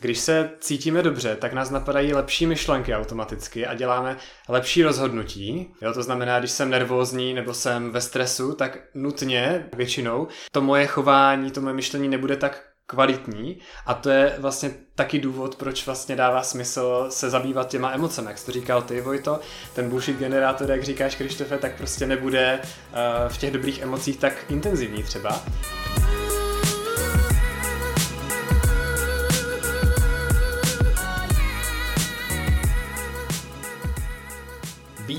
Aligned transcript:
Když 0.00 0.18
se 0.18 0.50
cítíme 0.60 1.02
dobře, 1.02 1.36
tak 1.36 1.52
nás 1.52 1.70
napadají 1.70 2.14
lepší 2.14 2.46
myšlenky 2.46 2.94
automaticky 2.94 3.66
a 3.66 3.74
děláme 3.74 4.16
lepší 4.48 4.82
rozhodnutí. 4.82 5.74
Jo, 5.82 5.92
to 5.92 6.02
znamená, 6.02 6.38
když 6.38 6.50
jsem 6.50 6.70
nervózní 6.70 7.34
nebo 7.34 7.54
jsem 7.54 7.90
ve 7.90 8.00
stresu, 8.00 8.54
tak 8.54 8.78
nutně 8.94 9.68
většinou 9.76 10.28
to 10.52 10.60
moje 10.60 10.86
chování, 10.86 11.50
to 11.50 11.60
moje 11.60 11.74
myšlení 11.74 12.08
nebude 12.08 12.36
tak 12.36 12.64
kvalitní 12.86 13.58
a 13.86 13.94
to 13.94 14.10
je 14.10 14.36
vlastně 14.38 14.70
taky 14.94 15.18
důvod, 15.18 15.56
proč 15.56 15.86
vlastně 15.86 16.16
dává 16.16 16.42
smysl 16.42 17.06
se 17.08 17.30
zabývat 17.30 17.68
těma 17.68 17.92
emocemi, 17.92 18.28
jak 18.28 18.38
jsi 18.38 18.46
to 18.46 18.52
říkal 18.52 18.82
ty, 18.82 19.00
Vojto, 19.00 19.40
ten 19.74 19.88
bullshit 19.90 20.18
generátor, 20.18 20.70
jak 20.70 20.82
říkáš 20.82 21.14
Krištofe, 21.14 21.58
tak 21.58 21.76
prostě 21.76 22.06
nebude 22.06 22.60
uh, 22.62 23.28
v 23.28 23.38
těch 23.38 23.50
dobrých 23.50 23.82
emocích 23.82 24.16
tak 24.16 24.32
intenzivní 24.48 25.02
třeba. 25.02 25.42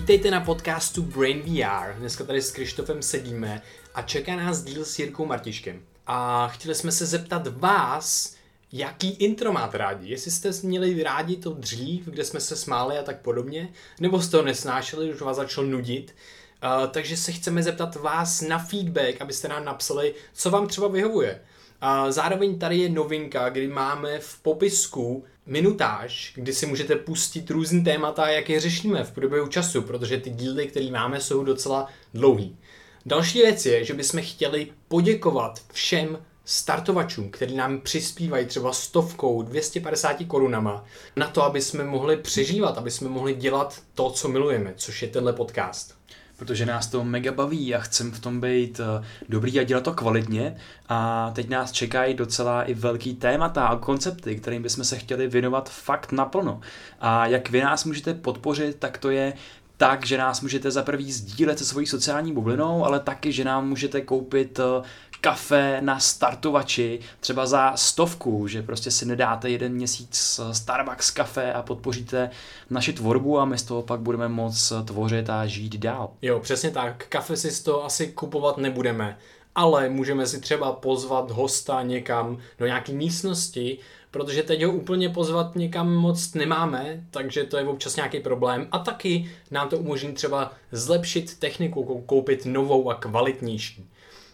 Vítejte 0.02 0.32
na 0.32 0.42
podcastu 0.42 1.02
Brain 1.02 1.42
VR. 1.42 1.94
Dneska 2.00 2.24
tady 2.24 2.42
s 2.42 2.52
Krištofem 2.52 3.02
sedíme 3.02 3.62
a 3.96 4.02
čeká 4.02 4.36
nás 4.36 4.64
díl 4.64 4.86
s 4.86 5.00
Jirkou 5.00 5.26
Martiškem. 5.26 5.82
A 6.08 6.48
chtěli 6.48 6.76
jsme 6.76 6.92
se 6.92 7.06
zeptat 7.06 7.48
vás, 7.48 8.36
jaký 8.72 9.10
intro 9.10 9.52
máte 9.52 9.78
rádi. 9.78 10.10
Jestli 10.10 10.32
jste 10.32 10.52
měli 10.64 11.04
rádi 11.04 11.36
to 11.36 11.54
dřív, 11.54 12.06
kde 12.06 12.24
jsme 12.24 12.40
se 12.40 12.56
smáli 12.56 12.98
a 12.98 13.04
tak 13.04 13.22
podobně, 13.22 13.70
nebo 14.00 14.22
jste 14.22 14.38
to 14.38 14.44
nesnášeli, 14.44 15.14
už 15.14 15.22
vás 15.22 15.38
začal 15.38 15.64
nudit. 15.64 16.16
Uh, 16.64 16.88
takže 16.88 17.18
se 17.18 17.32
chceme 17.32 17.64
zeptat 17.64 17.96
vás 17.96 18.42
na 18.42 18.58
feedback, 18.58 19.22
abyste 19.22 19.48
nám 19.48 19.66
napsali, 19.66 20.16
co 20.34 20.50
vám 20.50 20.68
třeba 20.68 20.88
vyhovuje. 20.88 21.42
A 21.82 22.12
zároveň 22.12 22.60
tady 22.60 22.78
je 22.78 22.90
novinka, 22.90 23.50
kdy 23.50 23.68
máme 23.68 24.20
v 24.20 24.40
popisku 24.42 25.24
minutáž, 25.46 26.32
kdy 26.36 26.54
si 26.54 26.66
můžete 26.66 26.96
pustit 26.96 27.50
různý 27.50 27.84
témata, 27.84 28.30
jak 28.30 28.50
je 28.50 28.60
řešíme 28.60 29.04
v 29.04 29.12
průběhu 29.12 29.48
času, 29.48 29.82
protože 29.82 30.18
ty 30.18 30.30
díly, 30.30 30.68
které 30.68 30.92
máme, 30.92 31.22
jsou 31.22 31.44
docela 31.44 31.88
dlouhý. 32.14 32.58
Další 33.06 33.42
věc 33.42 33.66
je, 33.66 33.86
že 33.86 33.94
bychom 33.94 34.22
chtěli 34.22 34.68
poděkovat 34.88 35.62
všem 35.74 36.18
startovačům, 36.46 37.32
kteří 37.32 37.56
nám 37.56 37.82
přispívají 37.82 38.46
třeba 38.46 38.74
stovkou, 38.74 39.42
250 39.42 40.18
korunama 40.28 40.86
na 41.16 41.28
to, 41.28 41.44
aby 41.44 41.62
jsme 41.62 41.84
mohli 41.84 42.18
přežívat, 42.18 42.78
aby 42.78 42.92
jsme 42.92 43.10
mohli 43.10 43.34
dělat 43.34 43.82
to, 43.96 44.12
co 44.12 44.28
milujeme, 44.28 44.74
což 44.78 45.02
je 45.02 45.08
tenhle 45.08 45.34
podcast 45.34 46.01
protože 46.42 46.66
nás 46.66 46.88
to 46.88 47.04
mega 47.04 47.32
baví 47.32 47.76
a 47.76 47.80
chcem 47.80 48.12
v 48.12 48.20
tom 48.20 48.42
být 48.42 48.80
eh, 48.80 49.06
dobrý 49.30 49.60
a 49.60 49.64
dělat 49.64 49.84
to 49.84 49.94
kvalitně. 49.94 50.56
A 50.90 51.32
teď 51.36 51.50
nás 51.50 51.72
čekají 51.72 52.14
docela 52.14 52.64
i 52.64 52.74
velký 52.74 53.14
témata 53.14 53.68
a 53.68 53.78
koncepty, 53.78 54.36
kterým 54.36 54.62
bychom 54.62 54.84
se 54.84 54.98
chtěli 54.98 55.28
věnovat 55.28 55.70
fakt 55.70 56.12
naplno. 56.12 56.62
A 57.00 57.28
jak 57.28 57.50
vy 57.50 57.62
nás 57.62 57.86
můžete 57.86 58.14
podpořit, 58.14 58.76
tak 58.80 58.98
to 58.98 59.10
je 59.10 59.34
tak, 59.78 60.06
že 60.06 60.18
nás 60.18 60.42
můžete 60.42 60.72
za 60.72 60.84
prvý 60.84 61.12
sdílet 61.12 61.60
se 61.60 61.66
svojí 61.66 61.88
sociální 61.88 62.34
bublinou, 62.34 62.86
ale 62.86 63.00
taky, 63.00 63.32
že 63.32 63.44
nám 63.44 63.70
můžete 63.70 64.02
koupit 64.02 64.60
eh, 64.60 64.88
kafe 65.22 65.78
na 65.82 66.00
startovači, 66.00 67.00
třeba 67.20 67.46
za 67.46 67.74
stovku, 67.76 68.48
že 68.48 68.64
prostě 68.64 68.92
si 68.92 69.06
nedáte 69.06 69.50
jeden 69.50 69.74
měsíc 69.74 70.40
Starbucks 70.52 71.12
kafe 71.12 71.54
a 71.54 71.62
podpoříte 71.62 72.30
naši 72.70 72.94
tvorbu 72.94 73.40
a 73.40 73.46
my 73.46 73.58
z 73.58 73.64
toho 73.64 73.82
pak 73.82 74.00
budeme 74.00 74.28
moc 74.28 74.74
tvořit 74.86 75.30
a 75.30 75.46
žít 75.46 75.76
dál. 75.76 76.10
Jo, 76.22 76.40
přesně 76.40 76.72
tak. 76.72 77.06
Kafe 77.10 77.38
si 77.38 77.64
to 77.64 77.86
asi 77.86 78.08
kupovat 78.08 78.58
nebudeme, 78.58 79.18
ale 79.56 79.90
můžeme 79.90 80.28
si 80.28 80.42
třeba 80.42 80.72
pozvat 80.72 81.32
hosta 81.32 81.82
někam 81.82 82.38
do 82.60 82.66
nějaké 82.66 82.94
místnosti, 82.94 83.78
protože 84.12 84.44
teď 84.44 84.64
ho 84.64 84.72
úplně 84.72 85.10
pozvat 85.10 85.56
někam 85.56 85.96
moc 85.96 86.34
nemáme, 86.34 87.04
takže 87.12 87.44
to 87.44 87.58
je 87.58 87.66
občas 87.66 87.96
nějaký 87.96 88.20
problém 88.20 88.68
a 88.72 88.80
taky 88.80 89.32
nám 89.52 89.70
to 89.70 89.78
umožní 89.78 90.14
třeba 90.14 90.52
zlepšit 90.72 91.40
techniku, 91.40 92.04
koupit 92.06 92.46
novou 92.46 92.90
a 92.90 92.96
kvalitnější. 92.96 93.90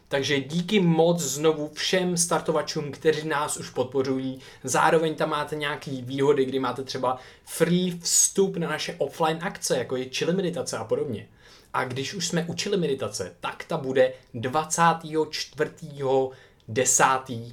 Takže 0.09 0.39
díky 0.39 0.79
moc 0.79 1.21
znovu 1.21 1.71
všem 1.73 2.17
startovačům, 2.17 2.91
kteří 2.91 3.27
nás 3.27 3.57
už 3.57 3.69
podporují. 3.69 4.39
Zároveň 4.63 5.15
tam 5.15 5.29
máte 5.29 5.55
nějaké 5.55 5.91
výhody, 5.91 6.45
kdy 6.45 6.59
máte 6.59 6.83
třeba 6.83 7.17
free 7.45 7.99
vstup 7.99 8.57
na 8.57 8.69
naše 8.69 8.95
offline 8.97 9.39
akce, 9.41 9.77
jako 9.77 9.95
je 9.95 10.09
chili 10.09 10.33
meditace 10.33 10.77
a 10.77 10.83
podobně. 10.83 11.27
A 11.73 11.83
když 11.83 12.13
už 12.13 12.27
jsme 12.27 12.45
učili 12.49 12.77
meditace, 12.77 13.35
tak 13.39 13.63
ta 13.63 13.77
bude 13.77 14.13
24. 14.33 15.71
10. 16.67 17.03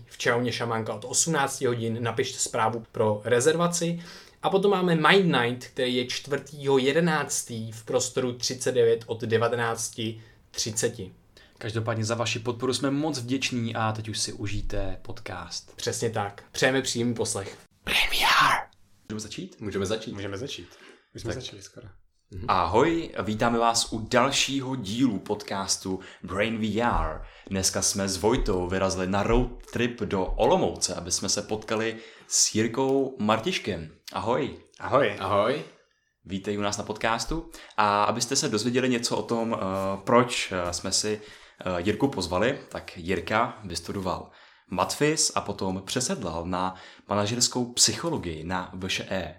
v 0.06 0.18
Čauně 0.18 0.52
Šamanka 0.52 0.94
od 0.94 1.04
18 1.04 1.60
hodin. 1.60 1.98
Napište 2.00 2.38
zprávu 2.38 2.84
pro 2.92 3.20
rezervaci. 3.24 4.02
A 4.42 4.50
potom 4.50 4.70
máme 4.70 4.94
Mind 4.94 5.36
Night, 5.36 5.66
který 5.66 5.96
je 5.96 6.06
4. 6.06 6.42
11. 6.78 7.50
v 7.50 7.84
prostoru 7.84 8.32
39 8.32 9.04
od 9.06 9.22
19.30. 9.22 11.23
Každopádně 11.64 12.04
za 12.04 12.14
vaši 12.14 12.38
podporu 12.38 12.74
jsme 12.74 12.90
moc 12.90 13.18
vděční 13.18 13.74
a 13.74 13.92
teď 13.92 14.08
už 14.08 14.18
si 14.18 14.32
užijte 14.32 14.98
podcast. 15.02 15.76
Přesně 15.76 16.10
tak. 16.10 16.44
Přejeme 16.52 16.82
příjemný 16.82 17.14
poslech. 17.14 17.58
Premiere! 17.84 18.68
Můžeme 19.08 19.20
začít? 19.20 19.60
Můžeme 19.60 19.86
začít. 19.86 20.12
Můžeme 20.12 20.38
začít. 20.38 20.68
Už 21.14 21.22
jsme 21.22 21.34
tak. 21.34 21.42
začali 21.42 21.62
skoro. 21.62 21.86
Mhm. 22.30 22.44
Ahoj, 22.48 23.14
vítáme 23.22 23.58
vás 23.58 23.92
u 23.92 23.98
dalšího 23.98 24.76
dílu 24.76 25.18
podcastu 25.18 26.00
Brain 26.22 26.58
VR. 26.58 27.22
Dneska 27.50 27.82
jsme 27.82 28.08
s 28.08 28.16
Vojtou 28.16 28.68
vyrazili 28.68 29.06
na 29.06 29.22
road 29.22 29.50
trip 29.72 30.00
do 30.00 30.26
Olomouce, 30.26 30.94
aby 30.94 31.12
jsme 31.12 31.28
se 31.28 31.42
potkali 31.42 31.96
s 32.28 32.54
Jirkou 32.54 33.16
Martiškem. 33.20 33.90
Ahoj. 34.12 34.58
Ahoj. 34.80 35.16
Ahoj. 35.18 35.64
Vítej 36.24 36.58
u 36.58 36.60
nás 36.60 36.78
na 36.78 36.84
podcastu 36.84 37.50
a 37.76 38.04
abyste 38.04 38.36
se 38.36 38.48
dozvěděli 38.48 38.88
něco 38.88 39.16
o 39.16 39.22
tom, 39.22 39.52
uh, 39.52 39.58
proč 40.04 40.52
uh, 40.52 40.70
jsme 40.70 40.92
si 40.92 41.20
Jirku 41.78 42.08
pozvali, 42.08 42.58
tak 42.68 42.96
Jirka 42.96 43.58
vystudoval 43.64 44.30
matfis 44.70 45.32
a 45.34 45.40
potom 45.40 45.82
přesedlal 45.84 46.46
na 46.46 46.74
manažerskou 47.08 47.72
psychologii 47.72 48.44
na 48.44 48.72
VŠE. 48.74 49.34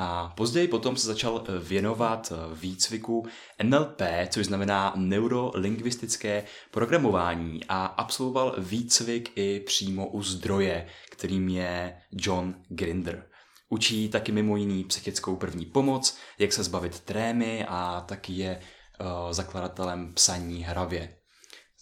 A 0.00 0.32
později 0.36 0.68
potom 0.68 0.96
se 0.96 1.06
začal 1.06 1.44
věnovat 1.62 2.32
výcviku 2.52 3.26
NLP, 3.62 4.02
což 4.28 4.46
znamená 4.46 4.92
neurolingvistické 4.96 6.44
programování 6.70 7.60
a 7.68 7.86
absolvoval 7.86 8.54
výcvik 8.58 9.32
i 9.36 9.60
přímo 9.60 10.06
u 10.06 10.22
zdroje, 10.22 10.86
kterým 11.10 11.48
je 11.48 11.96
John 12.12 12.54
Grinder. 12.68 13.26
Učí 13.68 14.08
taky 14.08 14.32
mimo 14.32 14.56
jiný 14.56 14.84
psychickou 14.84 15.36
první 15.36 15.66
pomoc, 15.66 16.18
jak 16.38 16.52
se 16.52 16.62
zbavit 16.62 17.00
trémy 17.00 17.64
a 17.68 18.04
taky 18.08 18.32
je 18.32 18.60
uh, 18.60 19.32
zakladatelem 19.32 20.14
psaní 20.14 20.62
hravě. 20.62 21.17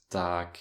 Tak 0.08 0.58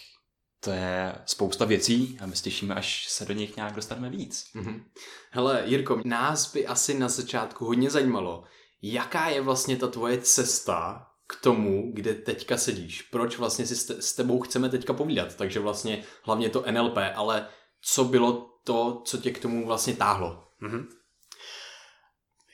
to 0.60 0.72
je 0.72 1.16
spousta 1.26 1.66
věcí 1.66 2.18
a 2.22 2.26
my 2.26 2.34
těšíme, 2.34 2.76
až 2.76 3.10
se 3.10 3.26
do 3.26 3.34
nich 3.34 3.56
nějak 3.56 3.76
dostaneme 3.76 4.10
víc. 4.10 4.46
Mm-hmm. 4.56 4.84
Hele, 5.32 5.64
Jirko, 5.66 6.02
nás 6.06 6.54
by 6.54 6.68
asi 6.68 6.94
na 6.94 7.10
začátku 7.10 7.66
hodně 7.66 7.90
zajímalo, 7.90 8.44
jaká 8.82 9.30
je 9.30 9.42
vlastně 9.42 9.78
ta 9.78 9.88
tvoje 9.88 10.18
cesta 10.18 11.08
k 11.28 11.42
tomu, 11.42 11.92
kde 11.94 12.14
teďka 12.14 12.58
sedíš. 12.58 13.02
Proč 13.02 13.38
vlastně 13.38 13.66
si 13.66 13.76
s 13.76 14.14
tebou 14.14 14.42
chceme 14.42 14.70
teďka 14.70 14.94
povídat. 14.94 15.36
Takže 15.36 15.60
vlastně 15.60 16.04
hlavně 16.24 16.50
to 16.50 16.66
NLP, 16.72 16.98
ale 17.16 17.48
co 17.82 18.04
bylo 18.04 18.50
to, 18.64 19.02
co 19.06 19.18
tě 19.18 19.32
k 19.32 19.40
tomu 19.40 19.66
vlastně 19.66 19.94
táhlo? 19.94 20.44
Mm-hmm. 20.62 20.88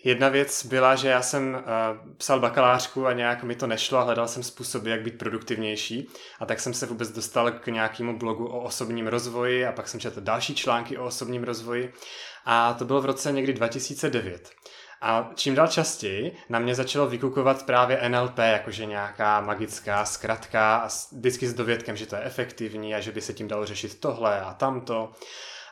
Jedna 0.04 0.30
věc 0.30 0.66
byla, 0.66 0.96
že 0.96 1.08
já 1.08 1.22
jsem 1.22 1.54
uh, 1.54 2.14
psal 2.18 2.40
bakalářku 2.40 3.08
a 3.08 3.14
nějak 3.14 3.44
mi 3.44 3.56
to 3.56 3.68
nešlo 3.68 3.98
a 3.98 4.04
hledal 4.04 4.28
jsem 4.28 4.44
způsoby, 4.44 4.92
jak 4.92 5.02
být 5.02 5.18
produktivnější. 5.18 6.08
A 6.40 6.46
tak 6.46 6.60
jsem 6.60 6.74
se 6.74 6.86
vůbec 6.86 7.12
dostal 7.12 7.52
k 7.52 7.68
nějakému 7.68 8.18
blogu 8.18 8.48
o 8.48 8.62
osobním 8.62 9.08
rozvoji 9.08 9.66
a 9.66 9.72
pak 9.72 9.88
jsem 9.88 10.00
četl 10.00 10.22
další 10.22 10.56
články 10.56 10.98
o 10.98 11.06
osobním 11.06 11.44
rozvoji. 11.44 11.94
A 12.46 12.74
to 12.74 12.86
bylo 12.86 13.02
v 13.02 13.06
roce 13.06 13.32
někdy 13.32 13.54
2009. 13.54 14.50
A 15.02 15.32
čím 15.36 15.56
dál 15.56 15.68
častěji 15.68 16.38
na 16.50 16.60
mě 16.60 16.76
začalo 16.76 17.08
vykukovat 17.08 17.66
právě 17.66 18.10
NLP, 18.10 18.38
jakože 18.38 18.86
nějaká 18.86 19.42
magická 19.42 20.06
zkratka 20.06 20.78
a 20.78 20.90
vždycky 21.12 21.48
s 21.48 21.54
dovědkem, 21.54 21.98
že 21.98 22.06
to 22.06 22.16
je 22.16 22.24
efektivní 22.24 22.96
a 22.96 23.00
že 23.00 23.12
by 23.12 23.22
se 23.22 23.34
tím 23.34 23.48
dalo 23.48 23.66
řešit 23.66 24.00
tohle 24.00 24.42
a 24.42 24.54
tamto. 24.54 25.12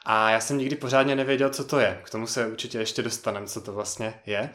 A 0.05 0.29
já 0.29 0.39
jsem 0.39 0.57
nikdy 0.57 0.75
pořádně 0.75 1.15
nevěděl, 1.15 1.49
co 1.49 1.63
to 1.63 1.79
je. 1.79 2.01
K 2.03 2.09
tomu 2.09 2.27
se 2.27 2.47
určitě 2.47 2.77
ještě 2.77 3.01
dostaneme, 3.01 3.47
co 3.47 3.61
to 3.61 3.73
vlastně 3.73 4.21
je. 4.25 4.49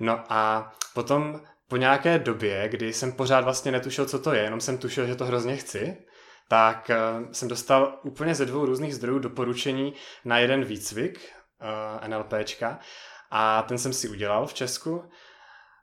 No 0.00 0.24
a 0.28 0.72
potom 0.94 1.40
po 1.68 1.76
nějaké 1.76 2.18
době, 2.18 2.68
kdy 2.68 2.92
jsem 2.92 3.12
pořád 3.12 3.44
vlastně 3.44 3.72
netušil, 3.72 4.06
co 4.06 4.18
to 4.18 4.32
je, 4.32 4.42
jenom 4.42 4.60
jsem 4.60 4.78
tušil, 4.78 5.06
že 5.06 5.14
to 5.14 5.24
hrozně 5.24 5.56
chci, 5.56 5.96
tak 6.48 6.90
uh, 6.90 7.32
jsem 7.32 7.48
dostal 7.48 8.00
úplně 8.02 8.34
ze 8.34 8.46
dvou 8.46 8.66
různých 8.66 8.94
zdrojů 8.94 9.18
doporučení 9.18 9.94
na 10.24 10.38
jeden 10.38 10.64
výcvik 10.64 11.32
uh, 12.02 12.08
NLPčka 12.08 12.78
a 13.30 13.62
ten 13.62 13.78
jsem 13.78 13.92
si 13.92 14.08
udělal 14.08 14.46
v 14.46 14.54
Česku. 14.54 15.04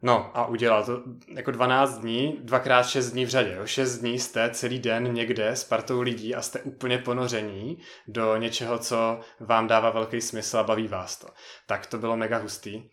No 0.02 0.32
a 0.34 0.46
udělal 0.46 0.86
to 0.86 1.04
jako 1.28 1.52
12 1.52 1.98
dní, 1.98 2.38
dvakrát 2.42 2.84
6 2.84 3.12
dní 3.12 3.26
v 3.26 3.30
řadě. 3.30 3.54
Jo. 3.58 3.66
6 3.66 3.98
dní 3.98 4.20
jste 4.20 4.50
celý 4.50 4.80
den 4.80 5.14
někde 5.14 5.50
s 5.50 5.64
partou 5.64 6.02
lidí 6.02 6.36
a 6.36 6.42
jste 6.42 6.60
úplně 6.60 6.98
ponoření 6.98 7.78
do 8.08 8.38
něčeho, 8.38 8.80
co 8.80 9.20
vám 9.40 9.68
dává 9.68 9.90
velký 9.90 10.22
smysl 10.22 10.58
a 10.58 10.64
baví 10.64 10.88
vás 10.88 11.18
to. 11.18 11.28
Tak 11.68 11.86
to 11.86 11.98
bylo 11.98 12.18
mega 12.18 12.38
hustý. 12.38 12.84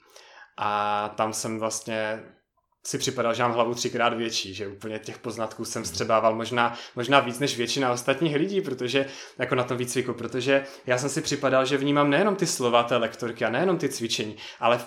A 0.56 1.08
tam 1.16 1.32
jsem 1.32 1.58
vlastně 1.58 2.22
si 2.86 2.98
připadal, 2.98 3.34
že 3.34 3.42
mám 3.42 3.52
hlavu 3.52 3.74
třikrát 3.74 4.14
větší, 4.14 4.54
že 4.54 4.68
úplně 4.68 4.98
těch 4.98 5.18
poznatků 5.18 5.64
jsem 5.64 5.84
střebával 5.84 6.34
možná, 6.34 6.74
možná 6.96 7.20
víc 7.20 7.38
než 7.38 7.56
většina 7.56 7.92
ostatních 7.92 8.36
lidí, 8.36 8.60
protože 8.60 9.06
jako 9.38 9.54
na 9.54 9.64
tom 9.64 9.76
výcviku, 9.76 10.14
protože 10.14 10.64
já 10.86 10.98
jsem 10.98 11.10
si 11.10 11.22
připadal, 11.22 11.64
že 11.64 11.76
vnímám 11.76 12.10
nejenom 12.10 12.36
ty 12.36 12.46
slova 12.46 12.82
té 12.82 12.96
lektorky 12.96 13.44
a 13.44 13.50
nejenom 13.50 13.78
ty 13.78 13.88
cvičení, 13.88 14.36
ale 14.60 14.80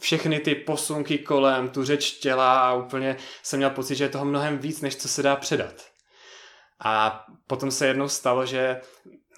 všechny 0.00 0.40
ty 0.40 0.54
posunky 0.54 1.18
kolem, 1.18 1.68
tu 1.68 1.84
řeč 1.84 2.10
těla 2.10 2.60
a 2.60 2.74
úplně 2.74 3.16
jsem 3.42 3.58
měl 3.58 3.70
pocit, 3.70 3.94
že 3.94 4.04
je 4.04 4.08
toho 4.08 4.24
mnohem 4.24 4.58
víc, 4.58 4.80
než 4.80 4.96
co 4.96 5.08
se 5.08 5.22
dá 5.22 5.36
předat. 5.36 5.74
A 6.84 7.24
potom 7.46 7.70
se 7.70 7.86
jednou 7.86 8.08
stalo, 8.08 8.46
že 8.46 8.80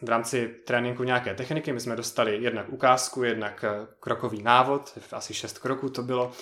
v 0.03 0.09
rámci 0.09 0.49
tréninku 0.67 1.03
nějaké 1.03 1.35
techniky 1.35 1.73
my 1.73 1.81
jsme 1.81 1.97
dostali 1.97 2.43
jednak 2.43 2.69
ukázku, 2.69 3.23
jednak 3.23 3.65
krokový 4.01 4.43
návod, 4.43 4.99
asi 5.13 5.35
šest 5.35 5.59
kroků 5.59 5.89
to 5.89 6.03
bylo. 6.03 6.33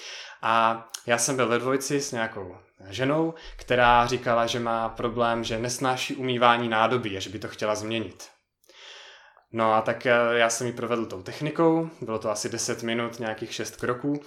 A 0.42 0.86
já 1.06 1.18
jsem 1.18 1.36
byl 1.36 1.48
ve 1.48 1.58
dvojici 1.58 2.00
s 2.00 2.12
nějakou 2.12 2.56
ženou, 2.88 3.34
která 3.56 4.06
říkala, 4.06 4.46
že 4.46 4.60
má 4.60 4.88
problém, 4.88 5.44
že 5.44 5.58
nesnáší 5.58 6.16
umývání 6.16 6.68
nádobí 6.68 7.16
a 7.16 7.20
že 7.20 7.30
by 7.30 7.38
to 7.38 7.48
chtěla 7.48 7.74
změnit. 7.74 8.33
No 9.54 9.74
a 9.74 9.82
tak 9.82 10.06
eh, 10.06 10.12
já 10.32 10.50
jsem 10.50 10.66
ji 10.66 10.72
provedl 10.72 11.06
tou 11.06 11.22
technikou, 11.22 11.90
bylo 12.00 12.18
to 12.18 12.30
asi 12.30 12.48
10 12.48 12.82
minut, 12.82 13.18
nějakých 13.18 13.54
6 13.54 13.76
kroků. 13.76 14.20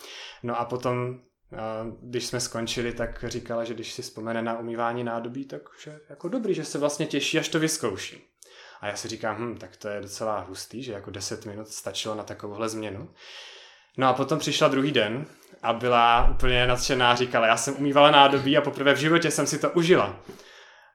No 0.44 0.60
a 0.60 0.66
potom, 0.66 1.20
eh, 1.54 1.58
když 2.02 2.26
jsme 2.26 2.40
skončili, 2.40 2.94
tak 2.94 3.26
říkala, 3.28 3.64
že 3.64 3.74
když 3.74 3.94
si 3.94 4.02
vzpomene 4.02 4.42
na 4.42 4.60
umývání 4.60 5.04
nádobí, 5.04 5.46
tak 5.46 5.62
že 5.84 6.00
jako 6.10 6.30
dobrý, 6.30 6.54
že 6.54 6.66
se 6.66 6.78
vlastně 6.78 7.06
těší, 7.06 7.40
až 7.40 7.50
to 7.50 7.60
vyzkouší. 7.60 8.24
A 8.82 8.88
já 8.88 8.96
si 8.96 9.08
říkám, 9.08 9.36
hm, 9.40 9.58
tak 9.58 9.76
to 9.76 9.88
je 9.88 10.02
docela 10.02 10.40
hustý, 10.40 10.84
že 10.84 10.94
jako 10.94 11.12
10 11.12 11.46
minut 11.46 11.68
stačilo 11.68 12.16
na 12.16 12.24
takovouhle 12.24 12.70
změnu. 12.70 13.10
No 13.98 14.08
a 14.08 14.14
potom 14.14 14.40
přišla 14.40 14.68
druhý 14.68 14.92
den 14.92 15.26
a 15.64 15.74
byla 15.74 16.30
úplně 16.32 16.68
nadšená, 16.68 17.16
říkala, 17.16 17.48
já 17.48 17.58
jsem 17.58 17.76
umývala 17.76 18.12
nádobí 18.12 18.58
a 18.58 18.62
poprvé 18.62 18.94
v 18.94 19.00
životě 19.00 19.32
jsem 19.32 19.48
si 19.48 19.60
to 19.60 19.70
užila 19.70 20.20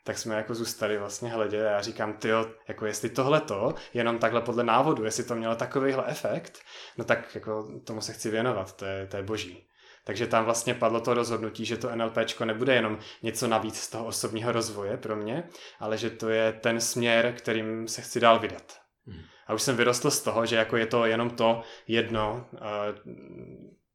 tak 0.05 0.19
jsme 0.19 0.35
jako 0.35 0.55
zůstali 0.55 0.99
vlastně 0.99 1.31
hledě 1.31 1.67
a 1.67 1.71
já 1.71 1.81
říkám, 1.81 2.13
ty 2.13 2.29
jako 2.69 2.87
jestli 2.87 3.11
tohle 3.11 3.41
to, 3.41 3.75
jenom 3.95 4.19
takhle 4.19 4.41
podle 4.41 4.65
návodu, 4.65 5.05
jestli 5.05 5.25
to 5.25 5.35
mělo 5.35 5.55
takovýhle 5.55 6.05
efekt, 6.07 6.59
no 6.99 7.05
tak 7.05 7.35
jako 7.35 7.69
tomu 7.85 8.01
se 8.01 8.13
chci 8.13 8.31
věnovat, 8.31 8.77
to 8.77 8.85
je, 8.85 9.07
to 9.07 9.17
je 9.17 9.23
boží. 9.23 9.67
Takže 10.05 10.27
tam 10.27 10.45
vlastně 10.45 10.75
padlo 10.75 11.01
to 11.01 11.15
rozhodnutí, 11.15 11.65
že 11.65 11.77
to 11.77 11.97
NLP 11.97 12.17
nebude 12.45 12.75
jenom 12.75 12.99
něco 13.23 13.49
navíc 13.49 13.81
z 13.81 13.91
toho 13.91 14.05
osobního 14.05 14.53
rozvoje 14.53 14.97
pro 14.97 15.17
mě, 15.17 15.49
ale 15.81 15.99
že 15.99 16.11
to 16.11 16.29
je 16.29 16.53
ten 16.53 16.81
směr, 16.81 17.35
kterým 17.37 17.89
se 17.89 18.03
chci 18.03 18.21
dál 18.21 18.39
vydat. 18.39 18.81
Hmm. 19.07 19.21
A 19.47 19.55
už 19.55 19.63
jsem 19.63 19.77
vyrostl 19.77 20.11
z 20.11 20.21
toho, 20.21 20.47
že 20.47 20.57
jako 20.57 20.77
je 20.77 20.87
to 20.87 21.05
jenom 21.05 21.31
to 21.31 21.63
jedno, 21.89 22.47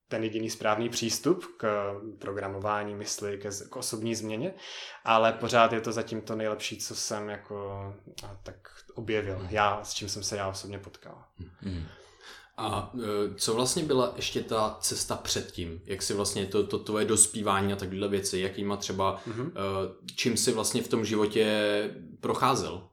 ten 0.07 0.24
jediný 0.24 0.50
správný 0.50 0.89
přístup 0.89 1.45
k 1.57 1.94
programování 2.19 2.95
mysli, 2.95 3.38
k, 3.38 3.69
k 3.69 3.75
osobní 3.75 4.15
změně, 4.15 4.54
ale 5.06 5.33
pořád 5.33 5.74
je 5.74 5.81
to 5.81 5.92
zatím 5.92 6.21
to 6.21 6.36
nejlepší, 6.36 6.77
co 6.77 6.95
jsem 6.95 7.30
jako 7.30 7.94
tak 8.44 8.56
objevil. 8.95 9.38
Hmm. 9.38 9.48
Já, 9.50 9.83
s 9.83 9.94
čím 9.94 10.09
jsem 10.09 10.24
se 10.24 10.38
já 10.38 10.48
osobně 10.48 10.80
potkal. 10.80 11.24
Hmm. 11.59 11.86
A 12.57 12.94
e, 13.04 13.36
co 13.36 13.54
vlastně 13.54 13.83
byla 13.83 14.13
ještě 14.15 14.44
ta 14.44 14.77
cesta 14.80 15.15
předtím? 15.15 15.81
Jak 15.86 16.01
si 16.01 16.13
vlastně 16.13 16.45
to, 16.45 16.68
to 16.68 16.80
tvoje 16.80 17.06
dospívání 17.06 17.74
a 17.74 17.75
takové 17.75 18.07
věci, 18.07 18.39
jakýma 18.39 18.77
třeba, 18.77 19.21
mm-hmm. 19.27 19.51
čím 20.15 20.38
si 20.38 20.51
vlastně 20.51 20.81
v 20.81 20.88
tom 20.88 21.06
životě 21.06 21.45
procházel? 22.19 22.89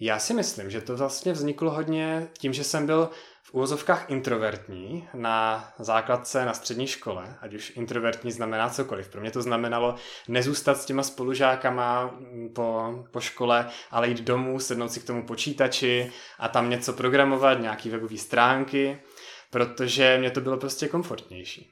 Já 0.00 0.18
si 0.18 0.34
myslím, 0.34 0.70
že 0.70 0.80
to 0.80 0.96
vlastně 0.96 1.32
vzniklo 1.32 1.70
hodně 1.70 2.28
tím, 2.38 2.52
že 2.52 2.64
jsem 2.64 2.86
byl 2.86 3.10
úvozovkách 3.54 4.10
introvertní 4.10 5.08
na 5.14 5.68
základce 5.78 6.44
na 6.44 6.54
střední 6.54 6.86
škole, 6.86 7.36
ať 7.40 7.54
už 7.54 7.72
introvertní 7.76 8.32
znamená 8.32 8.68
cokoliv. 8.68 9.08
Pro 9.08 9.20
mě 9.20 9.30
to 9.30 9.42
znamenalo 9.42 9.94
nezůstat 10.28 10.78
s 10.78 10.84
těma 10.84 11.02
spolužákama 11.02 12.14
po, 12.54 12.94
po 13.10 13.20
škole, 13.20 13.68
ale 13.90 14.08
jít 14.08 14.20
domů, 14.20 14.60
sednout 14.60 14.88
si 14.88 15.00
k 15.00 15.06
tomu 15.06 15.26
počítači 15.26 16.12
a 16.38 16.48
tam 16.48 16.70
něco 16.70 16.92
programovat, 16.92 17.60
nějaký 17.60 17.90
webové 17.90 18.18
stránky, 18.18 18.98
protože 19.50 20.18
mě 20.18 20.30
to 20.30 20.40
bylo 20.40 20.56
prostě 20.56 20.88
komfortnější. 20.88 21.70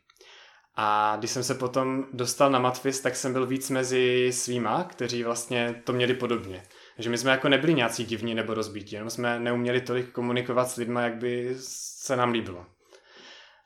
A 0.77 1.17
když 1.19 1.31
jsem 1.31 1.45
se 1.45 1.55
potom 1.55 2.05
dostal 2.13 2.51
na 2.51 2.59
Matfis, 2.59 3.01
tak 3.01 3.17
jsem 3.17 3.33
byl 3.33 3.47
víc 3.47 3.71
mezi 3.71 4.31
svýma, 4.33 4.85
kteří 4.85 5.25
vlastně 5.25 5.83
to 5.85 5.93
měli 5.93 6.15
podobně. 6.15 6.63
Takže 6.97 7.11
my 7.11 7.19
jsme 7.19 7.31
jako 7.31 7.49
nebyli 7.49 7.75
nějací 7.75 8.05
divní 8.05 8.35
nebo 8.35 8.55
rozbítí, 8.55 8.95
jenom 8.95 9.11
jsme 9.11 9.41
neuměli 9.41 9.81
tolik 9.81 10.11
komunikovat 10.11 10.71
s 10.71 10.77
lidmi, 10.77 11.01
jak 11.03 11.17
by 11.17 11.55
se 11.59 12.17
nám 12.17 12.33
líbilo. 12.33 12.67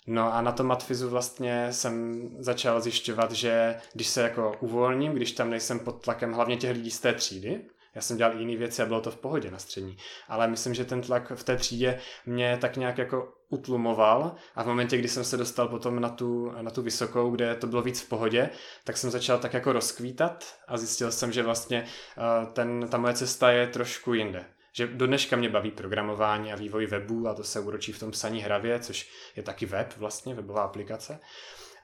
No 0.07 0.35
a 0.35 0.43
na 0.43 0.53
tom 0.53 0.67
matfizu 0.67 1.09
vlastně 1.09 1.73
jsem 1.73 2.29
začal 2.39 2.81
zjišťovat, 2.81 3.33
že 3.33 3.77
když 3.93 4.09
se 4.09 4.23
jako 4.23 4.57
uvolním, 4.61 5.13
když 5.13 5.33
tam 5.33 5.51
nejsem 5.51 5.79
pod 5.79 6.05
tlakem 6.05 6.33
hlavně 6.33 6.57
těch 6.57 6.73
lidí 6.73 6.91
z 6.91 7.01
té 7.01 7.13
třídy, 7.13 7.61
já 7.95 8.03
jsem 8.03 8.17
dělal 8.17 8.39
jiné 8.41 8.57
věci 8.57 8.83
a 8.83 8.87
bylo 8.87 9.01
to 9.01 9.11
v 9.11 9.17
pohodě 9.17 9.51
na 9.51 9.59
střední. 9.59 9.97
Ale 10.29 10.49
myslím, 10.49 10.75
že 10.75 10.85
ten 10.85 11.01
tlak 11.01 11.33
v 11.35 11.45
té 11.45 11.57
třídě 11.57 11.99
mě 12.27 12.59
tak 12.61 12.77
nějak 12.77 12.99
jako 12.99 13.33
utlumoval 13.49 14.35
a 14.55 14.63
v 14.63 14.67
momentě, 14.67 14.99
kdy 14.99 15.09
jsem 15.09 15.25
se 15.25 15.37
dostal 15.37 15.69
potom 15.69 16.01
na 16.01 16.09
tu, 16.09 16.53
na 16.63 16.71
tu 16.71 16.83
vysokou, 16.83 17.31
kde 17.31 17.55
to 17.55 17.67
bylo 17.67 17.83
víc 17.83 18.01
v 18.01 18.09
pohodě, 18.09 18.51
tak 18.85 18.97
jsem 18.97 19.11
začal 19.11 19.39
tak 19.39 19.55
jako 19.55 19.73
rozkvítat 19.73 20.45
a 20.69 20.77
zjistil 20.77 21.13
jsem, 21.13 21.33
že 21.33 21.43
vlastně 21.43 21.83
uh, 21.83 22.53
ten, 22.53 22.89
ta 22.91 22.99
moje 22.99 23.15
cesta 23.15 23.51
je 23.51 23.67
trošku 23.67 24.15
jinde. 24.15 24.45
Že 24.73 24.87
do 24.87 25.07
dneška 25.07 25.37
mě 25.37 25.49
baví 25.49 25.71
programování 25.71 26.53
a 26.53 26.57
vývoj 26.57 26.87
webů 26.87 27.29
a 27.29 27.35
to 27.35 27.45
se 27.45 27.61
úročí 27.61 27.93
v 27.93 27.99
tom 27.99 28.11
psaní 28.11 28.41
hravě, 28.41 28.81
což 28.81 29.11
je 29.37 29.43
taky 29.43 29.67
web 29.67 29.97
vlastně, 29.97 30.35
webová 30.35 30.63
aplikace. 30.63 31.21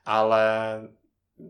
Ale 0.04 0.80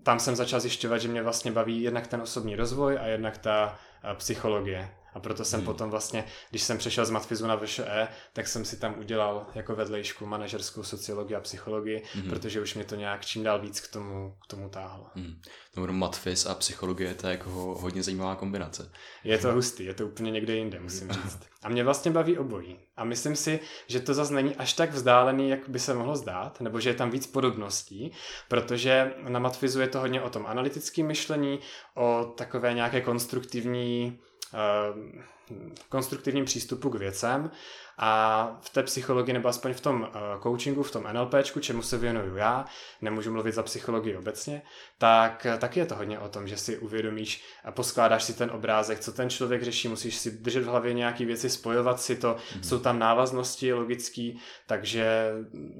tam 0.03 0.19
jsem 0.19 0.37
začal 0.37 0.61
zjišťovat, 0.61 0.99
že 0.99 1.09
mě 1.09 1.23
vlastně 1.23 1.53
baví 1.53 1.83
jednak 1.83 2.07
ten 2.07 2.21
osobní 2.21 2.57
rozvoj 2.57 2.99
a 2.99 3.07
jednak 3.07 3.39
ta 3.39 3.79
psychologie. 4.15 4.91
A 5.15 5.21
proto 5.21 5.45
jsem 5.45 5.61
hmm. 5.61 5.67
potom 5.67 5.91
vlastně, 5.91 6.25
když 6.51 6.63
jsem 6.63 6.79
přešel 6.79 7.07
z 7.07 7.11
matfizu 7.11 7.47
na 7.47 7.57
VŠE, 7.57 8.09
tak 8.33 8.49
jsem 8.49 8.65
si 8.65 8.77
tam 8.77 8.99
udělal 8.99 9.47
jako 9.55 9.75
vedlejšku 9.75 10.27
manažerskou 10.27 10.83
sociologii 10.83 11.37
a 11.37 11.41
psychologii, 11.41 12.03
hmm. 12.15 12.29
protože 12.29 12.61
už 12.61 12.75
mě 12.75 12.85
to 12.85 12.95
nějak 12.95 13.27
čím 13.27 13.43
dál 13.43 13.61
víc 13.61 13.81
k 13.81 13.93
tomu, 13.93 14.35
k 14.45 14.51
tomu 14.51 14.69
táhlo. 14.69 15.07
Hmm. 15.15 15.41
No, 15.77 15.93
matfiz 15.93 16.47
a 16.47 16.55
psychologie, 16.55 17.15
to 17.15 17.27
je 17.27 17.31
jako 17.31 17.51
hodně 17.81 18.03
zajímavá 18.03 18.37
kombinace. 18.37 18.91
Je 19.25 19.39
to 19.39 19.53
hustý, 19.53 19.85
je 19.85 19.95
to 19.95 20.07
úplně 20.07 20.31
někde 20.31 20.57
jinde, 20.57 20.81
musím 20.81 21.13
říct. 21.13 21.39
A 21.63 21.69
mě 21.69 21.85
vlastně 21.85 22.11
baví 22.11 22.39
obojí. 22.39 22.79
A 22.97 23.05
myslím 23.05 23.37
si, 23.37 23.61
že 23.87 24.01
to 24.01 24.15
zase 24.15 24.35
není 24.35 24.57
až 24.57 24.73
tak 24.73 24.93
vzdálený, 24.93 25.51
jak 25.51 25.69
by 25.69 25.79
se 25.79 25.95
mohlo 25.95 26.17
zdát, 26.17 26.61
nebo 26.61 26.81
že 26.81 26.91
je 26.91 26.95
tam 26.95 27.11
víc 27.11 27.27
podobností, 27.27 28.13
protože 28.49 29.13
na 29.29 29.39
matfizu 29.39 29.81
je 29.81 29.89
to 29.89 30.01
hodně 30.01 30.23
o 30.23 30.31
tom 30.31 30.47
analytickém 30.47 31.07
myšlení, 31.07 31.61
o 31.97 32.35
takové 32.37 32.75
nějaké 32.75 33.01
konstruktivní 33.01 34.19
konstruktivním 35.89 36.45
přístupu 36.45 36.91
k 36.91 36.95
věcem 36.95 37.51
a 37.99 38.59
v 38.61 38.71
té 38.71 38.83
psychologii, 38.83 39.33
nebo 39.33 39.49
aspoň 39.49 39.75
v 39.75 39.81
tom 39.81 40.09
eh, 40.09 40.19
coachingu, 40.43 40.83
v 40.83 40.91
tom 40.91 41.05
NLPčku, 41.13 41.61
čemu 41.61 41.83
se 41.83 41.99
věnuju 41.99 42.37
já, 42.37 42.65
nemůžu 43.01 43.33
mluvit 43.33 43.53
za 43.53 43.63
psychologii 43.63 44.17
obecně, 44.17 44.63
tak 44.99 45.47
eh, 45.47 45.59
taky 45.59 45.81
je 45.81 45.87
to 45.87 45.95
hodně 45.95 46.19
o 46.19 46.29
tom, 46.29 46.49
že 46.49 46.57
si 46.57 46.79
uvědomíš 46.79 47.45
a 47.65 47.73
poskládáš 47.73 48.25
si 48.25 48.35
ten 48.35 48.51
obrázek, 48.51 49.01
co 49.01 49.13
ten 49.13 49.31
člověk 49.31 49.63
řeší, 49.63 49.89
musíš 49.89 50.17
si 50.17 50.31
držet 50.31 50.61
v 50.61 50.67
hlavě 50.67 50.93
nějaké 50.93 51.25
věci, 51.25 51.51
spojovat 51.51 52.01
si 52.01 52.17
to, 52.17 52.35
mm-hmm. 52.35 52.61
jsou 52.61 52.79
tam 52.79 52.99
návaznosti 52.99 53.73
logický, 53.73 54.41
takže 54.67 55.33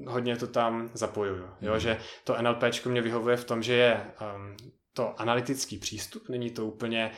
hodně 0.07 0.37
to 0.37 0.47
tam 0.47 0.89
zapojuju. 0.93 1.43
Mm-hmm. 1.43 1.65
Jo, 1.65 1.71
mhm. 1.71 1.79
že 1.79 1.97
to 2.23 2.41
NLPčko 2.41 2.89
mě 2.89 3.01
vyhovuje 3.01 3.37
v 3.37 3.45
tom, 3.45 3.63
že 3.63 3.73
je 3.73 4.05
um, 4.35 4.55
to 4.93 5.21
analytický 5.21 5.77
přístup, 5.77 6.29
není 6.29 6.49
to 6.49 6.65
úplně 6.65 7.11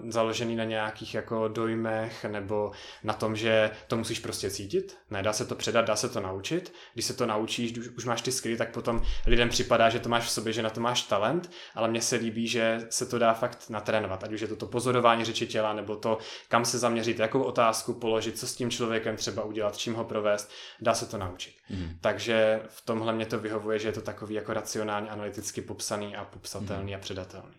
uh, 0.00 0.10
založený 0.10 0.56
na 0.56 0.64
nějakých 0.64 1.14
jako 1.14 1.48
dojmech 1.48 2.24
nebo 2.24 2.72
na 3.04 3.12
tom, 3.14 3.36
že 3.36 3.70
to 3.86 3.96
musíš 3.96 4.18
prostě 4.18 4.50
cítit. 4.50 4.98
Ne, 5.10 5.22
dá 5.22 5.32
se 5.32 5.44
to 5.44 5.54
předat, 5.54 5.84
dá 5.84 5.96
se 5.96 6.08
to 6.08 6.20
naučit. 6.20 6.72
Když 6.94 7.04
se 7.04 7.14
to 7.14 7.26
naučíš, 7.26 7.78
už, 7.78 7.88
už 7.88 8.04
máš 8.04 8.22
ty 8.22 8.32
skry, 8.32 8.56
tak 8.56 8.72
potom 8.72 9.02
lidem 9.26 9.48
připadá, 9.48 9.90
že 9.90 10.00
to 10.00 10.08
máš 10.08 10.24
v 10.24 10.30
sobě, 10.30 10.52
že 10.52 10.62
na 10.62 10.70
to 10.70 10.80
máš 10.80 11.02
talent, 11.02 11.50
ale 11.74 11.88
mně 11.88 12.02
se 12.02 12.16
líbí, 12.16 12.48
že 12.48 12.86
se 12.90 13.06
to 13.06 13.18
dá 13.18 13.34
fakt 13.34 13.70
natrénovat, 13.70 14.24
ať 14.24 14.32
už 14.32 14.40
je 14.40 14.48
to 14.48 14.56
to 14.56 14.66
pozorování 14.66 15.24
řeči 15.24 15.46
těla, 15.46 15.72
nebo 15.72 15.96
to, 15.96 16.18
kam 16.48 16.64
se 16.64 16.78
zaměřit, 16.78 17.18
jakou 17.18 17.42
otázku 17.42 17.94
položit, 17.94 18.38
co 18.38 18.46
s 18.46 18.54
tím 18.54 18.70
člověkem 18.70 19.16
třeba 19.16 19.44
udělat, 19.44 19.76
čím 19.76 19.94
ho 19.94 20.04
provést, 20.04 20.50
dá 20.80 20.94
se 20.94 21.06
to 21.06 21.18
naučit. 21.18 21.54
Mm. 21.70 21.98
Takže 22.00 22.62
v 22.68 22.84
tomhle 22.84 23.12
mě 23.12 23.26
to 23.26 23.38
vyhovuje, 23.38 23.78
že 23.78 23.88
je 23.88 23.92
to 23.92 24.00
takový 24.00 24.34
jako 24.34 24.52
racionálně 24.52 25.10
analyticky 25.10 25.60
popsaný 25.60 26.16
a 26.16 26.24
popsatelný 26.24 26.92
mm. 26.92 26.96
a 26.96 27.00
předatelný. 27.00 27.54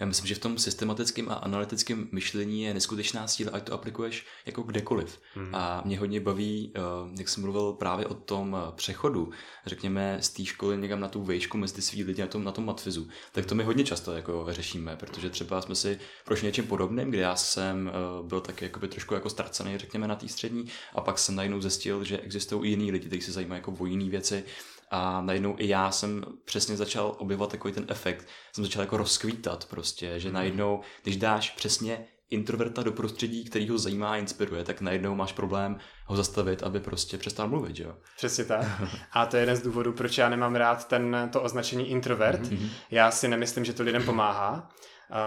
Já 0.00 0.06
myslím, 0.06 0.26
že 0.26 0.34
v 0.34 0.38
tom 0.38 0.58
systematickém 0.58 1.28
a 1.28 1.34
analytickém 1.34 2.08
myšlení 2.12 2.62
je 2.62 2.74
neskutečná 2.74 3.28
síla, 3.28 3.52
ať 3.52 3.64
to 3.64 3.72
aplikuješ 3.72 4.26
jako 4.46 4.62
kdekoliv. 4.62 5.20
Hmm. 5.34 5.54
A 5.54 5.82
mě 5.84 5.98
hodně 5.98 6.20
baví, 6.20 6.72
eh, 6.76 6.80
jak 7.18 7.28
jsem 7.28 7.42
mluvil 7.42 7.72
právě 7.72 8.06
o 8.06 8.14
tom 8.14 8.56
eh, 8.56 8.72
přechodu, 8.76 9.30
řekněme 9.66 10.18
z 10.20 10.28
té 10.28 10.44
školy 10.44 10.76
někam 10.78 11.00
na 11.00 11.08
tu 11.08 11.22
vejšku 11.22 11.58
mezi 11.58 11.82
svý 11.82 12.04
lidi 12.04 12.22
na 12.22 12.28
tom, 12.28 12.44
na 12.44 12.52
tom 12.52 12.66
matfizu, 12.66 13.08
tak 13.32 13.46
to 13.46 13.54
my 13.54 13.64
hodně 13.64 13.84
často 13.84 14.12
jako 14.12 14.46
řešíme, 14.48 14.96
protože 14.96 15.30
třeba 15.30 15.62
jsme 15.62 15.74
si 15.74 15.98
prošli 16.24 16.46
něčím 16.46 16.66
podobným, 16.66 17.10
kde 17.10 17.18
já 17.18 17.36
jsem 17.36 17.88
eh, 17.88 18.28
byl 18.28 18.40
taky 18.40 18.64
jakoby 18.64 18.88
trošku 18.88 19.14
jako 19.14 19.30
ztracený, 19.30 19.78
řekněme, 19.78 20.08
na 20.08 20.16
té 20.16 20.28
střední 20.28 20.66
a 20.94 21.00
pak 21.00 21.18
jsem 21.18 21.34
najednou 21.34 21.60
zjistil, 21.60 22.04
že 22.04 22.18
existují 22.18 22.70
i 22.70 22.74
jiní 22.74 22.92
lidi, 22.92 23.06
kteří 23.06 23.22
se 23.22 23.32
zajímají 23.32 23.58
jako 23.58 23.74
o 23.78 23.86
jiné 23.86 24.10
věci 24.10 24.44
a 24.90 25.20
najednou 25.20 25.56
i 25.58 25.68
já 25.68 25.90
jsem 25.90 26.24
přesně 26.44 26.76
začal 26.76 27.16
objevovat 27.18 27.50
takový 27.50 27.74
ten 27.74 27.86
efekt, 27.88 28.28
jsem 28.52 28.64
začal 28.64 28.82
jako 28.82 28.96
rozkvítat 28.96 29.64
prostě, 29.64 30.20
že 30.20 30.28
mm. 30.28 30.34
najednou, 30.34 30.80
když 31.02 31.16
dáš 31.16 31.50
přesně 31.50 32.06
introverta 32.30 32.82
do 32.82 32.92
prostředí, 32.92 33.44
který 33.44 33.68
ho 33.68 33.78
zajímá 33.78 34.12
a 34.12 34.16
inspiruje, 34.16 34.64
tak 34.64 34.80
najednou 34.80 35.14
máš 35.14 35.32
problém 35.32 35.78
ho 36.06 36.16
zastavit, 36.16 36.62
aby 36.62 36.80
prostě 36.80 37.18
přestal 37.18 37.48
mluvit, 37.48 37.78
jo? 37.78 37.96
Přesně 38.16 38.44
tak. 38.44 38.66
A 39.12 39.26
to 39.26 39.36
je 39.36 39.42
jeden 39.42 39.56
z 39.56 39.62
důvodů, 39.62 39.92
proč 39.92 40.18
já 40.18 40.28
nemám 40.28 40.56
rád 40.56 40.88
ten, 40.88 41.28
to 41.32 41.42
označení 41.42 41.90
introvert. 41.90 42.42
Mm-hmm. 42.42 42.68
Já 42.90 43.10
si 43.10 43.28
nemyslím, 43.28 43.64
že 43.64 43.72
to 43.72 43.82
lidem 43.82 44.04
pomáhá. 44.04 44.68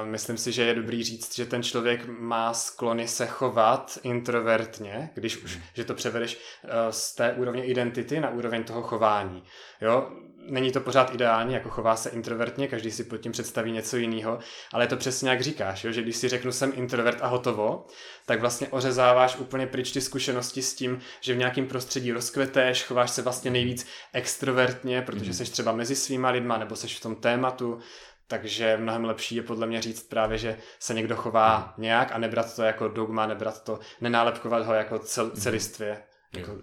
Myslím 0.03 0.37
si, 0.37 0.51
že 0.51 0.63
je 0.63 0.73
dobrý 0.73 1.03
říct, 1.03 1.35
že 1.35 1.45
ten 1.45 1.63
člověk 1.63 2.05
má 2.07 2.53
sklony 2.53 3.07
se 3.07 3.27
chovat 3.27 3.97
introvertně, 4.03 5.09
když 5.13 5.43
už, 5.43 5.59
že 5.73 5.85
to 5.85 5.93
převedeš 5.93 6.39
eh, 6.63 6.69
z 6.89 7.15
té 7.15 7.33
úrovně 7.33 7.65
identity 7.65 8.19
na 8.19 8.29
úroveň 8.29 8.63
toho 8.63 8.81
chování. 8.81 9.43
Jo? 9.81 10.11
Není 10.49 10.71
to 10.71 10.81
pořád 10.81 11.13
ideální, 11.13 11.53
jako 11.53 11.69
chová 11.69 11.95
se 11.95 12.09
introvertně, 12.09 12.67
každý 12.67 12.91
si 12.91 13.03
pod 13.03 13.17
tím 13.17 13.31
představí 13.31 13.71
něco 13.71 13.97
jiného, 13.97 14.39
ale 14.73 14.83
je 14.83 14.87
to 14.87 14.97
přesně 14.97 15.29
jak 15.29 15.41
říkáš, 15.41 15.83
jo? 15.83 15.91
že 15.91 16.01
když 16.01 16.17
si 16.17 16.29
řeknu 16.29 16.51
jsem 16.51 16.71
introvert 16.75 17.17
a 17.21 17.27
hotovo, 17.27 17.85
tak 18.25 18.39
vlastně 18.39 18.67
ořezáváš 18.67 19.35
úplně 19.35 19.67
pryč 19.67 19.91
ty 19.91 20.01
zkušenosti 20.01 20.61
s 20.61 20.75
tím, 20.75 20.99
že 21.21 21.33
v 21.33 21.37
nějakém 21.37 21.67
prostředí 21.67 22.11
rozkveteš, 22.11 22.83
chováš 22.83 23.11
se 23.11 23.21
vlastně 23.21 23.51
nejvíc 23.51 23.87
extrovertně, 24.13 25.01
protože 25.01 25.33
jsi 25.33 25.43
mhm. 25.43 25.51
třeba 25.51 25.71
mezi 25.71 25.95
svýma 25.95 26.29
lidma, 26.29 26.57
nebo 26.57 26.75
jsi 26.75 26.87
v 26.87 27.01
tom 27.01 27.15
tématu, 27.15 27.79
takže 28.27 28.77
mnohem 28.77 29.05
lepší 29.05 29.35
je 29.35 29.43
podle 29.43 29.67
mě 29.67 29.81
říct 29.81 30.03
právě, 30.03 30.37
že 30.37 30.57
se 30.79 30.93
někdo 30.93 31.15
chová 31.15 31.73
mm. 31.77 31.83
nějak 31.83 32.11
a 32.11 32.17
nebrat 32.17 32.55
to 32.55 32.63
jako 32.63 32.87
dogma, 32.87 33.27
nebrat 33.27 33.63
to, 33.63 33.79
nenálepkovat 34.01 34.65
ho 34.65 34.73
jako 34.73 34.99
cel, 34.99 35.25
mhm. 35.25 35.35
celistvě. 35.35 36.03
Jako, 36.37 36.57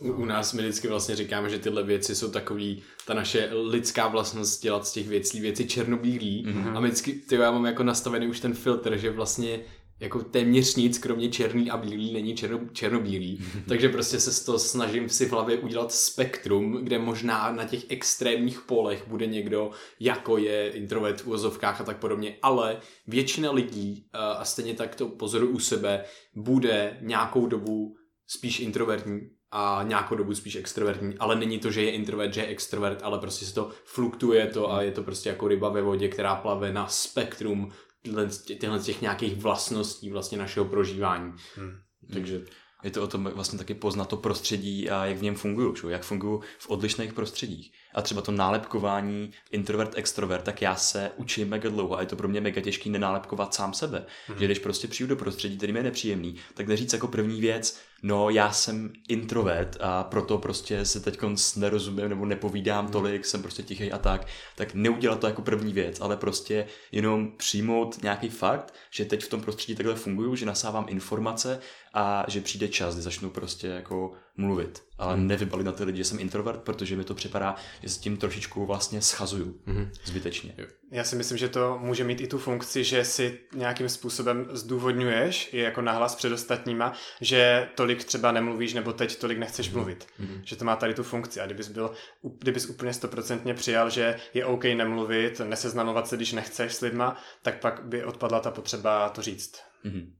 u, 0.00 0.12
u 0.12 0.24
nás 0.24 0.52
my 0.52 0.62
vždycky 0.62 0.88
vlastně 0.88 1.16
říkáme, 1.16 1.50
že 1.50 1.58
tyhle 1.58 1.82
věci 1.82 2.14
jsou 2.14 2.30
takový, 2.30 2.82
ta 3.06 3.14
naše 3.14 3.50
lidská 3.52 4.08
vlastnost 4.08 4.62
dělat 4.62 4.86
z 4.86 4.92
těch 4.92 5.08
věcí 5.08 5.40
věci 5.40 5.66
černobílý 5.66 6.46
mm-hmm. 6.46 6.76
a 6.76 6.80
my 6.80 6.88
vždycky, 6.88 7.12
ty 7.12 7.34
já 7.34 7.50
mám 7.50 7.66
jako 7.66 7.82
nastavený 7.82 8.28
už 8.28 8.40
ten 8.40 8.54
filtr, 8.54 8.96
že 8.96 9.10
vlastně 9.10 9.60
jako 10.00 10.22
téměř 10.22 10.74
nic, 10.76 10.98
kromě 10.98 11.28
černý 11.28 11.70
a 11.70 11.76
bílý, 11.76 12.12
není 12.12 12.34
černo, 12.34 12.60
černobílý. 12.72 13.44
Takže 13.68 13.88
prostě 13.88 14.20
se 14.20 14.44
to 14.46 14.58
snažím 14.58 15.08
si 15.08 15.26
v 15.26 15.32
hlavě 15.32 15.58
udělat 15.58 15.92
spektrum, 15.92 16.72
kde 16.72 16.98
možná 16.98 17.52
na 17.52 17.64
těch 17.64 17.90
extrémních 17.90 18.60
polech 18.60 19.08
bude 19.08 19.26
někdo, 19.26 19.70
jako 20.00 20.38
je 20.38 20.70
introvert 20.70 21.20
v 21.20 21.26
úvozovkách 21.26 21.80
a 21.80 21.84
tak 21.84 21.98
podobně, 21.98 22.36
ale 22.42 22.80
většina 23.06 23.50
lidí, 23.50 24.06
eh, 24.14 24.18
a 24.18 24.44
stejně 24.44 24.74
tak 24.74 24.94
to 24.94 25.08
pozoruju 25.08 25.52
u 25.52 25.58
sebe, 25.58 26.04
bude 26.34 26.98
nějakou 27.00 27.46
dobu 27.46 27.96
spíš 28.26 28.60
introvertní 28.60 29.20
a 29.50 29.84
nějakou 29.88 30.14
dobu 30.14 30.34
spíš 30.34 30.56
extrovertní, 30.56 31.14
ale 31.18 31.36
není 31.36 31.58
to, 31.58 31.70
že 31.70 31.82
je 31.82 31.90
introvert, 31.90 32.34
že 32.34 32.40
je 32.40 32.46
extrovert, 32.46 33.02
ale 33.02 33.18
prostě 33.18 33.46
se 33.46 33.54
to 33.54 33.70
fluktuje 33.84 34.46
to 34.46 34.72
a 34.72 34.82
je 34.82 34.92
to 34.92 35.02
prostě 35.02 35.28
jako 35.28 35.48
ryba 35.48 35.68
ve 35.68 35.82
vodě, 35.82 36.08
která 36.08 36.34
plave 36.34 36.72
na 36.72 36.86
spektrum 36.88 37.72
tyhle, 38.02 38.28
tyhle 38.60 38.78
těch 38.78 39.00
nějakých 39.00 39.36
vlastností 39.36 40.10
vlastně 40.10 40.38
našeho 40.38 40.66
prožívání. 40.66 41.32
Hmm. 41.56 41.78
Takže 42.12 42.44
je 42.84 42.90
to 42.90 43.02
o 43.02 43.06
tom 43.06 43.30
vlastně 43.34 43.58
taky 43.58 43.74
poznat 43.74 44.08
to 44.08 44.16
prostředí 44.16 44.90
a 44.90 45.06
jak 45.06 45.16
v 45.16 45.22
něm 45.22 45.34
fungují, 45.34 45.74
jak 45.88 46.02
fungují 46.02 46.40
v 46.58 46.70
odlišných 46.70 47.12
prostředích. 47.12 47.72
A 47.94 48.02
třeba 48.02 48.22
to 48.22 48.32
nálepkování 48.32 49.30
introvert, 49.50 49.92
extrovert, 49.96 50.44
tak 50.44 50.62
já 50.62 50.76
se 50.76 51.10
učím 51.16 51.48
mega 51.48 51.70
dlouho 51.70 51.96
a 51.96 52.00
je 52.00 52.06
to 52.06 52.16
pro 52.16 52.28
mě 52.28 52.40
mega 52.40 52.60
těžký 52.60 52.90
nenálepkovat 52.90 53.54
sám 53.54 53.74
sebe. 53.74 54.06
Mm-hmm. 54.28 54.38
Že 54.38 54.44
když 54.44 54.58
prostě 54.58 54.88
přijdu 54.88 55.08
do 55.08 55.16
prostředí, 55.16 55.56
který 55.56 55.72
mi 55.72 55.78
je 55.78 55.82
nepříjemný, 55.82 56.36
tak 56.54 56.68
neříct 56.68 56.92
jako 56.92 57.08
první 57.08 57.40
věc, 57.40 57.80
no 58.02 58.30
já 58.30 58.52
jsem 58.52 58.92
introvert 59.08 59.76
a 59.80 60.04
proto 60.04 60.38
prostě 60.38 60.84
se 60.84 61.00
teď 61.00 61.18
nerozumím 61.56 62.08
nebo 62.08 62.24
nepovídám 62.24 62.86
mm-hmm. 62.86 62.90
tolik, 62.90 63.26
jsem 63.26 63.42
prostě 63.42 63.62
tichý 63.62 63.92
a 63.92 63.98
tak, 63.98 64.26
tak 64.56 64.74
neudělat 64.74 65.20
to 65.20 65.26
jako 65.26 65.42
první 65.42 65.72
věc, 65.72 66.00
ale 66.00 66.16
prostě 66.16 66.66
jenom 66.92 67.32
přijmout 67.36 68.02
nějaký 68.02 68.28
fakt, 68.28 68.74
že 68.90 69.04
teď 69.04 69.24
v 69.24 69.28
tom 69.28 69.40
prostředí 69.40 69.74
takhle 69.74 69.94
funguju, 69.94 70.36
že 70.36 70.46
nasávám 70.46 70.86
informace 70.88 71.60
a 71.94 72.24
že 72.28 72.40
přijde 72.40 72.68
čas, 72.68 72.94
kdy 72.94 73.02
začnu 73.02 73.30
prostě 73.30 73.66
jako 73.66 74.12
mluvit, 74.38 74.82
ale 74.98 75.14
hmm. 75.14 75.26
nevybalit 75.26 75.66
na 75.66 75.72
ty 75.72 75.84
lidi, 75.84 75.98
že 75.98 76.04
jsem 76.04 76.20
introvert, 76.20 76.62
protože 76.62 76.96
mi 76.96 77.04
to 77.04 77.14
připadá, 77.14 77.56
že 77.82 77.88
s 77.88 77.98
tím 77.98 78.16
trošičku 78.16 78.66
vlastně 78.66 79.02
schazuju 79.02 79.60
hmm. 79.66 79.90
zbytečně. 80.04 80.54
Já 80.92 81.04
si 81.04 81.16
myslím, 81.16 81.38
že 81.38 81.48
to 81.48 81.78
může 81.82 82.04
mít 82.04 82.20
i 82.20 82.26
tu 82.26 82.38
funkci, 82.38 82.84
že 82.84 83.04
si 83.04 83.38
nějakým 83.54 83.88
způsobem 83.88 84.48
zdůvodňuješ 84.50 85.54
i 85.54 85.58
jako 85.58 85.82
nahlas 85.82 86.14
před 86.14 86.32
ostatníma, 86.32 86.92
že 87.20 87.68
tolik 87.74 88.04
třeba 88.04 88.32
nemluvíš 88.32 88.74
nebo 88.74 88.92
teď 88.92 89.18
tolik 89.18 89.38
nechceš 89.38 89.68
hmm. 89.68 89.76
mluvit. 89.76 90.06
Hmm. 90.18 90.40
Že 90.44 90.56
to 90.56 90.64
má 90.64 90.76
tady 90.76 90.94
tu 90.94 91.02
funkci 91.02 91.40
a 91.40 91.46
kdybys 91.46 91.68
byl, 91.68 91.90
kdybys 92.38 92.66
úplně 92.66 92.92
stoprocentně 92.94 93.54
přijal, 93.54 93.90
že 93.90 94.16
je 94.34 94.44
OK 94.44 94.64
nemluvit, 94.64 95.40
neseznamovat 95.44 96.08
se, 96.08 96.16
když 96.16 96.32
nechceš 96.32 96.74
s 96.74 96.80
lidma, 96.80 97.16
tak 97.42 97.60
pak 97.60 97.84
by 97.84 98.04
odpadla 98.04 98.40
ta 98.40 98.50
potřeba 98.50 99.08
to 99.08 99.22
říct. 99.22 99.60
Hmm. 99.84 100.14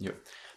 Jo. 0.00 0.12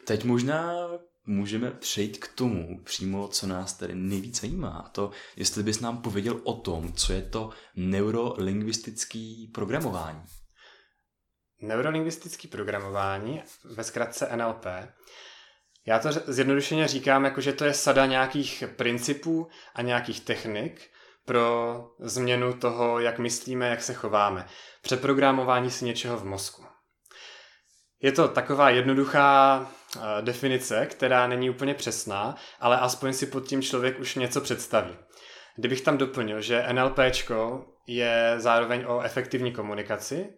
Teď 0.05 0.23
možná 0.23 0.89
můžeme 1.29 1.71
přejít 1.71 2.17
k 2.17 2.27
tomu 2.27 2.83
přímo, 2.83 3.27
co 3.27 3.47
nás 3.47 3.73
tady 3.73 3.95
nejvíc 3.95 4.41
zajímá. 4.41 4.69
A 4.69 4.89
to, 4.89 5.11
jestli 5.35 5.63
bys 5.63 5.79
nám 5.79 6.01
pověděl 6.01 6.41
o 6.43 6.53
tom, 6.53 6.93
co 6.93 7.13
je 7.13 7.21
to 7.21 7.49
neurolingvistický 7.75 9.51
programování. 9.53 10.23
Neurolingvistický 11.61 12.47
programování, 12.47 13.41
ve 13.63 13.83
zkratce 13.83 14.29
NLP, 14.35 14.65
já 15.87 15.99
to 15.99 16.09
zjednodušeně 16.27 16.87
říkám, 16.87 17.25
jako 17.25 17.41
že 17.41 17.53
to 17.53 17.65
je 17.65 17.73
sada 17.73 18.05
nějakých 18.05 18.63
principů 18.75 19.47
a 19.75 19.81
nějakých 19.81 20.21
technik 20.21 20.89
pro 21.25 21.83
změnu 21.99 22.53
toho, 22.53 22.99
jak 22.99 23.19
myslíme, 23.19 23.69
jak 23.69 23.81
se 23.81 23.93
chováme. 23.93 24.45
Přeprogramování 24.81 25.71
si 25.71 25.85
něčeho 25.85 26.17
v 26.17 26.25
mozku. 26.25 26.65
Je 28.01 28.11
to 28.11 28.27
taková 28.27 28.69
jednoduchá 28.69 29.67
definice, 30.21 30.85
která 30.85 31.27
není 31.27 31.49
úplně 31.49 31.73
přesná, 31.73 32.35
ale 32.59 32.79
aspoň 32.79 33.13
si 33.13 33.25
pod 33.25 33.47
tím 33.47 33.61
člověk 33.61 33.99
už 33.99 34.15
něco 34.15 34.41
představí. 34.41 34.95
Kdybych 35.55 35.81
tam 35.81 35.97
doplnil, 35.97 36.41
že 36.41 36.65
NLP 36.71 36.99
je 37.87 38.35
zároveň 38.37 38.85
o 38.87 39.01
efektivní 39.01 39.51
komunikaci, 39.51 40.29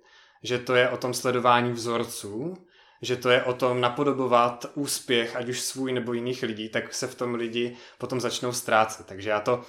že 0.44 0.60
to 0.60 0.76
je 0.76 0.90
o 0.90 0.98
tom 0.98 1.14
sledování 1.14 1.72
vzorců, 1.72 2.54
že 3.02 3.16
to 3.16 3.30
je 3.30 3.44
o 3.44 3.54
tom 3.54 3.82
napodobovat 3.82 4.66
úspěch, 4.74 5.36
ať 5.36 5.50
už 5.50 5.62
svůj 5.62 5.94
nebo 5.94 6.14
jiných 6.14 6.44
lidí, 6.44 6.70
tak 6.70 6.94
se 6.94 7.08
v 7.08 7.16
tom 7.16 7.36
lidi 7.36 7.78
potom 7.98 8.22
začnou 8.22 8.52
ztrácet. 8.52 9.06
Takže 9.06 9.30
já 9.30 9.40
to 9.40 9.62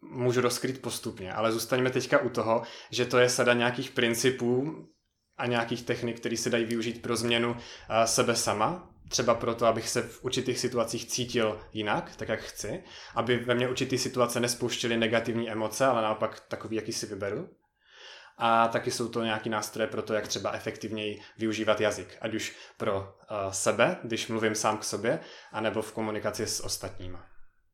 můžu 0.00 0.40
rozkryt 0.40 0.82
postupně, 0.82 1.32
ale 1.32 1.52
zůstaňme 1.52 1.90
teďka 1.90 2.18
u 2.18 2.28
toho, 2.28 2.62
že 2.90 3.06
to 3.06 3.18
je 3.18 3.28
sada 3.28 3.52
nějakých 3.52 3.90
principů, 3.90 4.86
a 5.36 5.46
nějakých 5.46 5.82
technik, 5.82 6.20
které 6.20 6.36
se 6.36 6.50
dají 6.50 6.64
využít 6.64 7.02
pro 7.02 7.16
změnu 7.16 7.56
eh, 7.56 8.06
sebe 8.06 8.36
sama, 8.36 8.91
třeba 9.12 9.34
proto, 9.34 9.66
abych 9.66 9.88
se 9.88 10.02
v 10.02 10.24
určitých 10.24 10.58
situacích 10.58 11.06
cítil 11.06 11.60
jinak, 11.72 12.16
tak 12.16 12.28
jak 12.28 12.40
chci, 12.40 12.84
aby 13.14 13.36
ve 13.36 13.54
mně 13.54 13.68
určitý 13.68 13.98
situace 13.98 14.40
nespouštěly 14.40 14.96
negativní 14.96 15.50
emoce, 15.50 15.86
ale 15.86 16.02
naopak 16.02 16.40
takový, 16.40 16.76
jaký 16.76 16.92
si 16.92 17.06
vyberu. 17.06 17.48
A 18.38 18.68
taky 18.68 18.90
jsou 18.90 19.08
to 19.08 19.24
nějaký 19.24 19.50
nástroje 19.50 19.86
pro 19.86 20.02
to, 20.02 20.14
jak 20.14 20.28
třeba 20.28 20.52
efektivněji 20.52 21.20
využívat 21.38 21.80
jazyk, 21.80 22.18
ať 22.20 22.34
už 22.34 22.56
pro 22.76 23.00
uh, 23.00 23.50
sebe, 23.50 23.96
když 24.02 24.28
mluvím 24.28 24.54
sám 24.54 24.78
k 24.78 24.84
sobě, 24.84 25.20
anebo 25.52 25.82
v 25.82 25.92
komunikaci 25.92 26.46
s 26.46 26.60
ostatníma. 26.60 27.26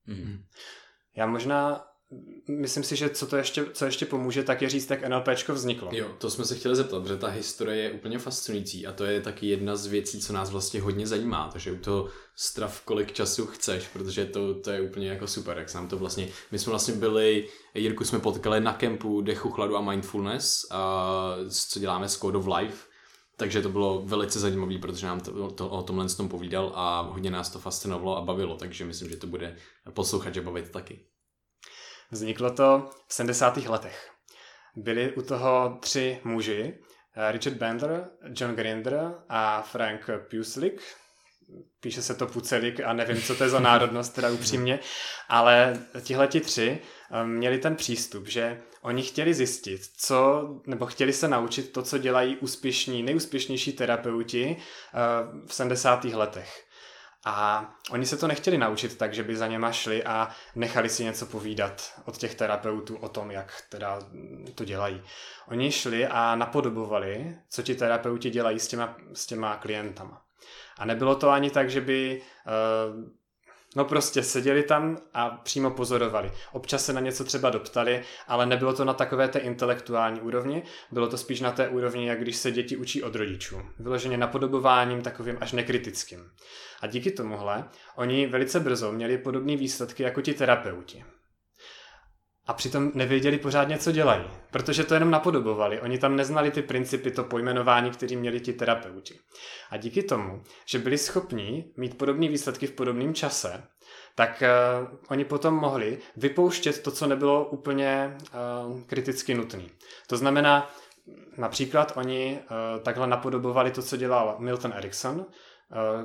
Mm-hmm. 0.08 0.44
Já 1.16 1.26
možná 1.26 1.84
myslím 2.48 2.82
si, 2.82 2.96
že 2.96 3.10
co 3.10 3.26
to 3.26 3.36
ještě, 3.36 3.66
co 3.72 3.84
ještě 3.84 4.06
pomůže, 4.06 4.42
tak 4.42 4.62
je 4.62 4.68
říct, 4.68 4.90
jak 4.90 5.08
NLPčko 5.08 5.54
vzniklo. 5.54 5.90
Jo, 5.92 6.08
to 6.18 6.30
jsme 6.30 6.44
se 6.44 6.54
chtěli 6.54 6.76
zeptat, 6.76 7.02
protože 7.02 7.16
ta 7.16 7.28
historie 7.28 7.82
je 7.82 7.92
úplně 7.92 8.18
fascinující 8.18 8.86
a 8.86 8.92
to 8.92 9.04
je 9.04 9.20
taky 9.20 9.46
jedna 9.46 9.76
z 9.76 9.86
věcí, 9.86 10.20
co 10.20 10.32
nás 10.32 10.50
vlastně 10.50 10.80
hodně 10.80 11.06
zajímá, 11.06 11.50
takže 11.52 11.72
u 11.72 11.76
toho 11.76 12.08
strav 12.36 12.82
kolik 12.84 13.12
času 13.12 13.46
chceš, 13.46 13.88
protože 13.92 14.24
to, 14.24 14.54
to 14.54 14.70
je 14.70 14.80
úplně 14.80 15.08
jako 15.08 15.26
super, 15.26 15.58
jak 15.58 15.74
nám 15.74 15.88
to 15.88 15.98
vlastně, 15.98 16.28
my 16.50 16.58
jsme 16.58 16.70
vlastně 16.70 16.94
byli, 16.94 17.48
Jirku 17.74 18.04
jsme 18.04 18.18
potkali 18.18 18.60
na 18.60 18.72
kempu 18.72 19.20
Dechu, 19.20 19.50
Chladu 19.50 19.76
a 19.76 19.80
Mindfulness, 19.80 20.66
a 20.70 21.36
co 21.50 21.80
děláme 21.80 22.08
s 22.08 22.18
Code 22.18 22.38
of 22.38 22.48
Life, 22.56 22.86
takže 23.36 23.62
to 23.62 23.68
bylo 23.68 24.02
velice 24.04 24.40
zajímavé, 24.40 24.78
protože 24.78 25.06
nám 25.06 25.20
to, 25.20 25.50
to 25.50 25.68
o 25.68 25.82
tomhle 25.82 26.08
tom 26.08 26.28
povídal 26.28 26.72
a 26.74 27.00
hodně 27.00 27.30
nás 27.30 27.50
to 27.50 27.58
fascinovalo 27.58 28.16
a 28.16 28.24
bavilo, 28.24 28.56
takže 28.56 28.84
myslím, 28.84 29.10
že 29.10 29.16
to 29.16 29.26
bude 29.26 29.56
poslouchat, 29.94 30.38
bavit 30.38 30.70
taky. 30.70 31.04
Vzniklo 32.10 32.50
to 32.50 32.90
v 33.08 33.14
70. 33.14 33.56
letech. 33.56 34.10
Byli 34.76 35.12
u 35.12 35.22
toho 35.22 35.78
tři 35.80 36.20
muži, 36.24 36.78
Richard 37.30 37.56
Bender, 37.56 38.08
John 38.40 38.54
Grinder 38.54 39.14
a 39.28 39.62
Frank 39.62 40.06
Puslik. 40.30 40.82
Píše 41.80 42.02
se 42.02 42.14
to 42.14 42.26
Pucelik 42.26 42.80
a 42.80 42.92
nevím, 42.92 43.22
co 43.22 43.34
to 43.34 43.44
je 43.44 43.50
za 43.50 43.60
národnost, 43.70 44.14
teda 44.14 44.30
upřímně, 44.30 44.78
ale 45.28 45.86
tihleti 46.00 46.40
tři 46.40 46.78
měli 47.24 47.58
ten 47.58 47.76
přístup, 47.76 48.26
že 48.26 48.62
oni 48.82 49.02
chtěli 49.02 49.34
zjistit, 49.34 49.80
co, 49.96 50.48
nebo 50.66 50.86
chtěli 50.86 51.12
se 51.12 51.28
naučit 51.28 51.72
to, 51.72 51.82
co 51.82 51.98
dělají 51.98 52.36
úspěšní, 52.36 53.02
nejúspěšnější 53.02 53.72
terapeuti 53.72 54.56
v 55.46 55.54
70. 55.54 56.04
letech. 56.04 56.67
A 57.30 57.70
oni 57.90 58.06
se 58.06 58.16
to 58.16 58.26
nechtěli 58.26 58.58
naučit 58.58 58.98
tak, 58.98 59.14
že 59.14 59.22
by 59.22 59.36
za 59.36 59.46
něma 59.46 59.72
šli 59.72 60.04
a 60.04 60.28
nechali 60.54 60.88
si 60.88 61.04
něco 61.04 61.26
povídat 61.26 62.00
od 62.04 62.16
těch 62.16 62.34
terapeutů 62.34 62.96
o 62.96 63.08
tom, 63.08 63.30
jak 63.30 63.62
teda 63.68 63.98
to 64.54 64.64
dělají. 64.64 65.02
Oni 65.48 65.72
šli 65.72 66.06
a 66.06 66.36
napodobovali, 66.36 67.38
co 67.50 67.62
ti 67.62 67.74
terapeuti 67.74 68.30
dělají 68.30 68.58
s 68.58 68.68
těma, 68.68 68.96
s 69.12 69.26
těma 69.26 69.56
klientama. 69.56 70.22
A 70.78 70.84
nebylo 70.84 71.14
to 71.14 71.30
ani 71.30 71.50
tak, 71.50 71.70
že 71.70 71.80
by 71.80 72.22
uh, 72.46 73.08
No 73.76 73.84
prostě 73.84 74.22
seděli 74.22 74.62
tam 74.62 74.98
a 75.14 75.30
přímo 75.30 75.70
pozorovali. 75.70 76.32
Občas 76.52 76.84
se 76.84 76.92
na 76.92 77.00
něco 77.00 77.24
třeba 77.24 77.50
doptali, 77.50 78.02
ale 78.28 78.46
nebylo 78.46 78.72
to 78.72 78.84
na 78.84 78.94
takové 78.94 79.28
té 79.28 79.38
intelektuální 79.38 80.20
úrovni, 80.20 80.62
bylo 80.92 81.08
to 81.08 81.18
spíš 81.18 81.40
na 81.40 81.52
té 81.52 81.68
úrovni, 81.68 82.08
jak 82.08 82.20
když 82.20 82.36
se 82.36 82.50
děti 82.50 82.76
učí 82.76 83.02
od 83.02 83.14
rodičů. 83.14 83.62
Vyloženě 83.78 84.16
napodobováním 84.16 85.02
takovým 85.02 85.38
až 85.40 85.52
nekritickým. 85.52 86.30
A 86.80 86.86
díky 86.86 87.10
tomuhle 87.10 87.64
oni 87.96 88.26
velice 88.26 88.60
brzo 88.60 88.92
měli 88.92 89.18
podobné 89.18 89.56
výsledky 89.56 90.02
jako 90.02 90.20
ti 90.20 90.34
terapeuti 90.34 91.04
a 92.48 92.52
přitom 92.52 92.90
nevěděli 92.94 93.38
pořádně, 93.38 93.78
co 93.78 93.92
dělají, 93.92 94.24
protože 94.50 94.84
to 94.84 94.94
jenom 94.94 95.10
napodobovali. 95.10 95.80
Oni 95.80 95.98
tam 95.98 96.16
neznali 96.16 96.50
ty 96.50 96.62
principy, 96.62 97.10
to 97.10 97.24
pojmenování, 97.24 97.90
které 97.90 98.16
měli 98.16 98.40
ti 98.40 98.52
terapeuti. 98.52 99.18
A 99.70 99.76
díky 99.76 100.02
tomu, 100.02 100.42
že 100.66 100.78
byli 100.78 100.98
schopní 100.98 101.72
mít 101.76 101.98
podobné 101.98 102.28
výsledky 102.28 102.66
v 102.66 102.72
podobném 102.72 103.14
čase, 103.14 103.62
tak 104.14 104.42
uh, 104.82 104.88
oni 105.08 105.24
potom 105.24 105.54
mohli 105.54 105.98
vypouštět 106.16 106.82
to, 106.82 106.90
co 106.90 107.06
nebylo 107.06 107.44
úplně 107.44 108.16
uh, 108.66 108.80
kriticky 108.82 109.34
nutné. 109.34 109.62
To 110.06 110.16
znamená, 110.16 110.70
například 111.36 111.92
oni 111.96 112.38
uh, 112.40 112.82
takhle 112.82 113.06
napodobovali 113.06 113.70
to, 113.70 113.82
co 113.82 113.96
dělal 113.96 114.36
Milton 114.38 114.72
Erickson, 114.76 115.26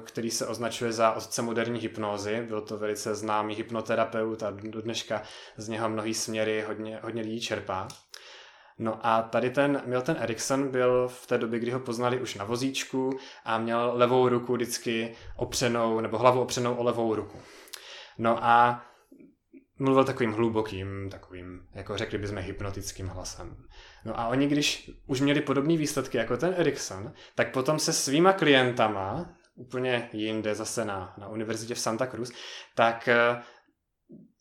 který 0.03 0.31
se 0.31 0.47
označuje 0.47 0.91
za 0.91 1.11
otce 1.11 1.41
moderní 1.41 1.79
hypnózy. 1.79 2.45
Byl 2.47 2.61
to 2.61 2.77
velice 2.77 3.15
známý 3.15 3.55
hypnoterapeut 3.55 4.43
a 4.43 4.51
do 4.51 4.81
dneška 4.81 5.21
z 5.57 5.67
něho 5.67 5.89
mnohý 5.89 6.13
směry 6.13 6.63
hodně, 6.67 6.99
hodně 7.03 7.21
lidí 7.21 7.41
čerpá. 7.41 7.87
No 8.77 9.05
a 9.05 9.21
tady 9.21 9.49
ten 9.49 9.81
Milton 9.85 10.15
Erickson 10.19 10.71
byl 10.71 11.07
v 11.07 11.27
té 11.27 11.37
době, 11.37 11.59
kdy 11.59 11.71
ho 11.71 11.79
poznali 11.79 12.21
už 12.21 12.35
na 12.35 12.45
vozíčku 12.45 13.19
a 13.45 13.57
měl 13.57 13.91
levou 13.95 14.29
ruku 14.29 14.53
vždycky 14.53 15.15
opřenou, 15.37 15.99
nebo 15.99 16.17
hlavu 16.17 16.41
opřenou 16.41 16.75
o 16.75 16.83
levou 16.83 17.15
ruku. 17.15 17.39
No 18.17 18.45
a 18.45 18.85
mluvil 19.79 20.03
takovým 20.03 20.31
hlubokým, 20.31 21.09
takovým, 21.11 21.67
jako 21.73 21.97
řekli 21.97 22.17
bychom, 22.17 22.37
hypnotickým 22.37 23.07
hlasem. 23.07 23.57
No 24.05 24.19
a 24.19 24.27
oni, 24.27 24.47
když 24.47 24.91
už 25.07 25.21
měli 25.21 25.41
podobné 25.41 25.77
výsledky 25.77 26.17
jako 26.17 26.37
ten 26.37 26.53
Erickson, 26.57 27.13
tak 27.35 27.51
potom 27.51 27.79
se 27.79 27.93
svýma 27.93 28.33
klientama 28.33 29.35
úplně 29.55 30.09
jinde, 30.13 30.55
zase 30.55 30.85
na, 30.85 31.13
na 31.17 31.27
univerzitě 31.27 31.75
v 31.75 31.79
Santa 31.79 32.07
Cruz, 32.07 32.31
tak 32.75 33.09
uh, 33.11 33.41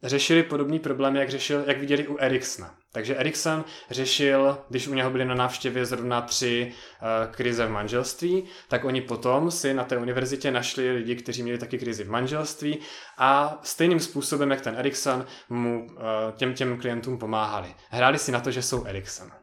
řešili 0.03 0.43
podobný 0.43 0.79
problém, 0.79 1.17
jak, 1.17 1.31
řešil, 1.31 1.65
jak 1.67 1.79
viděli 1.79 2.09
u 2.09 2.17
Eriksona. 2.19 2.75
Takže 2.93 3.17
Erikson 3.17 3.65
řešil, 3.91 4.59
když 4.69 4.89
u 4.89 4.95
něho 4.95 5.11
byli 5.11 5.25
na 5.25 5.35
návštěvě 5.35 5.87
zrovna 5.87 6.21
tři 6.21 6.73
uh, 6.73 7.33
krize 7.33 7.67
v 7.67 7.71
manželství, 7.71 8.45
tak 8.69 8.85
oni 8.85 9.01
potom 9.01 9.51
si 9.51 9.75
na 9.75 9.85
té 9.85 9.97
univerzitě 9.97 10.51
našli 10.51 10.93
lidi, 10.93 11.17
kteří 11.17 11.43
měli 11.43 11.59
taky 11.59 11.79
krizi 11.79 12.05
v 12.05 12.11
manželství 12.11 12.79
a 13.19 13.61
stejným 13.63 14.01
způsobem, 14.01 14.51
jak 14.51 14.61
ten 14.61 14.75
Erikson, 14.77 15.27
mu 15.49 15.87
uh, 15.87 15.99
těm 16.37 16.55
těm 16.55 16.81
klientům 16.81 17.19
pomáhali. 17.19 17.75
Hráli 17.91 18.19
si 18.19 18.33
na 18.33 18.41
to, 18.41 18.51
že 18.51 18.63
jsou 18.63 18.85
Erikson. 18.85 19.42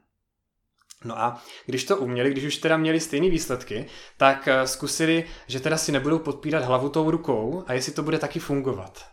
No 1.06 1.20
a 1.20 1.42
když 1.66 1.84
to 1.84 1.98
uměli, 1.98 2.30
když 2.30 2.44
už 2.44 2.58
teda 2.58 2.78
měli 2.78 3.00
stejné 3.00 3.30
výsledky, 3.30 3.86
tak 4.18 4.48
eh, 4.48 4.68
zkusili, 4.68 5.26
že 5.48 5.60
teda 5.60 5.78
si 5.78 5.92
nebudou 5.92 6.20
podpírat 6.20 6.64
hlavu 6.64 6.90
tou 6.90 7.12
rukou 7.12 7.64
a 7.68 7.74
jestli 7.74 7.92
to 7.92 8.04
bude 8.04 8.20
taky 8.20 8.40
fungovat. 8.40 9.06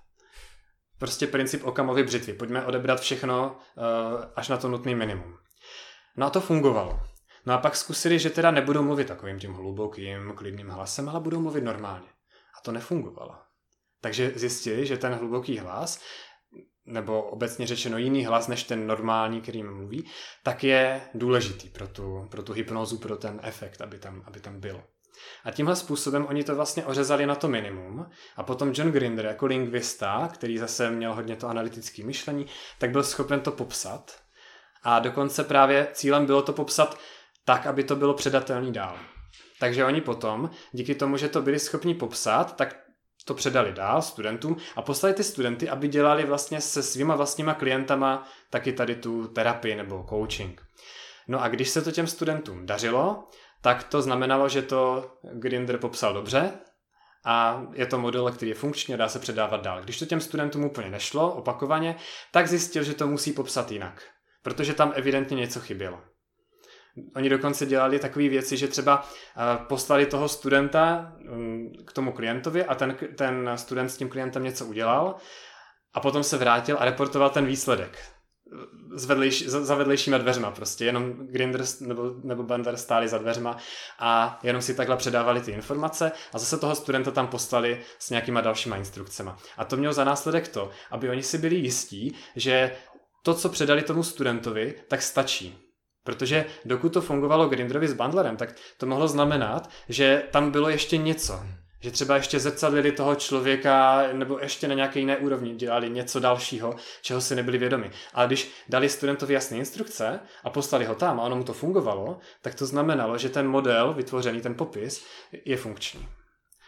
Prostě 0.98 1.26
princip 1.26 1.64
Okamovy 1.64 2.02
břitvy. 2.02 2.32
Pojďme 2.32 2.64
odebrat 2.64 3.00
všechno 3.00 3.56
uh, 3.76 3.84
až 4.36 4.48
na 4.48 4.56
to 4.56 4.68
nutný 4.68 4.94
minimum. 4.94 5.38
No 6.16 6.26
a 6.26 6.30
to 6.30 6.40
fungovalo. 6.40 7.00
No 7.46 7.54
a 7.54 7.58
pak 7.58 7.76
zkusili, 7.76 8.18
že 8.18 8.30
teda 8.30 8.50
nebudou 8.50 8.82
mluvit 8.82 9.08
takovým 9.08 9.38
tím 9.38 9.52
hlubokým, 9.52 10.32
klidným 10.36 10.68
hlasem, 10.68 11.08
ale 11.08 11.20
budou 11.20 11.40
mluvit 11.40 11.64
normálně. 11.64 12.08
A 12.58 12.60
to 12.64 12.72
nefungovalo. 12.72 13.34
Takže 14.00 14.32
zjistili, 14.34 14.86
že 14.86 14.96
ten 14.96 15.14
hluboký 15.14 15.58
hlas 15.58 16.00
nebo 16.86 17.22
obecně 17.22 17.66
řečeno 17.66 17.98
jiný 17.98 18.24
hlas 18.24 18.48
než 18.48 18.64
ten 18.64 18.86
normální, 18.86 19.40
který 19.40 19.62
mluví, 19.62 20.08
tak 20.42 20.64
je 20.64 21.00
důležitý 21.14 21.68
pro 21.68 21.88
tu, 21.88 22.26
pro 22.30 22.42
tu 22.42 22.52
hypnozu, 22.52 22.98
pro 22.98 23.16
ten 23.16 23.40
efekt, 23.42 23.80
aby 23.80 23.98
tam, 23.98 24.22
aby 24.26 24.40
tam 24.40 24.60
byl. 24.60 24.82
A 25.44 25.50
tímhle 25.50 25.76
způsobem 25.76 26.26
oni 26.26 26.44
to 26.44 26.54
vlastně 26.54 26.84
ořezali 26.84 27.26
na 27.26 27.34
to 27.34 27.48
minimum 27.48 28.06
a 28.36 28.42
potom 28.42 28.72
John 28.74 28.92
Grinder 28.92 29.24
jako 29.24 29.46
lingvista, 29.46 30.30
který 30.34 30.58
zase 30.58 30.90
měl 30.90 31.14
hodně 31.14 31.36
to 31.36 31.48
analytické 31.48 32.04
myšlení, 32.04 32.46
tak 32.78 32.90
byl 32.90 33.02
schopen 33.02 33.40
to 33.40 33.52
popsat 33.52 34.20
a 34.82 34.98
dokonce 34.98 35.44
právě 35.44 35.88
cílem 35.92 36.26
bylo 36.26 36.42
to 36.42 36.52
popsat 36.52 36.98
tak, 37.44 37.66
aby 37.66 37.84
to 37.84 37.96
bylo 37.96 38.14
předatelný 38.14 38.72
dál. 38.72 38.98
Takže 39.60 39.84
oni 39.84 40.00
potom, 40.00 40.50
díky 40.72 40.94
tomu, 40.94 41.16
že 41.16 41.28
to 41.28 41.42
byli 41.42 41.58
schopni 41.58 41.94
popsat, 41.94 42.56
tak 42.56 42.85
to 43.26 43.34
předali 43.34 43.72
dál 43.72 44.02
studentům 44.02 44.56
a 44.76 44.82
poslali 44.82 45.14
ty 45.14 45.24
studenty, 45.24 45.68
aby 45.68 45.88
dělali 45.88 46.24
vlastně 46.24 46.60
se 46.60 46.82
svýma 46.82 47.16
vlastníma 47.16 47.54
klientama 47.54 48.28
taky 48.50 48.72
tady 48.72 48.96
tu 48.96 49.28
terapii 49.28 49.74
nebo 49.74 50.06
coaching. 50.08 50.62
No 51.28 51.42
a 51.42 51.48
když 51.48 51.68
se 51.68 51.82
to 51.82 51.92
těm 51.92 52.06
studentům 52.06 52.66
dařilo, 52.66 53.28
tak 53.60 53.84
to 53.84 54.02
znamenalo, 54.02 54.48
že 54.48 54.62
to 54.62 55.10
Grinder 55.32 55.78
popsal 55.78 56.14
dobře 56.14 56.52
a 57.24 57.66
je 57.72 57.86
to 57.86 57.98
model, 57.98 58.32
který 58.32 58.48
je 58.48 58.54
funkční 58.54 58.94
a 58.94 58.96
dá 58.96 59.08
se 59.08 59.18
předávat 59.18 59.62
dál. 59.62 59.82
Když 59.82 59.98
to 59.98 60.06
těm 60.06 60.20
studentům 60.20 60.64
úplně 60.64 60.90
nešlo 60.90 61.34
opakovaně, 61.34 61.96
tak 62.32 62.48
zjistil, 62.48 62.82
že 62.82 62.94
to 62.94 63.06
musí 63.06 63.32
popsat 63.32 63.70
jinak, 63.70 64.02
protože 64.42 64.74
tam 64.74 64.92
evidentně 64.96 65.36
něco 65.36 65.60
chybělo. 65.60 66.00
Oni 67.16 67.28
dokonce 67.28 67.66
dělali 67.66 67.98
takové 67.98 68.28
věci, 68.28 68.56
že 68.56 68.68
třeba 68.68 69.08
eh, 69.36 69.64
poslali 69.68 70.06
toho 70.06 70.28
studenta 70.28 71.12
mm, 71.18 71.72
k 71.86 71.92
tomu 71.92 72.12
klientovi 72.12 72.64
a 72.64 72.74
ten, 72.74 72.96
ten 73.16 73.50
student 73.54 73.90
s 73.90 73.96
tím 73.96 74.08
klientem 74.08 74.42
něco 74.42 74.66
udělal 74.66 75.14
a 75.94 76.00
potom 76.00 76.22
se 76.22 76.36
vrátil 76.36 76.76
a 76.80 76.84
reportoval 76.84 77.30
ten 77.30 77.46
výsledek 77.46 77.98
s 78.94 79.04
vedlejš, 79.06 79.46
za 79.46 79.74
vedlejšíma 79.74 80.18
dveřma 80.18 80.50
prostě, 80.50 80.84
jenom 80.84 81.12
Grinder 81.12 81.64
nebo, 81.80 82.14
nebo 82.22 82.42
Bender 82.42 82.76
stáli 82.76 83.08
za 83.08 83.18
dveřma 83.18 83.56
a 83.98 84.40
jenom 84.42 84.62
si 84.62 84.74
takhle 84.74 84.96
předávali 84.96 85.40
ty 85.40 85.52
informace 85.52 86.12
a 86.32 86.38
zase 86.38 86.58
toho 86.58 86.74
studenta 86.74 87.10
tam 87.10 87.28
poslali 87.28 87.80
s 87.98 88.10
nějakýma 88.10 88.40
dalšíma 88.40 88.76
instrukcemi. 88.76 89.30
A 89.56 89.64
to 89.64 89.76
mělo 89.76 89.94
za 89.94 90.04
následek 90.04 90.48
to, 90.48 90.70
aby 90.90 91.10
oni 91.10 91.22
si 91.22 91.38
byli 91.38 91.56
jistí, 91.56 92.14
že 92.36 92.76
to, 93.22 93.34
co 93.34 93.48
předali 93.48 93.82
tomu 93.82 94.02
studentovi, 94.02 94.74
tak 94.88 95.02
stačí. 95.02 95.65
Protože 96.06 96.44
dokud 96.64 96.92
to 96.92 97.00
fungovalo 97.00 97.48
Grindrovi 97.48 97.88
s 97.88 97.92
bundlerem, 97.92 98.36
tak 98.36 98.54
to 98.76 98.86
mohlo 98.86 99.08
znamenat, 99.08 99.70
že 99.88 100.22
tam 100.30 100.50
bylo 100.50 100.68
ještě 100.68 100.96
něco. 100.96 101.40
Že 101.80 101.90
třeba 101.90 102.16
ještě 102.16 102.40
zrcadlili 102.40 102.92
toho 102.92 103.14
člověka 103.14 104.04
nebo 104.12 104.38
ještě 104.38 104.68
na 104.68 104.74
nějaké 104.74 105.00
jiné 105.00 105.16
úrovni 105.16 105.54
dělali 105.54 105.90
něco 105.90 106.20
dalšího, 106.20 106.76
čeho 107.02 107.20
si 107.20 107.34
nebyli 107.34 107.58
vědomi. 107.58 107.90
Ale 108.14 108.26
když 108.26 108.50
dali 108.68 108.88
studentovi 108.88 109.34
jasné 109.34 109.56
instrukce 109.56 110.20
a 110.44 110.50
poslali 110.50 110.84
ho 110.84 110.94
tam 110.94 111.20
a 111.20 111.22
ono 111.22 111.36
mu 111.36 111.44
to 111.44 111.52
fungovalo, 111.52 112.18
tak 112.42 112.54
to 112.54 112.66
znamenalo, 112.66 113.18
že 113.18 113.28
ten 113.28 113.48
model 113.48 113.94
vytvořený, 113.94 114.40
ten 114.40 114.54
popis, 114.54 115.04
je 115.44 115.56
funkční. 115.56 116.08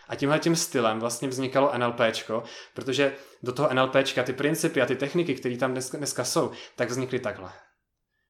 A 0.09 0.15
tímhle 0.15 0.39
tím 0.39 0.57
stylem 0.57 1.01
vlastně 1.01 1.29
vznikalo 1.29 1.73
NLPčko, 1.79 2.43
protože 2.75 3.13
do 3.43 3.53
toho 3.53 3.75
NLPčka 3.75 4.23
ty 4.23 4.33
principy 4.33 4.83
a 4.83 4.87
ty 4.87 4.97
techniky, 4.97 5.35
které 5.35 5.57
tam 5.57 5.73
dneska, 5.73 5.99
dneska 5.99 6.25
jsou, 6.25 6.51
tak 6.77 6.89
vznikly 6.89 7.19
takhle. 7.19 7.51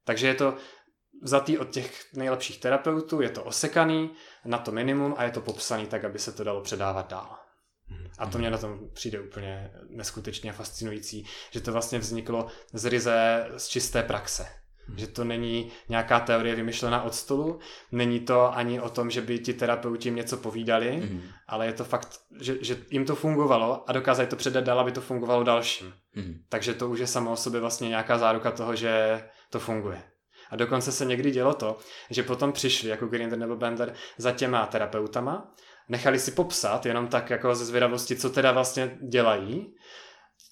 Takže 0.04 0.26
je 0.26 0.34
to 0.34 0.54
vzatý 1.22 1.58
od 1.58 1.70
těch 1.70 2.14
nejlepších 2.14 2.60
terapeutů, 2.60 3.20
je 3.20 3.28
to 3.28 3.44
osekaný 3.44 4.10
na 4.44 4.58
to 4.58 4.72
minimum 4.72 5.14
a 5.16 5.24
je 5.24 5.30
to 5.30 5.40
popsaný 5.40 5.86
tak, 5.86 6.04
aby 6.04 6.18
se 6.18 6.32
to 6.32 6.44
dalo 6.44 6.60
předávat 6.60 7.10
dál. 7.10 7.38
A 8.18 8.26
to 8.26 8.38
mě 8.38 8.50
na 8.50 8.58
tom 8.58 8.80
přijde 8.92 9.20
úplně 9.20 9.70
neskutečně 9.88 10.52
fascinující, 10.52 11.26
že 11.50 11.60
to 11.60 11.72
vlastně 11.72 11.98
vzniklo 11.98 12.46
z 12.72 12.84
ryze, 12.84 13.48
z 13.56 13.68
čisté 13.68 14.02
praxe. 14.02 14.46
Že 14.96 15.06
to 15.06 15.24
není 15.24 15.72
nějaká 15.88 16.20
teorie 16.20 16.54
vymyšlená 16.54 17.02
od 17.02 17.14
stolu, 17.14 17.58
není 17.92 18.20
to 18.20 18.56
ani 18.56 18.80
o 18.80 18.88
tom, 18.88 19.10
že 19.10 19.20
by 19.20 19.38
ti 19.38 19.54
terapeuti 19.54 20.08
jim 20.08 20.16
něco 20.16 20.36
povídali, 20.36 20.96
mm. 20.96 21.22
ale 21.46 21.66
je 21.66 21.72
to 21.72 21.84
fakt, 21.84 22.20
že, 22.40 22.56
že 22.60 22.76
jim 22.90 23.04
to 23.04 23.14
fungovalo 23.14 23.90
a 23.90 23.92
dokázali 23.92 24.28
to 24.28 24.36
předat 24.36 24.64
dál, 24.64 24.80
aby 24.80 24.92
to 24.92 25.00
fungovalo 25.00 25.44
dalším. 25.44 25.94
Mm. 26.14 26.34
Takže 26.48 26.74
to 26.74 26.88
už 26.88 26.98
je 26.98 27.06
samo 27.06 27.32
o 27.32 27.36
sobě 27.36 27.60
vlastně 27.60 27.88
nějaká 27.88 28.18
záruka 28.18 28.50
toho, 28.50 28.76
že 28.76 29.22
to 29.50 29.60
funguje. 29.60 30.02
A 30.50 30.56
dokonce 30.56 30.92
se 30.92 31.04
někdy 31.04 31.30
dělo 31.30 31.54
to, 31.54 31.78
že 32.10 32.22
potom 32.22 32.52
přišli 32.52 32.88
jako 32.88 33.06
Grinder 33.06 33.38
nebo 33.38 33.56
Bender 33.56 33.94
za 34.18 34.32
těma 34.32 34.66
terapeutama, 34.66 35.54
nechali 35.88 36.18
si 36.18 36.30
popsat 36.30 36.86
jenom 36.86 37.06
tak 37.06 37.30
jako 37.30 37.54
ze 37.54 37.64
zvědavosti, 37.64 38.16
co 38.16 38.30
teda 38.30 38.52
vlastně 38.52 38.98
dělají, 39.08 39.74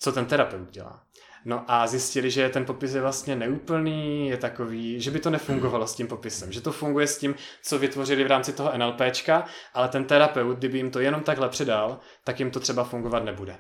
co 0.01 0.13
ten 0.13 0.27
terapeut 0.27 0.71
dělá. 0.71 1.03
No 1.45 1.65
a 1.69 1.87
zjistili, 1.87 2.31
že 2.31 2.49
ten 2.49 2.65
popis 2.65 2.95
je 2.95 3.01
vlastně 3.01 3.37
neúplný, 3.37 4.29
je 4.29 4.37
takový, 4.37 5.01
že 5.01 5.11
by 5.11 5.21
to 5.21 5.31
nefungovalo 5.31 5.87
s 5.87 5.95
tím 5.95 6.07
popisem, 6.07 6.53
že 6.53 6.61
to 6.61 6.73
funguje 6.73 7.07
s 7.07 7.19
tím, 7.19 7.35
co 7.63 7.79
vytvořili 7.79 8.25
v 8.25 8.27
rámci 8.27 8.53
toho 8.53 8.79
NLPčka, 8.79 9.45
ale 9.75 9.89
ten 9.89 10.05
terapeut, 10.05 10.59
kdyby 10.59 10.79
jim 10.79 10.91
to 10.91 11.01
jenom 11.01 11.21
takhle 11.21 11.49
předal, 11.49 12.01
tak 12.25 12.41
jim 12.41 12.51
to 12.51 12.61
třeba 12.61 12.85
fungovat 12.85 13.25
nebude. 13.25 13.57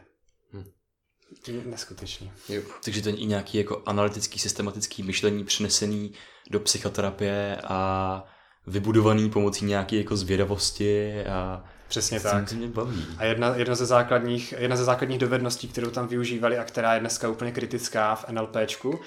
Neskutečný. 1.64 2.32
Jo. 2.48 2.62
Takže 2.84 3.02
to 3.02 3.08
je 3.08 3.16
i 3.16 3.26
nějaký 3.26 3.58
jako 3.58 3.82
analytický, 3.86 4.38
systematický 4.38 5.02
myšlení 5.02 5.44
přenesený 5.44 6.12
do 6.50 6.60
psychoterapie 6.60 7.60
a 7.64 8.24
vybudovaný 8.66 9.30
pomocí 9.30 9.64
nějaké 9.64 9.96
jako 9.96 10.16
zvědavosti 10.16 11.24
a 11.24 11.64
Přesně 11.88 12.20
tak. 12.20 12.52
Mě 12.52 12.68
baví. 12.68 13.06
A 13.18 13.24
jedna, 13.24 13.54
jedna, 13.56 13.74
ze 13.74 13.86
základních, 13.86 14.54
jedna 14.58 14.76
ze 14.76 14.84
základních 14.84 15.18
dovedností, 15.18 15.68
kterou 15.68 15.90
tam 15.90 16.08
využívali 16.08 16.58
a 16.58 16.64
která 16.64 16.94
je 16.94 17.00
dneska 17.00 17.28
úplně 17.28 17.52
kritická 17.52 18.14
v 18.14 18.28
NLPčku, 18.28 19.00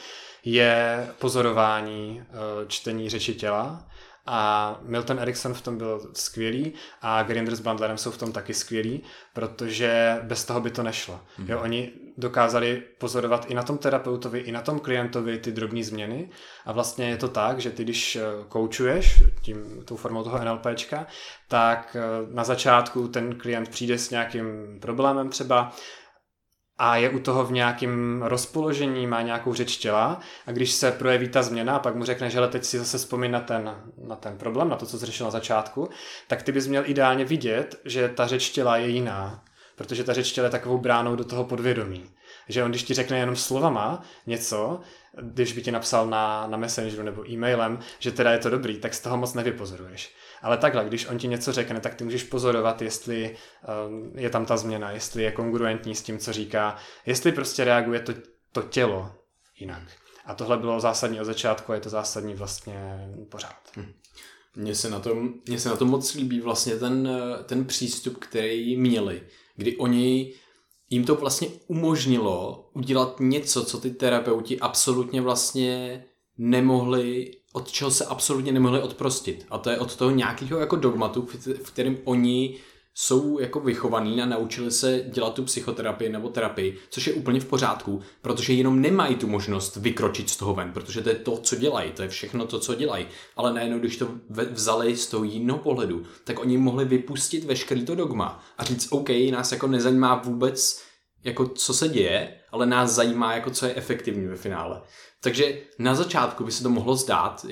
je 0.44 1.08
pozorování 1.20 2.22
eh, 2.24 2.34
čtení 2.68 3.10
řeči 3.10 3.34
těla 3.34 3.88
a 4.32 4.80
Milton 4.82 5.20
Erickson 5.20 5.54
v 5.54 5.62
tom 5.62 5.78
byl 5.78 6.10
skvělý 6.14 6.74
a 7.02 7.24
Grinder 7.24 7.56
s 7.56 7.60
Bandlerem 7.60 7.98
jsou 7.98 8.12
v 8.12 8.18
tom 8.18 8.32
taky 8.32 8.54
skvělí, 8.54 9.04
protože 9.34 10.20
bez 10.24 10.46
toho 10.46 10.62
by 10.62 10.72
to 10.72 10.84
nešlo. 10.84 11.16
Mm-hmm. 11.16 11.50
Jo, 11.50 11.60
oni 11.64 11.92
dokázali 12.18 12.84
pozorovat 12.98 13.46
i 13.50 13.54
na 13.54 13.64
tom 13.64 13.78
terapeutovi, 13.78 14.40
i 14.40 14.52
na 14.52 14.62
tom 14.62 14.80
klientovi 14.80 15.38
ty 15.38 15.52
drobné 15.52 15.84
změny 15.84 16.30
a 16.66 16.72
vlastně 16.72 17.10
je 17.10 17.18
to 17.18 17.28
tak, 17.28 17.60
že 17.60 17.72
ty 17.72 17.84
když 17.84 18.16
eh, 18.16 18.22
koučuješ 18.48 19.24
tím, 19.42 19.84
tou 19.86 19.96
formou 19.96 20.24
toho 20.24 20.46
NLPčka, 20.46 21.08
tak 21.48 21.96
eh, 22.00 22.34
na 22.34 22.44
začátku 22.44 23.08
ten 23.08 23.36
klient 23.36 23.70
přijde 23.70 23.98
s 23.98 24.10
nějakým 24.10 24.46
problémem 24.82 25.30
třeba 25.30 25.72
a 26.80 26.96
je 26.96 27.10
u 27.10 27.20
toho 27.20 27.46
v 27.46 27.52
nějakém 27.52 28.22
rozpoložení, 28.26 29.08
má 29.08 29.22
nějakou 29.22 29.54
řeč 29.54 29.78
těla 29.78 30.20
a 30.48 30.52
když 30.52 30.72
se 30.72 30.92
projeví 30.92 31.28
ta 31.28 31.44
změna 31.44 31.80
pak 31.80 31.96
mu 31.96 32.04
řekne, 32.06 32.30
že 32.30 32.48
teď 32.48 32.64
si 32.64 32.80
zase 32.80 32.98
vzpomín 32.98 33.32
na 33.32 33.40
ten, 33.40 33.76
na 34.08 34.16
ten 34.16 34.38
problém, 34.38 34.70
na 34.70 34.76
to, 34.76 34.86
co 34.86 35.00
jsi 35.00 35.06
řešil 35.06 35.26
na 35.26 35.32
začátku, 35.32 35.90
tak 36.28 36.44
ty 36.44 36.52
bys 36.52 36.68
měl 36.68 36.84
ideálně 36.86 37.26
vidět, 37.26 37.82
že 37.86 38.10
ta 38.10 38.28
řeč 38.28 38.50
těla 38.50 38.78
je 38.78 38.88
jiná, 38.88 39.44
protože 39.76 40.04
ta 40.04 40.14
řeč 40.14 40.32
těla 40.32 40.46
je 40.46 40.52
takovou 40.52 40.78
bránou 40.78 41.16
do 41.16 41.24
toho 41.24 41.44
podvědomí. 41.44 42.04
Že 42.48 42.64
on, 42.64 42.72
když 42.72 42.84
ti 42.84 42.94
řekne 42.94 43.20
jenom 43.20 43.36
slovama 43.36 44.04
něco, 44.28 44.80
když 45.22 45.54
by 45.54 45.62
ti 45.62 45.72
napsal 45.72 46.08
na, 46.08 46.48
na 46.48 46.58
Messengeru 46.58 47.04
nebo 47.04 47.30
e-mailem, 47.32 47.80
že 48.00 48.12
teda 48.12 48.32
je 48.32 48.38
to 48.38 48.50
dobrý, 48.50 48.78
tak 48.78 48.94
z 48.94 49.00
toho 49.00 49.18
moc 49.18 49.34
nevypozoruješ. 49.34 50.16
Ale 50.42 50.58
takhle, 50.58 50.86
když 50.86 51.08
on 51.08 51.18
ti 51.18 51.28
něco 51.28 51.52
řekne, 51.52 51.80
tak 51.80 51.96
ty 51.96 52.04
můžeš 52.04 52.24
pozorovat, 52.24 52.82
jestli 52.82 53.36
um, 53.88 54.12
je 54.16 54.30
tam 54.30 54.46
ta 54.46 54.58
změna, 54.58 54.92
jestli 54.92 55.24
je 55.24 55.32
kongruentní 55.32 55.96
s 55.96 56.02
tím, 56.02 56.18
co 56.18 56.34
říká, 56.34 56.76
jestli 57.06 57.32
prostě 57.32 57.64
reaguje 57.64 58.00
to, 58.00 58.14
to 58.52 58.62
tělo 58.62 59.12
jinak. 59.60 59.84
A 60.26 60.34
tohle 60.34 60.58
bylo 60.58 60.80
zásadní 60.80 61.22
od 61.22 61.26
začátku 61.26 61.72
a 61.72 61.76
je 61.76 61.82
to 61.82 61.90
zásadní 61.90 62.34
vlastně 62.34 63.10
pořád. 63.32 63.72
Hm. 63.78 63.94
Mně 64.56 64.76
se 64.76 64.90
na 64.90 65.00
tom, 65.00 65.34
mně 65.48 65.60
se 65.60 65.70
na 65.70 65.76
tom 65.76 65.90
moc 65.90 66.14
líbí 66.14 66.42
vlastně 66.42 66.76
ten, 66.76 67.10
ten 67.46 67.66
přístup, 67.66 68.18
který 68.18 68.78
měli, 68.78 69.22
kdy 69.56 69.78
oni 69.78 70.34
jim 70.90 71.06
to 71.06 71.16
vlastně 71.16 71.48
umožnilo 71.68 72.70
udělat 72.74 73.20
něco, 73.20 73.66
co 73.66 73.80
ty 73.80 73.92
terapeuti 73.92 74.60
absolutně 74.60 75.22
vlastně 75.22 76.04
nemohli 76.38 77.32
od 77.54 77.72
čeho 77.72 77.92
se 77.92 78.06
absolutně 78.06 78.52
nemohli 78.52 78.82
odprostit. 78.82 79.46
A 79.50 79.58
to 79.58 79.70
je 79.70 79.80
od 79.80 79.96
toho 79.96 80.12
nějakého 80.12 80.60
jako 80.60 80.76
dogmatu, 80.76 81.28
v 81.64 81.72
kterém 81.72 81.98
oni 82.04 82.60
jsou 83.02 83.40
jako 83.40 83.60
vychovaní 83.60 84.22
a 84.22 84.26
naučili 84.26 84.72
se 84.72 85.04
dělat 85.14 85.34
tu 85.34 85.44
psychoterapii 85.44 86.10
nebo 86.10 86.30
terapii, 86.30 86.78
což 86.90 87.08
je 87.08 87.14
úplně 87.14 87.40
v 87.40 87.46
pořádku, 87.46 88.02
protože 88.22 88.54
jenom 88.54 88.82
nemají 88.82 89.16
tu 89.16 89.28
možnost 89.28 89.76
vykročit 89.76 90.30
z 90.30 90.38
toho 90.38 90.54
ven, 90.54 90.72
protože 90.74 91.02
to 91.02 91.10
je 91.10 91.16
to, 91.16 91.38
co 91.38 91.56
dělají, 91.56 91.92
to 91.92 92.02
je 92.02 92.08
všechno 92.10 92.46
to, 92.46 92.60
co 92.60 92.76
dělají. 92.76 93.06
Ale 93.36 93.54
najednou, 93.54 93.80
když 93.80 93.98
to 93.98 94.08
vzali 94.52 94.98
z 94.98 95.08
toho 95.08 95.24
jiného 95.24 95.60
pohledu, 95.60 96.04
tak 96.24 96.40
oni 96.40 96.58
mohli 96.58 96.86
vypustit 96.86 97.44
veškerý 97.44 97.86
to 97.86 97.96
dogma 97.96 98.44
a 98.58 98.64
říct, 98.64 98.88
OK, 98.92 99.10
nás 99.32 99.52
jako 99.52 99.68
nezajímá 99.68 100.16
vůbec, 100.16 100.84
jako 101.24 101.48
co 101.48 101.74
se 101.74 101.88
děje, 101.88 102.40
ale 102.52 102.66
nás 102.66 102.92
zajímá, 102.92 103.34
jako 103.34 103.50
co 103.50 103.66
je 103.66 103.76
efektivní 103.76 104.28
ve 104.28 104.36
finále. 104.36 104.82
Takže 105.22 105.58
na 105.80 105.96
začátku 105.96 106.44
by 106.44 106.52
se 106.52 106.64
to 106.64 106.70
mohlo 106.70 106.96
zdát, 106.96 107.46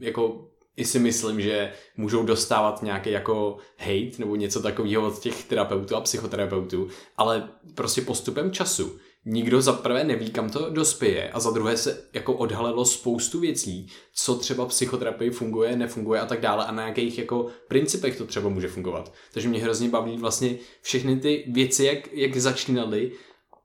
jako 0.00 0.48
i 0.76 0.84
si 0.84 0.98
myslím, 0.98 1.40
že 1.40 1.72
můžou 1.96 2.22
dostávat 2.22 2.82
nějaký 2.82 3.10
jako 3.10 3.56
hate 3.78 4.18
nebo 4.18 4.36
něco 4.36 4.62
takového 4.62 5.06
od 5.06 5.18
těch 5.18 5.44
terapeutů 5.44 5.96
a 5.96 6.00
psychoterapeutů, 6.00 6.88
ale 7.16 7.48
prostě 7.74 8.02
postupem 8.02 8.52
času 8.52 8.98
nikdo 9.24 9.62
za 9.62 9.72
prvé 9.72 10.04
neví, 10.04 10.30
kam 10.30 10.50
to 10.50 10.70
dospěje 10.70 11.30
a 11.30 11.40
za 11.40 11.50
druhé 11.50 11.76
se 11.76 12.02
jako 12.12 12.34
odhalilo 12.34 12.84
spoustu 12.84 13.40
věcí, 13.40 13.88
co 14.14 14.34
třeba 14.34 14.66
psychoterapii 14.66 15.30
funguje, 15.30 15.76
nefunguje 15.76 16.20
a 16.20 16.26
tak 16.26 16.40
dále 16.40 16.66
a 16.66 16.72
na 16.72 16.86
jakých 16.86 17.18
jako 17.18 17.46
principech 17.68 18.18
to 18.18 18.26
třeba 18.26 18.48
může 18.48 18.68
fungovat. 18.68 19.12
Takže 19.32 19.48
mě 19.48 19.62
hrozně 19.62 19.88
baví 19.88 20.16
vlastně 20.16 20.56
všechny 20.82 21.16
ty 21.16 21.44
věci, 21.52 21.84
jak, 21.84 22.12
jak 22.12 22.36
začínaly 22.36 23.12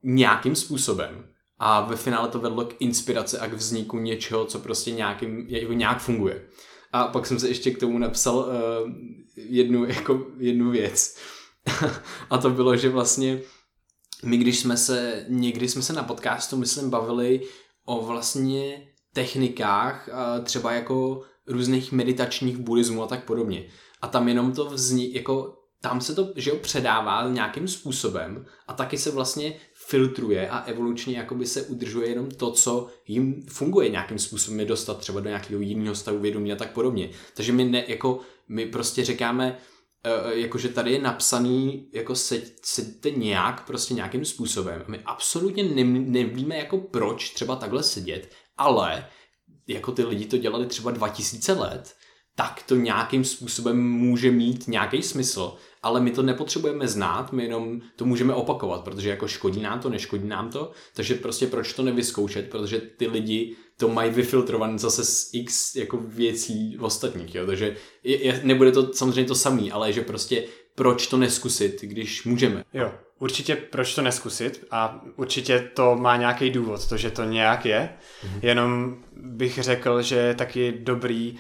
nějakým 0.04 0.56
způsobem 0.56 1.33
a 1.60 1.82
ve 1.82 1.96
finále 1.96 2.28
to 2.28 2.40
vedlo 2.40 2.66
k 2.66 2.76
inspiraci 2.80 3.38
a 3.38 3.48
k 3.48 3.54
vzniku 3.54 4.00
něčeho, 4.00 4.46
co 4.46 4.60
prostě 4.60 4.92
nějakým, 4.92 5.46
jako 5.48 5.74
nějak 5.74 6.02
funguje. 6.02 6.48
A 6.92 7.08
pak 7.08 7.26
jsem 7.26 7.40
se 7.40 7.48
ještě 7.48 7.72
k 7.72 7.80
tomu 7.80 7.98
napsal 7.98 8.38
uh, 8.38 8.92
jednu, 9.36 9.86
jako, 9.86 10.28
jednu 10.38 10.72
věc. 10.72 11.18
a 12.30 12.38
to 12.38 12.50
bylo, 12.50 12.76
že 12.76 12.90
vlastně 12.90 13.42
my, 14.24 14.38
když 14.38 14.60
jsme 14.60 14.78
se, 14.78 15.26
někdy 15.30 15.68
jsme 15.68 15.82
se 15.82 15.94
na 15.94 16.04
podcastu, 16.04 16.58
myslím, 16.58 16.90
bavili 16.90 17.42
o 17.86 18.06
vlastně 18.06 18.88
technikách, 19.14 20.10
uh, 20.12 20.44
třeba 20.44 20.72
jako 20.72 21.22
různých 21.48 21.92
meditačních 21.92 22.58
buddhismů 22.58 23.04
a 23.04 23.08
tak 23.08 23.26
podobně. 23.26 23.66
A 24.02 24.08
tam 24.08 24.28
jenom 24.28 24.52
to 24.52 24.66
vznik, 24.66 25.16
jako 25.16 25.64
tam 25.84 26.02
se 26.02 26.16
to, 26.16 26.34
že 26.36 26.50
jo, 26.50 26.56
předává 26.56 27.30
nějakým 27.30 27.68
způsobem 27.68 28.46
a 28.68 28.74
taky 28.74 28.98
se 28.98 29.12
vlastně 29.12 29.56
filtruje 29.94 30.50
a 30.50 30.60
evolučně 30.60 31.18
jakoby 31.18 31.46
se 31.46 31.62
udržuje 31.62 32.10
jenom 32.10 32.32
to, 32.32 32.52
co 32.52 32.88
jim 33.08 33.46
funguje 33.50 33.90
nějakým 33.90 34.20
způsobem 34.20 34.60
je 34.60 34.66
dostat 34.66 34.98
třeba 34.98 35.20
do 35.20 35.30
nějakého 35.30 35.62
jiného 35.62 35.96
stavu 35.96 36.20
vědomí 36.20 36.54
a 36.54 36.56
tak 36.56 36.72
podobně. 36.72 37.10
Takže 37.34 37.52
my 37.54 37.66
ne, 37.66 37.84
jako, 37.88 38.20
my 38.48 38.66
prostě 38.66 39.06
říkáme, 39.06 39.58
uh, 40.26 40.32
jakože 40.32 40.70
tady 40.70 40.92
je 40.92 41.02
napsaný, 41.02 41.90
jako 41.94 42.16
seďte 42.62 43.12
nějak, 43.12 43.68
prostě 43.68 43.94
nějakým 43.94 44.26
způsobem. 44.26 44.84
My 44.88 45.00
absolutně 45.06 45.64
ne, 45.64 45.84
nevíme, 45.84 46.58
jako 46.58 46.78
proč 46.78 47.30
třeba 47.30 47.56
takhle 47.56 47.84
sedět, 47.84 48.32
ale 48.58 49.08
jako 49.68 49.92
ty 49.92 50.04
lidi 50.04 50.26
to 50.26 50.38
dělali 50.38 50.66
třeba 50.66 50.92
2000 50.92 51.54
let, 51.54 51.96
tak 52.36 52.64
to 52.64 52.76
nějakým 52.76 53.24
způsobem 53.24 53.84
může 53.92 54.32
mít 54.32 54.68
nějaký 54.68 55.04
smysl 55.04 55.58
ale 55.84 56.02
my 56.02 56.12
to 56.12 56.24
nepotřebujeme 56.24 56.88
znát, 56.88 57.34
my 57.34 57.44
jenom 57.44 57.82
to 57.96 58.06
můžeme 58.06 58.34
opakovat, 58.34 58.84
protože 58.84 59.10
jako 59.10 59.28
škodí 59.28 59.62
nám 59.62 59.80
to, 59.80 59.90
neškodí 59.90 60.28
nám 60.28 60.50
to, 60.50 60.72
takže 60.96 61.16
prostě 61.16 61.48
proč 61.48 61.74
to 61.74 61.84
nevyzkoušet, 61.84 62.50
protože 62.50 62.80
ty 62.80 63.08
lidi 63.08 63.56
to 63.78 63.90
mají 63.90 64.12
vyfiltrované 64.12 64.80
zase 64.80 65.06
z 65.06 65.30
x 65.34 65.76
jako 65.76 65.98
věcí 65.98 66.78
ostatních, 66.82 67.36
jo? 67.36 67.46
takže 67.46 67.76
je, 68.04 68.24
je, 68.26 68.40
nebude 68.44 68.72
to 68.72 68.94
samozřejmě 68.94 69.28
to 69.28 69.36
samý, 69.36 69.72
ale 69.72 69.94
že 69.94 70.02
prostě 70.02 70.44
proč 70.76 71.08
to 71.08 71.18
neskusit, 71.18 71.82
když 71.82 72.24
můžeme. 72.26 72.64
Jo, 72.74 72.92
určitě 73.20 73.56
proč 73.56 73.96
to 73.96 74.02
neskusit 74.02 74.66
a 74.72 75.02
určitě 75.16 75.70
to 75.74 75.96
má 75.96 76.18
nějaký 76.18 76.50
důvod, 76.50 76.88
to, 76.90 76.98
že 76.98 77.12
to 77.12 77.24
nějak 77.24 77.66
je, 77.66 77.90
mm-hmm. 77.90 78.40
jenom 78.42 78.98
bych 79.16 79.64
řekl, 79.64 80.02
že 80.02 80.16
je 80.16 80.36
taky 80.36 80.72
dobrý 80.80 81.36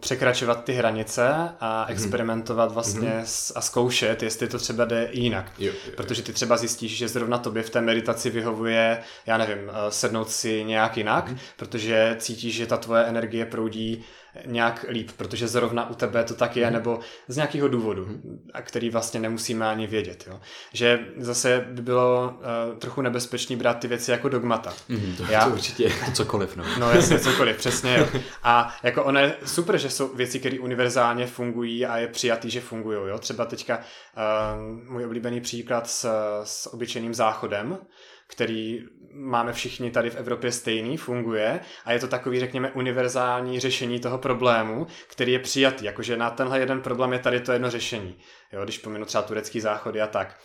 překračovat 0.00 0.64
ty 0.64 0.72
hranice 0.72 1.28
a 1.60 1.82
mhm. 1.82 1.92
experimentovat 1.92 2.72
vlastně 2.72 3.08
mm-hmm. 3.08 3.52
a 3.54 3.60
zkoušet, 3.60 4.22
jestli 4.22 4.48
to 4.48 4.58
třeba 4.58 4.84
jde 4.84 5.08
jinak. 5.12 5.52
Jo, 5.58 5.72
jo. 5.86 5.92
Protože 5.96 6.22
ty 6.22 6.32
třeba 6.32 6.56
zjistíš, 6.56 6.96
že 6.96 7.08
zrovna 7.08 7.38
tobě 7.38 7.62
v 7.62 7.70
té 7.70 7.80
meditaci 7.80 8.30
vyhovuje, 8.30 8.98
já 9.26 9.38
nevím, 9.38 9.58
uh, 9.58 9.74
sednout 9.88 10.30
si 10.30 10.64
nějak 10.64 10.96
jinak, 10.96 11.28
mm-hmm. 11.28 11.38
protože 11.56 12.16
cítíš, 12.18 12.54
že 12.54 12.66
ta 12.66 12.76
tvoje 12.76 13.04
energie 13.04 13.46
proudí 13.46 14.04
nějak 14.46 14.86
líp, 14.88 15.10
protože 15.16 15.48
zrovna 15.48 15.90
u 15.90 15.94
tebe 15.94 16.24
to 16.24 16.34
tak 16.34 16.56
je, 16.56 16.66
mm. 16.66 16.72
nebo 16.72 17.00
z 17.28 17.36
nějakého 17.36 17.68
důvodu, 17.68 18.06
mm. 18.06 18.40
a 18.54 18.62
který 18.62 18.90
vlastně 18.90 19.20
nemusíme 19.20 19.66
ani 19.66 19.86
vědět. 19.86 20.24
Jo. 20.26 20.40
Že 20.72 21.06
zase 21.16 21.66
by 21.70 21.82
bylo 21.82 22.34
uh, 22.34 22.78
trochu 22.78 23.02
nebezpečný 23.02 23.56
brát 23.56 23.74
ty 23.74 23.88
věci 23.88 24.10
jako 24.10 24.28
dogmata. 24.28 24.74
Mm, 24.88 25.14
to, 25.16 25.24
Já, 25.30 25.44
to 25.44 25.50
určitě 25.50 25.92
to 26.04 26.12
cokoliv. 26.12 26.56
No. 26.56 26.64
no 26.78 26.90
jasně, 26.90 27.18
cokoliv, 27.18 27.56
přesně. 27.56 27.96
Jo. 27.98 28.20
A 28.42 28.74
jako 28.82 29.04
ono 29.04 29.20
je 29.20 29.34
super, 29.44 29.78
že 29.78 29.90
jsou 29.90 30.14
věci, 30.14 30.40
které 30.40 30.58
univerzálně 30.58 31.26
fungují 31.26 31.86
a 31.86 31.98
je 31.98 32.08
přijatý, 32.08 32.50
že 32.50 32.60
fungují. 32.60 32.98
Jo. 33.08 33.18
Třeba 33.18 33.44
teďka 33.44 33.78
uh, 33.78 34.92
můj 34.92 35.04
oblíbený 35.04 35.40
příklad 35.40 35.86
s, 35.90 36.06
s 36.44 36.74
obyčejným 36.74 37.14
záchodem, 37.14 37.78
který 38.26 38.80
máme 39.14 39.52
všichni 39.52 39.90
tady 39.90 40.10
v 40.10 40.16
Evropě 40.16 40.52
stejný, 40.52 40.96
funguje 40.96 41.60
a 41.84 41.92
je 41.92 41.98
to 41.98 42.08
takový, 42.08 42.40
řekněme, 42.40 42.70
univerzální 42.70 43.60
řešení 43.60 44.00
toho 44.00 44.18
problému, 44.18 44.86
který 45.08 45.32
je 45.32 45.38
přijatý, 45.38 45.84
jakože 45.84 46.16
na 46.16 46.30
tenhle 46.30 46.60
jeden 46.60 46.80
problém 46.80 47.12
je 47.12 47.18
tady 47.18 47.40
to 47.40 47.52
jedno 47.52 47.70
řešení, 47.70 48.18
jo, 48.52 48.64
když 48.64 48.78
pominu 48.78 49.04
třeba 49.04 49.22
turecký 49.22 49.60
záchody 49.60 50.00
a 50.00 50.06
tak. 50.06 50.36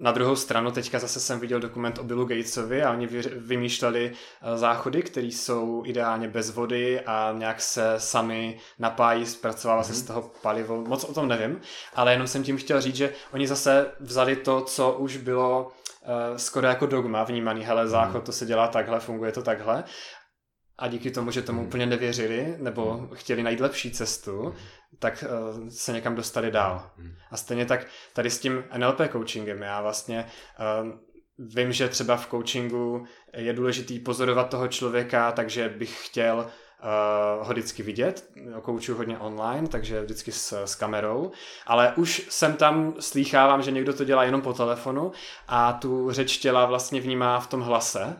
Na 0.00 0.12
druhou 0.12 0.36
stranu 0.36 0.70
teďka 0.70 0.98
zase 0.98 1.20
jsem 1.20 1.40
viděl 1.40 1.60
dokument 1.60 1.98
o 1.98 2.04
Billu 2.04 2.24
Gatesovi 2.24 2.82
a 2.82 2.92
oni 2.92 3.06
vymýšleli 3.36 4.12
eh, 4.12 4.58
záchody, 4.58 5.02
které 5.02 5.26
jsou 5.26 5.82
ideálně 5.86 6.28
bez 6.28 6.50
vody 6.50 7.00
a 7.00 7.34
nějak 7.38 7.60
se 7.60 7.94
sami 7.96 8.58
napájí, 8.78 9.26
zpracovává 9.26 9.82
mm-hmm. 9.82 9.86
se 9.86 9.94
z 9.94 9.98
mhm. 9.98 10.06
toho 10.06 10.30
palivo. 10.42 10.84
Moc 10.84 11.04
o 11.04 11.12
tom 11.12 11.28
nevím, 11.28 11.60
ale 11.94 12.12
jenom 12.12 12.26
jsem 12.26 12.42
tím 12.42 12.56
chtěl 12.56 12.80
říct, 12.80 12.96
že 12.96 13.12
oni 13.32 13.46
zase 13.46 13.90
vzali 14.00 14.36
to, 14.36 14.60
co 14.60 14.92
už 14.92 15.16
bylo 15.16 15.72
skoro 16.36 16.66
jako 16.66 16.86
dogma 16.86 17.24
vnímaný, 17.24 17.64
hele, 17.64 17.82
mhm. 17.82 17.90
záchod 17.90 18.24
to 18.24 18.32
se 18.32 18.46
dělá 18.46 18.68
takhle, 18.68 19.00
funguje 19.00 19.32
to 19.32 19.42
takhle 19.42 19.84
a 20.78 20.88
díky 20.88 21.10
tomu, 21.10 21.30
že 21.30 21.42
tomu 21.42 21.60
mm. 21.60 21.66
úplně 21.66 21.86
nevěřili 21.86 22.54
nebo 22.58 22.94
mm. 22.94 23.08
chtěli 23.14 23.42
najít 23.42 23.60
lepší 23.60 23.90
cestu, 23.90 24.54
tak 24.98 25.24
uh, 25.58 25.68
se 25.68 25.92
někam 25.92 26.14
dostali 26.14 26.50
dál. 26.50 26.90
A 27.30 27.36
stejně 27.36 27.66
tak 27.66 27.86
tady 28.12 28.30
s 28.30 28.40
tím 28.40 28.64
NLP 28.78 29.00
coachingem, 29.12 29.62
já 29.62 29.82
vlastně 29.82 30.26
uh, 30.82 30.90
vím, 31.38 31.72
že 31.72 31.88
třeba 31.88 32.16
v 32.16 32.30
coachingu 32.30 33.04
je 33.36 33.52
důležitý 33.52 33.98
pozorovat 33.98 34.50
toho 34.50 34.68
člověka, 34.68 35.32
takže 35.32 35.68
bych 35.68 36.06
chtěl 36.06 36.46
uh, 36.82 37.46
ho 37.46 37.52
vždycky 37.52 37.82
vidět. 37.82 38.30
Kouču 38.62 38.94
hodně 38.94 39.18
online, 39.18 39.68
takže 39.68 40.02
vždycky 40.02 40.32
s, 40.32 40.64
s 40.64 40.74
kamerou. 40.74 41.32
Ale 41.66 41.92
už 41.96 42.26
jsem 42.28 42.52
tam 42.52 42.94
slýchávám, 43.00 43.62
že 43.62 43.70
někdo 43.70 43.92
to 43.92 44.04
dělá 44.04 44.24
jenom 44.24 44.42
po 44.42 44.52
telefonu 44.52 45.12
a 45.48 45.72
tu 45.72 46.12
řeč 46.12 46.38
těla 46.38 46.66
vlastně 46.66 47.00
vnímá 47.00 47.40
v 47.40 47.46
tom 47.46 47.60
hlase 47.60 48.16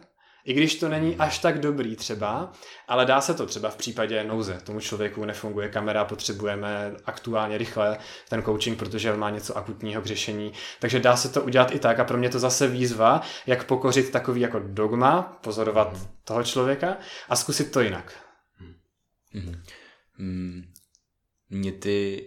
i 0.48 0.52
když 0.52 0.74
to 0.74 0.88
není 0.88 1.16
až 1.16 1.38
tak 1.38 1.60
dobrý 1.60 1.96
třeba, 1.96 2.52
ale 2.88 3.06
dá 3.06 3.20
se 3.20 3.34
to 3.34 3.46
třeba 3.46 3.70
v 3.70 3.76
případě 3.76 4.24
nouze. 4.24 4.60
Tomu 4.64 4.80
člověku 4.80 5.24
nefunguje 5.24 5.68
kamera, 5.68 6.04
potřebujeme 6.04 6.94
aktuálně 7.04 7.58
rychle 7.58 7.98
ten 8.28 8.42
coaching, 8.42 8.78
protože 8.78 9.16
má 9.16 9.30
něco 9.30 9.56
akutního 9.56 10.02
k 10.02 10.06
řešení. 10.06 10.52
Takže 10.80 11.00
dá 11.00 11.16
se 11.16 11.28
to 11.28 11.42
udělat 11.42 11.74
i 11.74 11.78
tak 11.78 12.00
a 12.00 12.04
pro 12.04 12.18
mě 12.18 12.28
to 12.28 12.38
zase 12.38 12.66
výzva, 12.66 13.20
jak 13.46 13.64
pokořit 13.64 14.10
takový 14.10 14.40
jako 14.40 14.60
dogma, 14.64 15.38
pozorovat 15.40 15.92
mm. 15.92 16.00
toho 16.24 16.44
člověka 16.44 16.96
a 17.28 17.36
zkusit 17.36 17.72
to 17.72 17.80
jinak. 17.80 18.27
Mm. 19.34 19.62
Mm. 20.18 20.62
Mě 21.50 21.72
ty 21.72 22.26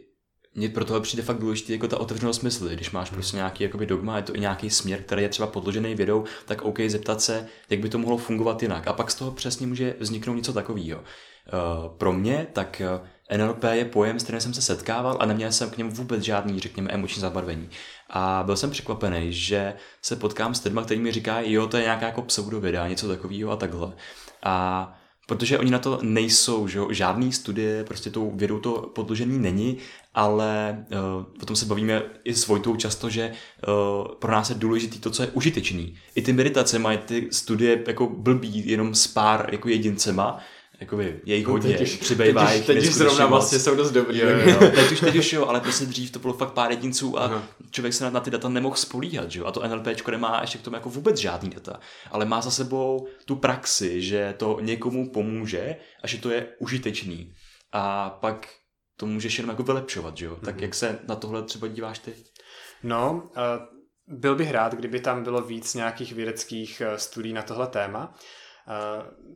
mně 0.56 0.70
pro 0.70 0.86
tohle 0.86 1.02
přijde 1.02 1.24
fakt 1.24 1.40
důležité 1.40 1.74
jako 1.74 1.88
ta 1.88 2.00
otevřenost 2.00 2.44
mysli. 2.44 2.76
Když 2.76 2.92
máš 2.92 3.10
prostě 3.10 3.38
nějaký 3.38 3.64
jakoby 3.64 3.86
dogma, 3.86 4.18
je 4.18 4.24
to 4.24 4.36
i 4.36 4.40
nějaký 4.40 4.70
směr, 4.70 5.04
který 5.04 5.24
je 5.24 5.30
třeba 5.30 5.48
podložený 5.48 5.96
vědou, 5.96 6.26
tak 6.46 6.62
OK, 6.62 6.80
zeptat 6.88 7.22
se, 7.22 7.48
jak 7.70 7.80
by 7.80 7.90
to 7.90 7.98
mohlo 7.98 8.18
fungovat 8.18 8.62
jinak. 8.62 8.88
A 8.88 8.94
pak 8.94 9.12
z 9.12 9.16
toho 9.16 9.32
přesně 9.32 9.68
může 9.68 9.96
vzniknout 10.00 10.36
něco 10.36 10.54
takového. 10.54 11.00
Uh, 11.00 11.98
pro 11.98 12.14
mě 12.14 12.48
tak 12.54 12.82
eh, 12.82 13.38
NLP 13.38 13.64
je 13.72 13.86
pojem, 13.86 14.20
s 14.20 14.24
kterým 14.24 14.42
jsem 14.42 14.54
se 14.54 14.62
setkával 14.62 15.18
a 15.20 15.26
neměl 15.26 15.52
jsem 15.52 15.70
k 15.70 15.78
němu 15.78 15.92
vůbec 15.92 16.24
žádný, 16.24 16.60
řekněme, 16.60 16.90
emoční 16.92 17.22
zabarvení. 17.22 17.70
A 18.10 18.44
byl 18.46 18.58
jsem 18.58 18.72
překvapený, 18.72 19.34
že 19.34 19.74
se 20.02 20.16
potkám 20.16 20.56
s 20.56 20.64
lidmi, 20.64 20.82
kteří 20.86 21.02
mi 21.02 21.12
říkají, 21.12 21.54
jo, 21.54 21.68
to 21.68 21.78
je 21.78 21.84
nějaká 21.84 22.06
jako 22.06 22.22
pseudověda, 22.22 22.88
něco 22.88 23.08
takového 23.08 23.52
a 23.52 23.56
takhle. 23.56 23.94
A 24.44 25.01
protože 25.32 25.60
oni 25.60 25.72
na 25.72 25.80
to 25.80 26.00
nejsou, 26.02 26.68
že 26.68 26.80
žádný 26.90 27.32
studie, 27.32 27.84
prostě 27.84 28.10
tou 28.10 28.32
vědou 28.36 28.60
to 28.60 28.92
podložený 28.96 29.40
není, 29.40 29.78
ale 30.14 30.78
uh, 30.92 31.24
potom 31.40 31.56
se 31.56 31.66
bavíme 31.66 32.02
i 32.24 32.34
s 32.34 32.48
Vojtou 32.48 32.76
často, 32.76 33.10
že 33.10 33.32
uh, 33.32 34.16
pro 34.16 34.32
nás 34.32 34.50
je 34.50 34.56
důležitý 34.56 35.00
to, 35.00 35.10
co 35.10 35.24
je 35.24 35.28
užitečný. 35.28 35.96
I 36.16 36.22
ty 36.22 36.34
meditace 36.34 36.80
mají 36.80 36.98
ty 36.98 37.28
studie 37.32 37.84
jako 37.88 38.08
blbý 38.08 38.70
jenom 38.70 38.96
s 38.96 39.08
pár 39.08 39.50
jako 39.52 39.70
jedincema, 39.70 40.40
jakoby 40.82 41.22
je 41.26 41.36
jich 41.36 41.48
no, 41.48 41.52
hodně, 41.52 41.78
teď 41.78 42.00
přibývá 42.00 42.52
jich 42.52 42.66
Teď 42.66 42.88
už 42.88 42.94
zrovna 42.94 43.26
vlastně 43.26 43.60
jsou 43.60 43.76
dost 43.76 43.92
dobrý. 43.92 44.20
Jo, 44.20 44.30
jo, 44.30 44.38
jo. 44.48 44.60
teď 44.60 44.92
už, 44.92 45.00
teď 45.00 45.16
už 45.16 45.34
jo, 45.34 45.46
ale 45.46 45.60
prostě 45.60 45.86
dřív 45.86 46.12
to 46.12 46.20
bylo 46.20 46.34
fakt 46.34 46.54
pár 46.54 46.72
jedinců 46.72 47.20
a 47.20 47.24
Aha. 47.24 47.44
člověk 47.72 47.94
se 47.94 48.04
na, 48.04 48.10
na 48.10 48.20
ty 48.20 48.32
data 48.32 48.50
nemohl 48.50 48.76
spolíhat, 48.76 49.32
že 49.32 49.40
jo? 49.40 49.46
A 49.46 49.52
to 49.52 49.68
NLP 49.68 50.08
nemá 50.12 50.42
ještě 50.42 50.58
k 50.58 50.62
tomu 50.62 50.76
jako 50.76 50.90
vůbec 50.90 51.18
žádný 51.18 51.50
data, 51.50 51.80
ale 52.12 52.26
má 52.26 52.42
za 52.42 52.52
sebou 52.52 53.08
tu 53.26 53.36
praxi, 53.36 54.02
že 54.02 54.34
to 54.38 54.58
někomu 54.62 55.12
pomůže 55.12 55.76
a 56.04 56.08
že 56.08 56.18
to 56.18 56.30
je 56.30 56.48
užitečný. 56.60 57.34
A 57.72 58.10
pak 58.10 58.48
to 58.98 59.06
můžeš 59.06 59.38
jenom 59.38 59.50
jako 59.50 59.64
vylepšovat, 59.64 60.18
že 60.18 60.26
jo? 60.26 60.36
Mm-hmm. 60.36 60.46
Tak 60.46 60.56
mhm. 60.56 60.64
jak 60.64 60.76
se 60.76 61.00
na 61.08 61.16
tohle 61.16 61.44
třeba 61.44 61.68
díváš 61.68 62.00
ty? 62.00 62.14
No, 62.84 63.30
uh, 63.38 64.20
byl 64.20 64.36
bych 64.36 64.52
rád, 64.52 64.74
kdyby 64.74 65.00
tam 65.00 65.24
bylo 65.24 65.42
víc 65.42 65.74
nějakých 65.74 66.14
vědeckých 66.14 66.82
uh, 66.86 66.96
studií 66.96 67.34
na 67.34 67.42
tohle 67.42 67.68
téma. 67.68 68.16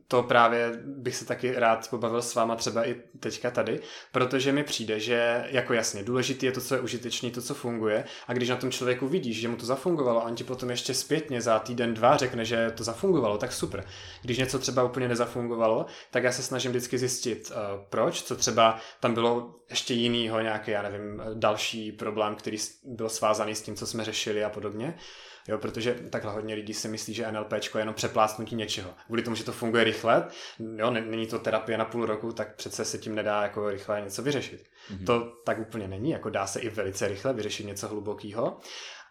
To 0.08 0.22
právě 0.22 0.72
bych 0.84 1.16
se 1.16 1.24
taky 1.24 1.52
rád 1.54 1.90
pobavil 1.90 2.22
s 2.22 2.34
váma 2.34 2.56
třeba 2.56 2.88
i 2.88 2.94
teďka 3.20 3.50
tady, 3.50 3.80
protože 4.12 4.52
mi 4.52 4.64
přijde, 4.64 5.00
že 5.00 5.44
jako 5.48 5.72
jasně, 5.72 6.02
důležité 6.02 6.46
je 6.46 6.52
to, 6.52 6.60
co 6.60 6.74
je 6.74 6.80
užitečné, 6.80 7.30
to, 7.30 7.42
co 7.42 7.54
funguje 7.54 8.04
a 8.26 8.32
když 8.32 8.48
na 8.48 8.56
tom 8.56 8.70
člověku 8.70 9.08
vidíš, 9.08 9.40
že 9.40 9.48
mu 9.48 9.56
to 9.56 9.66
zafungovalo 9.66 10.22
a 10.22 10.24
on 10.24 10.34
ti 10.34 10.44
potom 10.44 10.70
ještě 10.70 10.94
zpětně 10.94 11.40
za 11.40 11.58
týden, 11.58 11.94
dva 11.94 12.16
řekne, 12.16 12.44
že 12.44 12.70
to 12.70 12.84
zafungovalo, 12.84 13.38
tak 13.38 13.52
super. 13.52 13.84
Když 14.22 14.38
něco 14.38 14.58
třeba 14.58 14.82
úplně 14.82 15.08
nezafungovalo, 15.08 15.86
tak 16.10 16.24
já 16.24 16.32
se 16.32 16.42
snažím 16.42 16.70
vždycky 16.70 16.98
zjistit, 16.98 17.50
uh, 17.50 17.84
proč, 17.90 18.22
co 18.22 18.36
třeba 18.36 18.78
tam 19.00 19.14
bylo 19.14 19.54
ještě 19.70 19.94
jinýho, 19.94 20.40
nějaký, 20.40 20.70
já 20.70 20.82
nevím, 20.82 21.22
další 21.34 21.92
problém, 21.92 22.34
který 22.34 22.56
byl 22.84 23.08
svázaný 23.08 23.54
s 23.54 23.62
tím, 23.62 23.76
co 23.76 23.86
jsme 23.86 24.04
řešili 24.04 24.44
a 24.44 24.50
podobně. 24.50 24.98
Jo, 25.48 25.58
protože 25.58 25.94
takhle 25.94 26.32
hodně 26.32 26.54
lidí 26.54 26.74
si 26.74 26.88
myslí, 26.88 27.14
že 27.14 27.32
NLP 27.32 27.52
je 27.52 27.60
jenom 27.78 27.94
přeplácnutí 27.94 28.56
něčeho. 28.56 28.94
Kvůli 29.06 29.22
tomu, 29.22 29.36
že 29.36 29.44
to 29.44 29.52
funguje 29.52 29.84
rychle, 29.84 30.28
jo, 30.76 30.90
není 30.90 31.26
to 31.26 31.38
terapie 31.38 31.78
na 31.78 31.84
půl 31.84 32.06
roku, 32.06 32.32
tak 32.32 32.56
přece 32.56 32.84
se 32.84 32.98
tím 32.98 33.14
nedá 33.14 33.42
jako 33.42 33.70
rychle 33.70 34.00
něco 34.00 34.22
vyřešit. 34.22 34.64
Mm-hmm. 34.90 35.06
To 35.06 35.32
tak 35.44 35.58
úplně 35.58 35.88
není, 35.88 36.10
jako 36.10 36.30
dá 36.30 36.46
se 36.46 36.60
i 36.60 36.68
velice 36.68 37.08
rychle 37.08 37.32
vyřešit 37.32 37.64
něco 37.64 37.88
hlubokého, 37.88 38.58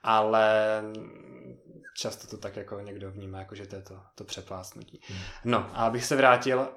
ale 0.03 0.81
často 1.97 2.27
to 2.27 2.37
tak 2.37 2.55
jako 2.55 2.79
někdo 2.79 3.11
vnímá, 3.11 3.39
jako 3.39 3.55
že 3.55 3.67
to 3.67 3.75
je 3.75 3.81
to, 3.81 3.99
to 4.15 4.23
přeplásnutí. 4.23 5.01
Mm. 5.09 5.15
No 5.45 5.57
a 5.57 5.85
abych 5.85 6.05
se 6.05 6.15
vrátil, 6.15 6.59
uh, 6.59 6.67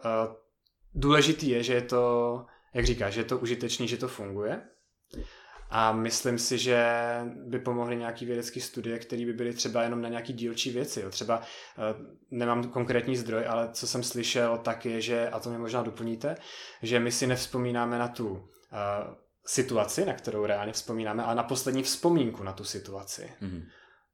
důležitý 0.95 1.49
je, 1.49 1.63
že 1.63 1.75
je 1.75 1.83
to, 1.83 2.45
jak 2.75 2.87
říkáš, 2.87 3.15
že 3.15 3.21
je 3.21 3.25
to 3.25 3.39
užitečný, 3.39 3.89
že 3.89 3.97
to 3.97 4.09
funguje, 4.09 4.63
a 5.71 5.93
myslím 5.93 6.39
si, 6.39 6.59
že 6.59 6.87
by 7.47 7.59
pomohly 7.59 7.97
nějaký 7.97 8.27
vědecké 8.27 8.61
studie, 8.61 8.99
které 8.99 9.27
by 9.27 9.33
byly 9.33 9.53
třeba 9.55 9.83
jenom 9.83 10.03
na 10.03 10.09
nějaký 10.09 10.33
dílčí 10.33 10.71
věci. 10.71 11.01
Jo. 11.01 11.11
Třeba 11.11 11.39
uh, 11.39 11.45
nemám 12.31 12.65
konkrétní 12.65 13.17
zdroj, 13.17 13.47
ale 13.49 13.69
co 13.73 13.87
jsem 13.87 14.03
slyšel, 14.03 14.59
tak 14.59 14.87
je, 14.87 15.01
že, 15.01 15.29
a 15.29 15.41
to 15.41 15.49
mě 15.49 15.59
možná 15.59 15.83
doplníte, 15.83 16.37
že 16.83 17.01
my 17.01 17.13
si 17.13 17.27
nevzpomínáme 17.27 17.99
na 17.99 18.09
tu 18.09 18.29
uh, 18.29 18.39
situaci, 19.47 20.05
na 20.05 20.13
kterou 20.13 20.47
reálně 20.47 20.73
vzpomínáme, 20.73 21.25
ale 21.25 21.35
na 21.35 21.43
poslední 21.43 21.83
vzpomínku 21.83 22.43
na 22.43 22.53
tu 22.53 22.65
situaci. 22.65 23.33
Mm-hmm. 23.43 23.63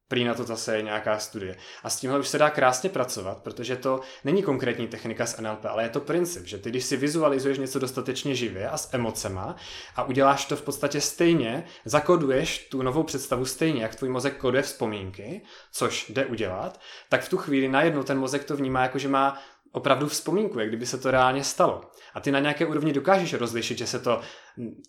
Prý 0.07 0.23
na 0.23 0.33
to 0.33 0.43
zase 0.43 0.75
je 0.75 0.81
nějaká 0.81 1.19
studie. 1.19 1.55
A 1.83 1.89
s 1.89 1.99
tímhle 1.99 2.19
už 2.19 2.27
se 2.27 2.37
dá 2.37 2.49
krásně 2.49 2.89
pracovat, 2.89 3.43
protože 3.43 3.75
to 3.75 3.99
není 4.23 4.43
konkrétní 4.43 4.87
technika 4.87 5.25
z 5.25 5.39
NLP, 5.39 5.65
ale 5.65 5.83
je 5.83 5.89
to 5.89 5.99
princip, 5.99 6.45
že 6.45 6.57
ty, 6.57 6.69
když 6.69 6.85
si 6.85 6.97
vizualizuješ 6.97 7.57
něco 7.57 7.79
dostatečně 7.79 8.35
živě 8.35 8.69
a 8.69 8.77
s 8.77 8.93
emocema 8.93 9.55
a 9.95 10.03
uděláš 10.03 10.45
to 10.45 10.55
v 10.55 10.61
podstatě 10.61 11.01
stejně, 11.01 11.65
zakoduješ 11.85 12.67
tu 12.69 12.81
novou 12.81 13.03
představu 13.03 13.45
stejně, 13.45 13.81
jak 13.81 13.95
tvůj 13.95 14.09
mozek 14.09 14.37
koduje 14.37 14.63
vzpomínky, 14.63 15.41
což 15.71 16.09
jde 16.09 16.25
udělat, 16.25 16.81
tak 17.09 17.21
v 17.21 17.29
tu 17.29 17.37
chvíli 17.37 17.67
najednou 17.67 18.03
ten 18.03 18.19
mozek 18.19 18.43
to 18.43 18.55
vnímá 18.55 18.81
jako, 18.81 18.97
že 18.97 19.07
má 19.07 19.41
opravdu 19.71 20.07
vzpomínku, 20.07 20.59
jak 20.59 20.67
kdyby 20.67 20.85
se 20.85 20.97
to 20.97 21.11
reálně 21.11 21.43
stalo. 21.43 21.81
A 22.13 22.19
ty 22.19 22.31
na 22.31 22.39
nějaké 22.39 22.65
úrovni 22.65 22.93
dokážeš 22.93 23.33
rozlišit, 23.33 23.77
že 23.77 23.87
se 23.87 23.99
to 23.99 24.21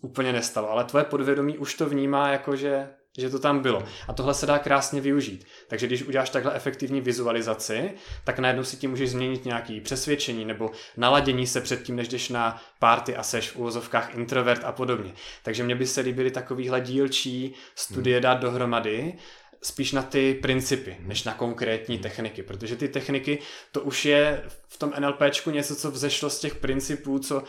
úplně 0.01 0.33
nestalo, 0.33 0.71
ale 0.71 0.83
tvoje 0.83 1.05
podvědomí 1.05 1.57
už 1.57 1.73
to 1.75 1.89
vnímá 1.89 2.29
jako, 2.29 2.55
že 2.55 2.89
že 3.17 3.29
to 3.29 3.39
tam 3.39 3.59
bylo. 3.59 3.83
A 4.07 4.13
tohle 4.13 4.33
se 4.33 4.45
dá 4.45 4.59
krásně 4.59 5.01
využít. 5.01 5.45
Takže 5.67 5.87
když 5.87 6.03
uděláš 6.03 6.29
takhle 6.29 6.55
efektivní 6.55 7.01
vizualizaci, 7.01 7.91
tak 8.23 8.39
najednou 8.39 8.63
si 8.63 8.77
tím 8.77 8.89
můžeš 8.89 9.09
změnit 9.09 9.45
nějaké 9.45 9.81
přesvědčení 9.81 10.45
nebo 10.45 10.71
naladění 10.97 11.47
se 11.47 11.61
před 11.61 11.83
tím, 11.83 11.95
než 11.95 12.07
jdeš 12.07 12.29
na 12.29 12.61
party 12.79 13.15
a 13.15 13.23
seš 13.23 13.49
v 13.49 13.55
úvozovkách 13.55 14.15
introvert 14.15 14.63
a 14.63 14.71
podobně. 14.71 15.13
Takže 15.43 15.63
mně 15.63 15.75
by 15.75 15.87
se 15.87 16.01
líbily 16.01 16.31
takovýhle 16.31 16.81
dílčí 16.81 17.53
studie 17.75 18.21
dát 18.21 18.39
dohromady, 18.39 19.13
spíš 19.61 19.91
na 19.91 20.01
ty 20.01 20.33
principy, 20.33 20.97
než 20.99 21.23
na 21.23 21.33
konkrétní 21.33 21.99
techniky, 21.99 22.43
protože 22.43 22.75
ty 22.75 22.87
techniky, 22.87 23.39
to 23.71 23.81
už 23.81 24.05
je 24.05 24.43
v 24.67 24.77
tom 24.77 24.93
NLPčku 24.99 25.51
něco, 25.51 25.75
co 25.75 25.91
vzešlo 25.91 26.29
z 26.29 26.39
těch 26.39 26.55
principů, 26.55 27.19
co 27.19 27.43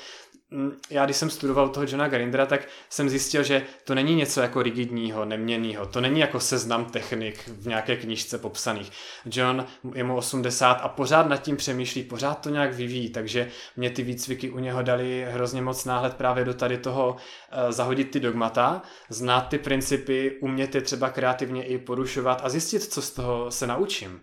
já 0.90 1.04
když 1.04 1.16
jsem 1.16 1.30
studoval 1.30 1.68
toho 1.68 1.86
Johna 1.86 2.08
Garindra, 2.08 2.46
tak 2.46 2.68
jsem 2.90 3.08
zjistil, 3.08 3.42
že 3.42 3.62
to 3.84 3.94
není 3.94 4.14
něco 4.14 4.40
jako 4.40 4.62
rigidního, 4.62 5.24
neměnného. 5.24 5.86
To 5.86 6.00
není 6.00 6.20
jako 6.20 6.40
seznam 6.40 6.84
technik 6.84 7.48
v 7.48 7.66
nějaké 7.66 7.96
knižce 7.96 8.38
popsaných. 8.38 8.90
John 9.26 9.66
je 9.94 10.04
mu 10.04 10.16
80 10.16 10.72
a 10.72 10.88
pořád 10.88 11.28
nad 11.28 11.36
tím 11.36 11.56
přemýšlí, 11.56 12.02
pořád 12.02 12.34
to 12.34 12.50
nějak 12.50 12.74
vyvíjí, 12.74 13.10
takže 13.10 13.48
mě 13.76 13.90
ty 13.90 14.02
výcviky 14.02 14.50
u 14.50 14.58
něho 14.58 14.82
dali 14.82 15.26
hrozně 15.30 15.62
moc 15.62 15.84
náhled 15.84 16.14
právě 16.14 16.44
do 16.44 16.54
tady 16.54 16.78
toho 16.78 17.10
uh, 17.10 17.72
zahodit 17.72 18.10
ty 18.10 18.20
dogmata, 18.20 18.82
znát 19.08 19.40
ty 19.48 19.58
principy, 19.58 20.38
umět 20.40 20.74
je 20.74 20.80
třeba 20.80 21.10
kreativně 21.10 21.64
i 21.64 21.78
porušovat 21.78 22.40
a 22.44 22.48
zjistit, 22.48 22.82
co 22.82 23.02
z 23.02 23.10
toho 23.10 23.50
se 23.50 23.66
naučím. 23.66 24.20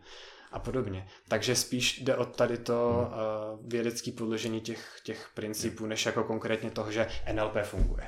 A 0.55 0.59
podobně. 0.59 1.07
Takže 1.27 1.55
spíš 1.55 2.01
jde 2.01 2.15
o 2.15 2.25
tady 2.25 2.57
to 2.57 3.07
uh, 3.07 3.69
vědecké 3.69 4.11
podložení 4.11 4.61
těch, 4.61 4.99
těch 5.03 5.29
principů, 5.33 5.85
než 5.85 6.05
jako 6.05 6.23
konkrétně 6.23 6.69
toho, 6.71 6.91
že 6.91 7.07
NLP 7.33 7.57
funguje. 7.63 8.07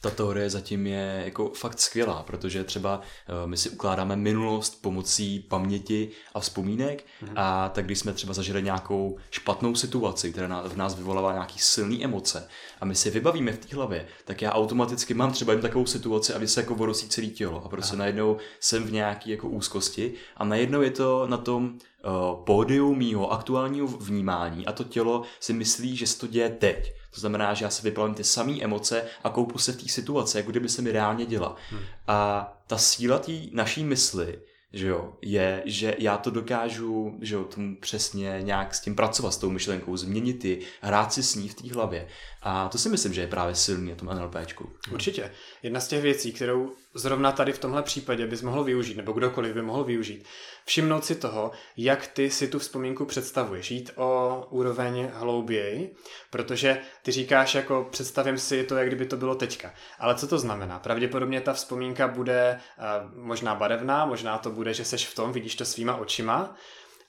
Ta 0.00 0.10
teorie 0.10 0.50
zatím 0.50 0.86
je 0.86 1.22
jako 1.24 1.48
fakt 1.48 1.80
skvělá, 1.80 2.22
protože 2.22 2.64
třeba 2.64 2.98
uh, 2.98 3.50
my 3.50 3.56
si 3.56 3.70
ukládáme 3.70 4.16
minulost 4.16 4.82
pomocí 4.82 5.40
paměti 5.40 6.10
a 6.34 6.40
vzpomínek 6.40 7.04
a 7.36 7.68
tak 7.68 7.84
když 7.84 7.98
jsme 7.98 8.12
třeba 8.12 8.34
zažili 8.34 8.62
nějakou 8.62 9.18
špatnou 9.30 9.74
situaci, 9.74 10.32
která 10.32 10.62
v 10.62 10.76
nás 10.76 10.94
vyvolává 10.94 11.32
nějaký 11.32 11.58
silný 11.58 12.04
emoce 12.04 12.48
a 12.82 12.84
my 12.84 12.94
si 12.94 13.10
vybavíme 13.10 13.52
v 13.52 13.58
té 13.58 13.76
hlavě, 13.76 14.06
tak 14.24 14.42
já 14.42 14.52
automaticky 14.52 15.14
mám 15.14 15.32
třeba 15.32 15.52
jen 15.52 15.62
takovou 15.62 15.86
situaci 15.86 16.34
a 16.34 16.38
vy 16.38 16.48
se 16.48 16.60
jako 16.60 16.74
vorosí 16.74 17.08
celé 17.08 17.26
tělo 17.26 17.64
a 17.64 17.68
prostě 17.68 17.92
Aha. 17.92 17.98
najednou 17.98 18.36
jsem 18.60 18.84
v 18.84 18.92
nějaký 18.92 19.30
jako 19.30 19.48
úzkosti 19.48 20.12
a 20.36 20.44
najednou 20.44 20.82
je 20.82 20.90
to 20.90 21.26
na 21.26 21.36
tom 21.36 21.66
uh, 21.74 22.44
pódiu 22.44 22.94
mýho 22.94 23.32
aktuálního 23.32 23.86
vnímání 23.86 24.66
a 24.66 24.72
to 24.72 24.84
tělo 24.84 25.22
si 25.40 25.52
myslí, 25.52 25.96
že 25.96 26.06
se 26.06 26.18
to 26.18 26.26
děje 26.26 26.48
teď. 26.48 26.92
To 27.14 27.20
znamená, 27.20 27.54
že 27.54 27.64
já 27.64 27.70
si 27.70 27.82
vyplavím 27.82 28.14
ty 28.14 28.24
samé 28.24 28.60
emoce 28.60 29.04
a 29.24 29.30
koupu 29.30 29.58
se 29.58 29.72
v 29.72 29.82
té 29.82 29.88
situaci, 29.88 30.36
jako 30.36 30.50
kdyby 30.50 30.68
se 30.68 30.82
mi 30.82 30.92
reálně 30.92 31.26
děla. 31.26 31.56
Hmm. 31.70 31.80
A 32.06 32.52
ta 32.66 32.78
síla 32.78 33.18
té 33.18 33.32
naší 33.52 33.84
mysli 33.84 34.38
že 34.72 34.86
jo, 34.86 35.12
je, 35.22 35.62
že 35.64 35.94
já 35.98 36.16
to 36.16 36.30
dokážu, 36.30 37.18
že 37.20 37.34
jo, 37.34 37.44
tomu 37.44 37.76
přesně 37.76 38.38
nějak 38.42 38.74
s 38.74 38.80
tím 38.80 38.94
pracovat, 38.94 39.30
s 39.30 39.36
tou 39.36 39.50
myšlenkou, 39.50 39.96
změnit 39.96 40.44
ji, 40.44 40.60
hrát 40.80 41.12
si 41.12 41.22
s 41.22 41.34
ní 41.34 41.48
v 41.48 41.54
té 41.54 41.74
hlavě. 41.74 42.08
A 42.42 42.68
to 42.68 42.78
si 42.78 42.88
myslím, 42.88 43.12
že 43.12 43.20
je 43.20 43.26
právě 43.26 43.54
silný 43.54 43.90
na 43.90 43.96
tom 43.96 44.08
NLPčku. 44.08 44.70
Určitě. 44.92 45.30
Jedna 45.62 45.80
z 45.80 45.88
těch 45.88 46.02
věcí, 46.02 46.32
kterou 46.32 46.72
zrovna 46.94 47.32
tady 47.32 47.52
v 47.52 47.58
tomhle 47.58 47.82
případě 47.82 48.26
bys 48.26 48.42
mohl 48.42 48.64
využít, 48.64 48.96
nebo 48.96 49.12
kdokoliv 49.12 49.54
by 49.54 49.62
mohl 49.62 49.84
využít, 49.84 50.24
všimnout 50.64 51.04
si 51.04 51.14
toho, 51.14 51.50
jak 51.76 52.06
ty 52.06 52.30
si 52.30 52.48
tu 52.48 52.58
vzpomínku 52.58 53.04
představuješ, 53.04 53.70
jít 53.70 53.90
o 53.96 54.44
úroveň 54.50 55.10
hlouběji, 55.12 55.94
protože 56.30 56.78
ty 57.02 57.12
říkáš 57.12 57.54
jako 57.54 57.88
představím 57.90 58.38
si 58.38 58.64
to, 58.64 58.76
jak 58.76 58.86
kdyby 58.86 59.06
to 59.06 59.16
bylo 59.16 59.34
teďka. 59.34 59.74
Ale 59.98 60.14
co 60.14 60.26
to 60.26 60.38
znamená? 60.38 60.78
Pravděpodobně 60.78 61.40
ta 61.40 61.52
vzpomínka 61.52 62.08
bude 62.08 62.60
uh, 62.78 63.24
možná 63.24 63.54
barevná, 63.54 64.06
možná 64.06 64.38
to 64.38 64.50
bude, 64.50 64.74
že 64.74 64.84
seš 64.84 65.06
v 65.06 65.14
tom, 65.14 65.32
vidíš 65.32 65.54
to 65.54 65.64
svýma 65.64 65.96
očima, 65.96 66.56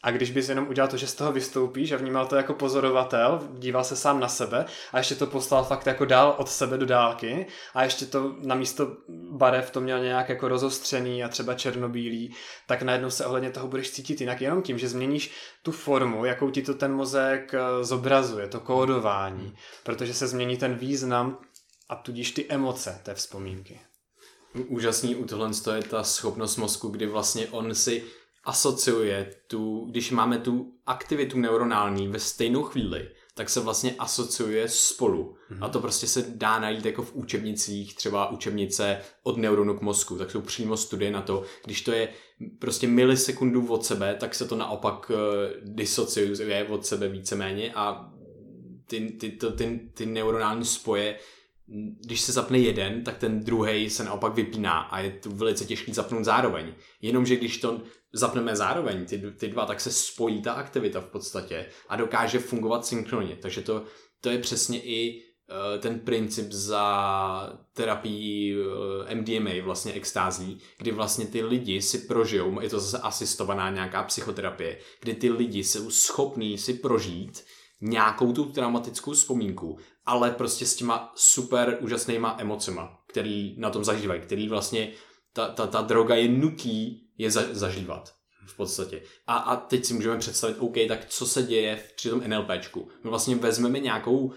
a 0.03 0.11
když 0.11 0.31
bys 0.31 0.49
jenom 0.49 0.67
udělal 0.67 0.89
to, 0.89 0.97
že 0.97 1.07
z 1.07 1.15
toho 1.15 1.31
vystoupíš 1.31 1.91
a 1.91 1.97
vnímal 1.97 2.27
to 2.27 2.35
jako 2.35 2.53
pozorovatel, 2.53 3.47
díval 3.53 3.83
se 3.83 3.95
sám 3.95 4.19
na 4.19 4.27
sebe 4.27 4.65
a 4.91 4.97
ještě 4.97 5.15
to 5.15 5.27
poslal 5.27 5.63
fakt 5.63 5.87
jako 5.87 6.05
dál 6.05 6.35
od 6.37 6.49
sebe 6.49 6.77
do 6.77 6.85
dálky 6.85 7.45
a 7.73 7.83
ještě 7.83 8.05
to 8.05 8.35
na 8.41 8.55
místo 8.55 8.97
barev 9.31 9.71
to 9.71 9.81
měl 9.81 10.03
nějak 10.03 10.29
jako 10.29 10.47
rozostřený 10.47 11.23
a 11.23 11.27
třeba 11.27 11.53
černobílý, 11.53 12.35
tak 12.67 12.81
najednou 12.81 13.09
se 13.09 13.25
ohledně 13.25 13.49
toho 13.49 13.67
budeš 13.67 13.91
cítit 13.91 14.21
jinak 14.21 14.41
jenom 14.41 14.61
tím, 14.61 14.77
že 14.77 14.89
změníš 14.89 15.31
tu 15.63 15.71
formu, 15.71 16.25
jakou 16.25 16.49
ti 16.49 16.61
to 16.61 16.73
ten 16.73 16.93
mozek 16.93 17.53
eh, 17.53 17.83
zobrazuje, 17.83 18.47
to 18.47 18.59
kódování, 18.59 19.55
protože 19.83 20.13
se 20.13 20.27
změní 20.27 20.57
ten 20.57 20.75
význam 20.75 21.37
a 21.89 21.95
tudíž 21.95 22.31
ty 22.31 22.45
emoce 22.49 22.99
té 23.03 23.13
vzpomínky. 23.13 23.79
Úžasný 24.67 25.15
u 25.15 25.25
tohle 25.25 25.49
je 25.75 25.83
ta 25.83 26.03
schopnost 26.03 26.57
mozku, 26.57 26.87
kdy 26.87 27.05
vlastně 27.05 27.47
on 27.47 27.75
si 27.75 28.03
asociuje 28.43 29.36
tu, 29.47 29.86
když 29.89 30.12
máme 30.12 30.38
tu 30.38 30.73
aktivitu 30.86 31.39
neuronální 31.39 32.08
ve 32.08 32.19
stejnou 32.19 32.63
chvíli, 32.63 33.10
tak 33.36 33.49
se 33.49 33.60
vlastně 33.60 33.95
asociuje 33.99 34.67
spolu. 34.67 35.36
Mm-hmm. 35.51 35.65
A 35.65 35.69
to 35.69 35.79
prostě 35.79 36.08
se 36.08 36.25
dá 36.36 36.60
najít 36.60 36.86
jako 36.86 37.03
v 37.03 37.15
učebnicích, 37.15 37.95
třeba 37.95 38.32
učebnice 38.32 39.01
od 39.23 39.38
neuronu 39.38 39.77
k 39.77 39.82
mozku, 39.82 40.17
tak 40.17 40.32
jsou 40.32 40.41
přímo 40.41 40.77
studie 40.77 41.12
na 41.12 41.21
to, 41.21 41.43
když 41.65 41.82
to 41.82 41.91
je 41.91 42.10
prostě 42.60 42.88
milisekundů 42.88 43.67
od 43.67 43.86
sebe, 43.86 44.15
tak 44.19 44.36
se 44.36 44.47
to 44.47 44.56
naopak 44.56 45.10
uh, 45.10 45.17
disociuje 45.63 46.67
od 46.67 46.86
sebe 46.86 47.08
víceméně 47.08 47.73
a 47.73 48.13
ty, 48.88 49.12
ty, 49.19 49.32
to, 49.32 49.51
ty, 49.51 49.89
ty 49.93 50.06
neuronální 50.06 50.65
spoje 50.65 51.19
když 52.06 52.21
se 52.21 52.32
zapne 52.32 52.60
jeden, 52.60 53.04
tak 53.04 53.17
ten 53.17 53.43
druhý 53.43 53.89
se 53.89 54.04
naopak 54.04 54.36
vypíná 54.36 54.80
a 54.80 54.99
je 54.99 55.12
to 55.12 55.30
velice 55.30 55.65
těžký 55.65 55.93
zapnout 55.93 56.26
zároveň. 56.26 56.73
Jenomže 57.02 57.36
když 57.36 57.58
to 57.58 57.82
zapneme 58.13 58.56
zároveň 58.56 59.06
ty, 59.06 59.32
ty 59.32 59.47
dva, 59.47 59.65
tak 59.65 59.82
se 59.82 59.91
spojí 59.91 60.41
ta 60.41 60.54
aktivita 60.54 61.02
v 61.02 61.06
podstatě 61.06 61.65
a 61.89 61.95
dokáže 61.95 62.39
fungovat 62.39 62.86
synchronně. 62.86 63.36
Takže 63.36 63.62
to, 63.62 63.84
to 64.21 64.30
je 64.30 64.39
přesně 64.39 64.82
i 64.82 65.21
uh, 65.49 65.82
ten 65.82 65.99
princip 65.99 66.52
za 66.52 67.60
terapii 67.73 68.56
eh, 69.10 69.15
MDMA, 69.15 69.52
vlastně 69.63 69.93
extází, 69.93 70.60
kdy 70.78 70.91
vlastně 70.91 71.26
ty 71.26 71.43
lidi 71.43 71.82
si 71.82 71.97
prožijou, 71.97 72.62
je 72.62 72.69
to 72.69 72.80
zase 72.80 73.04
asistovaná 73.04 73.69
nějaká 73.69 74.04
psychoterapie, 74.04 74.80
kdy 75.02 75.13
ty 75.13 75.30
lidi 75.30 75.63
jsou 75.63 75.91
schopní 75.91 76.58
si 76.58 76.73
prožít 76.73 77.43
nějakou 77.82 78.34
tu 78.34 78.45
traumatickou 78.45 79.12
vzpomínku, 79.12 79.78
ale 80.05 80.31
prostě 80.31 80.65
s 80.65 80.75
těma 80.75 81.11
super 81.15 81.77
úžasnýma 81.81 82.35
emocema, 82.39 82.99
který 83.07 83.59
na 83.59 83.69
tom 83.69 83.83
zažívají, 83.83 84.21
který 84.21 84.49
vlastně 84.49 84.91
ta, 85.33 85.47
ta, 85.47 85.67
ta 85.67 85.81
droga 85.81 86.15
je 86.15 86.27
nutí 86.27 87.07
je 87.17 87.31
za, 87.31 87.41
zažívat 87.51 88.13
v 88.47 88.55
podstatě. 88.55 89.01
A, 89.27 89.37
a 89.37 89.55
teď 89.55 89.85
si 89.85 89.93
můžeme 89.93 90.17
představit, 90.17 90.57
OK, 90.59 90.75
tak 90.87 91.05
co 91.05 91.25
se 91.25 91.43
děje 91.43 91.83
při 91.95 92.09
tom 92.09 92.23
NLPčku. 92.27 92.87
My 93.03 93.09
vlastně 93.09 93.35
vezmeme 93.35 93.79
nějakou, 93.79 94.33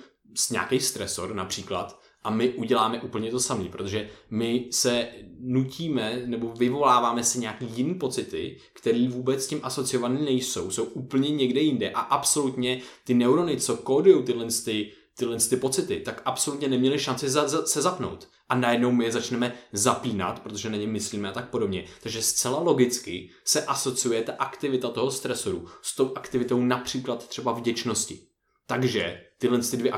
nějaký 0.50 0.80
stresor 0.80 1.34
například 1.34 2.00
a 2.26 2.30
my 2.30 2.48
uděláme 2.48 3.00
úplně 3.00 3.30
to 3.30 3.40
samé, 3.40 3.64
protože 3.64 4.10
my 4.30 4.68
se 4.70 5.08
nutíme 5.40 6.22
nebo 6.26 6.52
vyvoláváme 6.52 7.24
si 7.24 7.38
nějaký 7.38 7.66
jiný 7.74 7.94
pocity, 7.94 8.58
které 8.72 9.08
vůbec 9.08 9.44
s 9.44 9.46
tím 9.46 9.60
asociované 9.62 10.20
nejsou, 10.20 10.70
jsou 10.70 10.84
úplně 10.84 11.30
někde 11.30 11.60
jinde 11.60 11.90
a 11.90 12.00
absolutně 12.00 12.80
ty 13.04 13.14
neurony, 13.14 13.56
co 13.56 13.76
kódují 13.76 14.24
tyhle 14.24 14.46
ty 14.64 14.92
tyhle 15.18 15.36
ty 15.36 15.56
pocity, 15.56 16.00
tak 16.00 16.22
absolutně 16.24 16.68
neměli 16.68 16.98
šanci 16.98 17.30
za, 17.30 17.48
za, 17.48 17.66
se 17.66 17.82
zapnout. 17.82 18.28
A 18.48 18.54
najednou 18.54 18.92
my 18.92 19.04
je 19.04 19.12
začneme 19.12 19.54
zapínat, 19.72 20.40
protože 20.40 20.70
na 20.70 20.76
ně 20.76 20.86
myslíme 20.86 21.28
a 21.28 21.32
tak 21.32 21.50
podobně. 21.50 21.84
Takže 22.02 22.22
zcela 22.22 22.60
logicky 22.60 23.30
se 23.44 23.64
asociuje 23.64 24.22
ta 24.22 24.32
aktivita 24.38 24.88
toho 24.88 25.10
stresoru 25.10 25.68
s 25.82 25.96
tou 25.96 26.12
aktivitou 26.14 26.60
například 26.60 27.28
třeba 27.28 27.52
vděčnosti. 27.52 28.18
Takže 28.66 29.25
tyhle, 29.38 29.58
ty 29.58 29.76
dvě, 29.76 29.92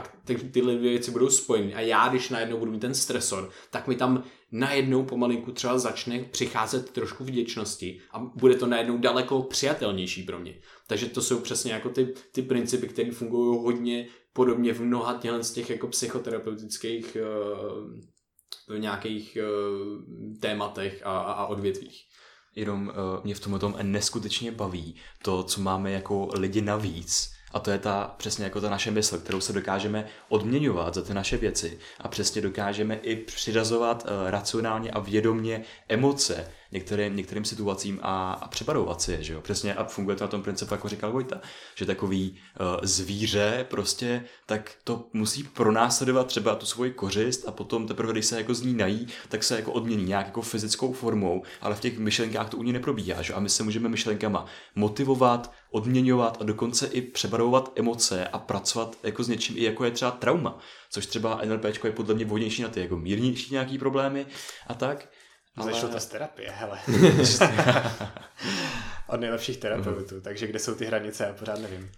tyhle 0.53 0.75
dvě 0.75 0.91
věci 0.91 1.11
budou 1.11 1.31
spojeny 1.31 1.75
a 1.75 1.81
já, 1.81 2.09
když 2.09 2.31
najednou 2.31 2.59
budu 2.59 2.73
mít 2.73 2.81
ten 2.81 2.95
stresor, 2.95 3.51
tak 3.71 3.89
mi 3.89 3.97
tam 3.97 4.25
najednou 4.53 5.05
pomalinku 5.05 5.53
třeba 5.53 5.79
začne 5.79 6.19
přicházet 6.19 6.91
trošku 6.91 7.25
vděčnosti 7.25 8.01
a 8.11 8.19
bude 8.19 8.55
to 8.55 8.67
najednou 8.67 8.99
daleko 8.99 9.43
přijatelnější 9.43 10.23
pro 10.23 10.39
mě. 10.39 10.61
Takže 10.87 11.07
to 11.07 11.23
jsou 11.23 11.41
přesně 11.41 11.73
jako 11.73 11.89
ty, 11.89 12.15
ty 12.33 12.43
principy, 12.43 12.89
které 12.89 13.11
fungují 13.11 13.65
hodně 13.65 14.09
podobně 14.33 14.73
v 14.73 14.81
mnoha 14.81 15.15
těchto 15.15 15.43
z 15.43 15.53
těch 15.53 15.71
jako 15.71 15.89
psychoterapeutických 15.89 17.17
uh, 18.71 18.79
nějakých 18.79 19.39
uh, 19.41 20.39
tématech 20.41 21.03
a, 21.05 21.19
a, 21.19 21.47
odvětvích. 21.47 22.05
Jenom 22.55 22.89
uh, 22.89 23.25
mě 23.25 23.35
v 23.35 23.41
tom 23.41 23.77
neskutečně 23.83 24.53
baví 24.53 24.97
to, 25.23 25.43
co 25.43 25.61
máme 25.61 25.93
jako 25.93 26.29
lidi 26.35 26.61
navíc, 26.61 27.31
a 27.53 27.59
to 27.59 27.71
je 27.71 27.79
ta 27.79 28.15
přesně 28.17 28.45
jako 28.45 28.61
ta 28.61 28.71
naše 28.71 28.91
mysl, 28.91 29.19
kterou 29.19 29.41
se 29.41 29.53
dokážeme 29.53 30.07
odměňovat 30.29 30.95
za 30.95 31.03
ty 31.03 31.15
naše 31.15 31.37
věci 31.37 31.79
a 32.01 32.09
přesně 32.09 32.43
dokážeme 32.43 32.95
i 32.95 33.17
přirazovat 33.17 34.05
uh, 34.05 34.31
racionálně 34.31 34.91
a 34.91 35.01
vědomně 35.01 35.65
emoce 35.89 36.53
některým, 36.73 37.17
některým 37.17 37.45
situacím 37.45 38.01
a, 38.03 38.33
a 38.33 38.49
přebarovat 38.49 39.03
si 39.03 39.13
je, 39.13 39.23
že 39.23 39.33
jo? 39.33 39.41
Přesně 39.41 39.75
a 39.75 39.85
funguje 39.85 40.17
to 40.17 40.25
na 40.25 40.29
tom 40.29 40.43
principu, 40.43 40.75
jako 40.75 40.89
říkal 40.89 41.13
Vojta, 41.13 41.41
že 41.75 41.87
takový 41.87 42.31
uh, 42.61 42.67
zvíře 42.83 43.67
prostě, 43.71 44.25
tak 44.47 44.73
to 44.85 45.09
musí 45.13 45.43
pronásledovat 45.43 46.27
třeba 46.27 46.55
tu 46.55 46.67
svoji 46.67 46.91
kořist 46.91 47.49
a 47.49 47.53
potom 47.53 47.87
teprve, 47.87 48.13
když 48.13 48.27
se 48.27 48.37
jako 48.37 48.55
z 48.55 48.63
ní 48.63 48.75
nají, 48.75 49.07
tak 49.29 49.45
se 49.45 49.57
jako 49.57 49.73
odmění 49.73 50.05
nějak 50.05 50.27
jako 50.27 50.43
fyzickou 50.43 50.93
formou, 50.93 51.43
ale 51.61 51.75
v 51.75 51.81
těch 51.81 51.99
myšlenkách 51.99 52.49
to 52.49 52.57
u 52.57 52.63
ní 52.63 52.73
neprobíhá, 52.73 53.23
že? 53.23 53.35
A 53.35 53.41
my 53.41 53.49
se 53.49 53.63
můžeme 53.63 53.89
myšlenkama 53.89 54.47
motivovat, 54.75 55.53
odměňovat 55.71 56.37
a 56.41 56.45
dokonce 56.45 56.87
i 56.87 57.03
přebarovat 57.03 57.73
emoce 57.77 58.29
a 58.29 58.39
pracovat 58.39 58.97
jako 59.03 59.25
s 59.25 59.29
něčím 59.29 59.59
i 59.59 59.65
jako 59.65 59.85
je 59.85 59.91
třeba 59.91 60.11
trauma, 60.11 60.59
což 60.91 61.07
třeba 61.07 61.41
NLP 61.45 61.65
je 61.85 61.93
podle 61.93 62.15
mě 62.15 62.25
vhodnější 62.25 62.63
na 62.63 62.69
ty 62.69 62.81
jako 62.81 62.97
mírnější 62.97 63.53
nějaký 63.53 63.79
problémy 63.79 64.27
a 64.67 64.75
tak. 64.75 65.09
Ale... 65.61 65.73
Zašlo 65.73 65.89
to 65.89 66.01
z 66.01 66.07
terapie, 66.07 66.51
hele. 66.51 66.79
Od 69.07 69.21
nejlepších 69.21 69.57
terapeutů, 69.57 70.15
mm. 70.15 70.21
takže 70.21 70.47
kde 70.47 70.59
jsou 70.59 70.75
ty 70.75 70.85
hranice, 70.85 71.25
já 71.25 71.33
pořád 71.33 71.61
nevím. 71.61 71.93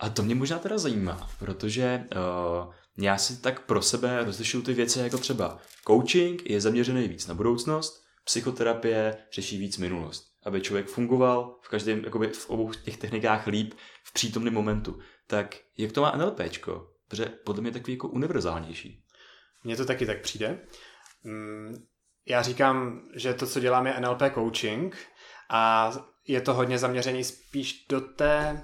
A 0.00 0.08
to 0.08 0.22
mě 0.22 0.34
možná 0.34 0.58
teda 0.58 0.78
zajímá, 0.78 1.30
protože 1.38 2.04
uh, 2.16 2.74
já 2.98 3.18
si 3.18 3.40
tak 3.40 3.66
pro 3.66 3.82
sebe 3.82 4.24
rozlišuju 4.24 4.62
ty 4.62 4.74
věci 4.74 4.98
jako 4.98 5.18
třeba 5.18 5.58
coaching 5.86 6.50
je 6.50 6.60
zaměřený 6.60 7.08
víc 7.08 7.26
na 7.26 7.34
budoucnost, 7.34 8.04
psychoterapie 8.24 9.16
řeší 9.32 9.58
víc 9.58 9.78
minulost. 9.78 10.24
Aby 10.44 10.60
člověk 10.60 10.86
fungoval 10.86 11.58
v 11.62 11.68
každém, 11.68 12.04
jakoby 12.04 12.28
v 12.28 12.50
obou 12.50 12.72
těch 12.72 12.96
technikách 12.96 13.46
líp 13.46 13.74
v 14.04 14.12
přítomném 14.12 14.54
momentu. 14.54 14.98
Tak 15.26 15.56
jak 15.78 15.92
to 15.92 16.02
má 16.02 16.16
NLPčko? 16.16 16.90
Protože 17.08 17.24
podle 17.24 17.60
mě 17.60 17.68
je 17.68 17.72
takový 17.72 17.92
jako 17.92 18.08
univerzálnější. 18.08 19.04
Mně 19.64 19.76
to 19.76 19.84
taky 19.84 20.06
tak 20.06 20.20
přijde. 20.20 20.58
Mm, 21.24 21.76
já 22.26 22.42
říkám, 22.42 23.00
že 23.14 23.34
to, 23.34 23.46
co 23.46 23.60
dělám, 23.60 23.86
je 23.86 24.00
NLP 24.00 24.22
coaching 24.34 24.96
a 25.50 25.92
je 26.28 26.40
to 26.40 26.54
hodně 26.54 26.78
zaměřený 26.78 27.24
spíš 27.24 27.86
do 27.88 28.00
té, 28.00 28.62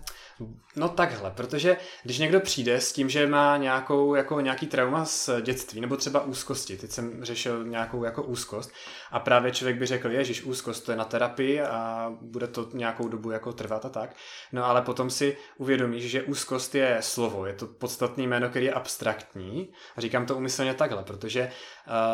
no 0.76 0.88
takhle, 0.88 1.30
protože 1.30 1.76
když 2.02 2.18
někdo 2.18 2.40
přijde 2.40 2.80
s 2.80 2.92
tím, 2.92 3.10
že 3.10 3.26
má 3.26 3.56
nějakou, 3.56 4.14
jako 4.14 4.40
nějaký 4.40 4.66
trauma 4.66 5.04
z 5.04 5.30
dětství, 5.40 5.80
nebo 5.80 5.96
třeba 5.96 6.24
úzkosti, 6.24 6.76
teď 6.76 6.90
jsem 6.90 7.24
řešil 7.24 7.64
nějakou 7.64 8.04
jako 8.04 8.22
úzkost 8.22 8.72
a 9.10 9.20
právě 9.20 9.52
člověk 9.52 9.78
by 9.78 9.86
řekl, 9.86 10.10
ježiš, 10.10 10.42
úzkost 10.42 10.84
to 10.84 10.92
je 10.92 10.98
na 10.98 11.04
terapii 11.04 11.60
a 11.60 12.12
bude 12.20 12.46
to 12.46 12.68
nějakou 12.72 13.08
dobu 13.08 13.30
jako 13.30 13.52
trvat 13.52 13.84
a 13.84 13.88
tak, 13.88 14.16
no 14.52 14.64
ale 14.64 14.82
potom 14.82 15.10
si 15.10 15.36
uvědomíš, 15.58 16.10
že 16.10 16.22
úzkost 16.22 16.74
je 16.74 16.98
slovo, 17.00 17.46
je 17.46 17.52
to 17.52 17.66
podstatný 17.66 18.26
jméno, 18.26 18.48
který 18.48 18.66
je 18.66 18.72
abstraktní 18.72 19.72
a 19.96 20.00
říkám 20.00 20.26
to 20.26 20.36
umyslně 20.36 20.74
takhle, 20.74 21.02
protože 21.02 21.50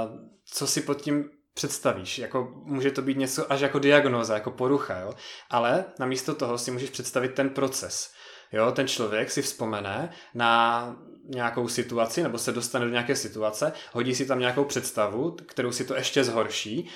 uh, 0.09 0.19
co 0.45 0.67
si 0.67 0.81
pod 0.81 1.03
tím 1.03 1.31
představíš. 1.57 2.19
Jako 2.19 2.53
může 2.65 2.91
to 2.91 3.03
být 3.03 3.19
něco 3.19 3.53
až 3.53 3.61
jako 3.61 3.79
diagnóza, 3.79 4.35
jako 4.35 4.51
porucha, 4.51 4.99
jo? 4.99 5.13
ale 5.51 5.85
namísto 5.99 6.35
toho 6.35 6.59
si 6.59 6.71
můžeš 6.71 6.91
představit 6.91 7.35
ten 7.35 7.51
proces. 7.51 8.13
Jo, 8.53 8.73
ten 8.73 8.89
člověk 8.89 9.31
si 9.31 9.43
vzpomene 9.43 10.11
na 10.35 10.97
nějakou 11.25 11.69
situaci 11.69 12.23
nebo 12.23 12.39
se 12.39 12.53
dostane 12.53 12.85
do 12.85 12.91
nějaké 12.91 13.17
situace, 13.17 13.73
hodí 13.93 14.15
si 14.15 14.27
tam 14.27 14.39
nějakou 14.39 14.65
představu, 14.65 15.37
kterou 15.47 15.73
si 15.73 15.85
to 15.85 15.95
ještě 15.97 16.25
zhorší 16.25 16.91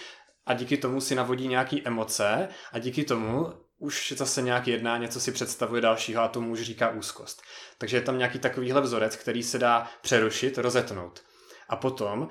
a 0.46 0.54
díky 0.54 0.76
tomu 0.76 1.00
si 1.00 1.14
navodí 1.14 1.48
nějaký 1.48 1.86
emoce 1.86 2.48
a 2.72 2.78
díky 2.78 3.04
tomu 3.04 3.52
už 3.78 4.12
zase 4.16 4.42
nějak 4.42 4.68
jedná, 4.68 4.96
něco 4.96 5.20
si 5.20 5.32
představuje 5.32 5.80
dalšího 5.80 6.22
a 6.22 6.28
tomu 6.28 6.52
už 6.52 6.62
říká 6.62 6.90
úzkost. 6.90 7.42
Takže 7.78 7.96
je 7.96 8.02
tam 8.02 8.18
nějaký 8.18 8.38
takovýhle 8.38 8.80
vzorec, 8.80 9.16
který 9.16 9.42
se 9.42 9.58
dá 9.58 9.90
přerušit, 10.02 10.58
rozetnout. 10.58 11.20
A 11.68 11.76
potom 11.76 12.28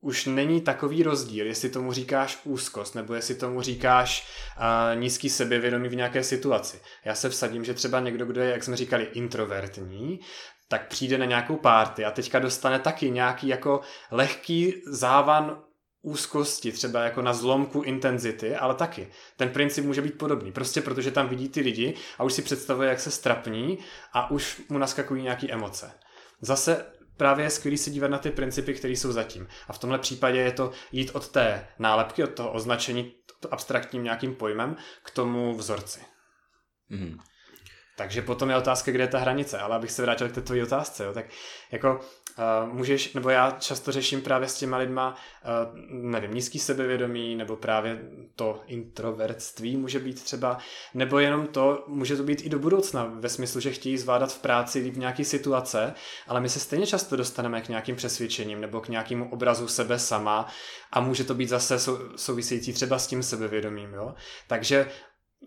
už 0.00 0.26
není 0.26 0.60
takový 0.60 1.02
rozdíl, 1.02 1.46
jestli 1.46 1.68
tomu 1.68 1.92
říkáš 1.92 2.38
úzkost, 2.44 2.94
nebo 2.94 3.14
jestli 3.14 3.34
tomu 3.34 3.62
říkáš 3.62 4.28
uh, 4.58 5.00
nízký 5.00 5.30
sebevědomí 5.30 5.88
v 5.88 5.96
nějaké 5.96 6.22
situaci. 6.22 6.80
Já 7.04 7.14
se 7.14 7.28
vsadím, 7.28 7.64
že 7.64 7.74
třeba 7.74 8.00
někdo, 8.00 8.26
kdo 8.26 8.40
je, 8.40 8.50
jak 8.50 8.64
jsme 8.64 8.76
říkali, 8.76 9.08
introvertní, 9.12 10.20
tak 10.68 10.88
přijde 10.88 11.18
na 11.18 11.24
nějakou 11.24 11.56
párty 11.56 12.04
a 12.04 12.10
teďka 12.10 12.38
dostane 12.38 12.78
taky 12.78 13.10
nějaký 13.10 13.48
jako 13.48 13.80
lehký 14.10 14.74
závan 14.86 15.62
úzkosti, 16.02 16.72
třeba 16.72 17.02
jako 17.02 17.22
na 17.22 17.32
zlomku 17.32 17.82
intenzity, 17.82 18.56
ale 18.56 18.74
taky. 18.74 19.08
Ten 19.36 19.48
princip 19.48 19.84
může 19.84 20.02
být 20.02 20.18
podobný, 20.18 20.52
prostě 20.52 20.80
protože 20.80 21.10
tam 21.10 21.28
vidí 21.28 21.48
ty 21.48 21.60
lidi 21.60 21.94
a 22.18 22.24
už 22.24 22.32
si 22.32 22.42
představuje, 22.42 22.88
jak 22.88 23.00
se 23.00 23.10
strapní 23.10 23.78
a 24.12 24.30
už 24.30 24.62
mu 24.68 24.78
naskakují 24.78 25.22
nějaké 25.22 25.48
emoce. 25.48 25.92
Zase 26.40 26.86
právě 27.20 27.44
je 27.44 27.50
skvělý 27.50 27.78
se 27.78 27.90
dívat 27.90 28.10
na 28.10 28.18
ty 28.18 28.30
principy, 28.30 28.74
které 28.74 28.92
jsou 28.92 29.12
zatím. 29.12 29.48
A 29.68 29.72
v 29.72 29.78
tomhle 29.78 29.98
případě 29.98 30.38
je 30.38 30.52
to 30.52 30.72
jít 30.92 31.10
od 31.14 31.28
té 31.28 31.68
nálepky, 31.78 32.24
od 32.24 32.34
toho 32.34 32.52
označení 32.52 33.12
abstraktním 33.50 34.04
nějakým 34.04 34.34
pojmem 34.34 34.76
k 35.04 35.10
tomu 35.10 35.54
vzorci. 35.54 36.00
Mm. 36.88 37.18
Takže 38.00 38.22
potom 38.22 38.50
je 38.50 38.56
otázka, 38.56 38.92
kde 38.92 39.04
je 39.04 39.08
ta 39.08 39.18
hranice, 39.18 39.58
ale 39.58 39.76
abych 39.76 39.90
se 39.90 40.02
vrátil 40.02 40.28
k 40.28 40.32
té 40.32 40.40
tvojí 40.40 40.62
otázce, 40.62 41.04
jo, 41.04 41.12
tak 41.12 41.26
jako 41.72 42.00
uh, 42.38 42.74
můžeš, 42.74 43.12
nebo 43.12 43.30
já 43.30 43.50
často 43.50 43.92
řeším 43.92 44.22
právě 44.22 44.48
s 44.48 44.58
těma 44.58 44.76
lidma, 44.76 45.14
uh, 45.14 45.78
nevím, 45.90 46.34
nízký 46.34 46.58
sebevědomí, 46.58 47.36
nebo 47.36 47.56
právě 47.56 48.00
to 48.36 48.60
introvertství 48.66 49.76
může 49.76 49.98
být 49.98 50.22
třeba, 50.22 50.58
nebo 50.94 51.18
jenom 51.18 51.46
to, 51.46 51.84
může 51.86 52.16
to 52.16 52.22
být 52.22 52.46
i 52.46 52.48
do 52.48 52.58
budoucna, 52.58 53.04
ve 53.04 53.28
smyslu, 53.28 53.60
že 53.60 53.72
chtějí 53.72 53.98
zvládat 53.98 54.32
v 54.32 54.38
práci 54.38 54.90
v 54.90 54.98
nějaké 54.98 55.24
situace, 55.24 55.94
ale 56.26 56.40
my 56.40 56.48
se 56.48 56.60
stejně 56.60 56.86
často 56.86 57.16
dostaneme 57.16 57.60
k 57.60 57.68
nějakým 57.68 57.96
přesvědčením 57.96 58.60
nebo 58.60 58.80
k 58.80 58.88
nějakému 58.88 59.30
obrazu 59.30 59.68
sebe 59.68 59.98
sama 59.98 60.46
a 60.92 61.00
může 61.00 61.24
to 61.24 61.34
být 61.34 61.48
zase 61.48 61.78
sou, 61.78 61.98
související 62.16 62.72
třeba 62.72 62.98
s 62.98 63.06
tím 63.06 63.22
sebevědomím, 63.22 63.94
jo. 63.94 64.14
Takže 64.46 64.88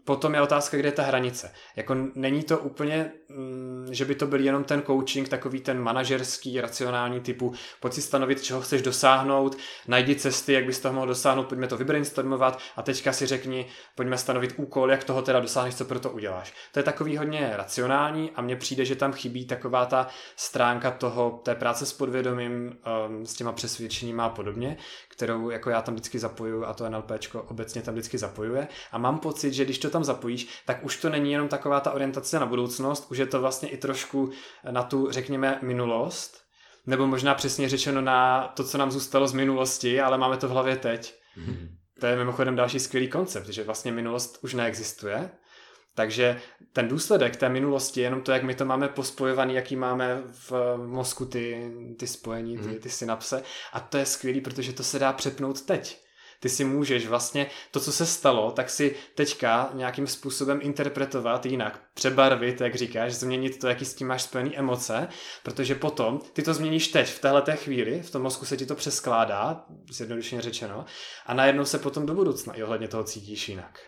potom 0.06 0.34
je 0.34 0.42
otázka, 0.42 0.78
kde 0.78 0.88
je 0.88 0.92
ta 0.92 1.04
hranice. 1.04 1.54
Jako 1.76 1.96
není 2.16 2.44
to 2.44 2.60
úplně, 2.60 3.12
mm, 3.30 3.88
že 3.92 4.06
by 4.06 4.16
to 4.16 4.28
byl 4.28 4.40
jenom 4.40 4.64
ten 4.64 4.82
coaching, 4.82 5.30
takový 5.30 5.62
ten 5.62 5.80
manažerský, 5.80 6.62
racionální 6.62 7.20
typu, 7.20 7.54
pojď 7.80 7.94
si 7.94 8.02
stanovit, 8.02 8.42
čeho 8.42 8.62
chceš 8.62 8.82
dosáhnout, 8.82 9.58
najdi 9.88 10.16
cesty, 10.16 10.54
jak 10.54 10.66
bys 10.66 10.80
toho 10.80 10.94
mohl 10.94 11.08
dosáhnout, 11.08 11.48
pojďme 11.48 11.68
to 11.68 11.78
vybrainstormovat 11.78 12.60
a 12.76 12.82
teďka 12.82 13.14
si 13.14 13.26
řekni, 13.26 13.66
pojďme 13.96 14.18
stanovit 14.18 14.54
úkol, 14.58 14.92
jak 14.92 15.04
toho 15.04 15.22
teda 15.22 15.40
dosáhneš, 15.40 15.76
co 15.76 15.86
pro 15.86 16.00
to 16.00 16.10
uděláš. 16.10 16.54
To 16.72 16.80
je 16.80 16.84
takový 16.84 17.18
hodně 17.18 17.52
racionální 17.56 18.32
a 18.36 18.42
mně 18.42 18.56
přijde, 18.56 18.86
že 18.86 18.96
tam 18.96 19.14
chybí 19.14 19.46
taková 19.46 19.86
ta 19.86 20.08
stránka 20.36 20.92
toho, 20.92 21.42
té 21.44 21.56
práce 21.56 21.86
s 21.86 21.94
podvědomím, 21.94 22.78
um, 23.08 23.26
s 23.26 23.34
těma 23.34 23.52
přesvědčeníma 23.52 24.26
a 24.26 24.30
podobně, 24.30 24.78
kterou 25.24 25.50
jako 25.50 25.70
já 25.70 25.82
tam 25.82 25.94
vždycky 25.94 26.20
zapojuju 26.20 26.66
a 26.66 26.74
to 26.74 26.90
NLPčko 26.90 27.42
obecně 27.42 27.82
tam 27.82 27.94
vždycky 27.94 28.18
zapojuje 28.18 28.68
a 28.92 28.98
mám 28.98 29.20
pocit, 29.20 29.54
že 29.54 29.66
když 29.66 29.80
to 29.80 29.90
tam 29.90 30.04
zapojíš, 30.04 30.48
tak 30.66 30.86
už 30.86 30.98
to 30.98 31.10
není 31.10 31.32
jenom 31.32 31.48
taková 31.48 31.80
ta 31.80 31.92
orientace 31.92 32.40
na 32.40 32.46
budoucnost, 32.46 33.08
už 33.12 33.18
je 33.18 33.26
to 33.26 33.42
vlastně 33.42 33.70
i 33.70 33.78
trošku 33.78 34.30
na 34.72 34.84
tu, 34.84 35.12
řekněme, 35.12 35.60
minulost, 35.62 36.38
nebo 36.86 37.08
možná 37.08 37.36
přesně 37.36 37.70
řečeno 37.70 38.02
na 38.02 38.48
to, 38.48 38.64
co 38.64 38.78
nám 38.78 38.92
zůstalo 38.92 39.28
z 39.28 39.34
minulosti, 39.34 40.02
ale 40.02 40.18
máme 40.18 40.38
to 40.38 40.48
v 40.48 40.52
hlavě 40.52 40.76
teď. 40.76 41.16
Mm-hmm. 41.38 41.68
To 42.00 42.06
je 42.06 42.16
mimochodem 42.16 42.56
další 42.56 42.80
skvělý 42.80 43.08
koncept, 43.08 43.48
že 43.48 43.64
vlastně 43.64 43.92
minulost 43.92 44.40
už 44.42 44.54
neexistuje, 44.54 45.30
takže 45.96 46.42
ten 46.74 46.88
důsledek 46.88 47.36
té 47.36 47.50
minulosti 47.50 48.00
je 48.00 48.06
jenom 48.06 48.22
to, 48.22 48.32
jak 48.32 48.44
my 48.44 48.56
to 48.56 48.66
máme 48.66 48.88
pospojovaný, 48.88 49.54
jaký 49.54 49.76
máme 49.76 50.22
v 50.50 50.78
mozku 50.78 51.26
ty, 51.26 51.72
ty 52.00 52.08
spojení, 52.08 52.58
ty, 52.58 52.68
mhm. 52.68 52.78
ty 52.78 52.90
synapse. 52.90 53.44
A 53.74 53.80
to 53.80 53.98
je 53.98 54.06
skvělý, 54.06 54.42
protože 54.42 54.74
to 54.74 54.84
se 54.84 55.00
dá 55.00 55.14
přepnout 55.14 55.62
teď. 55.62 56.04
Ty 56.40 56.50
si 56.50 56.64
můžeš 56.64 57.08
vlastně 57.08 57.48
to, 57.72 57.80
co 57.80 57.92
se 57.92 58.06
stalo, 58.06 58.52
tak 58.52 58.70
si 58.70 58.96
teďka 59.16 59.70
nějakým 59.74 60.08
způsobem 60.08 60.60
interpretovat 60.64 61.46
jinak, 61.46 61.82
přebarvit, 61.94 62.62
jak 62.62 62.76
říkáš, 62.76 63.14
změnit 63.14 63.60
to, 63.60 63.68
jaký 63.68 63.86
s 63.86 63.94
tím 63.94 64.08
máš 64.08 64.22
spojený 64.22 64.58
emoce, 64.58 65.08
protože 65.44 65.76
potom 65.76 66.22
ty 66.34 66.44
to 66.44 66.54
změníš 66.54 66.88
teď, 66.88 67.08
v 67.08 67.20
téhle 67.20 67.56
chvíli, 67.56 68.02
v 68.02 68.12
tom 68.12 68.22
mozku 68.22 68.46
se 68.46 68.58
ti 68.58 68.66
to 68.66 68.76
přeskládá, 68.76 69.66
zjednodušeně 69.92 70.42
řečeno, 70.42 70.86
a 71.26 71.34
najednou 71.34 71.66
se 71.66 71.80
potom 71.80 72.06
do 72.06 72.14
budoucna 72.14 72.54
i 72.54 72.64
ohledně 72.64 72.88
toho 72.88 73.04
cítíš 73.04 73.50
jinak 73.50 73.80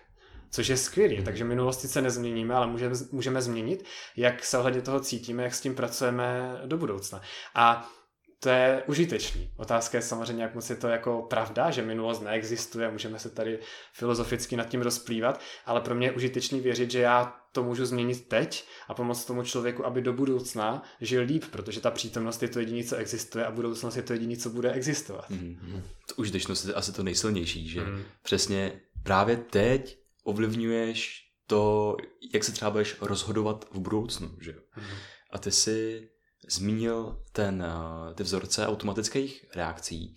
což 0.55 0.67
je 0.67 0.77
skvělý. 0.77 1.23
Takže 1.23 1.43
minulosti 1.43 1.87
se 1.87 2.01
nezměníme, 2.01 2.53
ale 2.53 2.67
můžeme, 2.67 2.95
můžeme 3.11 3.41
změnit, 3.41 3.85
jak 4.15 4.45
se 4.45 4.57
ohledně 4.57 4.81
toho 4.81 4.99
cítíme, 4.99 5.43
jak 5.43 5.55
s 5.55 5.61
tím 5.61 5.75
pracujeme 5.75 6.57
do 6.65 6.77
budoucna. 6.77 7.21
A 7.55 7.91
to 8.39 8.49
je 8.49 8.83
užitečný. 8.87 9.51
Otázka 9.57 9.97
je 9.97 10.01
samozřejmě, 10.01 10.43
jak 10.43 10.55
moc 10.55 10.69
je 10.69 10.75
to 10.75 10.87
jako 10.87 11.21
pravda, 11.21 11.71
že 11.71 11.81
minulost 11.81 12.21
neexistuje, 12.21 12.91
můžeme 12.91 13.19
se 13.19 13.29
tady 13.29 13.59
filozoficky 13.93 14.55
nad 14.55 14.69
tím 14.69 14.81
rozplývat, 14.81 15.41
ale 15.65 15.81
pro 15.81 15.95
mě 15.95 16.07
je 16.07 16.11
užitečný 16.11 16.59
věřit, 16.59 16.91
že 16.91 16.99
já 16.99 17.35
to 17.51 17.63
můžu 17.63 17.85
změnit 17.85 18.27
teď 18.27 18.65
a 18.87 18.93
pomoct 18.93 19.25
tomu 19.25 19.43
člověku, 19.43 19.85
aby 19.85 20.01
do 20.01 20.13
budoucna 20.13 20.83
žil 21.01 21.23
líp, 21.23 21.43
protože 21.51 21.81
ta 21.81 21.91
přítomnost 21.91 22.41
je 22.41 22.49
to 22.49 22.59
jediné, 22.59 22.83
co 22.83 22.95
existuje 22.95 23.45
a 23.45 23.51
budoucnost 23.51 23.95
je 23.95 24.03
to 24.03 24.13
jediné, 24.13 24.37
co 24.37 24.49
bude 24.49 24.71
existovat. 24.71 25.31
Mm-hmm. 25.31 25.81
Užitečnost 26.15 26.65
je 26.65 26.73
asi 26.73 26.91
to 26.91 27.03
nejsilnější, 27.03 27.69
že 27.69 27.81
mm. 27.81 28.03
přesně 28.23 28.81
právě 29.03 29.37
teď 29.37 30.04
ovlivňuješ 30.25 31.25
to, 31.47 31.95
jak 32.33 32.43
se 32.43 32.51
třeba 32.51 32.71
budeš 32.71 33.01
rozhodovat 33.01 33.65
v 33.71 33.79
budoucnu, 33.79 34.37
že 34.41 34.51
Mm-hmm. 34.51 34.97
A 35.31 35.37
ty 35.37 35.51
si 35.51 36.09
zmínil 36.47 37.23
ten, 37.31 37.63
eh, 37.63 38.13
ty 38.13 38.23
vzorce 38.23 38.67
automatických 38.67 39.45
reakcí 39.55 40.15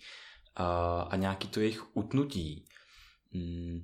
a, 0.55 1.01
a 1.01 1.15
nějaký 1.15 1.47
to 1.47 1.59
jejich 1.59 1.97
utnutí. 1.97 2.65
Hmm. 3.33 3.81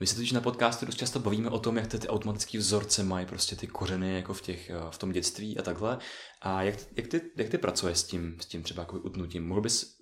My 0.00 0.06
se 0.06 0.14
totiž 0.14 0.32
na 0.32 0.40
podcastu 0.40 0.86
dost 0.86 0.96
často 0.96 1.18
bavíme 1.18 1.50
o 1.50 1.58
tom, 1.58 1.76
jak 1.76 1.86
ty, 1.86 1.98
ty 1.98 2.08
automatické 2.08 2.58
vzorce 2.58 3.02
mají 3.02 3.26
prostě 3.26 3.56
ty 3.56 3.66
kořeny 3.66 4.14
jako 4.14 4.34
v, 4.34 4.42
těch, 4.42 4.70
eh, 4.70 4.74
v 4.90 4.98
tom 4.98 5.12
dětství 5.12 5.58
a 5.58 5.62
takhle. 5.62 5.98
A 6.42 6.62
jak, 6.62 6.76
jak, 6.96 7.06
ty, 7.06 7.20
jak 7.36 7.48
ty 7.48 7.58
pracuješ 7.58 7.98
s 7.98 8.04
tím, 8.04 8.36
s 8.40 8.46
tím 8.46 8.62
třeba 8.62 8.82
jako 8.82 8.98
utnutím? 8.98 9.48
Mohl 9.48 9.60
bys 9.60 9.93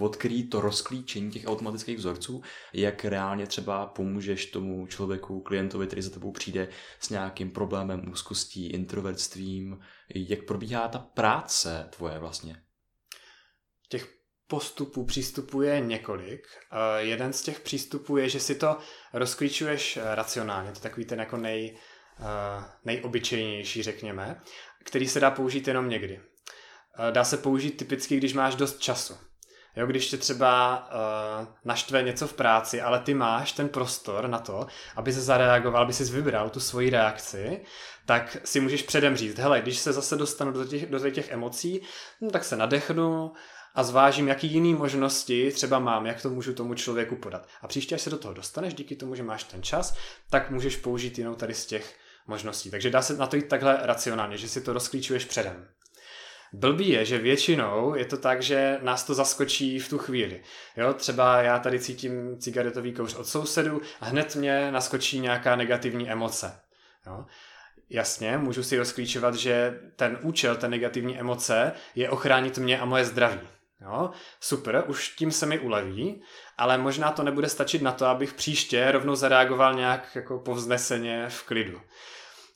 odkrýt 0.00 0.50
to 0.50 0.60
rozklíčení 0.60 1.30
těch 1.30 1.46
automatických 1.46 1.98
vzorců, 1.98 2.42
jak 2.72 3.04
reálně 3.04 3.46
třeba 3.46 3.86
pomůžeš 3.86 4.46
tomu 4.46 4.86
člověku, 4.86 5.40
klientovi, 5.40 5.86
který 5.86 6.02
za 6.02 6.10
tebou 6.10 6.32
přijde 6.32 6.68
s 7.00 7.10
nějakým 7.10 7.50
problémem 7.50 8.12
úzkostí, 8.12 8.66
introvertstvím, 8.66 9.80
jak 10.14 10.44
probíhá 10.44 10.88
ta 10.88 10.98
práce 10.98 11.88
tvoje 11.96 12.18
vlastně? 12.18 12.62
Těch 13.88 14.14
postupů, 14.46 15.04
přístupů 15.04 15.62
je 15.62 15.80
několik. 15.80 16.46
Uh, 16.72 16.78
jeden 16.98 17.32
z 17.32 17.42
těch 17.42 17.60
přístupů 17.60 18.16
je, 18.16 18.28
že 18.28 18.40
si 18.40 18.54
to 18.54 18.78
rozklíčuješ 19.12 19.98
racionálně, 20.14 20.72
to 20.72 20.78
je 20.78 20.82
takový 20.82 21.06
ten 21.06 21.18
jako 21.18 21.36
nej, 21.36 21.78
uh, 22.18 22.64
nejobyčejnější, 22.84 23.82
řekněme, 23.82 24.40
který 24.84 25.08
se 25.08 25.20
dá 25.20 25.30
použít 25.30 25.68
jenom 25.68 25.88
někdy. 25.88 26.20
Dá 27.10 27.24
se 27.24 27.36
použít 27.36 27.70
typicky, 27.70 28.16
když 28.16 28.32
máš 28.32 28.54
dost 28.54 28.78
času. 28.78 29.29
Jo, 29.76 29.86
když 29.86 30.08
tě 30.08 30.16
třeba 30.16 30.78
uh, 31.40 31.46
naštve 31.64 32.02
něco 32.02 32.26
v 32.26 32.32
práci, 32.32 32.80
ale 32.80 33.00
ty 33.00 33.14
máš 33.14 33.52
ten 33.52 33.68
prostor 33.68 34.28
na 34.28 34.38
to, 34.38 34.66
aby 34.96 35.12
se 35.12 35.20
zareagoval, 35.20 35.82
aby 35.82 35.92
si 35.92 36.04
vybral 36.04 36.50
tu 36.50 36.60
svoji 36.60 36.90
reakci, 36.90 37.60
tak 38.06 38.36
si 38.44 38.60
můžeš 38.60 38.82
předem 38.82 39.16
říct, 39.16 39.38
hele, 39.38 39.60
když 39.60 39.78
se 39.78 39.92
zase 39.92 40.16
dostanu 40.16 40.52
do 40.52 40.64
těch, 40.64 40.90
do 40.90 41.10
těch 41.10 41.30
emocí, 41.30 41.82
no, 42.20 42.30
tak 42.30 42.44
se 42.44 42.56
nadechnu 42.56 43.32
a 43.74 43.82
zvážím, 43.82 44.28
jaký 44.28 44.46
jiný 44.46 44.74
možnosti 44.74 45.50
třeba 45.52 45.78
mám, 45.78 46.06
jak 46.06 46.22
to 46.22 46.30
můžu 46.30 46.54
tomu 46.54 46.74
člověku 46.74 47.16
podat. 47.16 47.48
A 47.62 47.68
příště, 47.68 47.94
až 47.94 48.00
se 48.00 48.10
do 48.10 48.18
toho 48.18 48.34
dostaneš, 48.34 48.74
díky 48.74 48.96
tomu, 48.96 49.14
že 49.14 49.22
máš 49.22 49.44
ten 49.44 49.62
čas, 49.62 49.96
tak 50.30 50.50
můžeš 50.50 50.76
použít 50.76 51.18
jinou 51.18 51.34
tady 51.34 51.54
z 51.54 51.66
těch 51.66 51.96
možností. 52.26 52.70
Takže 52.70 52.90
dá 52.90 53.02
se 53.02 53.16
na 53.16 53.26
to 53.26 53.36
jít 53.36 53.48
takhle 53.48 53.78
racionálně, 53.82 54.36
že 54.36 54.48
si 54.48 54.60
to 54.60 54.72
rozklíčuješ 54.72 55.24
předem. 55.24 55.68
Blbý 56.52 56.88
je, 56.88 57.04
že 57.04 57.18
většinou 57.18 57.94
je 57.94 58.04
to 58.04 58.16
tak, 58.16 58.42
že 58.42 58.78
nás 58.82 59.04
to 59.04 59.14
zaskočí 59.14 59.78
v 59.78 59.88
tu 59.88 59.98
chvíli. 59.98 60.42
Jo, 60.76 60.94
třeba 60.94 61.42
já 61.42 61.58
tady 61.58 61.80
cítím 61.80 62.38
cigaretový 62.38 62.92
kouř 62.92 63.14
od 63.14 63.26
sousedu 63.26 63.80
a 64.00 64.06
hned 64.06 64.36
mě 64.36 64.72
naskočí 64.72 65.20
nějaká 65.20 65.56
negativní 65.56 66.10
emoce. 66.10 66.60
Jo. 67.06 67.24
Jasně, 67.90 68.38
můžu 68.38 68.62
si 68.62 68.78
rozklíčovat, 68.78 69.34
že 69.34 69.80
ten 69.96 70.18
účel, 70.22 70.56
té 70.56 70.68
negativní 70.68 71.18
emoce 71.18 71.72
je 71.94 72.10
ochránit 72.10 72.58
mě 72.58 72.80
a 72.80 72.84
moje 72.84 73.04
zdraví. 73.04 73.48
Jo, 73.80 74.10
super, 74.40 74.84
už 74.86 75.08
tím 75.08 75.30
se 75.30 75.46
mi 75.46 75.58
uleví, 75.58 76.22
ale 76.58 76.78
možná 76.78 77.12
to 77.12 77.22
nebude 77.22 77.48
stačit 77.48 77.82
na 77.82 77.92
to, 77.92 78.06
abych 78.06 78.34
příště 78.34 78.92
rovnou 78.92 79.14
zareagoval 79.14 79.74
nějak 79.74 80.08
jako 80.14 80.38
povzneseně 80.38 81.26
v 81.28 81.42
klidu. 81.42 81.80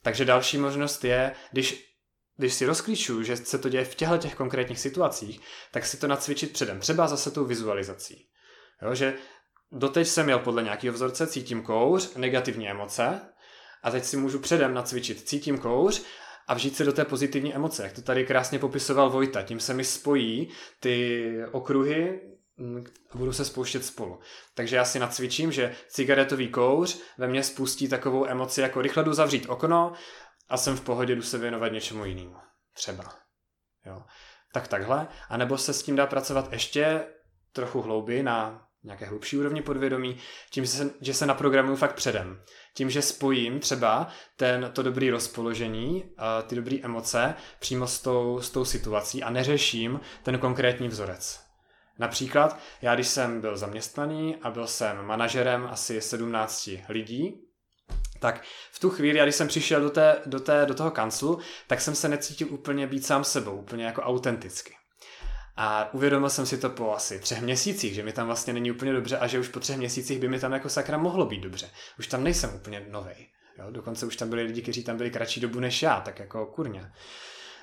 Takže 0.03 0.25
další 0.25 0.59
možnost 0.59 1.05
je, 1.05 1.33
když 1.53 1.94
když 2.37 2.55
si 2.55 2.67
rozklíčuju, 2.67 3.23
že 3.23 3.37
se 3.37 3.59
to 3.59 3.69
děje 3.69 3.85
v 3.85 3.95
těchto 3.95 4.19
těch 4.19 4.35
konkrétních 4.35 4.81
situacích, 4.81 5.41
tak 5.73 5.87
si 5.87 5.97
to 5.97 6.07
nacvičit 6.07 6.53
předem. 6.53 6.81
Třeba 6.81 7.07
zase 7.07 7.31
tou 7.31 7.45
vizualizací. 7.45 8.27
Jo, 8.83 8.95
že 8.95 9.15
doteď 9.73 10.07
jsem 10.07 10.27
měl 10.27 10.39
podle 10.39 10.63
nějakého 10.63 10.95
vzorce, 10.95 11.27
cítím 11.27 11.63
kouř, 11.63 12.15
negativní 12.15 12.71
emoce, 12.71 13.21
a 13.83 13.91
teď 13.91 14.05
si 14.05 14.17
můžu 14.17 14.39
předem 14.39 14.75
nacvičit, 14.75 15.29
cítím 15.29 15.59
kouř 15.59 16.03
a 16.49 16.55
vžít 16.55 16.77
se 16.77 16.85
do 16.85 16.93
té 16.93 17.05
pozitivní 17.05 17.55
emoce, 17.55 17.83
jak 17.83 17.93
to 17.93 18.03
tady 18.03 18.27
krásně 18.27 18.59
popisoval 18.59 19.11
Vojta. 19.11 19.43
Tím 19.43 19.61
se 19.61 19.75
mi 19.75 19.85
spojí 19.85 20.49
ty 20.81 21.31
okruhy 21.53 22.21
mm, 22.57 22.85
a 23.11 23.19
budu 23.19 23.33
se 23.33 23.45
spouštět 23.45 23.85
spolu. 23.85 24.19
Takže 24.55 24.77
já 24.77 24.85
si 24.85 24.99
nacvičím, 24.99 25.53
že 25.53 25.75
cigaretový 25.89 26.49
kouř 26.49 26.99
ve 27.19 27.29
mně 27.29 27.43
spustí 27.43 27.89
takovou 27.89 28.27
emoci, 28.27 28.61
jako 28.61 28.83
rychle 28.83 29.05
jdu 29.05 29.13
zavřít 29.13 29.47
okno 29.49 29.93
a 30.49 30.57
jsem 30.57 30.77
v 30.77 30.81
pohodě, 30.81 31.15
jdu 31.15 31.23
se 31.23 31.39
věnovat 31.39 31.73
něčemu 31.73 32.05
jinému. 32.05 32.37
Třeba. 32.73 33.15
Jo. 33.87 34.03
Tak 34.53 34.69
takhle. 34.69 35.09
A 35.29 35.37
nebo 35.37 35.59
se 35.59 35.73
s 35.73 35.83
tím 35.83 35.97
dá 35.97 36.07
pracovat 36.07 36.53
ještě 36.53 37.07
trochu 37.53 37.83
hlouběji 37.83 38.23
na 38.23 38.67
nějaké 38.85 39.07
hlubší 39.07 39.37
úrovni 39.37 39.63
podvědomí, 39.63 40.17
tím, 40.51 40.65
že 40.65 40.71
se, 40.71 40.91
že 41.01 41.15
se 41.15 41.27
naprogramuju 41.27 41.77
fakt 41.77 41.95
předem. 41.95 42.43
Tím, 42.75 42.91
že 42.91 43.03
spojím 43.03 43.61
třeba 43.61 44.09
ten, 44.37 44.71
to 44.75 44.83
dobrý 44.83 45.11
rozpoložení, 45.11 46.15
ty 46.47 46.57
dobré 46.57 46.77
emoce 46.83 47.35
přímo 47.59 47.87
s 47.87 48.03
tou, 48.03 48.41
s 48.41 48.51
tou 48.51 48.65
situací 48.65 49.23
a 49.23 49.31
neřeším 49.31 50.01
ten 50.23 50.39
konkrétní 50.39 50.89
vzorec. 50.89 51.45
Například, 51.99 52.59
já 52.83 52.95
když 52.95 53.09
jsem 53.09 53.41
byl 53.41 53.57
zaměstnaný 53.57 54.37
a 54.37 54.51
byl 54.51 54.67
jsem 54.67 55.03
manažerem 55.03 55.69
asi 55.71 56.01
17 56.01 56.71
lidí, 56.89 57.41
tak 58.25 58.43
v 58.73 58.81
tu 58.81 58.91
chvíli, 58.91 59.21
když 59.23 59.35
jsem 59.35 59.49
přišel 59.49 59.81
do, 59.81 59.91
té, 59.91 60.17
do, 60.27 60.41
té, 60.41 60.67
do 60.67 60.75
toho 60.75 60.91
kanclu, 60.91 61.39
tak 61.67 61.81
jsem 61.81 61.95
se 61.95 62.09
necítil 62.09 62.49
úplně 62.51 62.87
být 62.87 63.07
sám 63.07 63.25
sebou, 63.25 63.57
úplně 63.57 63.85
jako 63.85 64.03
autenticky. 64.03 64.75
A 65.57 65.95
uvědomil 65.95 66.31
jsem 66.31 66.47
si 66.47 66.59
to 66.59 66.71
po 66.71 66.95
asi 66.95 67.19
třech 67.19 67.43
měsících, 67.43 67.95
že 67.95 68.03
mi 68.03 68.13
tam 68.13 68.27
vlastně 68.27 68.53
není 68.53 68.71
úplně 68.71 68.93
dobře 68.93 69.19
a 69.19 69.27
že 69.27 69.39
už 69.39 69.49
po 69.49 69.61
třech 69.61 69.77
měsících 69.77 70.19
by 70.19 70.29
mi 70.29 70.41
tam 70.41 70.53
jako 70.53 70.69
sakra 70.69 70.99
mohlo 70.99 71.27
být 71.27 71.41
dobře. 71.41 71.71
Už 71.99 72.07
tam 72.07 72.25
nejsem 72.25 72.55
úplně 72.55 72.87
novej. 72.91 73.29
Jo? 73.59 73.71
Dokonce 73.71 74.07
už 74.07 74.17
tam 74.17 74.29
byli 74.29 74.43
lidi, 74.43 74.63
kteří 74.63 74.85
tam 74.85 74.97
byli 74.97 75.11
kratší 75.11 75.41
dobu 75.41 75.61
než 75.61 75.83
já, 75.83 76.01
tak 76.01 76.19
jako 76.19 76.47
kurně. 76.47 76.93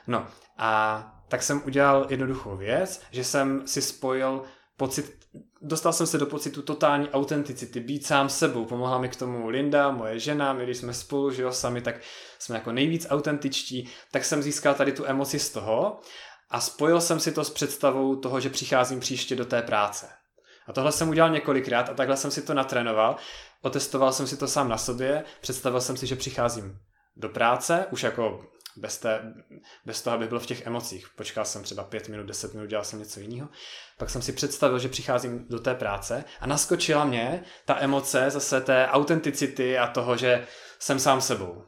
No 0.07 0.27
a 0.57 1.03
tak 1.29 1.43
jsem 1.43 1.61
udělal 1.65 2.07
jednoduchou 2.09 2.57
věc, 2.57 3.01
že 3.11 3.23
jsem 3.23 3.67
si 3.67 3.81
spojil 3.81 4.43
pocit, 4.77 5.20
dostal 5.61 5.93
jsem 5.93 6.07
se 6.07 6.17
do 6.17 6.25
pocitu 6.25 6.61
totální 6.61 7.09
autenticity, 7.09 7.79
být 7.79 8.05
sám 8.05 8.29
sebou. 8.29 8.65
Pomohla 8.65 8.97
mi 8.97 9.09
k 9.09 9.15
tomu 9.15 9.49
Linda, 9.49 9.91
moje 9.91 10.19
žena, 10.19 10.53
my 10.53 10.63
když 10.63 10.77
jsme 10.77 10.93
spolu, 10.93 11.31
že 11.31 11.43
jo, 11.43 11.51
sami, 11.51 11.81
tak 11.81 11.95
jsme 12.39 12.55
jako 12.55 12.71
nejvíc 12.71 13.07
autentičtí, 13.09 13.89
tak 14.11 14.25
jsem 14.25 14.43
získal 14.43 14.73
tady 14.73 14.91
tu 14.91 15.05
emoci 15.05 15.39
z 15.39 15.49
toho 15.49 15.99
a 16.49 16.61
spojil 16.61 17.01
jsem 17.01 17.19
si 17.19 17.31
to 17.31 17.43
s 17.43 17.49
představou 17.49 18.15
toho, 18.15 18.39
že 18.39 18.49
přicházím 18.49 18.99
příště 18.99 19.35
do 19.35 19.45
té 19.45 19.61
práce. 19.61 20.09
A 20.67 20.73
tohle 20.73 20.91
jsem 20.91 21.09
udělal 21.09 21.31
několikrát 21.31 21.89
a 21.89 21.93
takhle 21.93 22.17
jsem 22.17 22.31
si 22.31 22.41
to 22.41 22.53
natrénoval. 22.53 23.15
Otestoval 23.61 24.13
jsem 24.13 24.27
si 24.27 24.37
to 24.37 24.47
sám 24.47 24.69
na 24.69 24.77
sobě, 24.77 25.23
představil 25.41 25.81
jsem 25.81 25.97
si, 25.97 26.07
že 26.07 26.15
přicházím 26.15 26.77
do 27.15 27.29
práce, 27.29 27.85
už 27.91 28.03
jako 28.03 28.45
bez, 28.77 28.97
té, 28.97 29.33
bez 29.85 30.01
toho, 30.01 30.15
abych 30.15 30.29
byl 30.29 30.39
v 30.39 30.45
těch 30.45 30.67
emocích. 30.67 31.07
Počkal 31.15 31.45
jsem 31.45 31.63
třeba 31.63 31.83
pět 31.83 32.09
minut, 32.09 32.25
deset 32.25 32.53
minut, 32.53 32.67
dělal 32.67 32.85
jsem 32.85 32.99
něco 32.99 33.19
jiného. 33.19 33.49
Pak 33.97 34.09
jsem 34.09 34.21
si 34.21 34.33
představil, 34.33 34.79
že 34.79 34.89
přicházím 34.89 35.45
do 35.49 35.59
té 35.59 35.75
práce 35.75 36.23
a 36.39 36.47
naskočila 36.47 37.05
mě 37.05 37.43
ta 37.65 37.79
emoce 37.79 38.29
zase 38.29 38.61
té 38.61 38.87
autenticity 38.87 39.77
a 39.77 39.87
toho, 39.87 40.17
že 40.17 40.47
jsem 40.79 40.99
sám 40.99 41.21
sebou. 41.21 41.63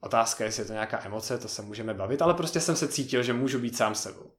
Otázka, 0.00 0.44
jestli 0.44 0.62
je 0.62 0.66
to 0.66 0.72
nějaká 0.72 1.04
emoce, 1.04 1.38
to 1.38 1.48
se 1.48 1.62
můžeme 1.62 1.94
bavit, 1.94 2.22
ale 2.22 2.34
prostě 2.34 2.60
jsem 2.60 2.76
se 2.76 2.88
cítil, 2.88 3.22
že 3.22 3.32
můžu 3.32 3.58
být 3.58 3.76
sám 3.76 3.94
sebou. 3.94 4.32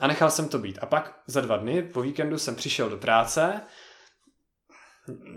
A 0.00 0.06
nechal 0.06 0.30
jsem 0.30 0.48
to 0.48 0.58
být. 0.58 0.78
A 0.82 0.86
pak 0.86 1.22
za 1.26 1.40
dva 1.40 1.56
dny 1.56 1.82
po 1.82 2.02
víkendu 2.02 2.38
jsem 2.38 2.54
přišel 2.54 2.90
do 2.90 2.96
práce, 2.96 3.60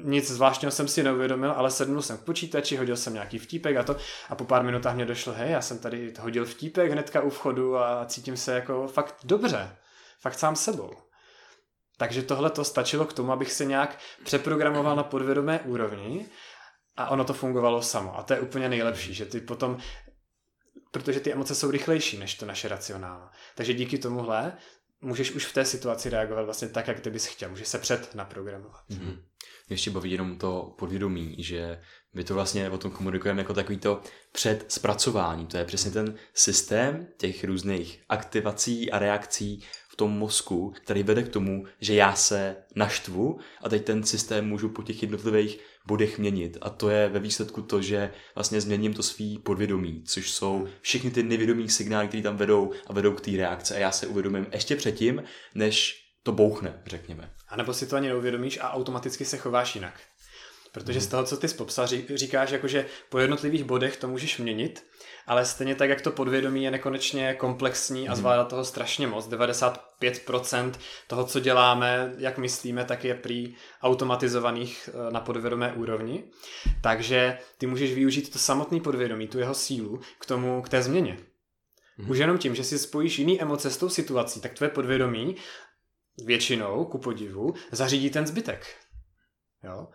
nic 0.03 0.31
zvláštního 0.31 0.71
jsem 0.71 0.87
si 0.87 1.03
neuvědomil, 1.03 1.51
ale 1.51 1.71
sednul 1.71 2.01
jsem 2.01 2.17
k 2.17 2.23
počítači, 2.23 2.77
hodil 2.77 2.97
jsem 2.97 3.13
nějaký 3.13 3.39
vtípek 3.39 3.77
a 3.77 3.83
to 3.83 3.97
a 4.29 4.35
po 4.35 4.45
pár 4.45 4.63
minutách 4.63 4.95
mě 4.95 5.05
došlo, 5.05 5.33
hej, 5.33 5.51
já 5.51 5.61
jsem 5.61 5.79
tady 5.79 6.13
hodil 6.19 6.45
vtípek 6.45 6.91
hnedka 6.91 7.21
u 7.21 7.29
vchodu 7.29 7.77
a 7.77 8.05
cítím 8.05 8.37
se 8.37 8.53
jako 8.53 8.87
fakt 8.87 9.15
dobře, 9.23 9.75
fakt 10.19 10.39
sám 10.39 10.55
sebou. 10.55 10.91
Takže 11.97 12.21
tohle 12.21 12.49
to 12.49 12.63
stačilo 12.63 13.05
k 13.05 13.13
tomu, 13.13 13.31
abych 13.31 13.51
se 13.51 13.65
nějak 13.65 13.99
přeprogramoval 14.23 14.95
na 14.95 15.03
podvědomé 15.03 15.59
úrovni 15.59 16.29
a 16.97 17.09
ono 17.09 17.23
to 17.23 17.33
fungovalo 17.33 17.81
samo. 17.81 18.19
A 18.19 18.23
to 18.23 18.33
je 18.33 18.39
úplně 18.39 18.69
nejlepší, 18.69 19.13
že 19.13 19.25
ty 19.25 19.41
potom, 19.41 19.77
protože 20.91 21.19
ty 21.19 21.33
emoce 21.33 21.55
jsou 21.55 21.71
rychlejší 21.71 22.17
než 22.17 22.35
to 22.35 22.45
naše 22.45 22.67
racionálno. 22.67 23.29
Takže 23.55 23.73
díky 23.73 23.97
tomuhle 23.97 24.57
můžeš 25.01 25.31
už 25.31 25.45
v 25.45 25.53
té 25.53 25.65
situaci 25.65 26.09
reagovat 26.09 26.45
vlastně 26.45 26.69
tak, 26.69 26.87
jak 26.87 26.99
ty 26.99 27.09
bys 27.09 27.25
chtěl. 27.25 27.49
Můžeš 27.49 27.67
se 27.67 27.79
před 27.79 28.15
naprogramovat. 28.15 28.81
Mm-hmm. 28.89 29.21
Ještě 29.69 29.91
baví 29.91 30.11
jenom 30.11 30.37
to 30.37 30.75
podvědomí, 30.77 31.35
že 31.39 31.79
my 32.13 32.23
to 32.23 32.33
vlastně 32.33 32.69
o 32.69 32.77
tom 32.77 32.91
komunikujeme 32.91 33.41
jako 33.41 33.53
takový 33.53 33.77
to 33.77 34.01
předzpracování. 34.31 35.45
To 35.45 35.57
je 35.57 35.65
přesně 35.65 35.91
ten 35.91 36.15
systém 36.33 37.07
těch 37.17 37.43
různých 37.43 38.01
aktivací 38.09 38.91
a 38.91 38.99
reakcí 38.99 39.63
v 39.89 39.95
tom 39.95 40.11
mozku, 40.11 40.73
který 40.75 41.03
vede 41.03 41.23
k 41.23 41.29
tomu, 41.29 41.65
že 41.79 41.95
já 41.95 42.15
se 42.15 42.55
naštvu 42.75 43.39
a 43.63 43.69
teď 43.69 43.85
ten 43.85 44.03
systém 44.03 44.47
můžu 44.47 44.69
po 44.69 44.83
těch 44.83 45.01
jednotlivých 45.01 45.59
bodech 45.87 46.19
měnit. 46.19 46.57
A 46.61 46.69
to 46.69 46.89
je 46.89 47.09
ve 47.09 47.19
výsledku 47.19 47.61
to, 47.61 47.81
že 47.81 48.11
vlastně 48.35 48.61
změním 48.61 48.93
to 48.93 49.03
svý 49.03 49.39
podvědomí, 49.39 50.03
což 50.03 50.31
jsou 50.31 50.67
všechny 50.81 51.11
ty 51.11 51.23
nevědomí 51.23 51.69
signály, 51.69 52.07
které 52.07 52.23
tam 52.23 52.37
vedou 52.37 52.71
a 52.87 52.93
vedou 52.93 53.11
k 53.11 53.21
té 53.21 53.31
reakce. 53.31 53.75
A 53.75 53.79
já 53.79 53.91
se 53.91 54.07
uvědomím 54.07 54.47
ještě 54.51 54.75
předtím, 54.75 55.23
než 55.55 56.03
to 56.23 56.31
bouchne, 56.31 56.81
řekněme. 56.85 57.36
A 57.49 57.55
nebo 57.55 57.73
si 57.73 57.87
to 57.87 57.95
ani 57.95 58.07
neuvědomíš 58.07 58.59
a 58.61 58.73
automaticky 58.73 59.25
se 59.25 59.37
chováš 59.37 59.75
jinak. 59.75 59.93
Protože 60.71 61.01
z 61.01 61.07
toho, 61.07 61.23
co 61.23 61.37
ty 61.37 61.47
popsal, 61.47 61.87
říkáš, 62.13 62.51
jako, 62.51 62.67
že 62.67 62.85
po 63.09 63.19
jednotlivých 63.19 63.63
bodech 63.63 63.97
to 63.97 64.07
můžeš 64.07 64.37
měnit, 64.37 64.85
ale 65.27 65.45
stejně 65.45 65.75
tak, 65.75 65.89
jak 65.89 66.01
to 66.01 66.11
podvědomí 66.11 66.63
je 66.63 66.71
nekonečně 66.71 67.33
komplexní 67.33 68.07
a 68.07 68.11
mhm. 68.11 68.19
zvládá 68.19 68.43
toho 68.43 68.65
strašně 68.65 69.07
moc. 69.07 69.29
95% 69.29 70.71
toho, 71.07 71.25
co 71.25 71.39
děláme, 71.39 72.13
jak 72.17 72.37
myslíme, 72.37 72.85
tak 72.85 73.03
je 73.03 73.15
prý 73.15 73.55
automatizovaných 73.81 74.89
eh, 74.89 75.11
na 75.11 75.19
podvědomé 75.19 75.73
úrovni. 75.73 76.23
Takže 76.81 77.37
ty 77.57 77.67
můžeš 77.67 77.93
využít 77.93 78.33
to 78.33 78.39
samotný 78.39 78.81
podvědomí, 78.81 79.27
tu 79.27 79.39
jeho 79.39 79.53
sílu 79.53 80.01
k 80.19 80.25
tomu, 80.25 80.61
k 80.61 80.69
té 80.69 80.81
změně. 80.81 81.17
Hmm. 81.97 82.09
Už 82.09 82.17
jenom 82.17 82.37
tím, 82.37 82.55
že 82.55 82.63
si 82.63 82.79
spojíš 82.79 83.19
jiný 83.19 83.41
emoce 83.41 83.71
s 83.71 83.77
tou 83.77 83.89
situací, 83.89 84.41
tak 84.41 84.53
tvoje 84.53 84.69
podvědomí 84.69 85.35
většinou, 86.25 86.85
ku 86.85 86.97
podivu, 86.97 87.53
zařídí 87.71 88.09
ten 88.09 88.27
zbytek. 88.27 88.75
Jo? 89.63 89.87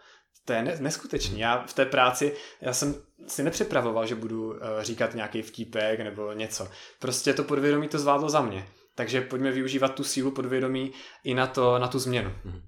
To 0.44 0.52
je 0.52 0.62
neskutečný. 0.62 1.40
Já 1.40 1.66
v 1.66 1.74
té 1.74 1.86
práci, 1.86 2.36
já 2.60 2.72
jsem 2.72 2.94
si 3.26 3.42
nepřipravoval, 3.42 4.06
že 4.06 4.14
budu 4.14 4.50
uh, 4.50 4.56
říkat 4.80 5.14
nějaký 5.14 5.42
vtípek 5.42 6.00
nebo 6.00 6.32
něco. 6.32 6.68
Prostě 6.98 7.34
to 7.34 7.44
podvědomí 7.44 7.88
to 7.88 7.98
zvládlo 7.98 8.28
za 8.28 8.42
mě. 8.42 8.68
Takže 8.94 9.20
pojďme 9.20 9.52
využívat 9.52 9.94
tu 9.94 10.04
sílu 10.04 10.30
podvědomí 10.30 10.92
i 11.24 11.34
na, 11.34 11.46
to, 11.46 11.78
na 11.78 11.88
tu 11.88 11.98
změnu. 11.98 12.34
Mm. 12.44 12.60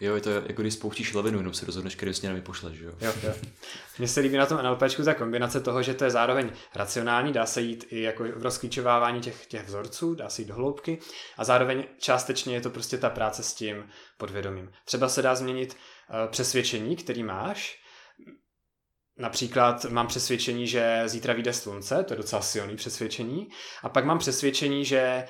Jo, 0.00 0.14
je 0.14 0.20
to 0.20 0.30
jako 0.30 0.62
když 0.62 0.74
spouštíš 0.74 1.14
lavinu, 1.14 1.38
jenom 1.38 1.54
se 1.54 1.66
rozhodneš, 1.66 1.94
který 1.94 2.14
směrem 2.14 2.36
vypošleš, 2.36 2.78
jo? 2.78 2.92
jo, 3.00 3.12
jo. 3.22 3.34
Mně 3.98 4.08
se 4.08 4.20
líbí 4.20 4.36
na 4.36 4.46
tom 4.46 4.62
NLPčku 4.62 5.02
ta 5.02 5.14
kombinace 5.14 5.60
toho, 5.60 5.82
že 5.82 5.94
to 5.94 6.04
je 6.04 6.10
zároveň 6.10 6.50
racionální, 6.74 7.32
dá 7.32 7.46
se 7.46 7.60
jít 7.60 7.84
i 7.90 8.00
jako 8.02 8.24
v 8.24 8.42
rozklíčovávání 8.42 9.20
těch, 9.20 9.46
těch 9.46 9.66
vzorců, 9.66 10.14
dá 10.14 10.28
se 10.28 10.42
jít 10.42 10.48
do 10.48 10.54
hloubky 10.54 10.98
a 11.36 11.44
zároveň 11.44 11.84
částečně 11.98 12.54
je 12.54 12.60
to 12.60 12.70
prostě 12.70 12.98
ta 12.98 13.10
práce 13.10 13.42
s 13.42 13.54
tím 13.54 13.88
podvědomím. 14.18 14.72
Třeba 14.84 15.08
se 15.08 15.22
dá 15.22 15.34
změnit 15.34 15.76
uh, 15.76 16.30
přesvědčení, 16.30 16.96
který 16.96 17.22
máš, 17.22 17.78
Například 19.18 19.84
mám 19.84 20.06
přesvědčení, 20.06 20.66
že 20.66 21.02
zítra 21.06 21.34
vyjde 21.34 21.52
slunce, 21.52 22.04
to 22.04 22.12
je 22.12 22.16
docela 22.16 22.42
silný 22.42 22.76
přesvědčení, 22.76 23.48
a 23.82 23.88
pak 23.88 24.04
mám 24.04 24.18
přesvědčení, 24.18 24.84
že 24.84 25.24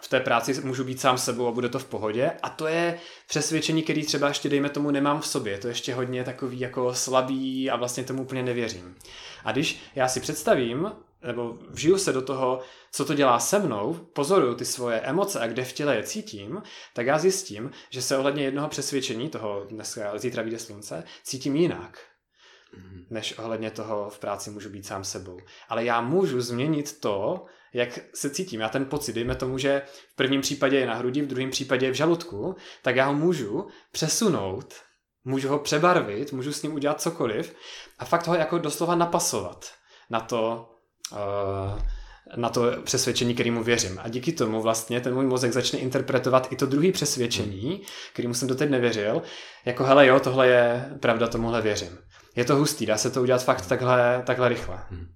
v 0.00 0.08
té 0.08 0.20
práci 0.20 0.60
můžu 0.64 0.84
být 0.84 1.00
sám 1.00 1.18
sebou 1.18 1.46
a 1.46 1.52
bude 1.52 1.68
to 1.68 1.78
v 1.78 1.84
pohodě. 1.84 2.30
A 2.42 2.50
to 2.50 2.66
je 2.66 2.98
přesvědčení, 3.28 3.82
který 3.82 4.04
třeba 4.04 4.28
ještě, 4.28 4.48
dejme 4.48 4.68
tomu, 4.68 4.90
nemám 4.90 5.20
v 5.20 5.26
sobě. 5.26 5.58
To 5.58 5.66
je 5.66 5.70
ještě 5.70 5.94
hodně 5.94 6.24
takový 6.24 6.60
jako 6.60 6.94
slabý 6.94 7.70
a 7.70 7.76
vlastně 7.76 8.04
tomu 8.04 8.22
úplně 8.22 8.42
nevěřím. 8.42 8.96
A 9.44 9.52
když 9.52 9.82
já 9.94 10.08
si 10.08 10.20
představím, 10.20 10.92
nebo 11.26 11.58
vžiju 11.70 11.98
se 11.98 12.12
do 12.12 12.22
toho, 12.22 12.60
co 12.92 13.04
to 13.04 13.14
dělá 13.14 13.38
se 13.38 13.58
mnou, 13.58 13.94
pozoruju 13.94 14.54
ty 14.54 14.64
svoje 14.64 15.00
emoce 15.00 15.40
a 15.40 15.46
kde 15.46 15.64
v 15.64 15.72
těle 15.72 15.96
je 15.96 16.02
cítím, 16.02 16.62
tak 16.94 17.06
já 17.06 17.18
zjistím, 17.18 17.70
že 17.90 18.02
se 18.02 18.16
ohledně 18.16 18.44
jednoho 18.44 18.68
přesvědčení, 18.68 19.28
toho 19.28 19.66
dneska 19.68 20.18
zítra 20.18 20.42
vyjde 20.42 20.58
slunce, 20.58 21.04
cítím 21.24 21.56
jinak 21.56 21.98
než 23.10 23.38
ohledně 23.38 23.70
toho 23.70 24.10
v 24.10 24.18
práci 24.18 24.50
můžu 24.50 24.70
být 24.70 24.86
sám 24.86 25.04
sebou. 25.04 25.38
Ale 25.68 25.84
já 25.84 26.00
můžu 26.00 26.40
změnit 26.40 27.00
to, 27.00 27.46
jak 27.74 27.98
se 28.14 28.30
cítím. 28.30 28.60
Já 28.60 28.68
ten 28.68 28.84
pocit, 28.84 29.12
dejme 29.12 29.34
tomu, 29.34 29.58
že 29.58 29.82
v 30.12 30.16
prvním 30.16 30.40
případě 30.40 30.78
je 30.78 30.86
na 30.86 30.94
hrudi, 30.94 31.22
v 31.22 31.26
druhém 31.26 31.50
případě 31.50 31.86
je 31.86 31.92
v 31.92 31.94
žaludku, 31.94 32.56
tak 32.82 32.96
já 32.96 33.06
ho 33.06 33.14
můžu 33.14 33.66
přesunout, 33.92 34.74
můžu 35.24 35.48
ho 35.48 35.58
přebarvit, 35.58 36.32
můžu 36.32 36.52
s 36.52 36.62
ním 36.62 36.74
udělat 36.74 37.00
cokoliv 37.00 37.54
a 37.98 38.04
fakt 38.04 38.26
ho 38.26 38.34
jako 38.34 38.58
doslova 38.58 38.94
napasovat 38.94 39.66
na 40.10 40.20
to, 40.20 40.68
uh, 41.12 41.78
na 42.36 42.48
to 42.48 42.62
přesvědčení, 42.84 43.34
kterému 43.34 43.62
věřím. 43.62 43.98
A 44.02 44.08
díky 44.08 44.32
tomu 44.32 44.62
vlastně 44.62 45.00
ten 45.00 45.14
můj 45.14 45.26
mozek 45.26 45.52
začne 45.52 45.78
interpretovat 45.78 46.52
i 46.52 46.56
to 46.56 46.66
druhé 46.66 46.92
přesvědčení, 46.92 47.82
kterému 48.12 48.34
jsem 48.34 48.48
doteď 48.48 48.70
nevěřil, 48.70 49.22
jako 49.64 49.84
hele 49.84 50.06
jo, 50.06 50.20
tohle 50.20 50.48
je 50.48 50.90
pravda, 51.00 51.26
tomuhle 51.26 51.62
věřím 51.62 51.98
je 52.36 52.44
to 52.44 52.56
hustý, 52.56 52.86
dá 52.86 52.96
se 52.96 53.10
to 53.10 53.22
udělat 53.22 53.44
fakt 53.44 53.66
takhle, 53.66 54.22
takhle 54.26 54.48
rychle. 54.48 54.78
Hmm. 54.90 55.06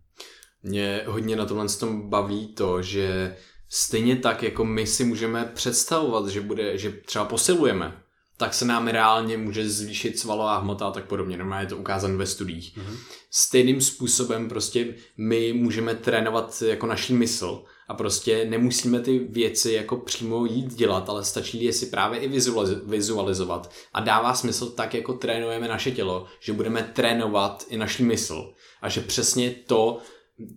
Mě 0.64 1.02
hodně 1.06 1.36
na 1.36 1.46
tomhle 1.46 1.68
tom 1.68 2.08
baví 2.10 2.46
to, 2.46 2.82
že 2.82 3.36
stejně 3.68 4.16
tak, 4.16 4.42
jako 4.42 4.64
my 4.64 4.86
si 4.86 5.04
můžeme 5.04 5.44
představovat, 5.54 6.28
že, 6.28 6.40
bude, 6.40 6.78
že 6.78 6.90
třeba 6.90 7.24
posilujeme, 7.24 8.04
tak 8.36 8.54
se 8.54 8.64
nám 8.64 8.88
reálně 8.88 9.36
může 9.36 9.68
zvýšit 9.68 10.18
svalová 10.18 10.58
hmota 10.58 10.86
a 10.86 10.90
tak 10.90 11.04
podobně. 11.04 11.36
Normálně 11.36 11.64
je 11.64 11.68
to 11.68 11.76
ukázané 11.76 12.16
ve 12.16 12.26
studiích. 12.26 12.78
Mm-hmm. 12.78 12.96
Stejným 13.30 13.80
způsobem 13.80 14.48
prostě 14.48 14.94
my 15.16 15.52
můžeme 15.52 15.94
trénovat 15.94 16.62
jako 16.66 16.86
naší 16.86 17.14
mysl 17.14 17.64
a 17.88 17.94
prostě 17.94 18.44
nemusíme 18.44 19.00
ty 19.00 19.18
věci 19.18 19.72
jako 19.72 19.96
přímo 19.96 20.46
jít 20.46 20.74
dělat, 20.74 21.08
ale 21.08 21.24
stačí 21.24 21.64
je 21.64 21.72
si 21.72 21.86
právě 21.86 22.20
i 22.20 22.40
vizualizovat 22.86 23.70
a 23.92 24.00
dává 24.00 24.34
smysl 24.34 24.70
tak, 24.70 24.94
jako 24.94 25.12
trénujeme 25.12 25.68
naše 25.68 25.90
tělo, 25.90 26.26
že 26.40 26.52
budeme 26.52 26.82
trénovat 26.82 27.64
i 27.68 27.76
naší 27.76 28.02
mysl 28.02 28.52
a 28.82 28.88
že 28.88 29.00
přesně 29.00 29.50
to, 29.50 29.98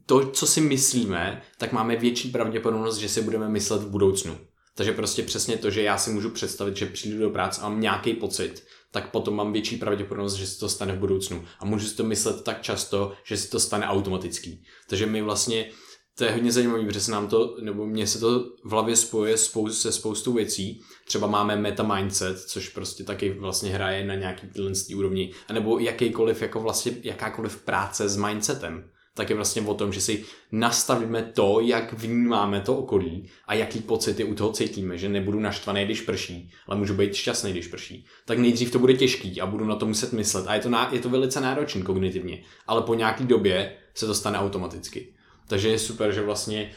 to, 0.06 0.32
co 0.32 0.48
si 0.48 0.62
myslíme, 0.62 1.42
tak 1.58 1.72
máme 1.72 1.96
větší 1.96 2.30
pravděpodobnost, 2.30 2.98
že 2.98 3.10
si 3.10 3.22
budeme 3.22 3.50
myslet 3.50 3.82
v 3.82 3.90
budoucnu. 3.90 4.38
Takže 4.76 4.92
prostě 4.92 5.24
přesně 5.24 5.58
to, 5.58 5.70
že 5.70 5.82
já 5.82 5.98
si 5.98 6.10
můžu 6.10 6.30
představit, 6.30 6.78
že 6.78 6.86
přijdu 6.86 7.20
do 7.20 7.30
práce 7.30 7.62
a 7.62 7.70
mám 7.70 7.82
nějaký 7.82 8.14
pocit, 8.14 8.64
tak 8.92 9.12
potom 9.12 9.36
mám 9.36 9.54
větší 9.54 9.78
pravděpodobnost, 9.78 10.34
že 10.34 10.48
se 10.48 10.60
to 10.60 10.70
stane 10.70 10.94
v 10.94 11.00
budoucnu. 11.00 11.46
A 11.60 11.66
můžu 11.66 11.88
si 11.88 11.96
to 11.96 12.04
myslet 12.04 12.44
tak 12.44 12.62
často, 12.62 13.14
že 13.24 13.38
se 13.38 13.50
to 13.50 13.60
stane 13.60 13.88
automatický. 13.88 14.64
Takže 14.90 15.06
my 15.06 15.22
vlastně 15.22 15.70
to 16.18 16.24
je 16.24 16.32
hodně 16.32 16.52
zajímavé, 16.52 16.86
protože 16.86 17.00
se 17.00 17.12
nám 17.12 17.28
to, 17.28 17.58
nebo 17.62 17.86
mně 17.86 18.08
se 18.08 18.20
to 18.20 18.40
v 18.64 18.72
hlavě 18.72 18.96
spojuje 18.96 19.38
spoustu, 19.38 19.82
se 19.82 19.92
spoustou 19.92 20.34
věcí. 20.34 20.82
Třeba 21.06 21.28
máme 21.28 21.56
meta 21.56 21.84
mindset, 21.84 22.40
což 22.40 22.70
prostě 22.70 23.04
taky 23.04 23.34
vlastně 23.34 23.72
hraje 23.72 24.06
na 24.06 24.16
nějaký 24.16 24.48
tyhle 24.48 24.72
úrovni, 24.96 25.34
anebo 25.48 25.80
jakýkoliv, 25.80 26.42
jako 26.42 26.60
vlastně 26.60 26.98
jakákoliv 27.04 27.62
práce 27.62 28.10
s 28.10 28.18
mindsetem 28.18 28.90
tak 29.18 29.30
je 29.30 29.36
vlastně 29.36 29.62
o 29.62 29.74
tom, 29.74 29.94
že 29.94 30.02
si 30.02 30.26
nastavíme 30.52 31.24
to, 31.24 31.60
jak 31.60 31.94
vnímáme 31.94 32.62
to 32.62 32.78
okolí 32.78 33.30
a 33.48 33.54
jaký 33.54 33.80
pocity 33.80 34.24
u 34.24 34.36
toho 34.36 34.52
cítíme, 34.52 34.98
že 34.98 35.10
nebudu 35.10 35.40
naštvaný, 35.40 35.86
když 35.86 36.02
prší, 36.02 36.52
ale 36.68 36.78
můžu 36.78 36.94
být 36.94 37.14
šťastný, 37.14 37.52
když 37.52 37.68
prší. 37.68 38.06
Tak 38.26 38.38
nejdřív 38.38 38.72
to 38.72 38.80
bude 38.80 38.94
těžký 38.94 39.42
a 39.42 39.46
budu 39.46 39.66
na 39.66 39.76
to 39.76 39.86
muset 39.86 40.14
myslet 40.14 40.48
a 40.48 40.54
je 40.54 40.62
to, 40.62 40.70
ná, 40.70 40.90
je 40.94 41.00
to 41.00 41.10
velice 41.10 41.42
náročný 41.42 41.84
kognitivně, 41.84 42.44
ale 42.68 42.82
po 42.82 42.94
nějaký 42.94 43.26
době 43.26 43.74
se 43.94 44.06
to 44.06 44.16
stane 44.16 44.40
automaticky. 44.40 45.08
Takže 45.48 45.70
je 45.70 45.80
super, 45.80 46.12
že 46.12 46.22
vlastně 46.22 46.72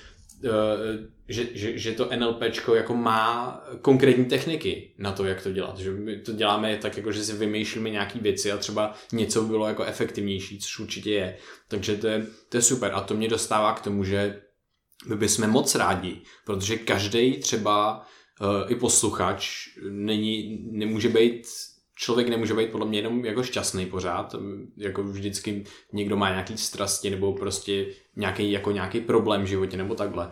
že, 1.29 1.47
že, 1.55 1.79
že 1.79 1.93
to 1.93 2.09
NLP 2.17 2.43
jako 2.75 2.97
má 2.97 3.61
konkrétní 3.83 4.25
techniky 4.25 4.95
na 4.99 5.13
to, 5.13 5.25
jak 5.25 5.43
to 5.43 5.53
dělat. 5.53 5.79
Že 5.79 5.91
my 5.91 6.19
to 6.19 6.33
děláme 6.33 6.77
tak, 6.77 6.97
jako 6.97 7.13
že 7.13 7.25
si 7.25 7.33
vymýšlíme 7.33 7.91
nějaké 7.91 8.19
věci 8.19 8.53
a 8.53 8.57
třeba 8.57 8.95
něco 9.13 9.43
bylo 9.43 9.69
jako 9.69 9.85
efektivnější, 9.85 10.59
což 10.59 10.79
určitě 10.79 11.11
je. 11.11 11.37
Takže 11.69 11.97
to 11.97 12.07
je, 12.07 12.27
to 12.49 12.57
je 12.57 12.63
super 12.63 12.91
a 12.95 13.01
to 13.01 13.15
mě 13.15 13.29
dostává 13.29 13.73
k 13.73 13.81
tomu, 13.81 14.05
že 14.05 14.41
my 15.07 15.17
bychom 15.17 15.51
moc 15.51 15.75
rádi, 15.75 16.21
protože 16.47 16.77
každý 16.77 17.37
třeba 17.37 18.07
uh, 18.41 18.73
i 18.73 18.75
posluchač 18.75 19.69
není, 19.91 20.59
nemůže 20.71 21.09
být 21.09 21.47
člověk 22.01 22.29
nemůže 22.29 22.55
být 22.55 22.71
podle 22.71 22.87
mě 22.87 22.99
jenom 22.99 23.25
jako 23.25 23.43
šťastný 23.43 23.87
pořád, 23.87 24.35
jako 24.77 25.03
vždycky 25.03 25.65
někdo 25.93 26.17
má 26.17 26.31
nějaký 26.31 26.59
strasti 26.59 27.11
nebo 27.11 27.33
prostě 27.33 27.87
nějaký, 28.17 28.53
jako 28.53 28.71
nějaký 28.71 29.01
problém 29.01 29.43
v 29.43 29.47
životě 29.47 29.77
nebo 29.77 29.95
takhle. 29.95 30.31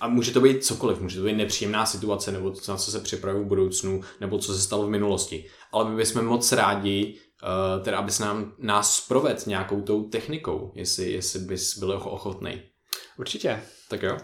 A 0.00 0.08
může 0.08 0.32
to 0.32 0.40
být 0.40 0.64
cokoliv, 0.64 1.00
může 1.00 1.18
to 1.18 1.26
být 1.26 1.36
nepříjemná 1.36 1.86
situace 1.86 2.32
nebo 2.32 2.50
to, 2.50 2.72
na 2.72 2.76
co 2.76 2.90
se 2.90 3.00
připravují 3.00 3.44
v 3.44 3.48
budoucnu 3.48 4.00
nebo 4.20 4.38
co 4.38 4.54
se 4.54 4.60
stalo 4.60 4.86
v 4.86 4.90
minulosti. 4.90 5.46
Ale 5.72 5.90
my 5.90 5.96
bychom 5.96 6.24
moc 6.24 6.52
rádi, 6.52 7.18
uh, 7.42 7.84
teda 7.84 7.98
aby 7.98 8.10
se 8.10 8.24
nám, 8.24 8.52
nás 8.58 9.06
proved 9.08 9.46
nějakou 9.46 9.80
tou 9.80 10.08
technikou, 10.08 10.72
jestli, 10.74 11.12
jestli 11.12 11.40
bys 11.40 11.78
byl 11.78 11.92
ochotný. 11.92 12.62
Určitě. 13.18 13.62
Tak 13.88 14.02
jo. 14.02 14.16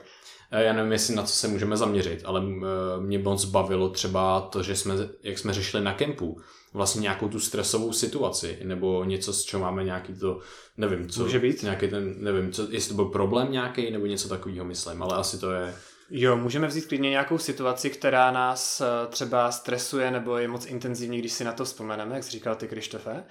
Eh, 0.51 0.65
já 0.65 0.73
nevím, 0.73 0.93
jestli 0.93 1.15
na 1.15 1.23
co 1.23 1.33
se 1.35 1.49
můžeme 1.49 1.77
zaměřit, 1.77 2.23
ale 2.25 2.43
eh, 2.43 3.01
mě 3.01 3.19
moc 3.19 3.45
bavilo 3.45 3.89
třeba 3.89 4.41
to, 4.41 4.63
že 4.63 4.77
jsme, 4.77 4.95
jak 5.23 5.39
jsme 5.39 5.53
řešili 5.53 5.85
na 5.85 5.95
kempu, 5.95 6.41
vlastně 6.77 7.01
nějakou 7.01 7.29
tu 7.29 7.41
stresovou 7.41 7.93
situaci, 7.93 8.59
nebo 8.65 9.05
něco, 9.05 9.33
s 9.33 9.45
čím 9.45 9.61
máme 9.61 9.85
nějaký 9.85 10.15
to, 10.15 10.41
nevím, 10.77 11.09
co, 11.09 11.23
Může 11.23 11.39
být. 11.39 11.63
nějaký 11.63 11.89
ten, 11.89 12.15
nevím, 12.19 12.53
co, 12.53 12.67
jestli 12.71 12.89
to 12.89 12.95
byl 12.95 13.05
problém 13.05 13.53
nějaký, 13.53 13.91
nebo 13.91 14.07
něco 14.07 14.29
takového, 14.29 14.65
myslím, 14.65 15.03
ale 15.03 15.17
asi 15.17 15.39
to 15.39 15.53
je... 15.53 15.75
Jo, 16.11 16.37
můžeme 16.37 16.67
vzít 16.67 16.87
klidně 16.87 17.11
nějakou 17.11 17.39
situaci, 17.39 17.91
která 17.91 18.31
nás 18.31 18.81
eh, 18.81 19.07
třeba 19.07 19.53
stresuje 19.53 20.11
nebo 20.11 20.39
je 20.39 20.49
moc 20.49 20.67
intenzivní, 20.67 21.19
když 21.19 21.33
si 21.33 21.45
na 21.45 21.53
to 21.53 21.65
vzpomeneme, 21.65 22.15
jak 22.15 22.25
jsi 22.25 22.31
říkal 22.31 22.55
ty, 22.55 22.69
Krištofe, 22.69 23.25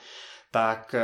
tak 0.51 0.93
eh, 0.93 1.03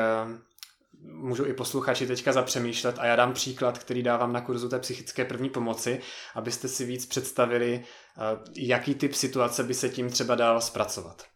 můžu 1.04 1.46
i 1.46 1.54
posluchači 1.54 2.08
teďka 2.08 2.34
zapřemýšlet 2.34 2.96
a 3.00 3.06
já 3.06 3.16
dám 3.16 3.34
příklad, 3.34 3.80
který 3.80 4.04
dávám 4.04 4.34
na 4.34 4.42
kurzu 4.42 4.70
té 4.70 4.80
psychické 4.80 5.26
první 5.26 5.50
pomoci, 5.50 6.02
abyste 6.36 6.68
si 6.68 6.86
víc 6.86 7.06
představili, 7.06 7.84
eh, 7.84 8.22
jaký 8.56 8.96
typ 8.96 9.14
situace 9.14 9.64
by 9.64 9.74
se 9.74 9.90
tím 9.90 10.10
třeba 10.10 10.36
dal 10.36 10.62
zpracovat. 10.62 11.32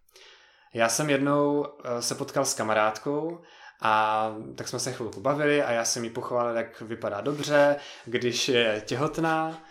Já 0.75 0.89
jsem 0.89 1.09
jednou 1.09 1.65
eh, 1.65 2.01
se 2.01 2.15
potkal 2.15 2.45
s 2.45 2.53
kamarádkou 2.53 3.41
a 3.81 4.31
tak 4.55 4.67
jsme 4.67 4.79
se 4.79 4.93
chvilku 4.93 5.21
bavili 5.21 5.63
a 5.63 5.71
já 5.71 5.85
jsem 5.85 6.03
jí 6.03 6.09
pochválil, 6.09 6.57
jak 6.57 6.81
vypadá 6.81 7.21
dobře, 7.21 7.75
když 8.05 8.49
je 8.49 8.81
těhotná 8.85 9.63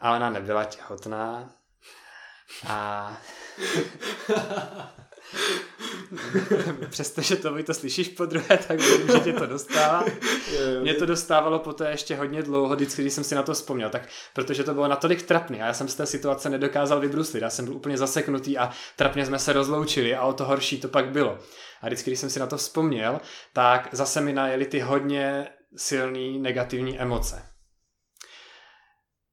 a 0.00 0.16
ona 0.16 0.30
nebyla 0.30 0.64
těhotná. 0.64 1.50
A 2.68 3.12
Přestože 6.90 7.36
to 7.36 7.52
vy 7.52 7.62
to 7.62 7.74
slyšíš 7.74 8.08
po 8.08 8.26
druhé, 8.26 8.58
tak 8.68 8.80
vím, 8.80 9.08
že 9.12 9.20
tě 9.20 9.32
to 9.32 9.46
dostává. 9.46 10.04
Mě 10.80 10.94
to 10.94 11.06
dostávalo 11.06 11.58
poté 11.58 11.90
ještě 11.90 12.16
hodně 12.16 12.42
dlouho, 12.42 12.76
vždycky, 12.76 13.02
když 13.02 13.12
jsem 13.12 13.24
si 13.24 13.34
na 13.34 13.42
to 13.42 13.54
vzpomněl, 13.54 13.90
tak 13.90 14.08
protože 14.34 14.64
to 14.64 14.74
bylo 14.74 14.88
natolik 14.88 15.22
trapný 15.22 15.62
a 15.62 15.66
já 15.66 15.74
jsem 15.74 15.88
z 15.88 15.94
té 15.94 16.06
situace 16.06 16.50
nedokázal 16.50 17.00
vybruslit. 17.00 17.42
Já 17.42 17.50
jsem 17.50 17.64
byl 17.64 17.74
úplně 17.74 17.96
zaseknutý 17.96 18.58
a 18.58 18.70
trapně 18.96 19.26
jsme 19.26 19.38
se 19.38 19.52
rozloučili 19.52 20.14
a 20.14 20.24
o 20.24 20.32
to 20.32 20.44
horší 20.44 20.80
to 20.80 20.88
pak 20.88 21.08
bylo. 21.08 21.38
A 21.82 21.86
vždycky, 21.86 22.10
když 22.10 22.20
jsem 22.20 22.30
si 22.30 22.40
na 22.40 22.46
to 22.46 22.56
vzpomněl, 22.56 23.20
tak 23.52 23.88
zase 23.92 24.20
mi 24.20 24.32
najeli 24.32 24.66
ty 24.66 24.80
hodně 24.80 25.48
silný 25.76 26.38
negativní 26.38 27.00
emoce. 27.00 27.51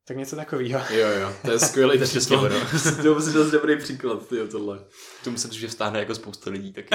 Tak 0.10 0.18
něco 0.18 0.36
takového. 0.36 0.82
Jo, 0.90 1.08
jo, 1.22 1.34
to 1.46 1.52
je 1.52 1.60
skvělý 1.60 2.00
příklad. 2.00 2.52
to 3.02 3.08
je 3.08 3.14
dost 3.34 3.52
dobrý 3.52 3.78
příklad, 3.78 4.28
tyjo, 4.28 4.48
tohle. 4.48 4.80
To 5.24 5.32
myslím, 5.32 5.54
že 5.54 5.68
vstáhne 5.68 6.00
jako 6.00 6.16
spousta 6.16 6.50
lidí 6.50 6.74
taky. 6.74 6.90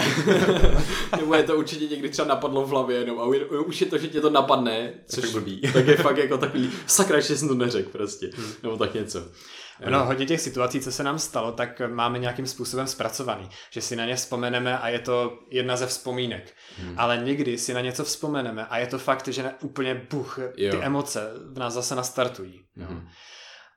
Nebo 1.17 1.35
je 1.35 1.43
to 1.43 1.57
určitě 1.57 1.87
někdy 1.87 2.09
třeba 2.09 2.29
napadlo 2.29 2.67
v 2.67 2.69
hlavě 2.69 2.99
jenom 2.99 3.19
a 3.19 3.25
už 3.67 3.81
je 3.81 3.87
to, 3.87 3.99
že 3.99 4.09
tě 4.09 4.21
to 4.21 4.31
napadne, 4.31 4.93
což 5.07 5.33
blbý. 5.33 5.61
tak 5.73 5.87
je 5.87 5.97
fakt 5.97 6.17
jako 6.17 6.39
takový, 6.39 6.71
sakra, 6.87 7.21
že 7.21 7.37
jsem 7.37 7.49
to 7.49 7.55
neřekl 7.55 7.91
prostě, 7.91 8.31
hmm. 8.37 8.53
nebo 8.63 8.77
tak 8.77 8.95
něco. 8.95 9.25
No, 9.91 10.05
hodně 10.05 10.27
těch 10.27 10.41
situací, 10.41 10.81
co 10.81 10.93
se 10.93 11.03
nám 11.03 11.19
stalo, 11.19 11.53
tak 11.53 11.83
máme 11.87 12.19
nějakým 12.19 12.47
způsobem 12.47 12.87
zpracovaný, 12.87 13.49
že 13.71 13.81
si 13.81 13.97
na 13.97 14.07
ně 14.07 14.17
vzpomeneme 14.17 14.79
a 14.79 14.89
je 14.89 14.99
to 14.99 15.39
jedna 15.51 15.77
ze 15.77 15.87
vzpomínek. 15.87 16.55
Hmm. 16.79 16.95
Ale 16.99 17.17
někdy 17.17 17.59
si 17.59 17.75
na 17.75 17.81
něco 17.81 18.05
vzpomeneme 18.05 18.67
a 18.67 18.79
je 18.79 18.87
to 18.87 18.99
fakt, 18.99 19.29
že 19.29 19.43
ne, 19.43 19.55
úplně 19.61 20.07
buch, 20.11 20.39
ty 20.57 20.67
jo. 20.67 20.81
emoce 20.83 21.31
v 21.53 21.59
nás 21.59 21.75
zase 21.75 21.95
nastartují. 21.95 22.65
Hmm. 22.77 23.09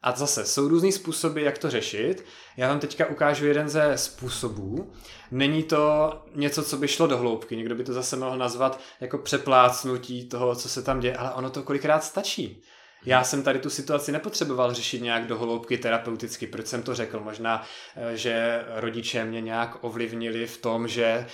A 0.01 0.11
zase 0.11 0.45
jsou 0.45 0.67
různý 0.67 0.91
způsoby, 0.91 1.43
jak 1.43 1.57
to 1.57 1.69
řešit. 1.69 2.25
Já 2.57 2.67
vám 2.67 2.79
teďka 2.79 3.05
ukážu 3.05 3.45
jeden 3.45 3.69
ze 3.69 3.97
způsobů. 3.97 4.93
Není 5.31 5.63
to 5.63 6.13
něco, 6.35 6.63
co 6.63 6.77
by 6.77 6.87
šlo 6.87 7.07
do 7.07 7.17
hloubky. 7.17 7.57
Někdo 7.57 7.75
by 7.75 7.83
to 7.83 7.93
zase 7.93 8.15
mohl 8.15 8.37
nazvat 8.37 8.79
jako 9.01 9.17
přeplácnutí 9.17 10.29
toho, 10.29 10.55
co 10.55 10.69
se 10.69 10.83
tam 10.83 10.99
děje, 10.99 11.17
ale 11.17 11.33
ono 11.33 11.49
to 11.49 11.63
kolikrát 11.63 12.03
stačí. 12.03 12.63
Já 13.05 13.23
jsem 13.23 13.43
tady 13.43 13.59
tu 13.59 13.69
situaci 13.69 14.11
nepotřeboval 14.11 14.73
řešit 14.73 15.01
nějak 15.01 15.27
do 15.27 15.37
hloubky 15.37 15.77
terapeuticky. 15.77 16.47
Proč 16.47 16.67
jsem 16.67 16.83
to 16.83 16.95
řekl? 16.95 17.19
Možná, 17.19 17.63
eh, 17.95 18.17
že 18.17 18.65
rodiče 18.75 19.25
mě 19.25 19.41
nějak 19.41 19.83
ovlivnili 19.83 20.47
v 20.47 20.57
tom, 20.57 20.87
že 20.87 21.03
eh, 21.05 21.27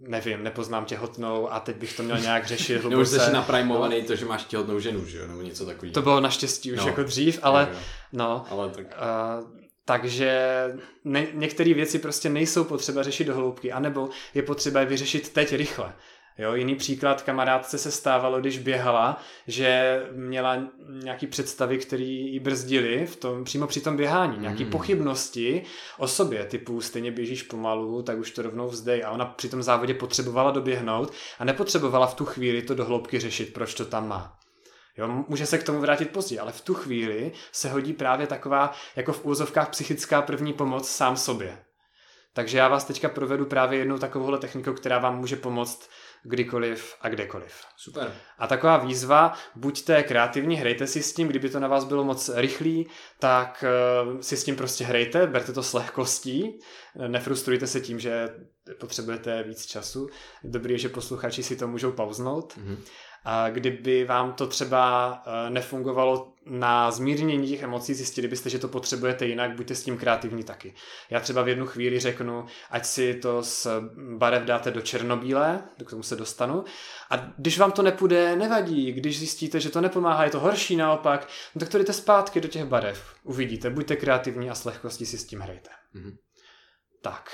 nevím, 0.00 0.42
nepoznám 0.42 0.84
těhotnou 0.84 1.52
a 1.52 1.60
teď 1.60 1.76
bych 1.76 1.96
to 1.96 2.02
měl 2.02 2.18
nějak 2.18 2.46
řešit 2.46 2.74
Nebo 2.84 2.88
hluboce. 2.88 3.20
jsi 3.20 3.32
naprajmovaný 3.32 4.02
to, 4.02 4.16
že 4.16 4.24
máš 4.26 4.44
těhotnou 4.44 4.80
ženu, 4.80 5.06
že 5.06 5.18
jo? 5.18 5.26
Nebo 5.26 5.42
něco 5.42 5.66
takového. 5.66 5.94
To 5.94 6.02
bylo 6.02 6.20
naštěstí 6.20 6.72
už 6.72 6.78
No. 6.78 6.86
jako 6.86 7.02
dřív, 7.02 7.38
ale 7.42 7.62
Jo, 7.70 7.74
jo. 7.74 7.80
no, 8.12 8.44
Ale 8.50 8.68
tak... 8.70 8.86
Uh, 8.86 9.50
takže 9.84 10.48
ne, 11.04 11.26
některé 11.32 11.74
věci 11.74 11.98
prostě 11.98 12.28
nejsou 12.28 12.64
potřeba 12.64 13.02
řešit 13.02 13.24
do 13.24 13.34
hloubky, 13.34 13.72
anebo 13.72 14.08
je 14.34 14.42
potřeba 14.42 14.80
je 14.80 14.86
vyřešit 14.86 15.28
teď 15.32 15.52
rychle. 15.52 15.92
Jo, 16.38 16.54
jiný 16.54 16.74
příklad, 16.74 17.22
kamarádce 17.22 17.78
se 17.78 17.90
stávalo, 17.90 18.40
když 18.40 18.58
běhala, 18.58 19.20
že 19.46 20.00
měla 20.12 20.58
nějaký 20.88 21.26
představy, 21.26 21.78
které 21.78 22.02
ji 22.02 22.40
brzdily 22.40 23.06
v 23.06 23.16
tom, 23.16 23.44
přímo 23.44 23.66
při 23.66 23.80
tom 23.80 23.96
běhání. 23.96 24.38
Mm. 24.38 24.70
pochybnosti 24.70 25.62
o 25.98 26.08
sobě, 26.08 26.44
typu 26.44 26.80
stejně 26.80 27.12
běžíš 27.12 27.42
pomalu, 27.42 28.02
tak 28.02 28.18
už 28.18 28.30
to 28.30 28.42
rovnou 28.42 28.68
vzdej. 28.68 29.04
A 29.04 29.10
ona 29.10 29.24
při 29.24 29.48
tom 29.48 29.62
závodě 29.62 29.94
potřebovala 29.94 30.50
doběhnout 30.50 31.12
a 31.38 31.44
nepotřebovala 31.44 32.06
v 32.06 32.14
tu 32.14 32.24
chvíli 32.24 32.62
to 32.62 32.74
do 32.74 32.84
hloubky 32.84 33.20
řešit, 33.20 33.52
proč 33.54 33.74
to 33.74 33.84
tam 33.84 34.08
má. 34.08 34.38
Jo, 34.96 35.24
může 35.28 35.46
se 35.46 35.58
k 35.58 35.62
tomu 35.62 35.80
vrátit 35.80 36.10
později, 36.10 36.38
ale 36.38 36.52
v 36.52 36.60
tu 36.60 36.74
chvíli 36.74 37.32
se 37.52 37.70
hodí 37.70 37.92
právě 37.92 38.26
taková, 38.26 38.72
jako 38.96 39.12
v 39.12 39.24
úzovkách 39.24 39.70
psychická 39.70 40.22
první 40.22 40.52
pomoc 40.52 40.88
sám 40.88 41.16
sobě. 41.16 41.58
Takže 42.34 42.58
já 42.58 42.68
vás 42.68 42.84
teďka 42.84 43.08
provedu 43.08 43.46
právě 43.46 43.78
jednou 43.78 43.98
takovouhle 43.98 44.38
technikou, 44.38 44.72
která 44.72 44.98
vám 44.98 45.18
může 45.18 45.36
pomoct 45.36 45.90
kdykoliv 46.22 46.94
a 47.00 47.08
kdekoliv. 47.08 47.64
Super. 47.76 48.14
A 48.38 48.46
taková 48.46 48.76
výzva, 48.76 49.32
buďte 49.54 50.02
kreativní, 50.02 50.56
hrajte 50.56 50.86
si 50.86 51.02
s 51.02 51.14
tím, 51.14 51.28
kdyby 51.28 51.48
to 51.48 51.60
na 51.60 51.68
vás 51.68 51.84
bylo 51.84 52.04
moc 52.04 52.30
rychlý, 52.34 52.86
tak 53.18 53.64
eh, 53.66 54.22
si 54.22 54.36
s 54.36 54.44
tím 54.44 54.56
prostě 54.56 54.84
hrajte, 54.84 55.26
berte 55.26 55.52
to 55.52 55.62
s 55.62 55.72
lehkostí, 55.72 56.58
nefrustrujte 57.08 57.66
se 57.66 57.80
tím, 57.80 58.00
že 58.00 58.28
potřebujete 58.80 59.42
víc 59.42 59.66
času. 59.66 60.08
Dobrý 60.44 60.72
je, 60.74 60.78
že 60.78 60.88
posluchači 60.88 61.42
si 61.42 61.56
to 61.56 61.68
můžou 61.68 61.92
pauznout. 61.92 62.56
Mhm. 62.56 62.82
A 63.24 63.50
kdyby 63.50 64.04
vám 64.04 64.32
to 64.32 64.46
třeba 64.46 65.12
eh, 65.26 65.50
nefungovalo 65.50 66.32
na 66.46 66.90
zmírnění 66.90 67.48
těch 67.48 67.62
emocí, 67.62 67.94
zjistili 67.94 68.28
byste, 68.28 68.50
že 68.50 68.58
to 68.58 68.68
potřebujete 68.68 69.26
jinak, 69.26 69.56
buďte 69.56 69.74
s 69.74 69.84
tím 69.84 69.98
kreativní 69.98 70.44
taky. 70.44 70.74
Já 71.10 71.20
třeba 71.20 71.42
v 71.42 71.48
jednu 71.48 71.66
chvíli 71.66 72.00
řeknu, 72.00 72.46
ať 72.70 72.84
si 72.84 73.14
to 73.14 73.42
z 73.42 73.66
barev 74.16 74.42
dáte 74.42 74.70
do 74.70 74.80
černobílé, 74.80 75.62
k 75.86 75.90
tomu 75.90 76.02
se 76.02 76.16
dostanu, 76.16 76.64
a 77.10 77.16
když 77.36 77.58
vám 77.58 77.72
to 77.72 77.82
nepůjde, 77.82 78.36
nevadí. 78.36 78.92
Když 78.92 79.18
zjistíte, 79.18 79.60
že 79.60 79.70
to 79.70 79.80
nepomáhá, 79.80 80.24
je 80.24 80.30
to 80.30 80.40
horší 80.40 80.76
naopak, 80.76 81.28
no 81.54 81.58
tak 81.58 81.68
to 81.68 81.78
jdete 81.78 81.92
zpátky 81.92 82.40
do 82.40 82.48
těch 82.48 82.64
barev. 82.64 83.14
Uvidíte, 83.22 83.70
buďte 83.70 83.96
kreativní 83.96 84.50
a 84.50 84.54
s 84.54 84.64
lehkostí 84.64 85.06
si 85.06 85.18
s 85.18 85.26
tím 85.26 85.40
hrajte. 85.40 85.70
Mhm. 85.94 86.16
Tak. 87.02 87.30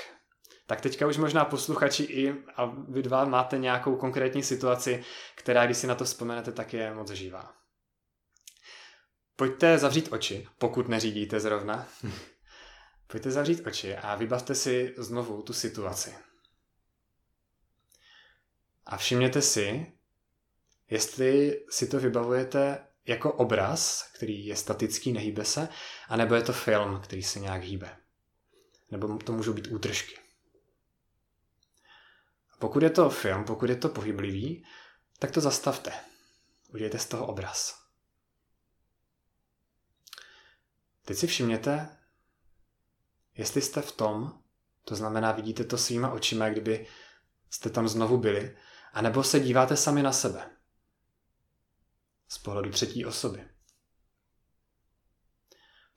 Tak 0.67 0.81
teďka 0.81 1.07
už 1.07 1.17
možná 1.17 1.45
posluchači 1.45 2.03
i 2.03 2.43
a 2.55 2.65
vy 2.65 3.03
dva 3.03 3.25
máte 3.25 3.57
nějakou 3.57 3.95
konkrétní 3.95 4.43
situaci, 4.43 5.03
která, 5.35 5.65
když 5.65 5.77
si 5.77 5.87
na 5.87 5.95
to 5.95 6.05
vzpomenete, 6.05 6.51
tak 6.51 6.73
je 6.73 6.93
moc 6.93 7.11
živá. 7.11 7.53
Pojďte 9.35 9.77
zavřít 9.77 10.07
oči, 10.11 10.47
pokud 10.57 10.87
neřídíte 10.87 11.39
zrovna. 11.39 11.87
Pojďte 13.07 13.31
zavřít 13.31 13.67
oči 13.67 13.95
a 13.95 14.15
vybavte 14.15 14.55
si 14.55 14.93
znovu 14.97 15.41
tu 15.41 15.53
situaci. 15.53 16.15
A 18.85 18.97
všimněte 18.97 19.41
si, 19.41 19.93
jestli 20.89 21.65
si 21.69 21.87
to 21.87 21.99
vybavujete 21.99 22.87
jako 23.05 23.33
obraz, 23.33 24.11
který 24.15 24.45
je 24.45 24.55
statický, 24.55 25.11
nehýbe 25.11 25.45
se, 25.45 25.69
anebo 26.09 26.35
je 26.35 26.41
to 26.41 26.53
film, 26.53 27.01
který 27.01 27.23
se 27.23 27.39
nějak 27.39 27.63
hýbe. 27.63 27.97
Nebo 28.91 29.17
to 29.17 29.31
můžou 29.31 29.53
být 29.53 29.67
útržky. 29.67 30.24
Pokud 32.59 32.83
je 32.83 32.89
to 32.89 33.09
film, 33.09 33.43
pokud 33.43 33.69
je 33.69 33.75
to 33.75 33.89
pohyblivý, 33.89 34.65
tak 35.19 35.31
to 35.31 35.41
zastavte. 35.41 35.93
Udělejte 36.73 36.99
z 36.99 37.05
toho 37.05 37.27
obraz. 37.27 37.85
Teď 41.05 41.17
si 41.17 41.27
všimněte, 41.27 41.97
jestli 43.35 43.61
jste 43.61 43.81
v 43.81 43.91
tom, 43.91 44.43
to 44.85 44.95
znamená, 44.95 45.31
vidíte 45.31 45.63
to 45.63 45.77
svýma 45.77 46.11
očima, 46.11 46.49
kdyby 46.49 46.87
jste 47.49 47.69
tam 47.69 47.87
znovu 47.87 48.17
byli, 48.17 48.57
anebo 48.93 49.23
se 49.23 49.39
díváte 49.39 49.77
sami 49.77 50.03
na 50.03 50.11
sebe. 50.11 50.49
Z 52.27 52.37
pohledu 52.37 52.69
třetí 52.71 53.05
osoby. 53.05 53.47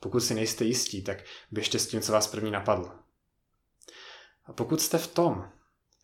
Pokud 0.00 0.20
si 0.20 0.34
nejste 0.34 0.64
jistí, 0.64 1.04
tak 1.04 1.18
běžte 1.50 1.78
s 1.78 1.88
tím, 1.88 2.00
co 2.00 2.12
vás 2.12 2.26
první 2.26 2.50
napadlo. 2.50 2.98
A 4.44 4.52
pokud 4.52 4.80
jste 4.80 4.98
v 4.98 5.06
tom, 5.06 5.52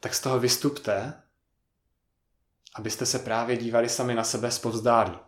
tak 0.01 0.15
z 0.15 0.21
toho 0.21 0.41
vystupte, 0.41 1.23
abyste 2.75 3.07
se 3.07 3.19
právě 3.19 3.57
dívali 3.57 3.89
sami 3.89 4.15
na 4.15 4.25
sebe 4.25 4.51
zpovzdálí. 4.51 5.19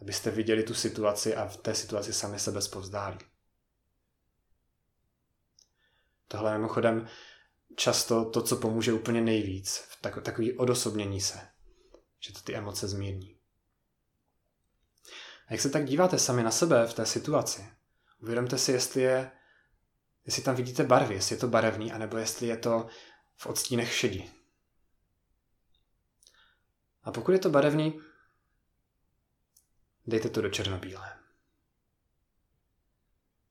Abyste 0.00 0.30
viděli 0.30 0.62
tu 0.62 0.74
situaci 0.74 1.36
a 1.36 1.46
v 1.46 1.56
té 1.56 1.74
situaci 1.74 2.12
sami 2.12 2.38
sebe 2.38 2.62
zpovzdálí. 2.62 3.18
Tohle 6.28 6.52
je 6.52 6.58
mimochodem 6.58 7.08
často 7.76 8.24
to, 8.24 8.42
co 8.42 8.56
pomůže 8.56 8.92
úplně 8.92 9.20
nejvíc, 9.20 9.76
v 9.76 10.02
tak, 10.02 10.22
takový 10.22 10.58
odosobnění 10.58 11.20
se, 11.20 11.48
že 12.20 12.32
to 12.32 12.40
ty 12.40 12.54
emoce 12.54 12.88
zmírní. 12.88 13.38
A 15.48 15.52
jak 15.52 15.60
se 15.60 15.70
tak 15.70 15.84
díváte 15.84 16.18
sami 16.18 16.42
na 16.42 16.50
sebe 16.50 16.86
v 16.86 16.94
té 16.94 17.06
situaci, 17.06 17.70
uvědomte 18.22 18.58
si, 18.58 18.72
jestli 18.72 19.02
je, 19.02 19.30
jestli 20.26 20.42
tam 20.42 20.54
vidíte 20.54 20.84
barvy, 20.84 21.14
jestli 21.14 21.34
je 21.34 21.40
to 21.40 21.48
barevný, 21.48 21.92
anebo 21.92 22.16
jestli 22.16 22.46
je 22.46 22.56
to 22.56 22.86
v 23.40 23.46
odstínech 23.46 23.92
šedi. 23.92 24.30
A 27.04 27.12
pokud 27.12 27.32
je 27.32 27.38
to 27.38 27.50
barevný, 27.50 28.00
dejte 30.06 30.28
to 30.28 30.40
do 30.40 30.48
černobílé. 30.48 31.16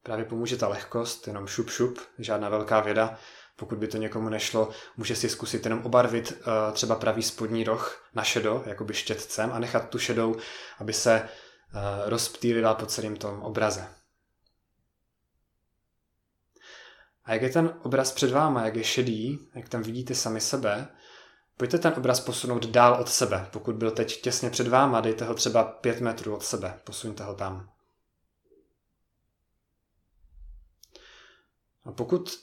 Právě 0.04 0.26
pomůže 0.26 0.58
ta 0.58 0.68
lehkost, 0.68 1.28
jenom 1.28 1.48
šup 1.48 1.70
šup, 1.70 2.00
žádná 2.20 2.50
velká 2.50 2.80
věda. 2.80 3.20
Pokud 3.56 3.78
by 3.78 3.88
to 3.88 3.98
někomu 3.98 4.30
nešlo, 4.30 4.70
může 4.98 5.16
si 5.16 5.30
zkusit 5.30 5.66
jenom 5.66 5.86
obarvit 5.86 6.32
uh, 6.32 6.74
třeba 6.74 6.96
pravý 6.96 7.24
spodní 7.24 7.64
roh 7.64 8.10
na 8.14 8.24
šedo, 8.24 8.64
jakoby 8.66 8.94
štětcem 8.94 9.52
a 9.52 9.60
nechat 9.60 9.90
tu 9.90 10.00
šedou, 10.00 10.36
aby 10.80 10.94
se 10.94 11.22
uh, 11.22 12.10
rozptýlila 12.10 12.74
po 12.74 12.86
celém 12.86 13.16
tom 13.16 13.42
obraze. 13.42 13.99
A 17.30 17.34
jak 17.34 17.42
je 17.42 17.50
ten 17.50 17.80
obraz 17.84 18.12
před 18.12 18.32
váma, 18.32 18.66
jak 18.66 18.76
je 18.76 18.84
šedý, 18.84 19.50
jak 19.56 19.70
tam 19.70 19.82
vidíte 19.82 20.16
sami 20.16 20.42
sebe, 20.42 20.88
pojďte 21.58 21.80
ten 21.80 21.94
obraz 21.98 22.20
posunout 22.20 22.66
dál 22.66 23.02
od 23.02 23.10
sebe. 23.10 23.50
Pokud 23.52 23.76
byl 23.76 23.92
teď 23.92 24.22
těsně 24.22 24.50
před 24.50 24.68
váma, 24.68 25.02
dejte 25.02 25.26
ho 25.26 25.34
třeba 25.34 25.64
pět 25.64 26.02
metrů 26.02 26.36
od 26.36 26.44
sebe, 26.44 26.80
posuňte 26.84 27.24
ho 27.24 27.36
tam. 27.36 27.72
A 31.84 31.92
pokud 31.92 32.40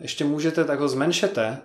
ještě 0.00 0.24
můžete, 0.24 0.64
tak 0.64 0.80
ho 0.80 0.88
zmenšete, 0.88 1.62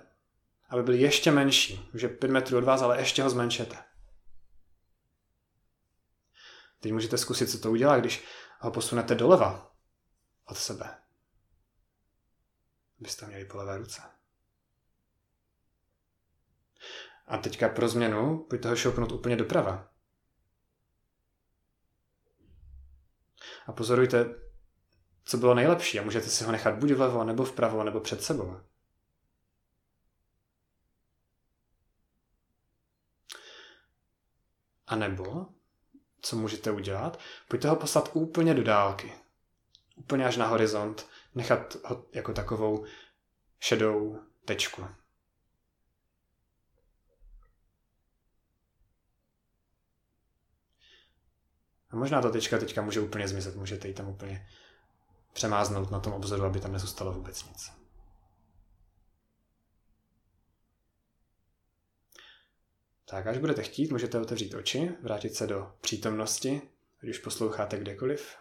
aby 0.69 0.83
byl 0.83 0.93
ještě 0.93 1.31
menší. 1.31 1.89
Už 1.93 2.01
je 2.01 2.09
pět 2.09 2.31
metrů 2.31 2.57
od 2.57 2.63
vás, 2.63 2.81
ale 2.81 2.99
ještě 2.99 3.23
ho 3.23 3.29
zmenšete. 3.29 3.77
Teď 6.79 6.93
můžete 6.93 7.17
zkusit, 7.17 7.47
co 7.47 7.59
to 7.59 7.71
udělá, 7.71 7.99
když 7.99 8.23
ho 8.59 8.71
posunete 8.71 9.15
doleva 9.15 9.71
od 10.45 10.57
sebe. 10.57 10.99
Byste 12.99 13.27
měli 13.27 13.45
po 13.45 13.57
levé 13.57 13.77
ruce. 13.77 14.01
A 17.27 17.37
teďka 17.37 17.69
pro 17.69 17.89
změnu 17.89 18.45
pojďte 18.49 18.69
ho 18.69 18.75
šoupnout 18.75 19.11
úplně 19.11 19.35
doprava. 19.35 19.91
A 23.67 23.71
pozorujte, 23.71 24.25
co 25.25 25.37
bylo 25.37 25.53
nejlepší 25.53 25.99
a 25.99 26.03
můžete 26.03 26.29
si 26.29 26.43
ho 26.43 26.51
nechat 26.51 26.75
buď 26.75 26.91
vlevo, 26.91 27.23
nebo 27.23 27.45
vpravo, 27.45 27.83
nebo 27.83 27.99
před 27.99 28.23
sebou. 28.23 28.61
A 34.87 34.95
nebo, 34.95 35.45
co 36.21 36.35
můžete 36.35 36.71
udělat, 36.71 37.19
pojďte 37.47 37.69
ho 37.69 37.75
poslat 37.75 38.09
úplně 38.13 38.53
do 38.53 38.63
dálky. 38.63 39.13
Úplně 39.95 40.25
až 40.25 40.37
na 40.37 40.47
horizont. 40.47 41.07
Nechat 41.35 41.75
ho 41.85 42.05
jako 42.13 42.33
takovou 42.33 42.85
šedou 43.59 44.19
tečku. 44.45 44.85
A 51.89 51.95
možná 51.95 52.21
ta 52.21 52.29
tečka 52.29 52.57
teďka 52.57 52.81
může 52.81 52.99
úplně 52.99 53.27
zmizet, 53.27 53.55
můžete 53.55 53.87
ji 53.87 53.93
tam 53.93 54.09
úplně 54.09 54.49
přemáznout 55.33 55.91
na 55.91 55.99
tom 55.99 56.13
obzoru, 56.13 56.43
aby 56.43 56.59
tam 56.59 56.71
nezůstalo 56.71 57.13
vůbec 57.13 57.45
nic. 57.45 57.71
Tak 63.05 63.27
až 63.27 63.37
budete 63.37 63.63
chtít, 63.63 63.91
můžete 63.91 64.19
otevřít 64.19 64.53
oči, 64.53 64.91
vrátit 65.01 65.35
se 65.35 65.47
do 65.47 65.75
přítomnosti, 65.81 66.61
když 66.99 67.17
posloucháte 67.17 67.79
kdekoliv. 67.79 68.37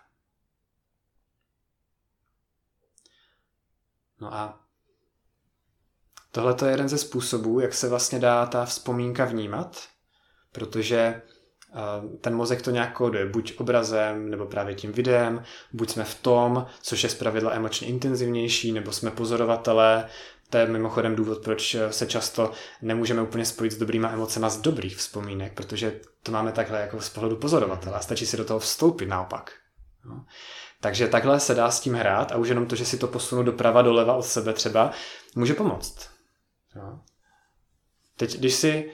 No 4.21 4.35
a 4.35 4.61
tohle 6.33 6.57
je 6.65 6.71
jeden 6.71 6.89
ze 6.89 6.99
způsobů, 6.99 7.61
jak 7.61 7.75
se 7.75 7.89
vlastně 7.89 8.19
dá 8.19 8.47
ta 8.47 8.65
vzpomínka 8.65 9.25
vnímat, 9.25 9.83
protože 10.53 11.23
ten 12.21 12.35
mozek 12.35 12.63
to 12.63 12.71
nějak 12.71 12.93
kóduje, 12.93 13.27
buď 13.27 13.55
obrazem, 13.59 14.31
nebo 14.31 14.47
právě 14.47 14.75
tím 14.75 14.93
videem, 14.93 15.43
buď 15.73 15.91
jsme 15.91 16.05
v 16.05 16.15
tom, 16.15 16.67
což 16.83 17.03
je 17.03 17.09
zpravidla 17.09 17.53
emočně 17.53 17.89
intenzivnější, 17.89 18.73
nebo 18.73 18.93
jsme 18.93 19.11
pozorovatelé, 19.11 20.09
to 20.51 20.59
je 20.59 20.67
mimochodem 20.67 21.17
důvod, 21.17 21.45
proč 21.45 21.77
se 21.91 22.07
často 22.07 22.53
nemůžeme 22.83 23.23
úplně 23.23 23.45
spojit 23.45 23.73
s 23.73 23.79
dobrýma 23.79 24.11
emocema 24.11 24.49
z 24.49 24.61
dobrých 24.61 24.97
vzpomínek, 24.97 25.53
protože 25.53 26.01
to 26.23 26.33
máme 26.33 26.53
takhle 26.53 26.81
jako 26.81 27.01
z 27.01 27.09
pohledu 27.09 27.37
pozorovatele 27.37 27.97
a 27.97 28.01
stačí 28.01 28.27
si 28.27 28.37
do 28.37 28.45
toho 28.45 28.59
vstoupit 28.59 29.07
naopak. 29.07 29.53
No. 30.05 30.25
Takže 30.81 31.09
takhle 31.09 31.41
se 31.41 31.55
dá 31.55 31.71
s 31.71 31.81
tím 31.81 31.95
hrát 31.95 32.33
a 32.33 32.37
už 32.37 32.49
jenom 32.49 32.67
to, 32.67 32.77
že 32.77 32.85
si 32.85 32.99
to 32.99 33.07
posunu 33.07 33.43
doprava, 33.43 33.83
doleva 33.83 34.15
od 34.15 34.23
sebe 34.23 34.53
třeba, 34.53 34.91
může 35.35 35.55
pomoct. 35.55 36.11
No. 36.77 37.05
Teď, 38.17 38.39
když 38.39 38.55
si 38.55 38.91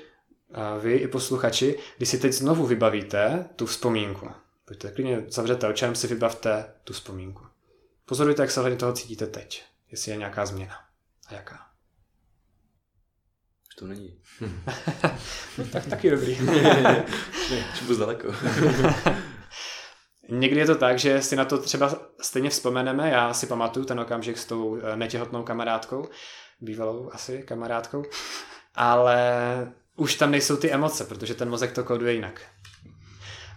vy 0.81 0.95
i 0.95 1.09
posluchači, 1.09 1.79
když 1.97 2.09
si 2.09 2.19
teď 2.19 2.33
znovu 2.33 2.67
vybavíte 2.67 3.49
tu 3.57 3.67
vzpomínku, 3.67 4.31
pojďte 4.65 4.91
klidně 4.91 5.25
zavřete 5.29 5.69
očem, 5.69 5.95
si 5.95 6.07
vybavte 6.07 6.75
tu 6.85 6.93
vzpomínku. 6.93 7.47
Pozorujte, 8.05 8.43
jak 8.43 8.51
se 8.51 8.61
hledně 8.61 8.79
toho 8.79 8.93
cítíte 8.93 9.27
teď, 9.27 9.65
jestli 9.91 10.11
je 10.11 10.17
nějaká 10.17 10.47
změna. 10.47 10.75
A 11.29 11.35
jaká? 11.35 11.59
Už 13.69 13.75
to 13.75 13.87
není. 13.87 14.21
tak 15.73 15.87
taky 15.87 16.11
dobrý. 16.11 16.39
Už 17.91 17.97
daleko. 17.97 18.29
Někdy 20.29 20.61
je 20.61 20.67
to 20.67 20.75
tak, 20.75 20.99
že 20.99 21.23
si 21.23 21.37
na 21.37 21.45
to 21.45 21.59
třeba 21.59 21.95
stejně 22.21 22.51
vzpomeneme. 22.51 23.11
Já 23.11 23.35
si 23.35 23.47
pamatuju 23.47 23.87
ten 23.87 24.01
okamžik 24.01 24.39
s 24.39 24.45
tou 24.45 24.77
eh, 24.77 24.97
netěhotnou 24.97 25.43
kamarádkou, 25.43 26.09
bývalou 26.61 27.11
asi 27.13 27.43
kamarádkou, 27.43 28.05
ale 28.75 29.73
už 29.97 30.15
tam 30.15 30.31
nejsou 30.31 30.57
ty 30.57 30.71
emoce, 30.73 31.05
protože 31.05 31.35
ten 31.35 31.51
mozek 31.51 31.73
to 31.73 31.85
kóduje 31.85 32.13
jinak. 32.13 32.41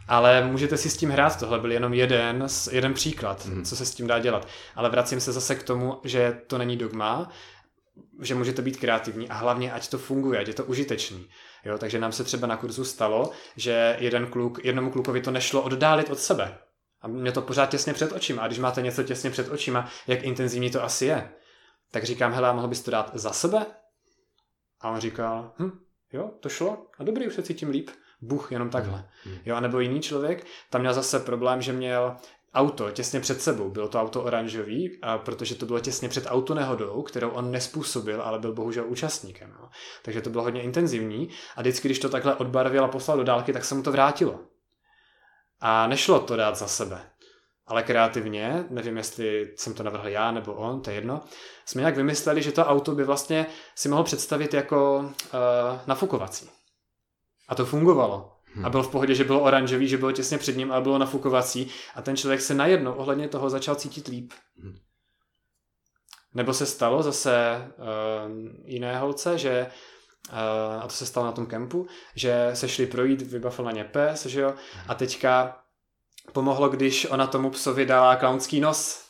Ale 0.07 0.47
můžete 0.47 0.77
si 0.77 0.89
s 0.89 0.97
tím 0.97 1.09
hrát, 1.09 1.39
tohle 1.39 1.59
byl 1.59 1.71
jenom 1.71 1.93
jeden, 1.93 2.45
jeden 2.71 2.93
příklad, 2.93 3.45
mm. 3.45 3.65
co 3.65 3.75
se 3.75 3.85
s 3.85 3.95
tím 3.95 4.07
dá 4.07 4.19
dělat. 4.19 4.47
Ale 4.75 4.89
vracím 4.89 5.19
se 5.19 5.31
zase 5.31 5.55
k 5.55 5.63
tomu, 5.63 5.99
že 6.03 6.41
to 6.47 6.57
není 6.57 6.77
dogma, 6.77 7.29
že 8.21 8.35
můžete 8.35 8.61
být 8.61 8.77
kreativní 8.77 9.29
a 9.29 9.33
hlavně, 9.33 9.71
ať 9.71 9.89
to 9.89 9.97
funguje, 9.97 10.39
ať 10.39 10.47
je 10.47 10.53
to 10.53 10.65
užitečný. 10.65 11.27
Jo, 11.65 11.77
takže 11.77 11.99
nám 11.99 12.11
se 12.11 12.23
třeba 12.23 12.47
na 12.47 12.57
kurzu 12.57 12.85
stalo, 12.85 13.31
že 13.55 13.97
jeden 13.99 14.27
kluk, 14.27 14.65
jednomu 14.65 14.91
klukovi 14.91 15.21
to 15.21 15.31
nešlo 15.31 15.61
oddálit 15.61 16.09
od 16.09 16.19
sebe. 16.19 16.57
A 17.01 17.07
mě 17.07 17.31
to 17.31 17.41
pořád 17.41 17.69
těsně 17.69 17.93
před 17.93 18.11
očima. 18.11 18.41
A 18.41 18.47
když 18.47 18.59
máte 18.59 18.81
něco 18.81 19.03
těsně 19.03 19.29
před 19.29 19.49
očima, 19.49 19.89
jak 20.07 20.23
intenzivní 20.23 20.71
to 20.71 20.83
asi 20.83 21.05
je, 21.05 21.31
tak 21.91 22.03
říkám, 22.03 22.33
hele, 22.33 22.53
mohl 22.53 22.67
bys 22.67 22.81
to 22.81 22.91
dát 22.91 23.11
za 23.13 23.31
sebe? 23.31 23.65
A 24.81 24.89
on 24.89 24.99
říkal, 24.99 25.53
hm, 25.59 25.79
jo, 26.13 26.31
to 26.39 26.49
šlo 26.49 26.87
a 26.97 27.03
dobrý, 27.03 27.27
už 27.27 27.33
se 27.33 27.43
cítím 27.43 27.69
líp. 27.69 27.89
Bůh, 28.21 28.51
jenom 28.51 28.69
takhle. 28.69 29.09
Hmm. 29.23 29.37
Jo, 29.45 29.55
a 29.55 29.59
nebo 29.59 29.79
jiný 29.79 30.01
člověk, 30.01 30.45
tam 30.69 30.81
měl 30.81 30.93
zase 30.93 31.19
problém, 31.19 31.61
že 31.61 31.73
měl 31.73 32.15
auto 32.57 32.91
těsně 32.91 33.19
před 33.19 33.41
sebou. 33.41 33.69
Bylo 33.69 33.87
to 33.87 34.01
auto 34.01 34.23
oranžový, 34.23 34.99
a 35.01 35.17
protože 35.17 35.55
to 35.55 35.65
bylo 35.65 35.79
těsně 35.79 36.09
před 36.09 36.25
autonehodou, 36.27 37.01
kterou 37.01 37.29
on 37.29 37.51
nespůsobil, 37.51 38.21
ale 38.21 38.39
byl 38.39 38.53
bohužel 38.53 38.85
účastníkem. 38.87 39.55
Jo. 39.59 39.69
Takže 40.03 40.21
to 40.21 40.29
bylo 40.29 40.43
hodně 40.43 40.61
intenzivní 40.61 41.29
a 41.55 41.61
vždycky, 41.61 41.87
když 41.87 41.99
to 41.99 42.09
takhle 42.09 42.35
odbarvil 42.35 42.85
a 42.85 42.87
poslal 42.87 43.17
do 43.17 43.23
dálky, 43.23 43.53
tak 43.53 43.65
se 43.65 43.75
mu 43.75 43.83
to 43.83 43.91
vrátilo. 43.91 44.39
A 45.59 45.87
nešlo 45.87 46.19
to 46.19 46.35
dát 46.35 46.55
za 46.55 46.67
sebe. 46.67 47.01
Ale 47.65 47.83
kreativně, 47.83 48.65
nevím, 48.69 48.97
jestli 48.97 49.53
jsem 49.55 49.73
to 49.73 49.83
navrhl 49.83 50.07
já 50.07 50.31
nebo 50.31 50.53
on, 50.53 50.81
to 50.81 50.89
je 50.89 50.95
jedno, 50.95 51.21
jsme 51.65 51.81
nějak 51.81 51.95
vymysleli, 51.95 52.41
že 52.41 52.51
to 52.51 52.65
auto 52.65 52.91
by 52.91 53.03
vlastně 53.03 53.45
si 53.75 53.89
mohl 53.89 54.03
představit 54.03 54.53
jako 54.53 54.99
uh, 54.99 55.09
nafukovací. 55.87 56.49
A 57.47 57.55
to 57.55 57.65
fungovalo. 57.65 58.36
Hmm. 58.57 58.65
A 58.65 58.69
bylo 58.69 58.83
v 58.83 58.91
pohodě, 58.91 59.15
že 59.15 59.23
bylo 59.23 59.41
oranžový, 59.41 59.87
že 59.87 59.97
bylo 59.97 60.11
těsně 60.11 60.37
před 60.37 60.57
ním, 60.57 60.71
ale 60.71 60.81
bylo 60.81 60.97
nafukovací. 60.97 61.67
A 61.95 62.01
ten 62.01 62.17
člověk 62.17 62.41
se 62.41 62.53
najednou 62.53 62.93
ohledně 62.93 63.27
toho 63.27 63.49
začal 63.49 63.75
cítit 63.75 64.07
líp. 64.07 64.33
Hmm. 64.63 64.77
Nebo 66.33 66.53
se 66.53 66.65
stalo 66.65 67.03
zase 67.03 67.67
uh, 67.77 68.31
jiné 68.65 68.99
holce, 68.99 69.37
že 69.37 69.67
uh, 70.31 70.83
a 70.83 70.87
to 70.87 70.93
se 70.93 71.05
stalo 71.05 71.25
na 71.25 71.31
tom 71.31 71.45
kempu, 71.45 71.87
že 72.15 72.49
se 72.53 72.69
šli 72.69 72.85
projít, 72.85 73.21
vybavil 73.21 73.65
na 73.65 73.71
ně 73.71 73.83
pes, 73.83 74.25
že 74.25 74.41
jo, 74.41 74.53
a 74.87 74.95
teďka 74.95 75.59
pomohlo, 76.33 76.69
když 76.69 77.05
ona 77.09 77.27
tomu 77.27 77.49
psovi 77.49 77.85
dala 77.85 78.15
klaunský 78.15 78.59
nos, 78.59 79.06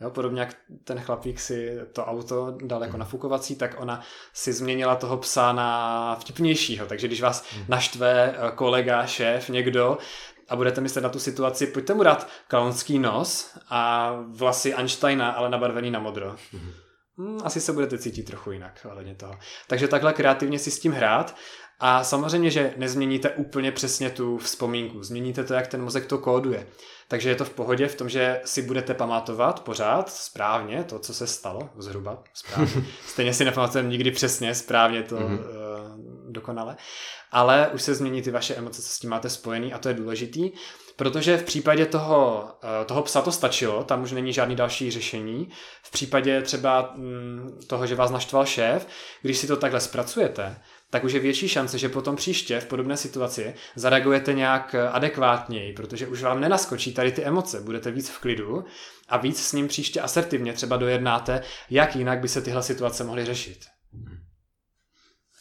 Jo, 0.00 0.10
podobně 0.10 0.40
jak 0.40 0.56
ten 0.84 1.00
chlapík 1.00 1.40
si 1.40 1.78
to 1.92 2.04
auto 2.04 2.56
dal 2.64 2.80
jako 2.80 2.92
hmm. 2.92 3.00
nafukovací, 3.00 3.56
tak 3.56 3.74
ona 3.78 4.00
si 4.32 4.52
změnila 4.52 4.96
toho 4.96 5.16
psa 5.16 5.52
na 5.52 6.16
vtipnějšího. 6.20 6.86
Takže 6.86 7.06
když 7.06 7.20
vás 7.20 7.44
hmm. 7.52 7.64
naštve 7.68 8.34
eh, 8.36 8.50
kolega, 8.54 9.06
šéf, 9.06 9.48
někdo 9.48 9.98
a 10.48 10.56
budete 10.56 10.80
myslet 10.80 11.02
na 11.02 11.08
tu 11.08 11.18
situaci, 11.18 11.66
pojďte 11.66 11.94
mu 11.94 12.02
dát 12.02 12.28
klaunský 12.48 12.98
nos 12.98 13.58
a 13.68 14.12
vlasy 14.28 14.74
Einsteina, 14.74 15.30
ale 15.30 15.48
nabarvený 15.48 15.90
na 15.90 15.98
modro. 15.98 16.36
Hmm. 16.52 17.38
Asi 17.44 17.60
se 17.60 17.72
budete 17.72 17.98
cítit 17.98 18.22
trochu 18.22 18.52
jinak 18.52 18.86
ohledně 18.90 19.14
toho. 19.14 19.38
Takže 19.68 19.88
takhle 19.88 20.12
kreativně 20.12 20.58
si 20.58 20.70
s 20.70 20.80
tím 20.80 20.92
hrát 20.92 21.36
a 21.80 22.04
samozřejmě, 22.04 22.50
že 22.50 22.74
nezměníte 22.76 23.30
úplně 23.30 23.72
přesně 23.72 24.10
tu 24.10 24.38
vzpomínku, 24.38 25.02
změníte 25.02 25.44
to, 25.44 25.54
jak 25.54 25.66
ten 25.66 25.82
mozek 25.82 26.06
to 26.06 26.18
kóduje. 26.18 26.66
Takže 27.08 27.28
je 27.28 27.34
to 27.34 27.44
v 27.44 27.50
pohodě 27.50 27.88
v 27.88 27.94
tom, 27.94 28.08
že 28.08 28.40
si 28.44 28.62
budete 28.62 28.94
pamatovat 28.94 29.60
pořád 29.60 30.10
správně 30.10 30.84
to, 30.84 30.98
co 30.98 31.14
se 31.14 31.26
stalo, 31.26 31.68
zhruba 31.78 32.22
správně. 32.34 32.84
Stejně 33.06 33.34
si 33.34 33.44
nepamatujeme 33.44 33.88
nikdy 33.88 34.10
přesně, 34.10 34.54
správně 34.54 35.02
to 35.02 35.16
mm-hmm. 35.16 35.38
uh, 35.38 36.32
dokonale. 36.32 36.76
Ale 37.32 37.68
už 37.68 37.82
se 37.82 37.94
změní 37.94 38.22
ty 38.22 38.30
vaše 38.30 38.54
emoce, 38.54 38.82
co 38.82 38.88
s 38.88 38.98
tím 38.98 39.10
máte 39.10 39.30
spojený 39.30 39.72
a 39.72 39.78
to 39.78 39.88
je 39.88 39.94
důležitý, 39.94 40.50
protože 40.96 41.36
v 41.36 41.44
případě 41.44 41.86
toho, 41.86 42.48
uh, 42.62 42.86
toho 42.86 43.02
psa 43.02 43.22
to 43.22 43.32
stačilo, 43.32 43.84
tam 43.84 44.02
už 44.02 44.12
není 44.12 44.32
žádný 44.32 44.56
další 44.56 44.90
řešení. 44.90 45.48
V 45.82 45.90
případě 45.90 46.42
třeba 46.42 46.92
mm, 46.96 47.58
toho, 47.66 47.86
že 47.86 47.94
vás 47.94 48.10
naštval 48.10 48.46
šéf, 48.46 48.86
když 49.22 49.38
si 49.38 49.46
to 49.46 49.56
takhle 49.56 49.80
zpracujete, 49.80 50.56
tak 50.90 51.04
už 51.04 51.12
je 51.12 51.20
větší 51.20 51.48
šance, 51.48 51.78
že 51.78 51.88
potom 51.88 52.16
příště 52.16 52.60
v 52.60 52.66
podobné 52.66 52.96
situaci 52.96 53.54
zareagujete 53.76 54.32
nějak 54.32 54.74
adekvátněji, 54.74 55.72
protože 55.72 56.06
už 56.06 56.22
vám 56.22 56.40
nenaskočí 56.40 56.92
tady 56.92 57.12
ty 57.12 57.22
emoce, 57.22 57.60
budete 57.60 57.90
víc 57.90 58.08
v 58.08 58.18
klidu 58.18 58.64
a 59.08 59.16
víc 59.16 59.42
s 59.42 59.52
ním 59.52 59.68
příště 59.68 60.00
asertivně 60.00 60.52
třeba 60.52 60.76
dojednáte, 60.76 61.42
jak 61.70 61.96
jinak 61.96 62.20
by 62.20 62.28
se 62.28 62.42
tyhle 62.42 62.62
situace 62.62 63.04
mohly 63.04 63.24
řešit. 63.24 63.58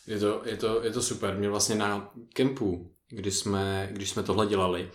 Je 0.08 0.20
to, 0.20 0.42
je 0.46 0.58
to, 0.58 0.84
je 0.84 0.92
to 0.92 1.02
super. 1.02 1.38
Mě 1.38 1.50
vlastně 1.50 1.76
na 1.76 2.12
kempu, 2.34 2.92
kdy 3.10 3.32
jsme, 3.32 3.90
když 3.92 4.10
jsme 4.10 4.24
tohle 4.24 4.48
dělali, 4.48 4.92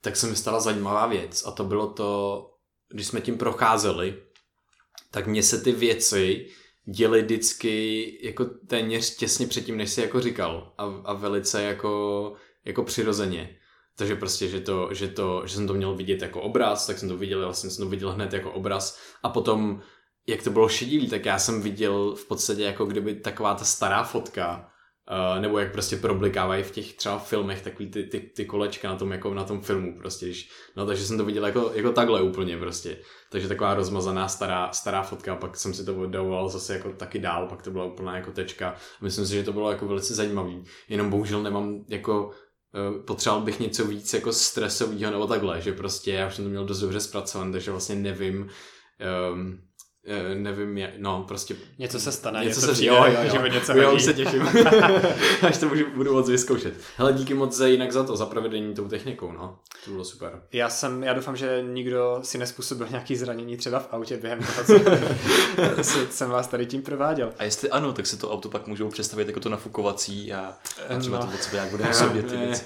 tak 0.00 0.16
se 0.16 0.26
mi 0.26 0.36
stala 0.36 0.60
zajímavá 0.60 1.06
věc 1.06 1.46
a 1.46 1.50
to 1.50 1.64
bylo 1.64 1.92
to, 1.92 2.46
když 2.88 3.06
jsme 3.06 3.20
tím 3.20 3.38
procházeli, 3.38 4.22
tak 5.10 5.26
mně 5.26 5.42
se 5.42 5.60
ty 5.60 5.72
věci 5.72 6.46
děli 6.90 7.22
vždycky 7.22 8.18
jako 8.22 8.44
téměř 8.44 9.16
těsně 9.16 9.46
předtím, 9.46 9.76
než 9.76 9.90
si 9.90 10.00
jako 10.00 10.20
říkal 10.20 10.72
a, 10.78 10.84
a 11.04 11.12
velice 11.12 11.62
jako, 11.62 12.32
jako 12.64 12.82
přirozeně. 12.82 13.56
Takže 13.96 14.16
prostě, 14.16 14.48
že, 14.48 14.60
to, 14.60 14.88
že, 14.92 15.08
to, 15.08 15.42
že 15.46 15.54
jsem 15.54 15.66
to 15.66 15.74
měl 15.74 15.94
vidět 15.94 16.22
jako 16.22 16.40
obraz, 16.40 16.86
tak 16.86 16.98
jsem 16.98 17.08
to 17.08 17.16
viděl, 17.16 17.40
vlastně 17.44 17.70
jsem 17.70 17.84
to 17.84 17.90
viděl 17.90 18.12
hned 18.12 18.32
jako 18.32 18.52
obraz 18.52 19.00
a 19.22 19.28
potom, 19.28 19.80
jak 20.26 20.42
to 20.42 20.50
bylo 20.50 20.68
šedivý, 20.68 21.08
tak 21.08 21.24
já 21.24 21.38
jsem 21.38 21.62
viděl 21.62 22.14
v 22.14 22.24
podstatě 22.26 22.62
jako 22.62 22.84
kdyby 22.84 23.14
taková 23.14 23.54
ta 23.54 23.64
stará 23.64 24.02
fotka, 24.04 24.69
Uh, 25.10 25.42
nebo 25.42 25.58
jak 25.58 25.72
prostě 25.72 25.96
problikávají 25.96 26.62
v 26.62 26.70
těch 26.70 26.92
třeba 26.92 27.18
filmech 27.18 27.62
takový 27.62 27.90
ty, 27.90 28.02
ty, 28.02 28.20
ty 28.20 28.44
kolečka 28.44 28.88
na 28.88 28.96
tom, 28.96 29.12
jako 29.12 29.34
na 29.34 29.44
tom 29.44 29.60
filmu 29.60 29.98
prostě, 29.98 30.26
když, 30.26 30.50
no 30.76 30.86
takže 30.86 31.06
jsem 31.06 31.18
to 31.18 31.24
viděl 31.24 31.46
jako, 31.46 31.72
jako 31.74 31.92
takhle 31.92 32.22
úplně 32.22 32.56
prostě, 32.56 32.96
takže 33.30 33.48
taková 33.48 33.74
rozmazaná 33.74 34.28
stará, 34.28 34.72
stará 34.72 35.02
fotka, 35.02 35.36
pak 35.36 35.56
jsem 35.56 35.74
si 35.74 35.84
to 35.84 35.96
oddavoval 35.96 36.48
zase 36.48 36.72
jako 36.72 36.92
taky 36.92 37.18
dál, 37.18 37.46
pak 37.46 37.62
to 37.62 37.70
byla 37.70 37.84
úplná 37.84 38.16
jako 38.16 38.30
tečka, 38.30 38.74
myslím 39.00 39.26
si, 39.26 39.34
že 39.34 39.42
to 39.42 39.52
bylo 39.52 39.70
jako 39.70 39.86
velice 39.86 40.14
zajímavý, 40.14 40.64
jenom 40.88 41.10
bohužel 41.10 41.42
nemám 41.42 41.84
jako 41.88 42.26
uh, 42.26 43.04
potřeboval 43.04 43.44
bych 43.44 43.60
něco 43.60 43.84
víc 43.84 44.14
jako 44.14 44.32
stresového 44.32 45.12
nebo 45.12 45.26
takhle, 45.26 45.60
že 45.60 45.72
prostě 45.72 46.12
já 46.12 46.26
už 46.26 46.34
jsem 46.34 46.44
to 46.44 46.50
měl 46.50 46.64
dost 46.64 46.80
dobře 46.80 47.00
zpracované, 47.00 47.52
takže 47.52 47.70
vlastně 47.70 47.94
nevím, 47.94 48.40
um, 48.40 48.48
Eh, 49.00 49.69
nevím, 50.34 50.78
jak, 50.78 50.90
no 50.98 51.24
prostě... 51.28 51.56
Něco 51.78 52.00
se 52.00 52.12
stane, 52.12 52.44
něco, 52.44 52.48
něco 52.48 52.66
se 52.66 52.72
přijde, 52.72 52.94
jo, 52.94 53.04
jo, 53.06 53.18
jo. 53.24 53.30
že 53.32 53.38
mi 53.38 53.50
něco 53.50 53.78
jo, 53.78 53.94
už 53.94 54.02
se 54.02 54.14
těším. 54.14 54.42
Až 55.42 55.58
to 55.58 55.68
můžu, 55.68 55.84
budu 55.94 56.12
moc 56.12 56.28
vyzkoušet. 56.28 56.74
Hele, 56.96 57.12
díky 57.12 57.34
moc 57.34 57.56
za 57.56 57.66
jinak 57.66 57.92
za 57.92 58.04
to, 58.04 58.16
za 58.16 58.26
provedení 58.26 58.74
tou 58.74 58.88
technikou, 58.88 59.32
no. 59.32 59.58
To 59.84 59.90
bylo 59.90 60.04
super. 60.04 60.42
Já 60.52 60.68
jsem, 60.68 61.02
já 61.02 61.12
doufám, 61.12 61.36
že 61.36 61.64
nikdo 61.72 62.18
si 62.22 62.38
nespůsobil 62.38 62.86
nějaký 62.90 63.16
zranění 63.16 63.56
třeba 63.56 63.78
v 63.78 63.88
autě 63.90 64.16
během 64.16 64.38
toho, 64.38 64.80
co 65.82 66.06
jsem 66.10 66.30
vás 66.30 66.46
tady 66.46 66.66
tím 66.66 66.82
prováděl. 66.82 67.32
A 67.38 67.44
jestli 67.44 67.70
ano, 67.70 67.92
tak 67.92 68.06
si 68.06 68.16
to 68.16 68.32
auto 68.32 68.48
pak 68.48 68.66
můžou 68.66 68.88
představit 68.88 69.28
jako 69.28 69.40
to 69.40 69.48
nafukovací 69.48 70.32
a, 70.32 70.52
a 70.88 70.98
třeba 70.98 71.18
No. 71.18 71.26
to 71.26 71.32
od 71.34 71.42
sebe 71.42 71.58
jak 71.58 71.70
bude 71.70 71.84
působit 71.84 72.26
ty 72.30 72.36
věci. 72.36 72.64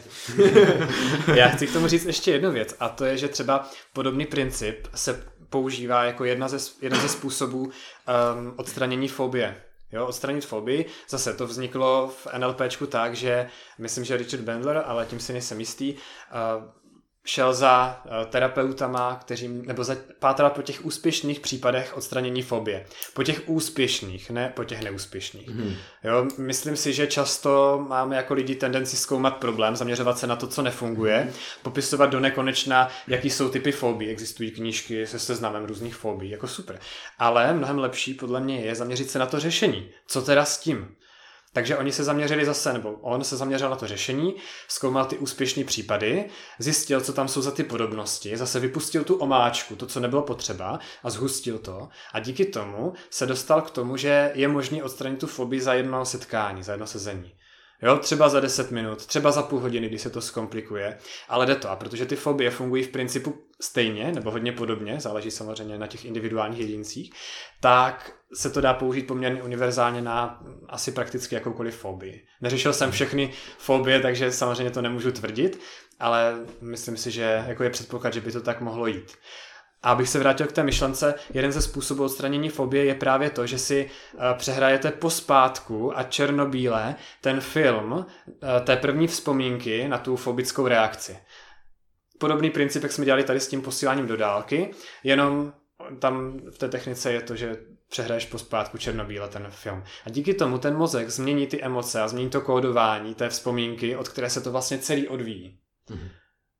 Já 1.34 1.48
chci 1.48 1.66
k 1.66 1.72
tomu 1.72 1.88
říct 1.88 2.04
ještě 2.04 2.30
jednu 2.30 2.52
věc 2.52 2.76
a 2.80 2.88
to 2.88 3.04
je, 3.04 3.16
že 3.16 3.28
třeba 3.28 3.68
podobný 3.92 4.26
princip 4.26 4.86
se 4.94 5.24
používá 5.54 6.04
jako 6.04 6.24
jedna 6.24 6.48
ze, 6.48 6.58
jeden 6.82 7.00
ze 7.00 7.08
způsobů 7.08 7.60
um, 7.62 7.70
odstranění 8.56 9.08
fobie. 9.08 9.62
Jo, 9.92 10.06
odstranit 10.06 10.44
fobii. 10.44 10.86
Zase 11.08 11.34
to 11.34 11.46
vzniklo 11.46 12.08
v 12.08 12.26
NLPčku 12.38 12.86
tak, 12.86 13.14
že 13.16 13.48
myslím, 13.78 14.04
že 14.04 14.16
Richard 14.16 14.42
Bandler, 14.42 14.82
ale 14.86 15.06
tím 15.06 15.20
si 15.20 15.32
nejsem 15.32 15.60
jistý, 15.60 15.94
uh, 15.94 16.64
šel 17.24 17.54
za 17.54 18.02
uh, 18.04 18.30
terapeutama, 18.30 19.14
kteří, 19.20 19.48
nebo 19.48 19.84
za, 19.84 19.96
pátral 20.18 20.50
po 20.50 20.62
těch 20.62 20.84
úspěšných 20.84 21.40
případech 21.40 21.96
odstranění 21.96 22.42
fobie. 22.42 22.86
Po 23.14 23.22
těch 23.22 23.42
úspěšných, 23.46 24.30
ne 24.30 24.52
po 24.56 24.64
těch 24.64 24.82
neúspěšných. 24.82 25.48
Hmm. 25.48 25.74
Jo, 26.04 26.26
myslím 26.38 26.76
si, 26.76 26.92
že 26.92 27.06
často 27.06 27.84
máme 27.88 28.16
jako 28.16 28.34
lidi 28.34 28.54
tendenci 28.54 28.96
zkoumat 28.96 29.36
problém, 29.36 29.76
zaměřovat 29.76 30.18
se 30.18 30.26
na 30.26 30.36
to, 30.36 30.46
co 30.46 30.62
nefunguje, 30.62 31.32
popisovat 31.62 32.06
do 32.06 32.20
nekonečna, 32.20 32.88
jaký 33.08 33.30
jsou 33.30 33.48
typy 33.48 33.72
fobí. 33.72 34.08
Existují 34.08 34.50
knížky 34.50 35.06
se 35.06 35.18
seznamem 35.18 35.64
různých 35.64 35.94
fobí, 35.94 36.30
jako 36.30 36.48
super. 36.48 36.80
Ale 37.18 37.52
mnohem 37.52 37.78
lepší 37.78 38.14
podle 38.14 38.40
mě 38.40 38.60
je 38.60 38.74
zaměřit 38.74 39.10
se 39.10 39.18
na 39.18 39.26
to 39.26 39.40
řešení. 39.40 39.90
Co 40.06 40.22
teda 40.22 40.44
s 40.44 40.58
tím? 40.58 40.96
Takže 41.54 41.76
oni 41.76 41.92
se 41.92 42.04
zaměřili 42.04 42.44
zase, 42.44 42.72
nebo 42.72 42.92
on 42.92 43.24
se 43.24 43.36
zaměřil 43.36 43.70
na 43.70 43.76
to 43.76 43.86
řešení, 43.86 44.34
zkoumal 44.68 45.04
ty 45.04 45.18
úspěšné 45.18 45.64
případy, 45.64 46.24
zjistil, 46.58 47.00
co 47.00 47.12
tam 47.12 47.28
jsou 47.28 47.42
za 47.42 47.50
ty 47.50 47.64
podobnosti, 47.64 48.36
zase 48.36 48.60
vypustil 48.60 49.04
tu 49.04 49.14
omáčku, 49.14 49.76
to, 49.76 49.86
co 49.86 50.00
nebylo 50.00 50.22
potřeba, 50.22 50.78
a 51.02 51.10
zhustil 51.10 51.58
to. 51.58 51.88
A 52.12 52.20
díky 52.20 52.44
tomu 52.44 52.92
se 53.10 53.26
dostal 53.26 53.62
k 53.62 53.70
tomu, 53.70 53.96
že 53.96 54.30
je 54.34 54.48
možné 54.48 54.82
odstranit 54.82 55.20
tu 55.20 55.26
fobii 55.26 55.60
za 55.60 55.74
jedno 55.74 56.04
setkání, 56.04 56.62
za 56.62 56.72
jedno 56.72 56.86
sezení. 56.86 57.32
Jo, 57.82 57.96
třeba 57.96 58.28
za 58.28 58.40
10 58.40 58.70
minut, 58.70 59.06
třeba 59.06 59.30
za 59.30 59.42
půl 59.42 59.60
hodiny, 59.60 59.88
když 59.88 60.02
se 60.02 60.10
to 60.10 60.20
zkomplikuje, 60.20 60.98
ale 61.28 61.46
jde 61.46 61.54
to. 61.54 61.70
A 61.70 61.76
protože 61.76 62.06
ty 62.06 62.16
fobie 62.16 62.50
fungují 62.50 62.82
v 62.82 62.88
principu 62.88 63.34
stejně, 63.60 64.12
nebo 64.12 64.30
hodně 64.30 64.52
podobně, 64.52 65.00
záleží 65.00 65.30
samozřejmě 65.30 65.78
na 65.78 65.86
těch 65.86 66.04
individuálních 66.04 66.60
jedincích, 66.60 67.12
tak 67.60 68.12
se 68.34 68.50
to 68.50 68.60
dá 68.60 68.74
použít 68.74 69.06
poměrně 69.06 69.42
univerzálně 69.42 70.02
na 70.02 70.42
asi 70.68 70.92
prakticky 70.92 71.34
jakoukoliv 71.34 71.76
fobii. 71.76 72.26
Neřešil 72.40 72.72
jsem 72.72 72.90
všechny 72.90 73.30
fobie, 73.58 74.00
takže 74.00 74.32
samozřejmě 74.32 74.70
to 74.70 74.82
nemůžu 74.82 75.12
tvrdit, 75.12 75.60
ale 76.00 76.34
myslím 76.60 76.96
si, 76.96 77.10
že 77.10 77.44
jako 77.46 77.62
je 77.64 77.70
předpoklad, 77.70 78.14
že 78.14 78.20
by 78.20 78.32
to 78.32 78.40
tak 78.40 78.60
mohlo 78.60 78.86
jít. 78.86 79.12
A 79.82 79.90
abych 79.90 80.08
se 80.08 80.18
vrátil 80.18 80.46
k 80.46 80.52
té 80.52 80.62
myšlence, 80.62 81.14
jeden 81.34 81.52
ze 81.52 81.62
způsobů 81.62 82.04
odstranění 82.04 82.48
fobie 82.48 82.84
je 82.84 82.94
právě 82.94 83.30
to, 83.30 83.46
že 83.46 83.58
si 83.58 83.90
eh, 83.90 84.18
přehrajete 84.34 84.90
pospátku 84.90 85.98
a 85.98 86.02
černobíle 86.02 86.94
ten 87.20 87.40
film 87.40 88.06
eh, 88.28 88.60
té 88.60 88.76
první 88.76 89.06
vzpomínky 89.06 89.88
na 89.88 89.98
tu 89.98 90.16
fobickou 90.16 90.68
reakci. 90.68 91.18
Podobný 92.18 92.50
princip, 92.50 92.82
jak 92.82 92.92
jsme 92.92 93.04
dělali 93.04 93.24
tady 93.24 93.40
s 93.40 93.48
tím 93.48 93.62
posíláním 93.62 94.06
do 94.06 94.16
dálky, 94.16 94.70
jenom 95.02 95.52
tam 95.98 96.40
v 96.50 96.58
té 96.58 96.68
technice 96.68 97.12
je 97.12 97.22
to, 97.22 97.36
že 97.36 97.56
přehraješ 97.94 98.26
pospátku 98.26 98.78
černobíle 98.78 99.28
ten 99.28 99.46
film. 99.50 99.82
A 100.06 100.10
díky 100.10 100.34
tomu 100.34 100.58
ten 100.58 100.76
mozek 100.76 101.10
změní 101.10 101.46
ty 101.46 101.62
emoce 101.62 102.02
a 102.02 102.08
změní 102.08 102.30
to 102.30 102.40
kódování 102.40 103.14
té 103.14 103.28
vzpomínky, 103.28 103.96
od 103.96 104.08
které 104.08 104.30
se 104.30 104.40
to 104.40 104.52
vlastně 104.52 104.78
celý 104.78 105.08
odvíjí. 105.08 105.58
Mhm. 105.90 106.08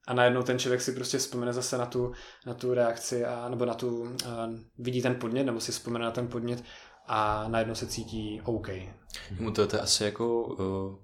A 0.07 0.15
najednou 0.15 0.43
ten 0.43 0.59
člověk 0.59 0.81
si 0.81 0.93
prostě 0.93 1.19
vzpomene 1.19 1.53
zase 1.53 1.79
na 1.79 1.87
tu, 1.87 2.13
na 2.47 2.55
tu 2.55 2.75
reakci, 2.75 3.25
a, 3.25 3.49
nebo 3.49 3.65
na 3.65 3.75
tu, 3.75 4.17
a, 4.27 4.51
vidí 4.79 5.03
ten 5.03 5.15
podnět, 5.15 5.45
nebo 5.45 5.61
si 5.61 5.73
vzpomene 5.73 6.05
na 6.05 6.11
ten 6.11 6.29
podnět 6.29 6.65
a 7.07 7.49
najednou 7.49 7.75
se 7.75 7.87
cítí 7.87 8.41
OK. 8.45 8.69
Mu 9.39 9.51
to, 9.51 9.67
to 9.67 9.77
je 9.77 9.83
asi 9.83 10.05
jako 10.05 10.43
uh, 10.43 11.04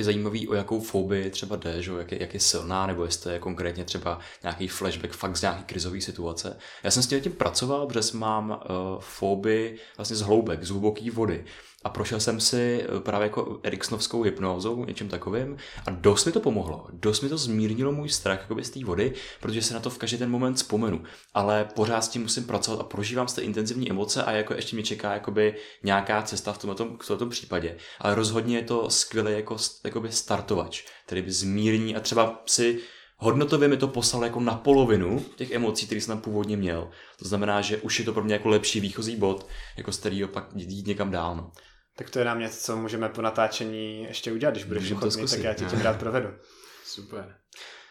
je 0.00 0.04
zajímavý, 0.04 0.48
o 0.48 0.54
jakou 0.54 0.80
fobii 0.80 1.30
třeba 1.30 1.56
jde, 1.56 1.82
že? 1.82 1.92
Jak, 1.98 2.12
je, 2.12 2.20
jak 2.20 2.34
je 2.34 2.40
silná, 2.40 2.86
nebo 2.86 3.04
jestli 3.04 3.32
je 3.32 3.38
konkrétně 3.38 3.84
třeba 3.84 4.18
nějaký 4.42 4.68
flashback 4.68 5.12
fakt 5.12 5.36
z 5.36 5.42
nějaký 5.42 5.64
krizové 5.64 6.00
situace. 6.00 6.56
Já 6.82 6.90
jsem 6.90 7.02
s 7.02 7.06
tím 7.06 7.20
tím 7.20 7.32
pracoval, 7.32 7.86
protože 7.86 8.18
mám 8.18 8.50
uh, 8.50 9.00
fobii 9.00 9.78
vlastně 9.96 10.16
z 10.16 10.20
hloubek, 10.20 10.64
z 10.64 10.70
hluboké 10.70 11.10
vody. 11.10 11.44
A 11.84 11.88
prošel 11.88 12.20
jsem 12.20 12.40
si 12.40 12.84
eh, 12.84 13.00
právě 13.00 13.26
jako 13.26 13.60
Eriksnovskou 13.62 14.22
hypnózou, 14.22 14.84
něčím 14.84 15.08
takovým. 15.08 15.56
A 15.86 15.90
dost 15.90 16.24
mi 16.24 16.32
to 16.32 16.40
pomohlo. 16.40 16.86
Dost 16.92 17.20
mi 17.20 17.28
to 17.28 17.38
zmírnilo 17.38 17.92
můj 17.92 18.08
strach 18.08 18.40
jakoby 18.40 18.64
z 18.64 18.70
té 18.70 18.84
vody, 18.84 19.12
protože 19.40 19.62
se 19.62 19.74
na 19.74 19.80
to 19.80 19.90
v 19.90 19.98
každý 19.98 20.18
ten 20.18 20.30
moment 20.30 20.54
vzpomenu. 20.54 21.02
Ale 21.34 21.64
pořád 21.74 22.00
s 22.00 22.08
tím 22.08 22.22
musím 22.22 22.44
pracovat 22.44 22.80
a 22.80 22.84
prožívám 22.84 23.28
z 23.28 23.32
té 23.32 23.42
intenzivní 23.42 23.90
emoce 23.90 24.24
a 24.24 24.32
jako 24.32 24.54
ještě 24.54 24.76
mě 24.76 24.82
čeká 24.82 25.12
jakoby 25.12 25.54
nějaká 25.82 26.22
cesta 26.22 26.52
v 26.52 26.58
tomto, 26.58 26.96
v 27.02 27.06
tomto 27.06 27.26
případě. 27.26 27.76
Ale 28.00 28.14
rozhodně 28.14 28.56
je 28.56 28.64
to 28.64 28.90
skvělý 28.90 29.32
jako, 29.32 29.56
jakoby 29.84 30.12
startovač, 30.12 30.84
který 31.06 31.22
by 31.22 31.32
zmírní 31.32 31.96
a 31.96 32.00
třeba 32.00 32.42
si 32.46 32.80
hodnotově 33.16 33.68
mi 33.68 33.76
to 33.76 33.88
poslal 33.88 34.24
jako 34.24 34.40
na 34.40 34.54
polovinu 34.54 35.24
těch 35.36 35.50
emocí, 35.50 35.86
které 35.86 36.00
jsem 36.00 36.20
původně 36.20 36.56
měl. 36.56 36.90
To 37.18 37.28
znamená, 37.28 37.60
že 37.60 37.76
už 37.76 37.98
je 37.98 38.04
to 38.04 38.12
pro 38.12 38.24
mě 38.24 38.34
jako 38.34 38.48
lepší 38.48 38.80
výchozí 38.80 39.16
bod, 39.16 39.46
jako 39.76 39.92
z 39.92 39.98
kterého 39.98 40.28
pak 40.28 40.48
jít 40.54 40.86
někam 40.86 41.10
dál. 41.10 41.36
No. 41.36 41.50
Tak 41.96 42.10
to 42.10 42.18
je 42.18 42.24
nám 42.24 42.38
něco, 42.38 42.60
co 42.60 42.76
můžeme 42.76 43.08
po 43.08 43.22
natáčení 43.22 44.02
ještě 44.02 44.32
udělat, 44.32 44.50
když 44.50 44.64
budeš 44.64 44.92
ochotný, 44.92 45.26
tak 45.26 45.38
já 45.38 45.54
ti 45.54 45.64
tím 45.64 45.80
rád 45.80 45.98
provedu. 45.98 46.28
Super. 46.84 47.36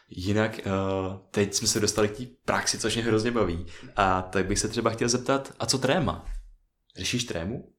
Jinak 0.09 0.59
uh, 0.65 1.17
teď 1.31 1.53
jsme 1.53 1.67
se 1.67 1.79
dostali 1.79 2.09
k 2.09 2.17
té 2.17 2.23
praxi, 2.45 2.79
což 2.79 2.95
mě 2.95 3.03
hrozně 3.03 3.31
baví. 3.31 3.65
A 3.95 4.21
tak 4.21 4.45
bych 4.45 4.59
se 4.59 4.67
třeba 4.67 4.89
chtěl 4.89 5.09
zeptat, 5.09 5.53
a 5.59 5.65
co 5.65 5.77
tréma? 5.77 6.25
Řešíš 6.97 7.23
trému? 7.23 7.73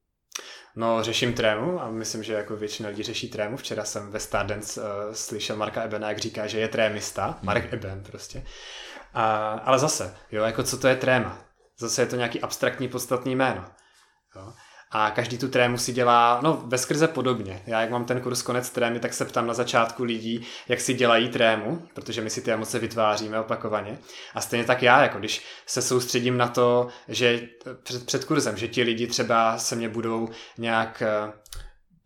No, 0.77 1.03
řeším 1.03 1.35
trému 1.35 1.83
a 1.83 1.91
myslím, 1.91 2.23
že 2.23 2.33
jako 2.33 2.57
většina 2.57 2.89
lidí 2.89 3.03
řeší 3.03 3.29
trému. 3.29 3.57
Včera 3.57 3.85
jsem 3.85 4.11
ve 4.11 4.21
Stardance 4.21 4.81
uh, 4.81 4.87
slyšel 5.13 5.57
Marka 5.57 5.83
Ebena, 5.83 6.09
jak 6.09 6.19
říká, 6.19 6.47
že 6.47 6.61
je 6.61 6.69
trémista. 6.69 7.39
Mark 7.43 7.73
Eben 7.73 8.03
prostě. 8.03 8.45
A, 9.15 9.53
ale 9.53 9.79
zase, 9.79 10.17
jo, 10.33 10.45
jako 10.45 10.63
co 10.63 10.79
to 10.79 10.89
je 10.89 10.97
tréma? 10.97 11.45
Zase 11.79 12.03
je 12.03 12.07
to 12.07 12.17
nějaký 12.17 12.41
abstraktní 12.41 12.89
podstatný 12.89 13.37
jméno. 13.37 13.65
Jo. 14.37 14.53
A 14.93 15.11
každý 15.11 15.39
tu 15.39 15.49
trému 15.49 15.79
si 15.79 15.93
dělá, 15.93 16.41
no, 16.43 16.63
ve 16.67 16.79
skrze 16.79 17.09
podobně. 17.09 17.63
Já, 17.67 17.81
jak 17.81 17.91
mám 17.91 18.05
ten 18.05 18.21
kurz 18.21 18.43
konec 18.43 18.71
trémy, 18.71 19.01
tak 19.01 19.15
se 19.15 19.25
ptám 19.25 19.47
na 19.47 19.55
začátku 19.55 20.05
lidí, 20.05 20.47
jak 20.69 20.81
si 20.81 20.95
dělají 20.95 21.29
trému, 21.29 21.89
protože 21.95 22.21
my 22.21 22.31
si 22.31 22.43
ty 22.43 22.53
emoce 22.53 22.79
vytváříme 22.79 23.41
opakovaně. 23.41 23.99
A 24.35 24.41
stejně 24.41 24.65
tak 24.65 24.83
já, 24.83 25.03
jako 25.03 25.19
když 25.19 25.45
se 25.67 25.83
soustředím 25.83 26.37
na 26.37 26.49
to, 26.49 26.89
že 27.09 27.49
před, 27.83 28.07
před 28.07 28.25
kurzem, 28.25 28.57
že 28.57 28.69
ti 28.69 28.83
lidi 28.83 29.07
třeba 29.07 29.59
se 29.59 29.77
mě 29.77 29.89
budou 29.89 30.29
nějak 30.59 31.03
eh, 31.03 31.33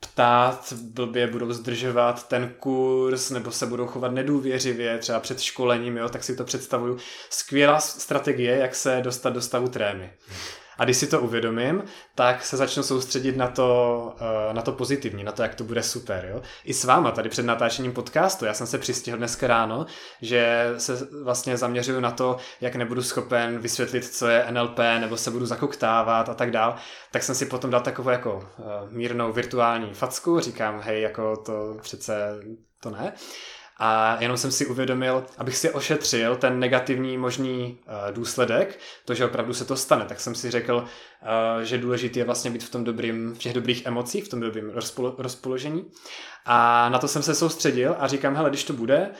ptát, 0.01 0.73
blbě 0.73 1.27
budou 1.27 1.53
zdržovat 1.53 2.29
ten 2.29 2.55
kurz, 2.59 3.31
nebo 3.31 3.51
se 3.51 3.67
budou 3.67 3.87
chovat 3.87 4.13
nedůvěřivě, 4.13 4.99
třeba 4.99 5.21
před 5.21 5.41
školením, 5.41 5.97
jo, 5.97 6.09
tak 6.09 6.25
si 6.25 6.37
to 6.37 6.45
představuju. 6.45 6.99
Skvělá 7.31 7.81
strategie, 7.81 8.57
jak 8.57 8.75
se 8.75 9.01
dostat 9.03 9.31
do 9.31 9.41
stavu 9.41 9.69
trémy. 9.69 10.13
A 10.79 10.85
když 10.85 10.97
si 10.97 11.07
to 11.07 11.21
uvědomím, 11.21 11.83
tak 12.15 12.45
se 12.45 12.57
začnu 12.57 12.83
soustředit 12.83 13.37
na 13.37 13.49
to, 13.49 14.15
eh, 14.21 14.55
na 14.55 14.63
to 14.63 14.73
pozitivní, 14.73 15.25
na 15.25 15.33
to, 15.33 15.43
jak 15.43 15.55
to 15.55 15.65
bude 15.65 15.83
super. 15.83 16.29
Jo? 16.31 16.43
I 16.65 16.75
s 16.75 16.85
váma 16.85 17.11
tady 17.11 17.29
před 17.29 17.47
natáčením 17.47 17.93
podcastu. 17.93 18.45
Já 18.45 18.55
jsem 18.55 18.67
se 18.67 18.79
přistihl 18.79 19.17
dneska 19.17 19.47
ráno, 19.47 19.87
že 20.23 20.75
se 20.79 21.09
vlastně 21.23 21.57
zaměřuju 21.57 22.01
na 22.01 22.11
to, 22.11 22.37
jak 22.61 22.77
nebudu 22.77 23.03
schopen 23.03 23.59
vysvětlit, 23.59 24.05
co 24.05 24.29
je 24.29 24.47
NLP, 24.51 24.79
nebo 25.01 25.17
se 25.17 25.31
budu 25.31 25.47
zakoktávat 25.47 26.29
a 26.29 26.35
tak 26.35 26.51
dál. 26.51 26.77
Tak 27.13 27.23
jsem 27.23 27.35
si 27.35 27.47
potom 27.47 27.71
dal 27.71 27.81
takovou 27.81 28.11
jako 28.11 28.49
eh, 28.59 28.63
mírnou 28.91 29.33
virtuální 29.33 29.95
facku. 29.95 30.41
Říkám, 30.41 30.81
hej, 30.81 31.03
jako 31.03 31.37
to 31.37 31.77
přece 31.83 32.15
to 32.81 32.91
ne. 32.91 33.13
A 33.77 34.17
jenom 34.21 34.37
jsem 34.37 34.53
si 34.53 34.67
uvědomil, 34.67 35.25
abych 35.39 35.57
si 35.57 35.71
ošetřil 35.71 36.37
ten 36.37 36.59
negativní 36.59 37.19
možný 37.19 37.79
uh, 37.87 38.15
důsledek, 38.15 38.79
to, 39.05 39.15
že 39.15 39.25
opravdu 39.25 39.55
se 39.55 39.65
to 39.65 39.77
stane, 39.77 40.05
tak 40.05 40.21
jsem 40.21 40.35
si 40.35 40.51
řekl, 40.51 40.75
uh, 40.75 41.63
že 41.63 41.79
důležité 41.79 42.19
je 42.19 42.25
vlastně 42.25 42.51
být 42.51 42.65
v 42.65 42.71
tom 42.71 42.85
dobrým, 42.85 43.35
v 43.35 43.39
těch 43.39 43.53
dobrých 43.53 43.87
emocích, 43.87 44.25
v 44.25 44.29
tom 44.29 44.41
dobrým 44.41 44.71
rozpolo, 44.71 45.15
rozpoložení. 45.19 45.85
A 46.45 46.89
na 46.89 46.99
to 46.99 47.09
jsem 47.09 47.23
se 47.23 47.35
soustředil 47.35 47.97
a 47.99 48.09
říkám, 48.09 48.37
hele, 48.37 48.51
když 48.51 48.65
to 48.65 48.73
bude, 48.73 49.11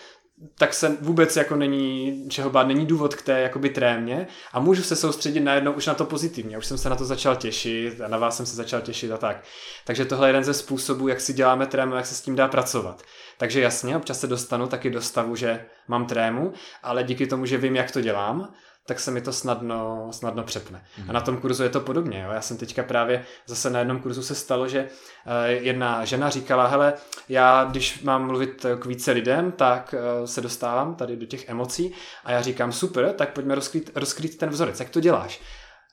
tak 0.59 0.75
se 0.75 0.97
vůbec 1.01 1.37
jako 1.37 1.57
není 1.57 2.25
čeho 2.29 2.51
bát, 2.51 2.67
není 2.67 2.87
důvod 2.87 3.15
k 3.15 3.23
té 3.23 3.41
jakoby 3.41 3.69
trémě 3.69 4.27
a 4.53 4.61
můžu 4.61 4.83
se 4.83 4.97
soustředit 4.97 5.41
najednou 5.41 5.73
už 5.73 5.87
na 5.87 5.95
to 5.95 6.05
pozitivně. 6.05 6.59
Už 6.59 6.67
jsem 6.67 6.79
se 6.79 6.89
na 6.89 6.97
to 6.97 7.05
začal 7.05 7.37
těšit 7.37 8.01
a 8.01 8.09
na 8.09 8.19
vás 8.19 8.37
jsem 8.37 8.47
se 8.47 8.57
začal 8.57 8.81
těšit 8.81 9.13
a 9.13 9.17
tak. 9.17 9.45
Takže 9.85 10.05
tohle 10.05 10.27
je 10.27 10.29
jeden 10.29 10.45
ze 10.45 10.55
způsobů, 10.55 11.09
jak 11.09 11.21
si 11.21 11.33
děláme 11.33 11.67
trému, 11.67 11.95
jak 11.95 12.07
se 12.07 12.15
s 12.15 12.21
tím 12.21 12.37
dá 12.37 12.49
pracovat. 12.49 13.03
Takže 13.39 13.61
jasně, 13.61 13.97
občas 13.97 14.21
se 14.21 14.27
dostanu 14.27 14.67
taky 14.67 14.91
do 14.91 15.03
stavu, 15.03 15.37
že 15.37 15.67
mám 15.89 16.07
trému, 16.07 16.53
ale 16.83 17.05
díky 17.05 17.27
tomu, 17.27 17.47
že 17.47 17.59
vím, 17.59 17.77
jak 17.77 17.91
to 17.91 18.01
dělám, 18.01 18.53
tak 18.87 19.01
se 19.01 19.11
mi 19.11 19.21
to 19.21 19.33
snadno, 19.33 20.09
snadno 20.11 20.43
přepne. 20.43 20.85
Mm. 20.99 21.11
A 21.11 21.13
na 21.13 21.21
tom 21.21 21.37
kurzu 21.37 21.63
je 21.63 21.69
to 21.69 21.81
podobně. 21.81 22.23
Jo? 22.23 22.31
Já 22.33 22.41
jsem 22.41 22.57
teďka 22.57 22.83
právě 22.83 23.25
zase 23.47 23.71
na 23.71 23.79
jednom 23.79 24.01
kurzu 24.01 24.23
se 24.23 24.35
stalo, 24.35 24.69
že 24.69 24.83
uh, 24.83 25.33
jedna 25.47 26.05
žena 26.05 26.31
říkala, 26.31 26.67
hele, 26.67 26.95
já 27.29 27.65
když 27.65 28.03
mám 28.03 28.27
mluvit 28.27 28.67
k 28.79 28.87
více 28.87 29.13
lidem, 29.13 29.53
tak 29.53 29.95
uh, 29.95 30.27
se 30.27 30.41
dostávám 30.41 30.95
tady 30.95 31.17
do 31.17 31.27
těch 31.27 31.49
emocí 31.49 31.93
a 32.25 32.33
já 32.33 32.43
říkám, 32.43 32.73
super, 32.73 33.13
tak 33.13 33.33
pojďme 33.33 33.55
rozkrýt, 33.55 33.91
rozkrýt 33.95 34.39
ten 34.39 34.49
vzorec, 34.49 34.81
jak 34.81 34.91
to 34.91 35.01
děláš? 35.01 35.41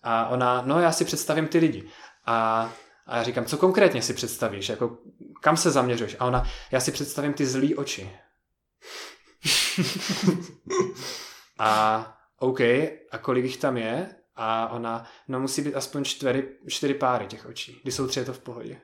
A 0.04 0.28
ona, 0.28 0.64
no 0.66 0.80
já 0.80 0.92
si 0.92 1.06
představím 1.06 1.48
ty 1.48 1.58
lidi. 1.58 1.84
A, 2.26 2.70
a 3.08 3.18
já 3.18 3.24
říkám, 3.24 3.46
co 3.46 3.58
konkrétně 3.58 4.02
si 4.02 4.14
představíš? 4.14 4.70
Jako, 4.70 4.98
kam 5.42 5.58
se 5.58 5.72
zaměřuješ? 5.72 6.16
A 6.20 6.26
ona, 6.26 6.48
já 6.72 6.80
si 6.80 6.92
představím 6.92 7.34
ty 7.34 7.46
zlý 7.46 7.76
oči. 7.76 8.12
a 11.60 12.18
OK, 12.39 12.60
a 13.12 13.18
kolik 13.22 13.46
jich 13.46 13.58
tam 13.58 13.78
je? 13.78 14.16
A 14.36 14.70
ona, 14.70 15.08
no 15.28 15.39
musí 15.39 15.62
být 15.62 15.76
aspoň 15.76 16.04
čtyři, 16.04 16.50
čtyři 16.68 16.94
páry 16.94 17.28
těch 17.28 17.46
očí. 17.46 17.80
Když 17.84 17.96
jsou 17.96 18.08
tři, 18.08 18.20
je 18.20 18.26
to 18.26 18.34
v 18.34 18.39
pohodě. 18.39 18.82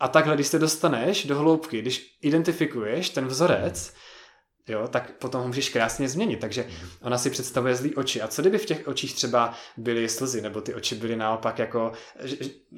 A 0.00 0.08
takhle, 0.08 0.34
když 0.34 0.46
se 0.46 0.58
dostaneš 0.58 1.26
do 1.26 1.38
hloubky, 1.38 1.82
když 1.82 2.18
identifikuješ 2.22 3.10
ten 3.10 3.26
vzorec, 3.26 3.94
jo, 4.68 4.88
tak 4.88 5.18
potom 5.18 5.40
ho 5.40 5.46
můžeš 5.46 5.68
krásně 5.68 6.08
změnit. 6.08 6.40
Takže 6.40 6.68
ona 7.02 7.18
si 7.18 7.30
představuje 7.30 7.74
zlý 7.74 7.94
oči. 7.94 8.22
A 8.22 8.28
co 8.28 8.42
kdyby 8.42 8.58
v 8.58 8.66
těch 8.66 8.88
očích 8.88 9.14
třeba 9.14 9.54
byly 9.76 10.08
slzy, 10.08 10.40
nebo 10.40 10.60
ty 10.60 10.74
oči 10.74 10.94
byly 10.94 11.16
naopak 11.16 11.58
jako 11.58 11.92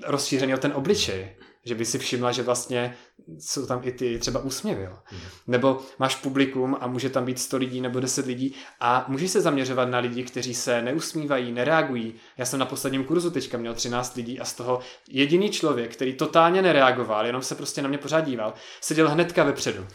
rozšířený 0.04 0.54
o 0.54 0.58
ten 0.58 0.72
obličej? 0.72 1.36
Že 1.66 1.74
by 1.74 1.84
si 1.84 1.98
všimla, 1.98 2.32
že 2.32 2.42
vlastně 2.42 2.96
jsou 3.38 3.66
tam 3.66 3.80
i 3.84 3.92
ty 3.92 4.18
třeba 4.18 4.40
úsměvy. 4.40 4.82
Jo. 4.82 4.98
Mm. 5.12 5.18
Nebo 5.46 5.80
máš 5.98 6.16
publikum 6.16 6.76
a 6.80 6.86
může 6.86 7.10
tam 7.10 7.24
být 7.24 7.38
100 7.38 7.56
lidí 7.56 7.80
nebo 7.80 8.00
10 8.00 8.26
lidí 8.26 8.54
a 8.80 9.04
můžeš 9.08 9.30
se 9.30 9.40
zaměřovat 9.40 9.88
na 9.88 9.98
lidi, 9.98 10.22
kteří 10.22 10.54
se 10.54 10.82
neusmívají, 10.82 11.52
nereagují. 11.52 12.14
Já 12.36 12.44
jsem 12.44 12.60
na 12.60 12.66
posledním 12.66 13.04
kurzu 13.04 13.30
teďka 13.30 13.58
měl 13.58 13.74
13 13.74 14.16
lidí 14.16 14.40
a 14.40 14.44
z 14.44 14.54
toho 14.54 14.80
jediný 15.08 15.50
člověk, 15.50 15.92
který 15.92 16.14
totálně 16.14 16.62
nereagoval, 16.62 17.26
jenom 17.26 17.42
se 17.42 17.54
prostě 17.54 17.82
na 17.82 17.88
mě 17.88 17.98
pořád 17.98 18.20
díval, 18.20 18.54
seděl 18.80 19.10
hnedka 19.10 19.44
vepředu 19.44 19.86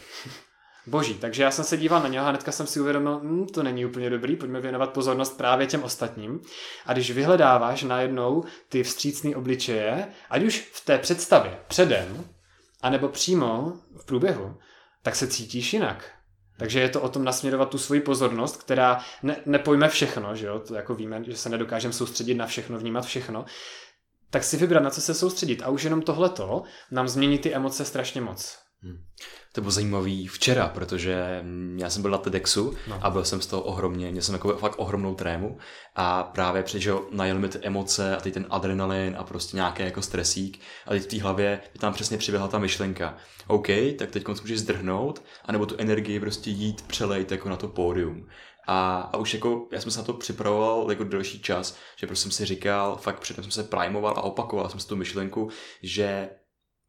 boží. 0.86 1.14
Takže 1.14 1.42
já 1.42 1.50
jsem 1.50 1.64
se 1.64 1.76
díval 1.76 2.02
na 2.02 2.08
něho 2.08 2.26
a 2.26 2.28
hnedka 2.28 2.52
jsem 2.52 2.66
si 2.66 2.80
uvědomil, 2.80 3.20
hm, 3.22 3.46
to 3.46 3.62
není 3.62 3.86
úplně 3.86 4.10
dobrý, 4.10 4.36
pojďme 4.36 4.60
věnovat 4.60 4.92
pozornost 4.92 5.36
právě 5.36 5.66
těm 5.66 5.82
ostatním. 5.82 6.40
A 6.86 6.92
když 6.92 7.10
vyhledáváš 7.10 7.82
najednou 7.82 8.44
ty 8.68 8.82
vstřícné 8.82 9.36
obličeje, 9.36 10.08
ať 10.30 10.42
už 10.42 10.70
v 10.72 10.84
té 10.84 10.98
představě 10.98 11.58
předem, 11.68 12.24
anebo 12.82 13.08
přímo 13.08 13.72
v 13.96 14.06
průběhu, 14.06 14.56
tak 15.02 15.16
se 15.16 15.26
cítíš 15.26 15.72
jinak. 15.72 16.10
Takže 16.58 16.80
je 16.80 16.88
to 16.88 17.00
o 17.00 17.08
tom 17.08 17.24
nasměrovat 17.24 17.70
tu 17.70 17.78
svoji 17.78 18.00
pozornost, 18.00 18.56
která 18.56 19.00
ne, 19.22 19.36
nepojme 19.46 19.88
všechno, 19.88 20.36
že 20.36 20.46
jo? 20.46 20.58
To 20.58 20.74
jako 20.74 20.94
víme, 20.94 21.24
že 21.26 21.36
se 21.36 21.48
nedokážeme 21.48 21.92
soustředit 21.92 22.34
na 22.34 22.46
všechno, 22.46 22.78
vnímat 22.78 23.04
všechno, 23.04 23.44
tak 24.30 24.44
si 24.44 24.56
vybrat, 24.56 24.82
na 24.82 24.90
co 24.90 25.00
se 25.00 25.14
soustředit. 25.14 25.62
A 25.62 25.68
už 25.68 25.82
jenom 25.82 26.02
tohleto 26.02 26.62
nám 26.90 27.08
změní 27.08 27.38
ty 27.38 27.54
emoce 27.54 27.84
strašně 27.84 28.20
moc. 28.20 28.58
Hmm. 28.84 29.04
To 29.52 29.60
bylo 29.60 29.70
zajímavý 29.70 30.26
včera, 30.26 30.68
protože 30.68 31.44
já 31.76 31.90
jsem 31.90 32.02
byl 32.02 32.10
na 32.10 32.18
TEDxu 32.18 32.74
no. 32.88 32.98
a 33.02 33.10
byl 33.10 33.24
jsem 33.24 33.40
z 33.40 33.46
toho 33.46 33.62
ohromně, 33.62 34.10
měl 34.10 34.22
jsem 34.22 34.34
jako 34.34 34.56
fakt 34.56 34.78
ohromnou 34.78 35.14
trému 35.14 35.58
a 35.94 36.22
právě 36.22 36.62
protože 36.62 36.92
najel 37.10 37.38
mi 37.38 37.48
ty 37.48 37.58
emoce 37.62 38.16
a 38.16 38.20
teď 38.20 38.34
ten 38.34 38.46
adrenalin 38.50 39.16
a 39.18 39.24
prostě 39.24 39.56
nějaký 39.56 39.82
jako 39.82 40.02
stresík 40.02 40.60
a 40.86 40.90
teď 40.90 41.02
v 41.02 41.06
té 41.06 41.22
hlavě 41.22 41.60
mi 41.74 41.78
tam 41.78 41.92
přesně 41.92 42.18
přiběhla 42.18 42.48
ta 42.48 42.58
myšlenka. 42.58 43.16
OK, 43.46 43.68
tak 43.98 44.10
teď 44.10 44.28
můžeš 44.28 44.60
zdrhnout 44.60 45.22
anebo 45.44 45.66
tu 45.66 45.74
energii 45.78 46.20
prostě 46.20 46.50
jít 46.50 46.82
přelejt 46.82 47.32
jako 47.32 47.48
na 47.48 47.56
to 47.56 47.68
pódium. 47.68 48.26
A, 48.66 49.00
a 49.00 49.16
už 49.16 49.34
jako, 49.34 49.68
já 49.72 49.80
jsem 49.80 49.90
se 49.90 49.98
na 49.98 50.04
to 50.04 50.12
připravoval 50.12 50.90
jako 50.90 51.04
delší 51.04 51.42
čas, 51.42 51.76
že 51.96 52.06
prostě 52.06 52.22
jsem 52.22 52.30
si 52.30 52.44
říkal, 52.44 52.96
fakt 52.96 53.20
předtím 53.20 53.44
jsem 53.44 53.52
se 53.52 53.64
primoval 53.64 54.14
a 54.16 54.22
opakoval 54.22 54.68
jsem 54.68 54.80
si 54.80 54.88
tu 54.88 54.96
myšlenku, 54.96 55.48
že 55.82 56.30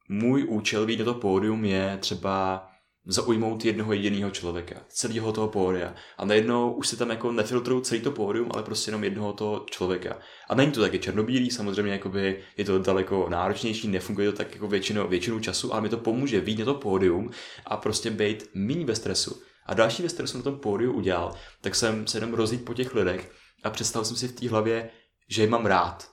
můj 0.09 0.45
účel 0.49 0.85
být 0.85 0.99
na 0.99 1.05
to 1.05 1.13
pódium 1.13 1.65
je 1.65 1.97
třeba 2.01 2.67
zaujmout 3.05 3.65
jednoho 3.65 3.93
jediného 3.93 4.31
člověka, 4.31 4.75
celého 4.89 5.31
toho 5.31 5.47
pódia. 5.47 5.95
A 6.17 6.25
najednou 6.25 6.73
už 6.73 6.87
se 6.87 6.97
tam 6.97 7.09
jako 7.09 7.31
nefiltrují 7.31 7.83
celý 7.83 8.01
to 8.01 8.11
pódium, 8.11 8.49
ale 8.53 8.63
prostě 8.63 8.89
jenom 8.89 9.03
jednoho 9.03 9.33
toho 9.33 9.65
člověka. 9.71 10.19
A 10.49 10.55
není 10.55 10.71
to 10.71 10.81
taky 10.81 10.99
černobílý, 10.99 11.51
samozřejmě 11.51 11.91
jakoby 11.91 12.43
je 12.57 12.65
to 12.65 12.79
daleko 12.79 13.27
náročnější, 13.29 13.87
nefunguje 13.87 14.31
to 14.31 14.37
tak 14.37 14.53
jako 14.53 14.67
většinou, 14.67 15.07
většinu 15.07 15.39
času, 15.39 15.73
ale 15.73 15.81
mi 15.81 15.89
to 15.89 15.97
pomůže 15.97 16.41
výjít 16.41 16.59
na 16.59 16.65
to 16.65 16.73
pódium 16.73 17.29
a 17.65 17.77
prostě 17.77 18.11
být 18.11 18.49
méně 18.53 18.85
bez 18.85 18.97
stresu. 18.97 19.41
A 19.65 19.73
další 19.73 20.01
věc, 20.01 20.13
kterou 20.13 20.27
jsem 20.27 20.39
na 20.39 20.43
tom 20.43 20.59
pódiu 20.59 20.93
udělal, 20.93 21.35
tak 21.61 21.75
jsem 21.75 22.07
se 22.07 22.17
jenom 22.17 22.33
rozjít 22.33 22.65
po 22.65 22.73
těch 22.73 22.95
lidech 22.95 23.31
a 23.63 23.69
představil 23.69 24.05
jsem 24.05 24.17
si 24.17 24.27
v 24.27 24.39
té 24.39 24.49
hlavě, 24.49 24.89
že 25.29 25.41
je 25.41 25.49
mám 25.49 25.65
rád 25.65 26.12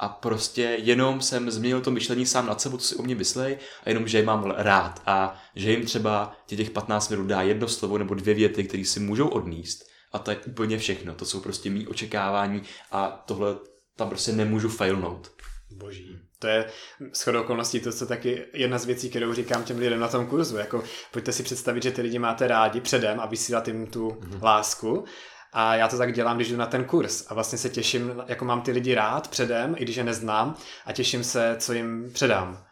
a 0.00 0.08
prostě 0.08 0.62
jenom 0.62 1.20
jsem 1.20 1.50
změnil 1.50 1.80
to 1.80 1.90
myšlení 1.90 2.26
sám 2.26 2.46
nad 2.46 2.60
sebou, 2.60 2.76
co 2.76 2.86
si 2.86 2.96
o 2.96 3.02
mě 3.02 3.14
myslej 3.14 3.58
a 3.84 3.88
jenom, 3.88 4.08
že 4.08 4.18
je 4.18 4.24
mám 4.24 4.50
rád 4.56 5.02
a 5.06 5.42
že 5.54 5.70
jim 5.70 5.86
třeba 5.86 6.36
těch 6.46 6.70
15 6.70 7.08
minut 7.08 7.26
dá 7.26 7.42
jedno 7.42 7.68
slovo 7.68 7.98
nebo 7.98 8.14
dvě 8.14 8.34
věty, 8.34 8.64
které 8.64 8.84
si 8.84 9.00
můžou 9.00 9.28
odníst 9.28 9.90
a 10.12 10.18
to 10.18 10.30
je 10.30 10.36
úplně 10.36 10.78
všechno, 10.78 11.14
to 11.14 11.24
jsou 11.24 11.40
prostě 11.40 11.70
mý 11.70 11.86
očekávání 11.86 12.62
a 12.92 13.24
tohle 13.26 13.56
tam 13.96 14.08
prostě 14.08 14.32
nemůžu 14.32 14.68
failnout. 14.68 15.32
Boží. 15.70 16.18
To 16.38 16.46
je 16.46 16.66
shodou 17.14 17.40
okolností 17.40 17.80
to, 17.80 17.92
co 17.92 18.06
taky 18.06 18.46
jedna 18.52 18.78
z 18.78 18.84
věcí, 18.84 19.10
kterou 19.10 19.34
říkám 19.34 19.64
těm 19.64 19.78
lidem 19.78 20.00
na 20.00 20.08
tom 20.08 20.26
kurzu. 20.26 20.56
Jako, 20.56 20.84
pojďte 21.12 21.32
si 21.32 21.42
představit, 21.42 21.82
že 21.82 21.90
ty 21.90 22.02
lidi 22.02 22.18
máte 22.18 22.48
rádi 22.48 22.80
předem 22.80 23.20
a 23.20 23.26
vysílat 23.26 23.68
jim 23.68 23.86
tu 23.86 24.08
mm-hmm. 24.08 24.42
lásku 24.42 25.04
a 25.52 25.74
já 25.74 25.88
to 25.88 25.98
tak 25.98 26.12
dělám, 26.12 26.36
když 26.36 26.50
jdu 26.50 26.56
na 26.56 26.66
ten 26.66 26.84
kurz 26.84 27.30
a 27.30 27.34
vlastně 27.34 27.58
se 27.58 27.68
těším, 27.68 28.22
jako 28.26 28.44
mám 28.44 28.62
ty 28.62 28.72
lidi 28.72 28.94
rád 28.94 29.28
předem, 29.28 29.74
i 29.78 29.84
když 29.84 29.96
je 29.96 30.04
neznám 30.04 30.56
a 30.86 30.92
těším 30.92 31.24
se, 31.24 31.56
co 31.58 31.72
jim 31.72 32.10
předám. 32.12 32.64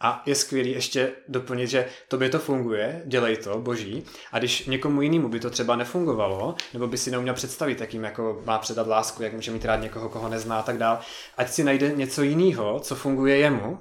A 0.00 0.22
je 0.26 0.34
skvělý 0.34 0.70
ještě 0.70 1.12
doplnit, 1.28 1.66
že 1.66 1.88
tobě 2.08 2.28
to 2.28 2.38
funguje, 2.38 3.02
dělej 3.06 3.36
to, 3.36 3.58
boží. 3.60 4.04
A 4.32 4.38
když 4.38 4.66
někomu 4.66 5.02
jinému 5.02 5.28
by 5.28 5.40
to 5.40 5.50
třeba 5.50 5.76
nefungovalo, 5.76 6.54
nebo 6.72 6.86
by 6.86 6.98
si 6.98 7.10
neuměl 7.10 7.34
představit, 7.34 7.80
jakým 7.80 8.04
jako 8.04 8.42
má 8.44 8.58
předat 8.58 8.86
lásku, 8.86 9.22
jak 9.22 9.32
může 9.32 9.50
mít 9.50 9.64
rád 9.64 9.76
někoho, 9.76 10.08
koho 10.08 10.28
nezná 10.28 10.58
a 10.58 10.62
tak 10.62 10.78
dál, 10.78 11.00
ať 11.36 11.50
si 11.50 11.64
najde 11.64 11.92
něco 11.92 12.22
jiného, 12.22 12.80
co 12.80 12.94
funguje 12.94 13.36
jemu. 13.36 13.78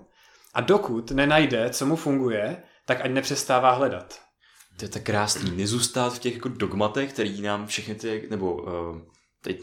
A 0.54 0.62
dokud 0.62 1.12
nenajde, 1.12 1.70
co 1.70 1.86
mu 1.86 1.96
funguje, 1.96 2.64
tak 2.86 3.02
ať 3.02 3.12
nepřestává 3.12 3.72
hledat. 3.72 4.25
To 4.78 4.86
je 4.86 4.90
tak 4.90 5.04
krásný, 5.04 5.52
nezůstat 5.52 6.14
v 6.14 6.20
těch 6.20 6.34
jako 6.34 6.50
dogmatech, 6.50 7.14
který 7.14 7.42
nám 7.42 7.68
všechny 7.68 7.96
ty, 7.96 8.28
nebo 8.30 8.54
uh, 8.54 9.02
teď 9.42 9.62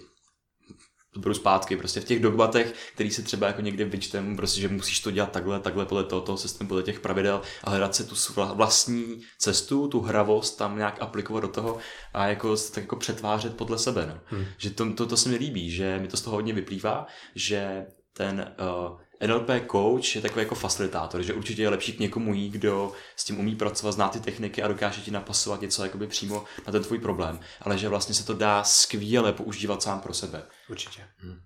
to 1.15 1.21
budu 1.21 1.35
zpátky, 1.35 1.77
prostě 1.77 2.01
v 2.01 2.05
těch 2.05 2.23
dogmatech, 2.23 2.75
který 2.95 3.11
si 3.11 3.23
třeba 3.23 3.47
jako 3.47 3.61
někdy 3.61 3.85
vyčtem, 3.85 4.37
prostě, 4.37 4.61
že 4.61 4.69
musíš 4.69 5.01
to 5.01 5.11
dělat 5.11 5.33
takhle, 5.33 5.61
takhle 5.61 5.87
podle 5.87 6.05
toho, 6.05 6.23
toho 6.23 6.39
systému, 6.39 6.69
podle 6.69 6.83
těch 6.83 7.01
pravidel 7.01 7.43
a 7.65 7.71
hledat 7.71 7.95
si 7.95 8.05
tu 8.05 8.15
vlastní 8.55 9.21
cestu, 9.39 9.89
tu 9.89 10.01
hravost 10.01 10.59
tam 10.59 10.77
nějak 10.77 11.03
aplikovat 11.03 11.41
do 11.41 11.49
toho 11.49 11.79
a 12.15 12.27
jako 12.27 12.57
tak 12.57 12.77
jako 12.77 12.97
přetvářet 12.97 13.57
podle 13.57 13.79
sebe. 13.79 14.07
No. 14.07 14.21
Hmm. 14.39 14.47
Že 14.59 14.71
to, 14.71 14.95
to, 14.95 15.07
to, 15.07 15.17
se 15.17 15.29
mi 15.29 15.37
líbí, 15.37 15.71
že 15.71 15.99
mi 15.99 16.09
to 16.09 16.17
z 16.17 16.23
toho 16.23 16.37
hodně 16.37 16.53
vyplývá, 16.53 17.07
že 17.35 17.87
ten 18.13 18.55
uh, 18.61 18.99
NLP 19.27 19.51
coach 19.71 20.17
je 20.17 20.23
takový 20.23 20.43
jako 20.43 20.55
facilitátor, 20.55 21.23
že 21.23 21.35
určitě 21.35 21.63
je 21.63 21.69
lepší 21.69 21.93
k 21.93 21.99
někomu 21.99 22.35
jít, 22.35 22.51
kdo 22.51 22.93
s 23.17 23.25
tím 23.25 23.41
umí 23.41 23.57
pracovat, 23.57 23.93
zná 23.93 24.09
ty 24.09 24.21
techniky 24.21 24.63
a 24.63 24.69
dokáže 24.69 25.01
ti 25.01 25.11
napasovat 25.11 25.61
něco 25.61 25.85
jakoby 25.85 26.07
přímo 26.07 26.45
na 26.67 26.73
ten 26.73 26.83
tvůj 26.83 26.99
problém, 26.99 27.41
ale 27.61 27.79
že 27.79 27.89
vlastně 27.89 28.15
se 28.15 28.27
to 28.27 28.35
dá 28.35 28.65
skvěle 28.65 29.33
používat 29.33 29.83
sám 29.83 30.01
pro 30.01 30.15
sebe. 30.15 30.43
Určitě. 30.69 31.03
Hmm. 31.19 31.41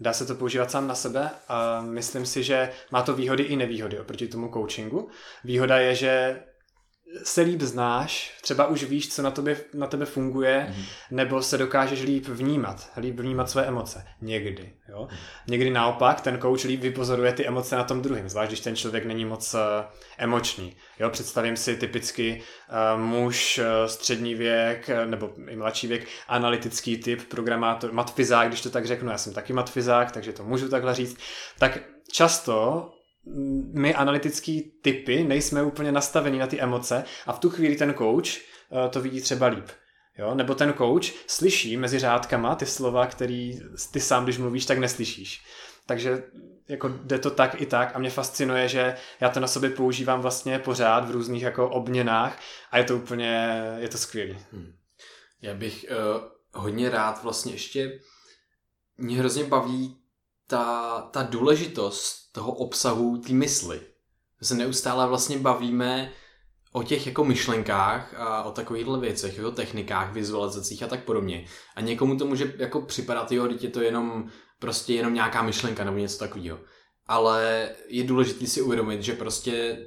Dá 0.00 0.12
se 0.12 0.26
to 0.26 0.34
používat 0.34 0.70
sám 0.70 0.88
na 0.88 0.94
sebe 0.94 1.30
a 1.48 1.80
myslím 1.80 2.26
si, 2.26 2.42
že 2.42 2.70
má 2.90 3.02
to 3.02 3.14
výhody 3.14 3.42
i 3.42 3.56
nevýhody 3.56 4.00
oproti 4.00 4.28
tomu 4.28 4.52
coachingu. 4.52 5.08
Výhoda 5.44 5.78
je, 5.78 5.94
že 5.94 6.42
se 7.22 7.40
líp 7.40 7.60
znáš, 7.60 8.38
třeba 8.42 8.66
už 8.66 8.84
víš, 8.84 9.14
co 9.14 9.22
na, 9.22 9.30
tobě, 9.30 9.56
na 9.74 9.86
tebe 9.86 10.06
funguje, 10.06 10.74
mm. 10.76 10.84
nebo 11.10 11.42
se 11.42 11.58
dokážeš 11.58 12.02
líp 12.02 12.28
vnímat, 12.28 12.90
líp 12.96 13.20
vnímat 13.20 13.50
své 13.50 13.66
emoce. 13.66 14.04
Někdy. 14.20 14.72
Jo? 14.88 15.08
Někdy 15.46 15.70
naopak 15.70 16.20
ten 16.20 16.40
coach 16.40 16.64
líp 16.64 16.80
vypozoruje 16.80 17.32
ty 17.32 17.46
emoce 17.46 17.76
na 17.76 17.84
tom 17.84 18.02
druhém, 18.02 18.28
zvlášť 18.28 18.50
když 18.50 18.60
ten 18.60 18.76
člověk 18.76 19.04
není 19.04 19.24
moc 19.24 19.54
uh, 19.54 19.60
emoční. 20.18 20.76
Jo? 20.98 21.10
Představím 21.10 21.56
si 21.56 21.76
typicky 21.76 22.42
uh, 22.94 23.00
muž, 23.00 23.58
uh, 23.58 23.86
střední 23.86 24.34
věk, 24.34 24.90
nebo 25.04 25.30
i 25.48 25.56
mladší 25.56 25.86
věk, 25.86 26.06
analytický 26.28 26.96
typ, 26.96 27.22
programátor, 27.28 27.92
matfizák, 27.92 28.48
když 28.48 28.60
to 28.60 28.70
tak 28.70 28.86
řeknu, 28.86 29.10
já 29.10 29.18
jsem 29.18 29.32
taky 29.32 29.52
matfizák, 29.52 30.12
takže 30.12 30.32
to 30.32 30.44
můžu 30.44 30.68
takhle 30.68 30.94
říct, 30.94 31.18
tak 31.58 31.78
často 32.12 32.90
my 33.72 33.94
analytický 33.94 34.72
typy 34.82 35.24
nejsme 35.24 35.62
úplně 35.62 35.92
nastavení 35.92 36.38
na 36.38 36.46
ty 36.46 36.60
emoce 36.60 37.04
a 37.26 37.32
v 37.32 37.38
tu 37.38 37.50
chvíli 37.50 37.76
ten 37.76 37.94
coach 37.94 38.28
eh, 38.36 38.88
to 38.90 39.00
vidí 39.00 39.20
třeba 39.20 39.46
líp. 39.46 39.68
Jo? 40.18 40.34
Nebo 40.34 40.54
ten 40.54 40.74
coach 40.78 41.04
slyší 41.26 41.76
mezi 41.76 41.98
řádkama 41.98 42.54
ty 42.54 42.66
slova, 42.66 43.06
který 43.06 43.60
ty 43.92 44.00
sám, 44.00 44.24
když 44.24 44.38
mluvíš, 44.38 44.66
tak 44.66 44.78
neslyšíš. 44.78 45.42
takže 45.86 46.22
jako 46.68 46.88
jde 46.88 47.18
to 47.18 47.30
tak 47.30 47.60
i 47.60 47.66
tak 47.66 47.96
a 47.96 47.98
mě 47.98 48.10
fascinuje, 48.10 48.68
že 48.68 48.96
já 49.20 49.28
to 49.28 49.40
na 49.40 49.46
sobě 49.46 49.70
používám 49.70 50.20
vlastně 50.20 50.58
pořád 50.58 51.08
v 51.08 51.10
různých 51.10 51.42
jako 51.42 51.68
obměnách 51.68 52.40
a 52.70 52.78
je 52.78 52.84
to 52.84 52.96
úplně, 52.96 53.62
je 53.78 53.88
to 53.88 53.98
skvělé. 53.98 54.36
Hmm. 54.52 54.72
Já 55.42 55.54
bych 55.54 55.86
uh, 55.90 56.22
hodně 56.62 56.90
rád 56.90 57.22
vlastně 57.22 57.52
ještě, 57.52 58.00
mě 58.96 59.18
hrozně 59.18 59.44
baví 59.44 59.96
ta, 60.48 61.00
ta 61.00 61.22
důležitost 61.22 62.32
toho 62.32 62.52
obsahu 62.52 63.18
té 63.18 63.32
mysli. 63.32 63.80
My 64.40 64.46
se 64.46 64.54
neustále 64.54 65.06
vlastně 65.06 65.38
bavíme 65.38 66.12
o 66.72 66.82
těch 66.82 67.06
jako 67.06 67.24
myšlenkách 67.24 68.14
a 68.14 68.42
o 68.42 68.50
takovýchhle 68.50 69.00
věcech, 69.00 69.36
jako 69.36 69.50
technikách, 69.50 70.12
vizualizacích 70.12 70.82
a 70.82 70.86
tak 70.86 71.04
podobně. 71.04 71.46
A 71.76 71.80
někomu 71.80 72.16
to 72.16 72.26
může 72.26 72.54
jako 72.58 72.80
připadat, 72.80 73.32
jo, 73.32 73.48
teď 73.48 73.64
je 73.64 73.70
to 73.70 73.80
jenom 73.80 74.28
prostě 74.58 74.94
jenom 74.94 75.14
nějaká 75.14 75.42
myšlenka 75.42 75.84
nebo 75.84 75.98
něco 75.98 76.18
takového. 76.18 76.58
Ale 77.06 77.70
je 77.88 78.04
důležité 78.04 78.46
si 78.46 78.62
uvědomit, 78.62 79.02
že 79.02 79.12
prostě 79.12 79.86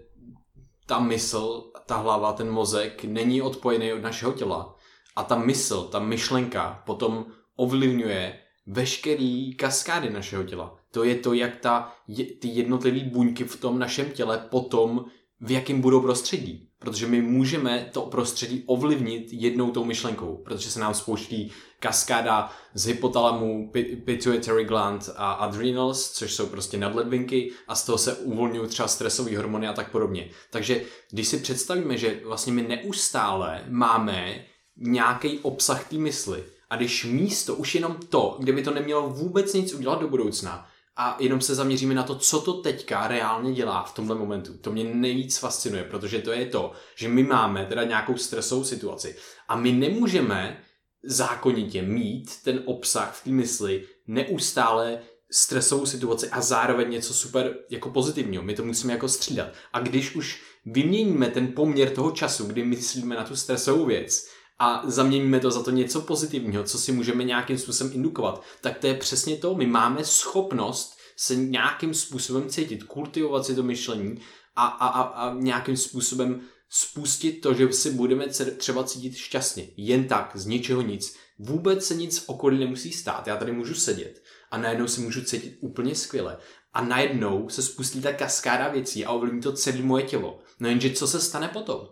ta 0.85 0.99
mysl, 0.99 1.71
ta 1.85 1.97
hlava, 1.97 2.33
ten 2.33 2.51
mozek 2.51 3.03
není 3.03 3.41
odpojený 3.41 3.93
od 3.93 4.01
našeho 4.01 4.31
těla. 4.31 4.75
A 5.15 5.23
ta 5.23 5.35
mysl, 5.35 5.83
ta 5.83 5.99
myšlenka 5.99 6.83
potom 6.85 7.25
ovlivňuje 7.55 8.40
veškerý 8.65 9.55
kaskády 9.55 10.09
našeho 10.09 10.43
těla. 10.43 10.77
To 10.91 11.03
je 11.03 11.15
to, 11.15 11.33
jak 11.33 11.55
ta, 11.55 11.95
ty 12.39 12.47
jednotlivé 12.47 12.99
buňky 12.99 13.43
v 13.43 13.59
tom 13.59 13.79
našem 13.79 14.09
těle 14.09 14.47
potom 14.49 15.05
v 15.41 15.51
jakém 15.51 15.81
budou 15.81 16.01
prostředí. 16.01 16.67
Protože 16.79 17.07
my 17.07 17.21
můžeme 17.21 17.89
to 17.91 18.01
prostředí 18.01 18.63
ovlivnit 18.65 19.27
jednou 19.31 19.71
tou 19.71 19.83
myšlenkou, 19.83 20.41
protože 20.45 20.69
se 20.69 20.79
nám 20.79 20.93
spouští 20.93 21.51
kaskáda 21.79 22.51
z 22.73 22.85
hypotalamu, 22.85 23.71
pituitary 24.05 24.65
gland 24.65 25.09
a 25.15 25.31
adrenals, 25.31 26.11
což 26.11 26.33
jsou 26.33 26.45
prostě 26.45 26.77
nadledvinky 26.77 27.51
a 27.67 27.75
z 27.75 27.85
toho 27.85 27.97
se 27.97 28.15
uvolňují 28.15 28.67
třeba 28.67 28.87
stresové 28.87 29.37
hormony 29.37 29.67
a 29.67 29.73
tak 29.73 29.91
podobně. 29.91 30.29
Takže 30.49 30.81
když 31.11 31.27
si 31.27 31.37
představíme, 31.37 31.97
že 31.97 32.21
vlastně 32.25 32.53
my 32.53 32.61
neustále 32.61 33.65
máme 33.69 34.45
nějaký 34.77 35.39
obsah 35.39 35.89
té 35.89 35.95
mysli 35.95 36.43
a 36.71 36.75
když 36.75 37.05
místo 37.05 37.55
už 37.55 37.75
jenom 37.75 37.97
to, 38.09 38.35
kde 38.39 38.53
by 38.53 38.63
to 38.63 38.73
nemělo 38.73 39.09
vůbec 39.09 39.53
nic 39.53 39.73
udělat 39.73 40.01
do 40.01 40.07
budoucna, 40.07 40.67
a 40.95 41.17
jenom 41.19 41.41
se 41.41 41.55
zaměříme 41.55 41.93
na 41.93 42.03
to, 42.03 42.15
co 42.15 42.41
to 42.41 42.53
teďka 42.53 43.07
reálně 43.07 43.53
dělá 43.53 43.83
v 43.83 43.93
tomhle 43.93 44.15
momentu. 44.15 44.57
To 44.57 44.71
mě 44.71 44.83
nejvíc 44.83 45.37
fascinuje, 45.37 45.83
protože 45.83 46.19
to 46.19 46.31
je 46.31 46.45
to, 46.45 46.71
že 46.95 47.07
my 47.07 47.23
máme 47.23 47.65
teda 47.65 47.83
nějakou 47.83 48.17
stresovou 48.17 48.63
situaci 48.63 49.15
a 49.47 49.55
my 49.55 49.71
nemůžeme 49.71 50.63
zákonitě 51.03 51.81
mít 51.81 52.43
ten 52.43 52.61
obsah 52.65 53.15
v 53.15 53.23
té 53.23 53.29
mysli 53.29 53.87
neustále 54.07 55.01
stresovou 55.31 55.85
situaci 55.85 56.29
a 56.29 56.41
zároveň 56.41 56.89
něco 56.89 57.13
super 57.13 57.55
jako 57.69 57.89
pozitivního. 57.89 58.43
My 58.43 58.53
to 58.53 58.65
musíme 58.65 58.93
jako 58.93 59.07
střídat. 59.07 59.47
A 59.73 59.79
když 59.79 60.15
už 60.15 60.41
vyměníme 60.65 61.27
ten 61.27 61.47
poměr 61.47 61.89
toho 61.89 62.11
času, 62.11 62.45
kdy 62.45 62.65
myslíme 62.65 63.15
na 63.15 63.23
tu 63.23 63.35
stresovou 63.35 63.85
věc 63.85 64.27
a 64.63 64.81
zaměníme 64.85 65.39
to 65.39 65.51
za 65.51 65.63
to 65.63 65.71
něco 65.71 66.01
pozitivního, 66.01 66.63
co 66.63 66.77
si 66.77 66.91
můžeme 66.91 67.23
nějakým 67.23 67.57
způsobem 67.57 67.93
indukovat, 67.95 68.43
tak 68.61 68.77
to 68.77 68.87
je 68.87 68.93
přesně 68.93 69.35
to. 69.35 69.55
My 69.55 69.65
máme 69.65 70.03
schopnost 70.03 70.97
se 71.17 71.35
nějakým 71.35 71.93
způsobem 71.93 72.49
cítit, 72.49 72.83
kultivovat 72.83 73.45
si 73.45 73.55
to 73.55 73.63
myšlení 73.63 74.21
a, 74.55 74.65
a, 74.65 74.87
a, 74.87 75.01
a 75.01 75.33
nějakým 75.33 75.77
způsobem 75.77 76.41
spustit 76.69 77.31
to, 77.31 77.53
že 77.53 77.73
si 77.73 77.91
budeme 77.91 78.27
třeba 78.57 78.83
cítit 78.83 79.15
šťastně. 79.15 79.67
Jen 79.77 80.07
tak, 80.07 80.31
z 80.33 80.45
ničeho 80.45 80.81
nic. 80.81 81.15
Vůbec 81.39 81.85
se 81.85 81.95
nic 81.95 82.23
okolí 82.27 82.59
nemusí 82.59 82.91
stát. 82.91 83.27
Já 83.27 83.37
tady 83.37 83.51
můžu 83.51 83.73
sedět 83.73 84.23
a 84.51 84.57
najednou 84.57 84.87
si 84.87 85.01
můžu 85.01 85.21
cítit 85.23 85.57
úplně 85.61 85.95
skvěle. 85.95 86.37
A 86.73 86.81
najednou 86.85 87.49
se 87.49 87.61
spustí 87.61 88.01
ta 88.01 88.13
kaskáda 88.13 88.67
věcí 88.67 89.05
a 89.05 89.11
ovlivní 89.11 89.41
to 89.41 89.53
celé 89.53 89.81
moje 89.81 90.03
tělo. 90.03 90.39
No 90.59 90.69
jenže 90.69 90.89
co 90.89 91.07
se 91.07 91.21
stane 91.21 91.47
potom? 91.47 91.87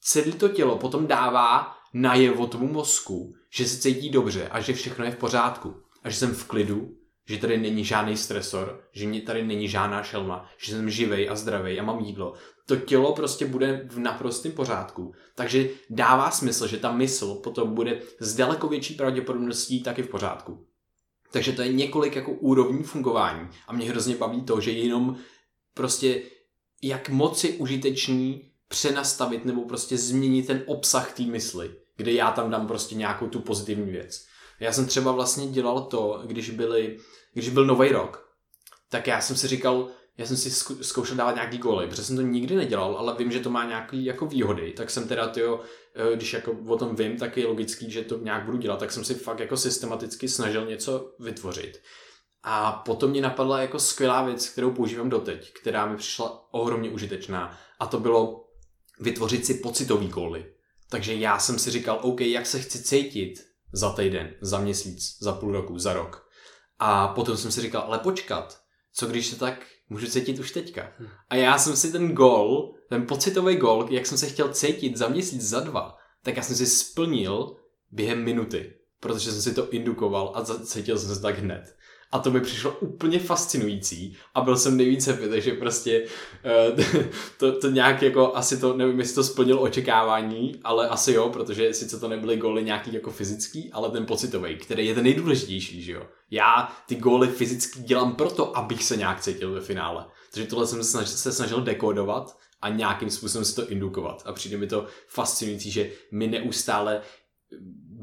Celé 0.00 0.32
to 0.32 0.48
tělo 0.48 0.78
potom 0.78 1.06
dává 1.06 1.73
najevo 1.94 2.46
tomu 2.46 2.72
mozku, 2.72 3.34
že 3.50 3.68
se 3.68 3.80
cítí 3.80 4.10
dobře 4.10 4.48
a 4.48 4.60
že 4.60 4.72
všechno 4.72 5.04
je 5.04 5.10
v 5.10 5.16
pořádku. 5.16 5.74
A 6.02 6.10
že 6.10 6.16
jsem 6.16 6.34
v 6.34 6.44
klidu, 6.44 6.96
že 7.28 7.38
tady 7.38 7.58
není 7.58 7.84
žádný 7.84 8.16
stresor, 8.16 8.80
že 8.92 9.06
mě 9.06 9.20
tady 9.20 9.44
není 9.44 9.68
žádná 9.68 10.02
šelma, 10.02 10.48
že 10.58 10.72
jsem 10.72 10.90
živej 10.90 11.30
a 11.30 11.36
zdravý 11.36 11.80
a 11.80 11.82
mám 11.82 12.00
jídlo. 12.00 12.34
To 12.66 12.76
tělo 12.76 13.12
prostě 13.12 13.46
bude 13.46 13.88
v 13.90 13.98
naprostém 13.98 14.52
pořádku. 14.52 15.14
Takže 15.34 15.68
dává 15.90 16.30
smysl, 16.30 16.66
že 16.66 16.76
ta 16.76 16.92
mysl 16.92 17.34
potom 17.34 17.74
bude 17.74 18.00
s 18.18 18.34
daleko 18.34 18.68
větší 18.68 18.94
pravděpodobností 18.94 19.82
taky 19.82 20.02
v 20.02 20.08
pořádku. 20.08 20.66
Takže 21.32 21.52
to 21.52 21.62
je 21.62 21.72
několik 21.72 22.16
jako 22.16 22.32
úrovní 22.32 22.82
fungování 22.82 23.48
a 23.68 23.72
mě 23.72 23.90
hrozně 23.90 24.16
baví 24.16 24.42
to, 24.42 24.60
že 24.60 24.70
jenom 24.70 25.16
prostě 25.74 26.22
jak 26.82 27.08
moc 27.08 27.44
je 27.44 27.50
užitečný 27.50 28.50
přenastavit 28.68 29.44
nebo 29.44 29.64
prostě 29.64 29.98
změnit 29.98 30.46
ten 30.46 30.62
obsah 30.66 31.12
té 31.12 31.22
mysli, 31.22 31.70
kde 31.96 32.12
já 32.12 32.30
tam 32.30 32.50
dám 32.50 32.66
prostě 32.66 32.94
nějakou 32.94 33.26
tu 33.26 33.40
pozitivní 33.40 33.90
věc. 33.90 34.26
Já 34.60 34.72
jsem 34.72 34.86
třeba 34.86 35.12
vlastně 35.12 35.46
dělal 35.46 35.82
to, 35.82 36.22
když, 36.26 36.50
byli, 36.50 36.98
když 37.32 37.48
byl 37.48 37.66
nový 37.66 37.88
rok, 37.88 38.28
tak 38.90 39.06
já 39.06 39.20
jsem 39.20 39.36
si 39.36 39.48
říkal, 39.48 39.88
já 40.18 40.26
jsem 40.26 40.36
si 40.36 40.50
zkoušel 40.84 41.16
dávat 41.16 41.34
nějaký 41.34 41.58
góly, 41.58 41.86
protože 41.86 42.04
jsem 42.04 42.16
to 42.16 42.22
nikdy 42.22 42.56
nedělal, 42.56 42.96
ale 42.96 43.14
vím, 43.18 43.32
že 43.32 43.40
to 43.40 43.50
má 43.50 43.64
nějaké 43.64 43.96
jako 43.96 44.26
výhody, 44.26 44.72
tak 44.72 44.90
jsem 44.90 45.08
teda, 45.08 45.28
tyjo, 45.28 45.60
eh, 45.94 46.16
když 46.16 46.32
jako 46.32 46.56
o 46.66 46.76
tom 46.76 46.96
vím, 46.96 47.16
tak 47.16 47.36
je 47.36 47.46
logický, 47.46 47.90
že 47.90 48.02
to 48.02 48.18
nějak 48.18 48.44
budu 48.44 48.58
dělat, 48.58 48.80
tak 48.80 48.92
jsem 48.92 49.04
si 49.04 49.14
fakt 49.14 49.40
jako 49.40 49.56
systematicky 49.56 50.28
snažil 50.28 50.66
něco 50.66 51.14
vytvořit. 51.18 51.80
A 52.42 52.72
potom 52.72 53.10
mě 53.10 53.20
napadla 53.20 53.60
jako 53.60 53.78
skvělá 53.78 54.24
věc, 54.24 54.48
kterou 54.48 54.70
používám 54.70 55.08
doteď, 55.08 55.52
která 55.52 55.86
mi 55.86 55.96
přišla 55.96 56.48
ohromně 56.50 56.90
užitečná 56.90 57.58
a 57.78 57.86
to 57.86 58.00
bylo 58.00 58.44
vytvořit 59.00 59.46
si 59.46 59.54
pocitový 59.54 60.08
góly. 60.08 60.53
Takže 60.94 61.14
já 61.14 61.38
jsem 61.38 61.58
si 61.58 61.70
říkal, 61.70 61.98
OK, 62.02 62.20
jak 62.20 62.46
se 62.46 62.60
chci 62.60 62.82
cítit 62.82 63.34
za 63.72 63.92
týden, 63.92 64.34
za 64.40 64.58
měsíc, 64.58 65.16
za 65.20 65.32
půl 65.32 65.52
roku, 65.52 65.78
za 65.78 65.92
rok. 65.92 66.28
A 66.78 67.08
potom 67.08 67.36
jsem 67.36 67.52
si 67.52 67.60
říkal, 67.60 67.82
ale 67.82 67.98
počkat, 67.98 68.60
co 68.92 69.06
když 69.06 69.26
se 69.26 69.38
tak 69.38 69.66
můžu 69.88 70.06
cítit 70.06 70.38
už 70.38 70.50
teďka. 70.50 70.92
Hm. 70.98 71.08
A 71.30 71.36
já 71.36 71.58
jsem 71.58 71.76
si 71.76 71.92
ten 71.92 72.12
gol, 72.12 72.74
ten 72.88 73.06
pocitový 73.06 73.56
gol, 73.56 73.86
jak 73.90 74.06
jsem 74.06 74.18
se 74.18 74.26
chtěl 74.26 74.48
cítit 74.48 74.96
za 74.96 75.08
měsíc, 75.08 75.42
za 75.42 75.60
dva, 75.60 75.96
tak 76.22 76.36
já 76.36 76.42
jsem 76.42 76.56
si 76.56 76.66
splnil 76.66 77.56
během 77.90 78.24
minuty, 78.24 78.74
protože 79.00 79.32
jsem 79.32 79.42
si 79.42 79.54
to 79.54 79.70
indukoval 79.70 80.32
a 80.34 80.44
cítil 80.44 80.98
jsem 80.98 81.14
se 81.14 81.20
tak 81.20 81.38
hned. 81.38 81.76
A 82.14 82.18
to 82.18 82.30
mi 82.30 82.40
přišlo 82.40 82.70
úplně 82.80 83.18
fascinující 83.18 84.16
a 84.34 84.40
byl 84.40 84.56
jsem 84.56 84.76
nejvíce 84.76 85.12
happy, 85.12 85.28
takže 85.28 85.52
prostě 85.52 86.04
uh, 86.76 87.04
to, 87.38 87.60
to 87.60 87.70
nějak 87.70 88.02
jako, 88.02 88.36
asi 88.36 88.56
to, 88.56 88.76
nevím, 88.76 88.98
jestli 88.98 89.14
to 89.14 89.24
splnilo 89.24 89.60
očekávání, 89.60 90.60
ale 90.64 90.88
asi 90.88 91.12
jo, 91.12 91.28
protože 91.28 91.74
sice 91.74 92.00
to 92.00 92.08
nebyly 92.08 92.36
góly 92.36 92.64
nějaký 92.64 92.94
jako 92.94 93.10
fyzický, 93.10 93.72
ale 93.72 93.90
ten 93.90 94.06
pocitový, 94.06 94.56
který 94.56 94.86
je 94.86 94.94
ten 94.94 95.04
nejdůležitější, 95.04 95.82
že 95.82 95.92
jo. 95.92 96.06
Já 96.30 96.76
ty 96.86 96.94
góly 96.94 97.28
fyzicky 97.28 97.80
dělám 97.80 98.14
proto, 98.14 98.56
abych 98.56 98.84
se 98.84 98.96
nějak 98.96 99.20
cítil 99.20 99.52
ve 99.52 99.60
finále. 99.60 100.06
Takže 100.32 100.48
tohle 100.48 100.66
jsem 100.66 100.84
se 100.84 100.90
snažil, 100.90 101.16
se 101.16 101.32
snažil 101.32 101.60
dekodovat 101.60 102.38
a 102.62 102.68
nějakým 102.68 103.10
způsobem 103.10 103.44
si 103.44 103.54
to 103.54 103.68
indukovat. 103.68 104.22
A 104.26 104.32
přijde 104.32 104.56
mi 104.56 104.66
to 104.66 104.86
fascinující, 105.08 105.70
že 105.70 105.90
my 106.12 106.26
neustále 106.26 107.00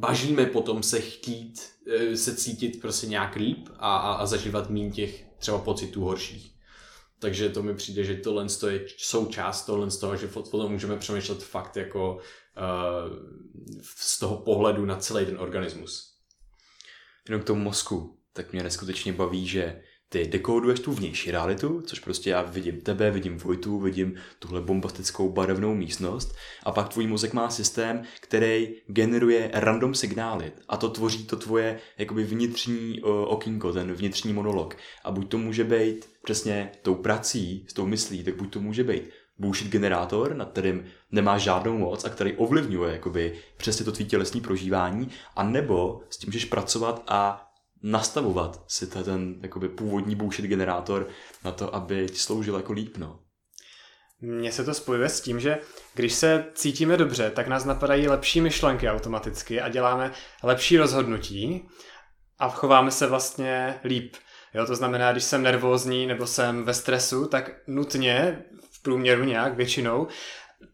bažíme 0.02 0.46
potom 0.46 0.84
se 0.84 1.00
chtít, 1.00 1.62
eh, 1.62 1.71
se 2.16 2.36
cítit 2.36 2.82
prostě 2.82 3.08
nějak 3.08 3.36
líp 3.36 3.70
a, 3.80 3.98
a, 3.98 4.14
a 4.14 4.26
zažívat 4.26 4.70
méně 4.70 4.92
těch 4.92 5.26
třeba 5.38 5.58
pocitů 5.58 6.02
horších. 6.02 6.56
Takže 7.20 7.50
to 7.50 7.64
mi 7.64 7.76
přijde, 7.76 8.04
že 8.04 8.16
tohle 8.16 8.48
je 8.70 8.86
součást 8.98 9.66
tohle 9.66 9.92
z 9.92 9.98
toho, 9.98 10.18
že 10.18 10.28
potom 10.28 10.72
můžeme 10.72 10.98
přemýšlet 10.98 11.44
fakt 11.44 11.78
jako 11.78 12.16
uh, 12.16 12.22
z 13.84 14.20
toho 14.20 14.38
pohledu 14.38 14.86
na 14.86 14.96
celý 14.96 15.26
ten 15.26 15.40
organismus. 15.40 16.16
Jenom 17.30 17.42
k 17.42 17.46
tomu 17.46 17.64
mozku, 17.64 18.18
tak 18.34 18.52
mě 18.52 18.64
neskutečně 18.64 19.14
baví, 19.14 19.48
že 19.48 19.82
ty 20.12 20.28
dekóduješ 20.28 20.80
tu 20.80 20.92
vnější 20.92 21.32
realitu, 21.32 21.82
což 21.86 22.00
prostě 22.00 22.30
já 22.30 22.42
vidím 22.42 22.82
tebe, 22.82 23.12
vidím 23.12 23.38
Vojtu, 23.38 23.80
vidím 23.80 24.16
tuhle 24.40 24.62
bombastickou 24.62 25.30
barevnou 25.30 25.76
místnost 25.76 26.36
a 26.64 26.72
pak 26.72 26.90
tvůj 26.90 27.08
mozek 27.08 27.34
má 27.34 27.50
systém, 27.50 28.04
který 28.22 28.76
generuje 28.88 29.52
random 29.54 29.96
signály 29.96 30.52
a 30.70 30.78
to 30.78 30.90
tvoří 30.90 31.26
to 31.26 31.36
tvoje 31.36 31.80
jakoby 31.98 32.24
vnitřní 32.24 33.02
uh, 33.02 33.10
okýnko, 33.10 33.74
ten 33.74 33.94
vnitřní 33.94 34.34
monolog. 34.34 34.78
A 35.04 35.12
buď 35.12 35.30
to 35.30 35.38
může 35.38 35.64
být 35.64 36.10
přesně 36.24 36.72
tou 36.82 36.96
prací, 36.96 37.66
s 37.68 37.74
tou 37.74 37.86
myslí, 37.86 38.24
tak 38.24 38.36
buď 38.36 38.54
to 38.54 38.60
může 38.60 38.84
být 38.84 39.10
bullshit 39.38 39.72
generátor, 39.72 40.36
nad 40.36 40.52
kterým 40.52 40.86
nemá 41.12 41.38
žádnou 41.38 41.78
moc 41.78 42.06
a 42.06 42.10
který 42.10 42.34
ovlivňuje 42.34 42.94
jakoby 42.94 43.40
přesně 43.58 43.86
to 43.86 43.92
tvý 43.92 44.06
tělesní 44.06 44.42
prožívání, 44.42 45.10
a 45.36 45.44
nebo 45.44 46.02
s 46.10 46.18
tím 46.18 46.28
můžeš 46.28 46.46
pracovat 46.46 47.04
a 47.08 47.51
nastavovat 47.84 48.64
si 48.68 48.88
ten 48.88 49.36
jakoby, 49.42 49.70
původní 49.70 50.16
bullshit 50.16 50.46
generátor 50.46 51.08
na 51.44 51.52
to, 51.52 51.76
aby 51.76 52.08
ti 52.10 52.18
sloužil 52.18 52.56
jako 52.56 52.74
líp. 52.74 52.98
No. 52.98 53.20
Mně 54.22 54.52
se 54.52 54.64
to 54.64 54.74
spojuje 54.74 55.10
s 55.10 55.22
tím, 55.22 55.40
že 55.40 55.60
když 55.94 56.14
se 56.14 56.46
cítíme 56.54 56.98
dobře, 56.98 57.32
tak 57.32 57.48
nás 57.48 57.66
napadají 57.66 58.08
lepší 58.08 58.42
myšlenky 58.42 58.90
automaticky 58.90 59.62
a 59.62 59.70
děláme 59.70 60.12
lepší 60.44 60.78
rozhodnutí 60.78 61.68
a 62.40 62.50
chováme 62.50 62.92
se 62.92 63.08
vlastně 63.08 63.80
líp. 63.84 64.16
Jo, 64.54 64.66
to 64.66 64.76
znamená, 64.76 65.12
když 65.12 65.24
jsem 65.24 65.44
nervózní 65.44 66.08
nebo 66.08 66.28
jsem 66.28 66.64
ve 66.64 66.74
stresu, 66.74 67.28
tak 67.28 67.52
nutně 67.68 68.44
v 68.72 68.82
průměru 68.82 69.24
nějak 69.24 69.56
většinou 69.56 70.08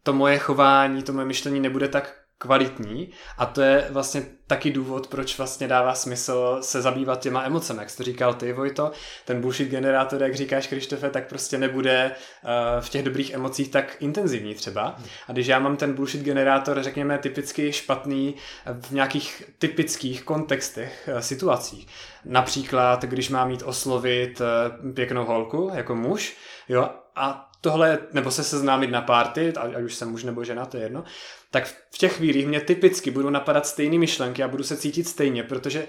to 0.02 0.12
moje 0.12 0.38
chování, 0.38 1.02
to 1.02 1.12
moje 1.12 1.26
myšlení 1.26 1.60
nebude 1.60 1.88
tak 1.88 2.17
kvalitní 2.38 3.10
a 3.38 3.46
to 3.46 3.60
je 3.60 3.86
vlastně 3.90 4.22
taky 4.46 4.70
důvod, 4.70 5.06
proč 5.06 5.38
vlastně 5.38 5.68
dává 5.68 5.94
smysl 5.94 6.58
se 6.60 6.82
zabývat 6.82 7.20
těma 7.20 7.44
emocemi, 7.44 7.80
jak 7.80 7.90
jsi 7.90 7.96
to 7.96 8.02
říkal 8.02 8.34
ty, 8.34 8.52
Vojto, 8.52 8.92
ten 9.24 9.40
bullshit 9.40 9.68
generátor, 9.68 10.22
jak 10.22 10.34
říkáš, 10.34 10.66
Krištofe, 10.66 11.10
tak 11.10 11.28
prostě 11.28 11.58
nebude 11.58 12.10
uh, 12.10 12.50
v 12.80 12.88
těch 12.88 13.02
dobrých 13.02 13.30
emocích 13.30 13.68
tak 13.70 13.96
intenzivní 14.00 14.54
třeba. 14.54 14.98
A 15.28 15.32
když 15.32 15.46
já 15.46 15.58
mám 15.58 15.76
ten 15.76 15.94
bullshit 15.94 16.22
generátor, 16.22 16.82
řekněme, 16.82 17.18
typicky 17.18 17.72
špatný 17.72 18.34
v 18.80 18.90
nějakých 18.90 19.42
typických 19.58 20.22
kontextech, 20.22 21.08
uh, 21.12 21.18
situacích. 21.18 21.86
Například, 22.24 23.04
když 23.04 23.28
mám 23.28 23.48
mít 23.48 23.62
oslovit 23.62 24.40
uh, 24.40 24.92
pěknou 24.92 25.24
holku 25.24 25.70
jako 25.74 25.94
muž, 25.94 26.36
jo, 26.68 26.88
a 27.16 27.50
tohle, 27.60 27.98
nebo 28.12 28.30
se 28.30 28.44
seznámit 28.44 28.90
na 28.90 29.02
párty, 29.02 29.52
ať 29.56 29.82
už 29.82 29.94
jsem 29.94 30.10
muž 30.10 30.24
nebo 30.24 30.44
žena, 30.44 30.66
to 30.66 30.76
je 30.76 30.82
jedno, 30.82 31.04
tak 31.50 31.66
v 31.66 31.98
těch 31.98 32.16
chvílích 32.16 32.46
mě 32.46 32.60
typicky 32.60 33.10
budou 33.10 33.30
napadat 33.30 33.66
stejné 33.66 33.98
myšlenky 33.98 34.42
a 34.42 34.48
budu 34.48 34.64
se 34.64 34.76
cítit 34.76 35.08
stejně, 35.08 35.42
protože 35.42 35.86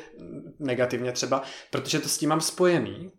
negativně 0.59 1.11
třeba, 1.11 1.43
protože 1.71 1.99
to 1.99 2.09
s 2.09 2.17
tím 2.17 2.29
mám 2.29 2.41
spojený, 2.41 3.11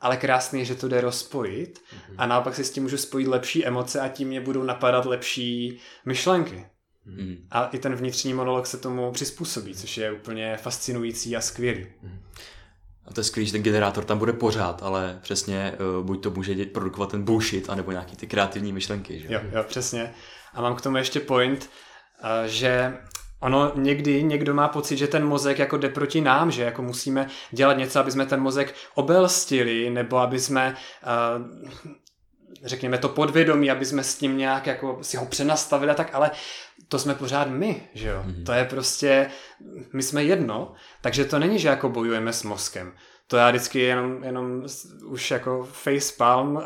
ale 0.00 0.16
krásný 0.16 0.58
je, 0.58 0.64
že 0.64 0.74
to 0.74 0.88
jde 0.88 1.00
rozpojit 1.00 1.78
mm-hmm. 1.78 2.14
a 2.18 2.26
naopak 2.26 2.54
si 2.54 2.64
s 2.64 2.70
tím 2.70 2.82
můžu 2.82 2.96
spojit 2.96 3.28
lepší 3.28 3.66
emoce 3.66 4.00
a 4.00 4.08
tím 4.08 4.28
mě 4.28 4.40
budou 4.40 4.62
napadat 4.62 5.06
lepší 5.06 5.80
myšlenky. 6.04 6.66
Mm. 7.04 7.36
A 7.50 7.66
i 7.66 7.78
ten 7.78 7.94
vnitřní 7.94 8.34
monolog 8.34 8.66
se 8.66 8.78
tomu 8.78 9.12
přizpůsobí, 9.12 9.74
což 9.74 9.96
je 9.96 10.12
úplně 10.12 10.56
fascinující 10.56 11.36
a 11.36 11.40
skvělý. 11.40 11.86
Mm. 12.02 12.18
A 13.04 13.12
to 13.12 13.20
je 13.20 13.24
skvělý, 13.24 13.46
že 13.46 13.52
ten 13.52 13.62
generátor 13.62 14.04
tam 14.04 14.18
bude 14.18 14.32
pořád, 14.32 14.82
ale 14.82 15.18
přesně 15.22 15.72
uh, 15.98 16.06
buď 16.06 16.22
to 16.22 16.30
může 16.30 16.66
produkovat 16.66 17.10
ten 17.10 17.22
bullshit, 17.22 17.70
anebo 17.70 17.90
nějaký 17.90 18.16
ty 18.16 18.26
kreativní 18.26 18.72
myšlenky. 18.72 19.20
Že? 19.20 19.26
Jo, 19.30 19.40
jo, 19.52 19.64
přesně. 19.68 20.14
A 20.54 20.62
mám 20.62 20.74
k 20.74 20.80
tomu 20.80 20.96
ještě 20.96 21.20
point, 21.20 21.70
že 22.46 22.96
ono 23.40 23.72
někdy 23.74 24.22
někdo 24.22 24.54
má 24.54 24.68
pocit, 24.68 24.96
že 24.96 25.06
ten 25.06 25.26
mozek 25.26 25.58
jako 25.58 25.76
jde 25.76 25.88
proti 25.88 26.20
nám, 26.20 26.50
že 26.50 26.62
jako 26.62 26.82
musíme 26.82 27.28
dělat 27.50 27.78
něco, 27.78 28.00
aby 28.00 28.10
jsme 28.10 28.26
ten 28.26 28.40
mozek 28.40 28.74
obelstili, 28.94 29.90
nebo 29.90 30.18
aby 30.18 30.40
jsme 30.40 30.76
řekněme 32.64 32.98
to 32.98 33.08
podvědomí, 33.08 33.70
aby 33.70 33.84
jsme 33.84 34.04
s 34.04 34.18
tím 34.18 34.38
nějak 34.38 34.66
jako 34.66 34.98
si 35.02 35.16
ho 35.16 35.26
přenastavili 35.26 35.90
a 35.90 35.94
tak, 35.94 36.14
ale 36.14 36.30
to 36.88 36.98
jsme 36.98 37.14
pořád 37.14 37.48
my, 37.48 37.88
že 37.94 38.08
jo. 38.08 38.24
Mm-hmm. 38.26 38.44
To 38.44 38.52
je 38.52 38.64
prostě, 38.64 39.30
my 39.92 40.02
jsme 40.02 40.24
jedno, 40.24 40.72
takže 41.00 41.24
to 41.24 41.38
není, 41.38 41.58
že 41.58 41.68
jako 41.68 41.88
bojujeme 41.88 42.32
s 42.32 42.42
mozkem 42.42 42.92
to 43.28 43.36
já 43.36 43.50
vždycky 43.50 43.80
jenom, 43.80 44.24
jenom 44.24 44.62
už 45.04 45.30
jako 45.30 45.68
facepalm, 45.72 46.56
uh, 46.56 46.62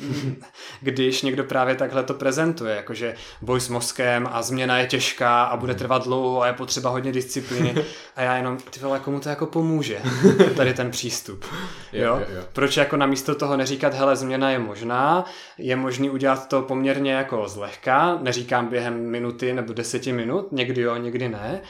když 0.80 1.22
někdo 1.22 1.44
právě 1.44 1.74
takhle 1.74 2.02
to 2.02 2.14
prezentuje, 2.14 2.76
jakože 2.76 3.14
boj 3.42 3.60
s 3.60 3.68
mozkem 3.68 4.28
a 4.32 4.42
změna 4.42 4.78
je 4.78 4.86
těžká 4.86 5.44
a 5.44 5.56
bude 5.56 5.74
trvat 5.74 6.04
dlouho 6.04 6.42
a 6.42 6.46
je 6.46 6.52
potřeba 6.52 6.90
hodně 6.90 7.12
disciplíny 7.12 7.74
a 8.16 8.22
já 8.22 8.36
jenom, 8.36 8.56
ty 8.56 8.80
vole, 8.80 9.00
komu 9.00 9.20
to 9.20 9.28
jako 9.28 9.46
pomůže, 9.46 10.02
tady 10.56 10.74
ten 10.74 10.90
přístup. 10.90 11.44
Jo? 11.92 12.16
jo, 12.16 12.26
jo. 12.36 12.42
Proč 12.52 12.76
jako 12.76 12.96
namísto 12.96 13.34
toho 13.34 13.56
neříkat, 13.56 13.94
hele, 13.94 14.16
změna 14.16 14.50
je 14.50 14.58
možná, 14.58 15.24
je 15.58 15.76
možný 15.76 16.10
udělat 16.10 16.48
to 16.48 16.62
poměrně 16.62 17.12
jako 17.12 17.48
zlehka, 17.48 18.18
neříkám 18.22 18.66
během 18.66 19.10
minuty 19.10 19.52
nebo 19.52 19.72
deseti 19.72 20.12
minut, 20.12 20.52
někdy 20.52 20.82
jo, 20.82 20.96
někdy 20.96 21.28
ne, 21.28 21.62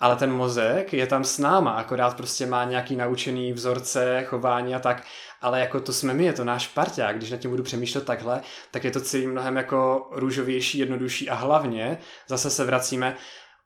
ale 0.00 0.16
ten 0.16 0.32
mozek 0.32 0.92
je 0.92 1.06
tam 1.06 1.24
s 1.24 1.38
náma, 1.38 1.70
akorát 1.70 2.16
prostě 2.16 2.46
má 2.46 2.64
nějaký 2.64 2.96
naučený 2.96 3.52
vzorce, 3.52 4.24
chování 4.26 4.74
a 4.74 4.78
tak, 4.78 5.04
ale 5.40 5.60
jako 5.60 5.80
to 5.80 5.92
jsme 5.92 6.14
my, 6.14 6.24
je 6.24 6.32
to 6.32 6.44
náš 6.44 6.68
parťák, 6.68 7.16
když 7.16 7.30
na 7.30 7.36
tím 7.36 7.50
budu 7.50 7.62
přemýšlet 7.62 8.04
takhle, 8.04 8.40
tak 8.70 8.84
je 8.84 8.90
to 8.90 9.00
celý 9.00 9.26
mnohem 9.26 9.56
jako 9.56 10.08
růžovější, 10.12 10.78
jednodušší 10.78 11.30
a 11.30 11.34
hlavně 11.34 11.98
zase 12.28 12.50
se 12.50 12.64
vracíme 12.64 13.16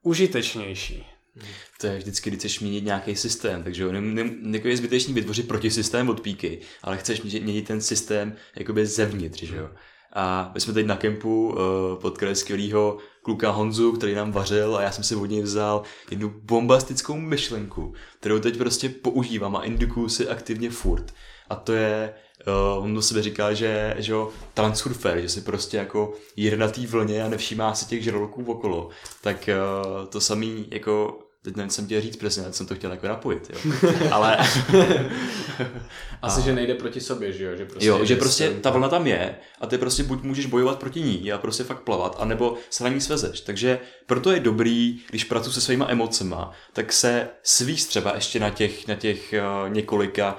užitečnější. 0.03 1.07
To 1.81 1.87
je 1.87 1.99
vždycky, 1.99 2.31
když 2.31 2.39
chceš 2.39 2.61
měnit 2.61 2.85
nějaký 2.85 3.17
systém, 3.17 3.63
takže 3.63 3.93
ne, 3.93 4.31
ne, 4.41 4.59
je 4.65 4.77
zbytečný 4.77 5.15
vytvořit 5.15 5.49
protisystém 5.49 6.09
od 6.09 6.21
píky, 6.21 6.61
ale 6.83 6.97
chceš 6.97 7.23
měnit 7.23 7.67
ten 7.67 7.81
systém 7.81 8.37
jakoby 8.57 8.87
zevnitř, 8.87 9.43
že 9.43 9.57
jo. 9.57 9.71
A 10.13 10.51
my 10.55 10.61
jsme 10.61 10.73
teď 10.73 10.87
na 10.87 10.97
kempu 10.97 11.49
uh, 11.49 11.57
potkali 12.01 12.37
skvělého 12.37 12.99
kluka 13.29 13.51
Honzu, 13.51 13.93
který 13.93 14.15
nám 14.15 14.33
vařil 14.33 14.77
a 14.77 14.83
já 14.83 14.93
jsem 14.93 15.05
si 15.05 15.17
od 15.17 15.27
něj 15.27 15.43
vzal 15.43 15.83
jednu 16.11 16.33
bombastickou 16.43 17.17
myšlenku, 17.17 17.93
kterou 18.21 18.39
teď 18.39 18.59
prostě 18.59 18.89
používám 18.89 19.57
a 19.57 19.65
indukuju 19.65 20.09
si 20.09 20.29
aktivně 20.29 20.71
furt. 20.71 21.15
A 21.49 21.55
to 21.55 21.73
je, 21.73 22.15
uh, 22.47 22.85
on 22.85 22.95
do 22.95 23.03
sebe 23.03 23.23
říká, 23.23 23.53
že, 23.53 23.95
že 23.99 24.13
jo, 24.13 24.31
transurfer, 24.55 25.21
že 25.21 25.29
si 25.29 25.41
prostě 25.41 25.77
jako 25.77 26.13
jede 26.37 26.57
na 26.57 26.69
té 26.69 26.87
vlně 26.87 27.25
a 27.25 27.29
nevšímá 27.29 27.75
si 27.75 27.87
těch 27.87 28.05
žraloků 28.05 28.45
okolo. 28.47 28.89
Tak 29.23 29.51
uh, 29.53 30.07
to 30.07 30.21
samý 30.21 30.67
jako 30.71 31.19
teď 31.49 31.57
nevím, 31.57 31.71
jsem 31.71 31.87
chtěl 31.87 32.01
říct 32.01 32.17
přesně, 32.17 32.53
jsem 32.53 32.67
to 32.67 32.75
chtěl 32.75 32.91
jako 32.91 33.09
napojit, 33.09 33.51
jo. 33.51 33.73
Ale... 34.11 34.37
Asi, 36.23 36.41
a... 36.41 36.45
že 36.45 36.53
nejde 36.53 36.75
proti 36.75 37.01
sobě, 37.01 37.33
že 37.33 37.45
jo? 37.45 37.57
Že 37.57 37.65
prostě, 37.65 37.87
jo, 37.87 38.05
že 38.05 38.17
prostě 38.17 38.51
ta 38.51 38.71
vlna 38.71 38.89
tam 38.89 39.07
je 39.07 39.35
a 39.61 39.67
ty 39.67 39.79
prostě 39.79 40.03
buď 40.03 40.23
můžeš 40.23 40.47
bojovat 40.47 40.79
proti 40.79 41.01
ní 41.01 41.33
a 41.33 41.39
prostě 41.39 41.65
fakt 41.65 41.81
plavat, 41.81 42.17
anebo 42.19 42.55
se 42.71 42.85
na 42.85 42.91
ní 42.91 43.01
svezeš. 43.01 43.41
Takže 43.41 43.79
proto 44.07 44.33
je 44.33 44.41
dobrý, 44.41 45.01
když 45.11 45.25
pracuji 45.25 45.53
se 45.53 45.61
svýma 45.61 45.87
emocema, 45.89 46.53
tak 46.73 46.93
se 46.93 47.29
svíst 47.43 47.89
třeba 47.89 48.15
ještě 48.15 48.41
na 48.41 48.51
těch, 48.51 48.89
na 48.89 48.95
těch 48.95 49.35
uh, 49.65 49.73
několika 49.73 50.37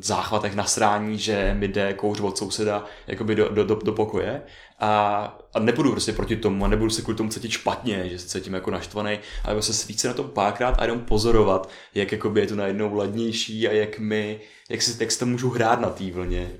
záchvatech 0.00 0.54
nasrání, 0.54 1.18
že 1.18 1.54
mi 1.58 1.68
jde 1.68 1.94
kouř 1.94 2.20
od 2.20 2.38
souseda 2.38 2.84
jakoby 3.06 3.34
do, 3.34 3.48
do, 3.48 3.64
do, 3.64 3.74
do 3.74 3.92
pokoje 3.92 4.42
a, 4.78 5.38
a 5.54 5.58
nepůjdu 5.58 5.90
prostě 5.90 6.12
proti 6.12 6.36
tomu 6.36 6.64
a 6.64 6.68
nebudu 6.68 6.90
se 6.90 7.02
kvůli 7.02 7.16
tomu 7.16 7.30
cítit 7.30 7.50
špatně, 7.50 8.08
že 8.08 8.18
se 8.18 8.28
cítím 8.28 8.54
jako 8.54 8.70
naštvaný, 8.70 9.18
ale 9.44 9.62
se 9.62 9.74
svíct 9.74 10.04
na 10.04 10.14
tom 10.14 10.30
párkrát 10.30 10.74
a 10.78 10.84
jenom 10.84 11.00
pozorovat, 11.00 11.70
jak 11.94 12.12
jakoby 12.12 12.40
je 12.40 12.46
to 12.46 12.56
najednou 12.56 12.94
ladnější 12.94 13.68
a 13.68 13.72
jak 13.72 13.98
mi, 13.98 14.40
jak 14.68 14.82
si, 14.82 15.10
si 15.10 15.18
to 15.18 15.26
můžu 15.26 15.50
hrát 15.50 15.80
na 15.80 15.90
té 15.90 16.10
vlně. 16.10 16.50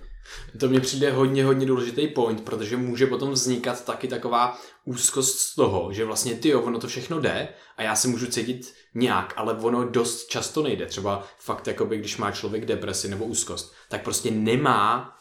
To 0.61 0.69
mně 0.69 0.81
přijde 0.81 1.13
hodně, 1.13 1.45
hodně 1.45 1.67
důležitý 1.67 2.09
point, 2.09 2.41
protože 2.41 2.77
může 2.77 3.07
potom 3.07 3.31
vznikat 3.31 3.85
taky 3.85 4.09
taková 4.09 4.59
úzkost 4.85 5.39
z 5.39 5.55
toho, 5.55 5.93
že 5.93 6.05
vlastně 6.05 6.35
ty 6.35 6.49
jo, 6.49 6.63
ono 6.63 6.79
to 6.79 6.89
všechno 6.89 7.21
jde 7.21 7.49
a 7.77 7.83
já 7.83 7.97
se 7.97 8.09
můžu 8.09 8.27
cítit 8.27 8.75
nějak, 8.95 9.33
ale 9.37 9.55
ono 9.55 9.89
dost 9.89 10.27
často 10.27 10.63
nejde. 10.63 10.87
Třeba 10.87 11.25
fakt, 11.39 11.67
jakoby, 11.67 11.99
když 11.99 12.17
má 12.17 12.31
člověk 12.31 12.65
depresi 12.65 13.09
nebo 13.09 13.25
úzkost, 13.25 13.75
tak 13.89 14.05
prostě 14.05 14.31
nemá 14.31 15.15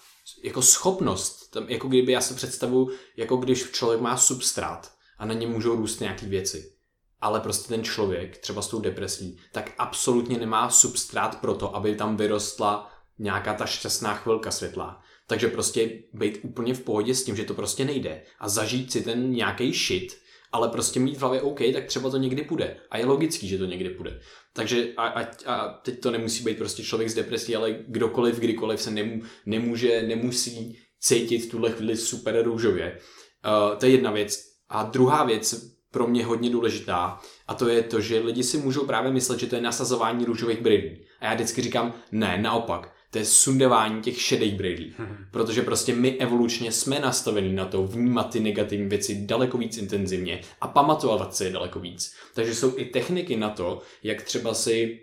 jako 0.43 0.61
schopnost, 0.61 1.51
tam, 1.51 1.69
jako 1.69 1.87
kdyby 1.87 2.11
já 2.11 2.21
se 2.21 2.33
představu, 2.33 2.89
jako 3.17 3.37
když 3.37 3.71
člověk 3.71 4.01
má 4.01 4.17
substrát 4.17 4.91
a 5.17 5.25
na 5.25 5.33
něm 5.33 5.49
můžou 5.49 5.75
růst 5.75 5.99
nějaké 5.99 6.25
věci. 6.25 6.73
Ale 7.21 7.39
prostě 7.39 7.67
ten 7.67 7.83
člověk, 7.83 8.37
třeba 8.37 8.61
s 8.61 8.67
tou 8.67 8.79
depresí, 8.79 9.39
tak 9.51 9.71
absolutně 9.77 10.37
nemá 10.37 10.69
substrát 10.69 11.41
pro 11.41 11.53
to, 11.53 11.75
aby 11.75 11.95
tam 11.95 12.17
vyrostla 12.17 12.91
nějaká 13.19 13.53
ta 13.53 13.65
šťastná 13.65 14.13
chvilka 14.13 14.51
světla. 14.51 15.01
Takže 15.27 15.47
prostě 15.47 15.89
být 16.13 16.39
úplně 16.43 16.73
v 16.73 16.83
pohodě 16.83 17.15
s 17.15 17.23
tím, 17.23 17.35
že 17.35 17.43
to 17.43 17.53
prostě 17.53 17.85
nejde 17.85 18.23
a 18.39 18.49
zažít 18.49 18.91
si 18.91 19.01
ten 19.01 19.31
nějaký 19.31 19.73
shit, 19.73 20.17
ale 20.51 20.69
prostě 20.69 20.99
mít 20.99 21.17
v 21.17 21.21
hlavě 21.21 21.41
OK, 21.41 21.59
tak 21.73 21.85
třeba 21.85 22.09
to 22.09 22.17
někdy 22.17 22.43
půjde. 22.43 22.77
A 22.91 22.97
je 22.97 23.05
logický, 23.05 23.47
že 23.47 23.57
to 23.57 23.65
někdy 23.65 23.89
půjde. 23.89 24.19
Takže 24.53 24.87
a, 24.97 25.07
a, 25.07 25.27
a 25.45 25.73
teď 25.73 25.99
to 25.99 26.11
nemusí 26.11 26.43
být 26.43 26.57
prostě 26.57 26.83
člověk 26.83 27.09
s 27.09 27.13
depresí, 27.13 27.55
ale 27.55 27.75
kdokoliv, 27.87 28.39
kdykoliv 28.39 28.81
se 28.81 28.91
nemů, 28.91 29.21
nemůže, 29.45 30.01
nemusí 30.01 30.77
cítit 30.99 31.49
tuhle 31.49 31.71
chvíli 31.71 31.97
super 31.97 32.43
růžově. 32.43 32.99
Uh, 33.45 33.77
to 33.77 33.85
je 33.85 33.91
jedna 33.91 34.11
věc. 34.11 34.39
A 34.69 34.83
druhá 34.83 35.23
věc, 35.23 35.55
pro 35.91 36.07
mě 36.07 36.25
hodně 36.25 36.49
důležitá, 36.49 37.19
a 37.47 37.55
to 37.55 37.67
je 37.67 37.83
to, 37.83 38.01
že 38.01 38.19
lidi 38.19 38.43
si 38.43 38.57
můžou 38.57 38.85
právě 38.85 39.11
myslet, 39.11 39.39
že 39.39 39.47
to 39.47 39.55
je 39.55 39.61
nasazování 39.61 40.25
růžových 40.25 40.61
brýlí. 40.61 41.05
A 41.19 41.25
já 41.25 41.33
vždycky 41.33 41.61
říkám, 41.61 41.93
ne, 42.11 42.37
naopak 42.41 42.96
to 43.11 43.17
je 43.17 43.25
sundování 43.25 44.01
těch 44.01 44.21
šedých 44.21 44.55
brýlí. 44.55 44.93
Hmm. 44.97 45.17
Protože 45.31 45.61
prostě 45.61 45.95
my 45.95 46.17
evolučně 46.17 46.71
jsme 46.71 46.99
nastaveni 46.99 47.53
na 47.53 47.65
to 47.65 47.87
vnímat 47.87 48.31
ty 48.31 48.39
negativní 48.39 48.89
věci 48.89 49.25
daleko 49.25 49.57
víc 49.57 49.77
intenzivně 49.77 50.41
a 50.61 50.67
pamatovat 50.67 51.35
si 51.35 51.43
je 51.43 51.51
daleko 51.51 51.79
víc. 51.79 52.13
Takže 52.33 52.55
jsou 52.55 52.77
i 52.77 52.85
techniky 52.85 53.37
na 53.37 53.49
to, 53.49 53.81
jak 54.03 54.21
třeba 54.21 54.53
si 54.53 54.99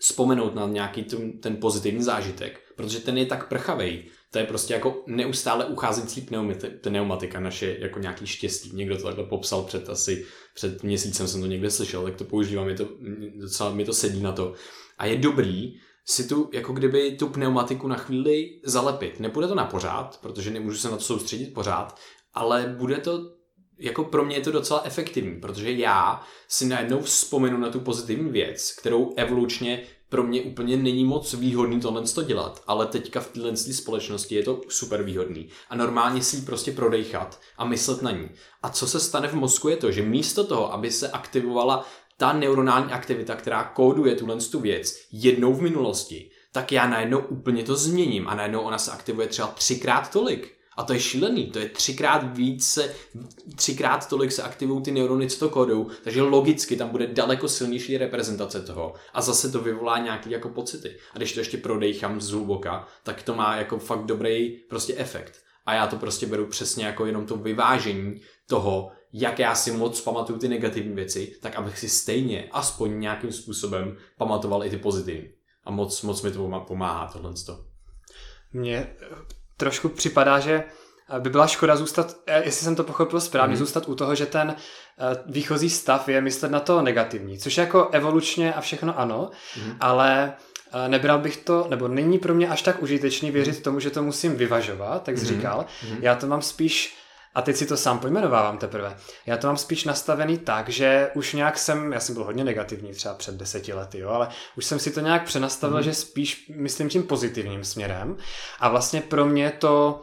vzpomenout 0.00 0.54
na 0.54 0.66
nějaký 0.66 1.02
ten, 1.02 1.40
ten 1.40 1.56
pozitivní 1.56 2.02
zážitek, 2.02 2.60
protože 2.76 2.98
ten 2.98 3.18
je 3.18 3.26
tak 3.26 3.48
prchavej, 3.48 4.04
to 4.30 4.38
je 4.38 4.44
prostě 4.44 4.74
jako 4.74 5.04
neustále 5.06 5.64
ucházející 5.64 6.28
pneumatika, 6.82 7.40
naše 7.40 7.76
jako 7.80 7.98
nějaký 7.98 8.26
štěstí. 8.26 8.70
Někdo 8.74 8.96
to 8.96 9.02
takhle 9.02 9.24
popsal 9.24 9.62
před 9.62 9.88
asi 9.88 10.26
před 10.54 10.82
měsícem 10.82 11.28
jsem 11.28 11.40
to 11.40 11.46
někde 11.46 11.70
slyšel, 11.70 12.02
tak 12.02 12.16
to 12.16 12.24
používám, 12.24 12.68
je 12.68 12.74
to, 12.74 12.88
docela 13.40 13.70
mi 13.70 13.84
to 13.84 13.92
sedí 13.92 14.20
na 14.22 14.32
to. 14.32 14.54
A 14.98 15.06
je 15.06 15.16
dobrý 15.16 15.74
si 16.08 16.28
tu, 16.28 16.50
jako 16.52 16.72
kdyby 16.72 17.16
tu 17.16 17.26
pneumatiku 17.26 17.88
na 17.88 17.96
chvíli 17.96 18.60
zalepit. 18.64 19.20
Nebude 19.20 19.48
to 19.48 19.54
na 19.54 19.64
pořád, 19.64 20.18
protože 20.22 20.50
nemůžu 20.50 20.78
se 20.78 20.90
na 20.90 20.96
to 20.96 21.02
soustředit 21.02 21.54
pořád, 21.54 21.98
ale 22.34 22.74
bude 22.78 22.96
to 22.96 23.36
jako 23.78 24.04
pro 24.04 24.24
mě 24.24 24.36
je 24.36 24.42
to 24.42 24.52
docela 24.52 24.82
efektivní, 24.84 25.40
protože 25.40 25.72
já 25.72 26.22
si 26.48 26.66
najednou 26.66 27.00
vzpomenu 27.00 27.58
na 27.58 27.70
tu 27.70 27.80
pozitivní 27.80 28.30
věc, 28.30 28.72
kterou 28.72 29.14
evolučně 29.16 29.82
pro 30.08 30.22
mě 30.22 30.42
úplně 30.42 30.76
není 30.76 31.04
moc 31.04 31.34
výhodný 31.34 31.80
tohle 31.80 32.02
to 32.02 32.22
dělat, 32.22 32.62
ale 32.66 32.86
teďka 32.86 33.20
v 33.20 33.28
téhle 33.28 33.56
společnosti 33.56 34.34
je 34.34 34.42
to 34.42 34.60
super 34.68 35.02
výhodný. 35.02 35.48
A 35.70 35.76
normálně 35.76 36.22
si 36.22 36.36
ji 36.36 36.42
prostě 36.42 36.72
prodejchat 36.72 37.40
a 37.58 37.64
myslet 37.64 38.02
na 38.02 38.10
ní. 38.10 38.28
A 38.62 38.70
co 38.70 38.86
se 38.86 39.00
stane 39.00 39.28
v 39.28 39.34
mozku 39.34 39.68
je 39.68 39.76
to, 39.76 39.92
že 39.92 40.02
místo 40.02 40.44
toho, 40.44 40.72
aby 40.72 40.90
se 40.90 41.10
aktivovala 41.10 41.86
ta 42.16 42.32
neuronální 42.32 42.92
aktivita, 42.92 43.34
která 43.34 43.64
kóduje 43.64 44.14
tuhle 44.14 44.36
tu 44.36 44.60
věc 44.60 45.00
jednou 45.12 45.54
v 45.54 45.62
minulosti, 45.62 46.30
tak 46.52 46.72
já 46.72 46.88
najednou 46.88 47.18
úplně 47.18 47.64
to 47.64 47.76
změním 47.76 48.28
a 48.28 48.34
najednou 48.34 48.60
ona 48.60 48.78
se 48.78 48.90
aktivuje 48.90 49.28
třeba 49.28 49.48
třikrát 49.48 50.10
tolik. 50.10 50.56
A 50.76 50.82
to 50.82 50.92
je 50.92 51.00
šílený, 51.00 51.46
to 51.46 51.58
je 51.58 51.68
třikrát 51.68 52.36
více, 52.36 52.94
třikrát 53.56 54.08
tolik 54.08 54.32
se 54.32 54.42
aktivují 54.42 54.82
ty 54.82 54.92
neurony, 54.92 55.28
co 55.28 55.38
to 55.38 55.48
kodou, 55.48 55.86
takže 56.04 56.22
logicky 56.22 56.76
tam 56.76 56.88
bude 56.88 57.06
daleko 57.06 57.48
silnější 57.48 57.98
reprezentace 57.98 58.60
toho 58.60 58.94
a 59.14 59.22
zase 59.22 59.50
to 59.50 59.60
vyvolá 59.60 59.98
nějaký 59.98 60.30
jako 60.30 60.48
pocity. 60.48 60.96
A 61.14 61.18
když 61.18 61.32
to 61.32 61.40
ještě 61.40 61.58
prodejchám 61.58 62.20
z 62.20 62.30
hluboka, 62.30 62.86
tak 63.02 63.22
to 63.22 63.34
má 63.34 63.56
jako 63.56 63.78
fakt 63.78 64.04
dobrý 64.04 64.58
prostě 64.68 64.94
efekt. 64.96 65.45
A 65.66 65.74
já 65.74 65.86
to 65.86 65.96
prostě 65.96 66.26
beru 66.26 66.46
přesně 66.46 66.86
jako 66.86 67.06
jenom 67.06 67.26
to 67.26 67.36
vyvážení 67.36 68.20
toho, 68.46 68.90
jak 69.12 69.38
já 69.38 69.54
si 69.54 69.72
moc 69.72 70.00
pamatuju 70.00 70.38
ty 70.38 70.48
negativní 70.48 70.94
věci, 70.94 71.36
tak 71.42 71.56
abych 71.56 71.78
si 71.78 71.88
stejně 71.88 72.48
aspoň 72.52 73.00
nějakým 73.00 73.32
způsobem 73.32 73.96
pamatoval 74.18 74.64
i 74.64 74.70
ty 74.70 74.76
pozitivní. 74.76 75.30
A 75.64 75.70
moc, 75.70 76.02
moc 76.02 76.22
mi 76.22 76.30
to 76.30 76.64
pomáhá 76.66 77.08
tohle. 77.12 77.32
Mně 78.52 78.96
trošku 79.56 79.88
připadá, 79.88 80.40
že 80.40 80.64
by 81.18 81.30
byla 81.30 81.46
škoda 81.46 81.76
zůstat, 81.76 82.16
eh, 82.26 82.44
jestli 82.44 82.64
jsem 82.64 82.76
to 82.76 82.84
pochopil 82.84 83.20
správně, 83.20 83.54
mm. 83.54 83.58
zůstat 83.58 83.88
u 83.88 83.94
toho, 83.94 84.14
že 84.14 84.26
ten 84.26 84.56
eh, 84.56 85.22
výchozí 85.26 85.70
stav 85.70 86.08
je 86.08 86.20
myslet 86.20 86.50
na 86.50 86.60
to 86.60 86.82
negativní, 86.82 87.38
což 87.38 87.56
jako 87.56 87.88
evolučně 87.92 88.54
a 88.54 88.60
všechno 88.60 88.98
ano, 88.98 89.30
mm. 89.56 89.76
ale 89.80 90.34
eh, 90.38 90.55
nebral 90.88 91.18
bych 91.18 91.36
to, 91.36 91.66
nebo 91.70 91.88
není 91.88 92.18
pro 92.18 92.34
mě 92.34 92.48
až 92.48 92.62
tak 92.62 92.82
užitečný 92.82 93.30
věřit 93.30 93.62
tomu, 93.62 93.80
že 93.80 93.90
to 93.90 94.02
musím 94.02 94.36
vyvažovat, 94.36 95.02
tak 95.02 95.18
jsi 95.18 95.24
mm. 95.24 95.28
říkal. 95.28 95.66
Mm. 95.90 95.98
Já 96.00 96.14
to 96.14 96.26
mám 96.26 96.42
spíš 96.42 96.96
a 97.34 97.42
teď 97.42 97.56
si 97.56 97.66
to 97.66 97.76
sám 97.76 97.98
pojmenovávám 97.98 98.58
teprve. 98.58 98.96
Já 99.26 99.36
to 99.36 99.46
mám 99.46 99.56
spíš 99.56 99.84
nastavený 99.84 100.38
tak, 100.38 100.68
že 100.68 101.10
už 101.14 101.32
nějak 101.32 101.58
jsem, 101.58 101.92
já 101.92 102.00
jsem 102.00 102.14
byl 102.14 102.24
hodně 102.24 102.44
negativní 102.44 102.92
třeba 102.92 103.14
před 103.14 103.34
deseti 103.34 103.72
lety, 103.72 103.98
jo, 103.98 104.08
ale 104.08 104.28
už 104.56 104.64
jsem 104.64 104.78
si 104.78 104.90
to 104.90 105.00
nějak 105.00 105.24
přenastavil, 105.24 105.76
mm. 105.76 105.82
že 105.82 105.94
spíš 105.94 106.52
myslím 106.56 106.88
tím 106.88 107.02
pozitivním 107.02 107.64
směrem. 107.64 108.16
A 108.60 108.68
vlastně 108.68 109.00
pro 109.00 109.26
mě 109.26 109.50
to 109.50 110.02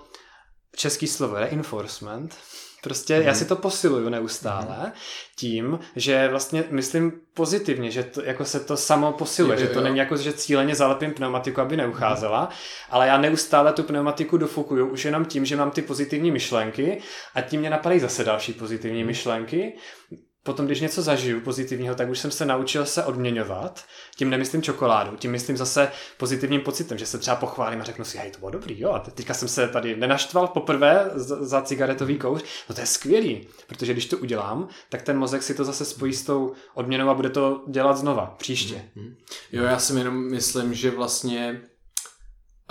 český 0.76 1.08
slovo 1.08 1.36
reinforcement, 1.36 2.36
Prostě 2.84 3.16
mm. 3.16 3.22
já 3.22 3.32
mhm. 3.32 3.40
si 3.40 3.46
to 3.46 3.56
posiluju 3.56 4.10
neustále 4.10 4.78
mm. 4.86 4.92
tím, 5.36 5.80
že 5.96 6.28
vlastně 6.28 6.64
myslím 6.70 7.12
pozitivně, 7.34 7.92
že 7.92 8.04
to, 8.04 8.24
jako 8.24 8.46
se 8.46 8.60
to 8.60 8.78
samo 8.78 9.12
posiluje, 9.12 9.60
je, 9.60 9.60
že 9.60 9.68
to 9.68 9.80
jo. 9.80 9.84
není 9.84 9.98
jako, 9.98 10.18
že 10.18 10.34
cíleně 10.34 10.76
zalepím 10.76 11.14
pneumatiku, 11.14 11.62
aby 11.62 11.78
neucházela, 11.78 12.42
mm. 12.42 12.50
ale 12.90 13.08
já 13.08 13.18
neustále 13.18 13.74
tu 13.74 13.84
pneumatiku 13.84 14.38
dofukuju 14.38 14.88
už 14.88 15.06
jenom 15.06 15.26
tím, 15.26 15.46
že 15.46 15.56
mám 15.56 15.72
ty 15.72 15.82
pozitivní 15.82 16.32
myšlenky 16.32 17.02
a 17.36 17.42
tím 17.42 17.60
mě 17.60 17.70
napadají 17.70 18.00
zase 18.00 18.24
další 18.24 18.54
pozitivní 18.54 19.02
mm. 19.02 19.08
myšlenky 19.08 19.78
potom, 20.44 20.66
když 20.66 20.82
něco 20.82 21.02
zažiju 21.02 21.42
pozitivního, 21.42 21.96
tak 21.96 22.10
už 22.10 22.20
jsem 22.20 22.32
se 22.32 22.46
naučil 22.46 22.86
se 22.86 23.04
odměňovat. 23.04 23.86
Tím 24.16 24.30
nemyslím 24.30 24.62
čokoládu, 24.62 25.18
tím 25.18 25.32
myslím 25.32 25.58
zase 25.58 25.92
pozitivním 26.18 26.62
pocitem, 26.62 26.98
že 26.98 27.06
se 27.06 27.18
třeba 27.18 27.36
pochválím 27.36 27.82
a 27.82 27.84
řeknu 27.84 28.06
si, 28.06 28.18
hej, 28.18 28.32
to 28.32 28.40
bylo 28.40 28.52
dobrý, 28.52 28.80
jo. 28.80 28.92
A 28.92 29.00
teďka 29.00 29.34
jsem 29.34 29.48
se 29.48 29.68
tady 29.68 29.96
nenaštval 29.96 30.48
poprvé 30.48 31.12
za 31.16 31.62
cigaretový 31.62 32.18
kouř. 32.18 32.44
No 32.70 32.76
to 32.76 32.82
je 32.82 32.88
skvělý, 32.88 33.48
protože 33.68 33.94
když 33.94 34.06
to 34.06 34.18
udělám, 34.18 34.68
tak 34.90 35.02
ten 35.02 35.18
mozek 35.18 35.44
si 35.44 35.54
to 35.54 35.66
zase 35.66 35.86
spojí 35.86 36.14
s 36.14 36.24
tou 36.24 36.54
odměnou 36.74 37.10
a 37.10 37.14
bude 37.14 37.30
to 37.30 37.64
dělat 37.68 37.98
znova, 37.98 38.36
příště. 38.38 38.82
Mm-hmm. 38.98 39.16
Jo, 39.52 39.64
já 39.64 39.80
si 39.80 39.98
jenom 39.98 40.32
myslím, 40.32 40.74
že 40.74 40.92
vlastně 40.92 41.62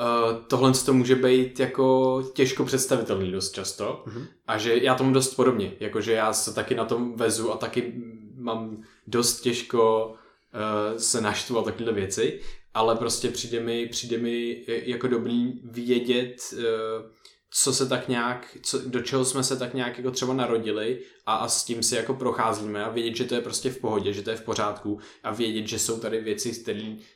Uh, 0.03 0.39
tohle 0.47 0.73
to 0.73 0.93
může 0.93 1.15
být 1.15 1.61
jako 1.61 2.23
těžko 2.35 2.65
představitelný 2.65 3.33
dost 3.33 3.53
často 3.53 4.05
mm-hmm. 4.07 4.27
a 4.47 4.59
že 4.59 4.77
já 4.77 4.95
tomu 4.95 5.12
dost 5.12 5.35
podobně, 5.35 5.73
jakože 5.81 6.12
já 6.12 6.33
se 6.33 6.55
taky 6.55 6.74
na 6.74 6.85
tom 6.85 7.16
vezu 7.16 7.53
a 7.53 7.57
taky 7.57 7.93
mám 8.37 8.83
dost 9.07 9.41
těžko 9.41 10.07
uh, 10.09 10.99
se 10.99 11.20
naštvu 11.20 11.59
a 11.59 11.62
takové 11.62 11.93
věci, 11.93 12.41
ale 12.74 12.97
prostě 12.97 13.29
přijde 13.29 13.61
mi, 13.61 13.87
přijde 13.87 14.19
mi 14.19 14.65
jako 14.66 15.09
dobrý 15.09 15.53
vědět, 15.65 16.37
uh, 16.53 16.62
co 17.55 17.73
se 17.73 17.89
tak 17.89 18.09
nějak, 18.09 18.57
co, 18.62 18.89
do 18.89 19.01
čeho 19.01 19.24
jsme 19.24 19.45
se 19.45 19.57
tak 19.57 19.74
nějak 19.74 19.99
jako 19.99 20.11
třeba 20.11 20.35
narodili 20.35 20.99
a, 21.27 21.37
a 21.37 21.49
s 21.49 21.65
tím 21.65 21.83
si 21.83 21.97
jako 21.97 22.15
procházíme 22.15 22.85
a 22.85 22.89
vědět, 22.89 23.16
že 23.16 23.24
to 23.24 23.35
je 23.35 23.41
prostě 23.41 23.70
v 23.70 23.79
pohodě, 23.79 24.12
že 24.12 24.23
to 24.23 24.31
je 24.31 24.37
v 24.37 24.45
pořádku 24.45 24.99
a 25.23 25.33
vědět, 25.33 25.69
že 25.69 25.79
jsou 25.79 26.01
tady 26.01 26.20
věci, 26.20 26.65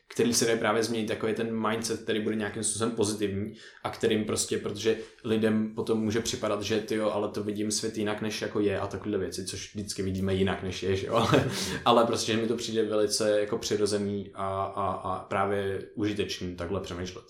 které 0.09 0.33
se 0.33 0.45
dají 0.45 0.59
právě 0.59 0.83
změnit, 0.83 1.13
je 1.27 1.35
ten 1.35 1.69
mindset, 1.69 2.03
který 2.03 2.21
bude 2.21 2.37
nějakým 2.37 2.63
způsobem 2.63 2.97
pozitivní 2.97 3.55
a 3.85 3.91
kterým 3.91 4.25
prostě, 4.25 4.59
protože 4.59 4.99
lidem 5.25 5.75
potom 5.75 6.01
může 6.01 6.21
připadat, 6.21 6.63
že 6.63 6.81
ty 6.81 6.95
jo, 6.95 7.11
ale 7.11 7.29
to 7.29 7.43
vidím 7.43 7.71
svět 7.71 7.99
jinak, 7.99 8.23
než 8.23 8.43
jako 8.43 8.61
je 8.61 8.81
a 8.81 8.87
takové 8.87 9.19
věci, 9.19 9.45
což 9.45 9.75
vždycky 9.75 10.03
vidíme 10.03 10.35
jinak, 10.35 10.63
než 10.63 10.83
je, 10.83 10.97
že 10.97 11.07
jo, 11.07 11.15
ale, 11.15 11.51
ale 11.85 12.07
prostě, 12.07 12.33
že 12.33 12.39
mi 12.39 12.49
to 12.49 12.57
přijde 12.57 12.83
velice 12.83 13.41
jako 13.41 13.59
přirozený 13.59 14.31
a, 14.35 14.65
a, 14.65 14.93
a 14.93 15.25
právě 15.25 15.89
užitečný 15.95 16.57
takhle 16.57 16.81
přemýšlet. 16.81 17.25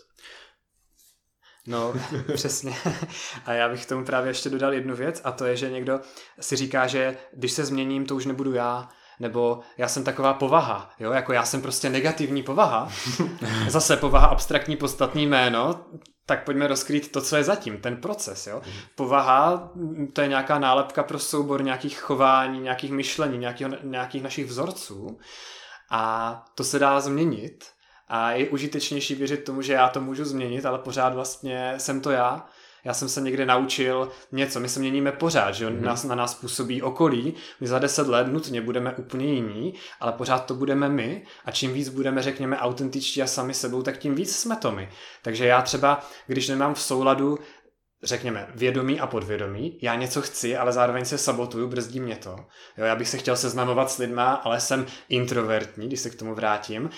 No, 1.67 1.95
přesně. 2.35 2.77
A 3.47 3.53
já 3.53 3.69
bych 3.69 3.87
k 3.87 3.89
tomu 3.89 4.05
právě 4.05 4.31
ještě 4.31 4.51
dodal 4.51 4.75
jednu 4.75 4.97
věc 4.97 5.21
a 5.25 5.33
to 5.33 5.45
je, 5.45 5.57
že 5.57 5.71
někdo 5.71 6.01
si 6.41 6.57
říká, 6.57 6.87
že 6.87 7.17
když 7.33 7.53
se 7.53 7.65
změním, 7.65 8.07
to 8.07 8.17
už 8.17 8.27
nebudu 8.27 8.53
já, 8.53 8.89
nebo 9.21 9.61
já 9.79 9.89
jsem 9.89 10.05
taková 10.05 10.35
povaha, 10.35 10.91
jo, 10.99 11.13
jako 11.13 11.33
já 11.33 11.45
jsem 11.45 11.63
prostě 11.63 11.91
negativní 11.91 12.43
povaha. 12.43 12.89
Zase 13.69 13.97
povaha 13.97 14.27
abstraktní 14.27 14.77
podstatný 14.77 15.27
jméno, 15.27 15.85
tak 16.27 16.45
pojďme 16.45 16.67
rozkrýt 16.67 17.13
to, 17.13 17.21
co 17.21 17.37
je 17.37 17.45
zatím, 17.45 17.81
ten 17.81 17.97
proces, 17.97 18.47
jo. 18.47 18.63
Povaha, 18.95 19.71
to 20.13 20.21
je 20.21 20.29
nějaká 20.29 20.59
nálepka 20.59 21.03
pro 21.03 21.19
soubor 21.19 21.63
nějakých 21.65 21.99
chování, 21.99 22.61
nějakých 22.61 22.93
myšlení, 22.93 23.39
nějakých, 23.39 23.67
nějakých 23.83 24.23
našich 24.23 24.47
vzorců 24.47 25.19
a 25.91 26.45
to 26.55 26.65
se 26.65 26.79
dá 26.79 27.01
změnit 27.01 27.65
a 28.09 28.33
je 28.33 28.49
užitečnější 28.49 29.15
věřit 29.15 29.45
tomu, 29.45 29.63
že 29.63 29.73
já 29.73 29.89
to 29.89 30.01
můžu 30.01 30.25
změnit, 30.25 30.67
ale 30.67 30.79
pořád 30.79 31.15
vlastně 31.15 31.75
jsem 31.77 32.01
to 32.01 32.11
já. 32.11 32.49
Já 32.85 32.95
jsem 32.95 33.09
se 33.09 33.21
někde 33.21 33.47
naučil 33.47 34.11
něco, 34.33 34.61
my 34.61 34.69
se 34.69 34.81
měníme 34.81 35.13
pořád, 35.13 35.53
že 35.53 35.67
mm-hmm. 35.67 35.81
nás, 35.81 36.05
na 36.05 36.15
nás 36.15 36.35
působí 36.35 36.83
okolí, 36.83 37.35
my 37.61 37.67
za 37.67 37.79
deset 37.79 38.07
let 38.07 38.27
nutně 38.27 38.61
budeme 38.61 38.95
úplně 38.95 39.35
jiní, 39.35 39.75
ale 40.01 40.13
pořád 40.13 40.47
to 40.47 40.55
budeme 40.55 40.89
my 40.89 41.23
a 41.45 41.51
čím 41.51 41.73
víc 41.73 41.89
budeme, 41.89 42.23
řekněme, 42.23 42.59
autentičtí 42.59 43.23
a 43.23 43.27
sami 43.27 43.55
sebou, 43.55 43.83
tak 43.83 43.99
tím 43.99 44.15
víc 44.15 44.37
jsme 44.37 44.57
to 44.57 44.73
my. 44.73 44.89
Takže 45.23 45.47
já 45.47 45.63
třeba, 45.63 46.07
když 46.27 46.49
nemám 46.49 46.75
v 46.75 46.81
souladu 46.81 47.39
řekněme, 48.03 48.49
vědomí 48.55 49.01
a 49.01 49.07
podvědomí. 49.07 49.79
Já 49.83 49.95
něco 49.95 50.23
chci, 50.23 50.57
ale 50.57 50.73
zároveň 50.73 51.05
se 51.05 51.19
sabotuju, 51.19 51.69
brzdí 51.69 52.01
mě 52.01 52.17
to. 52.17 52.37
Jo, 52.77 52.85
já 52.85 52.97
bych 52.97 53.09
se 53.09 53.19
chtěl 53.19 53.37
seznamovat 53.37 53.91
s 53.91 53.99
lidma, 53.99 54.35
ale 54.35 54.61
jsem 54.61 54.87
introvertní, 55.09 55.87
když 55.87 56.01
se 56.01 56.11
k 56.11 56.15
tomu 56.15 56.35
vrátím 56.35 56.91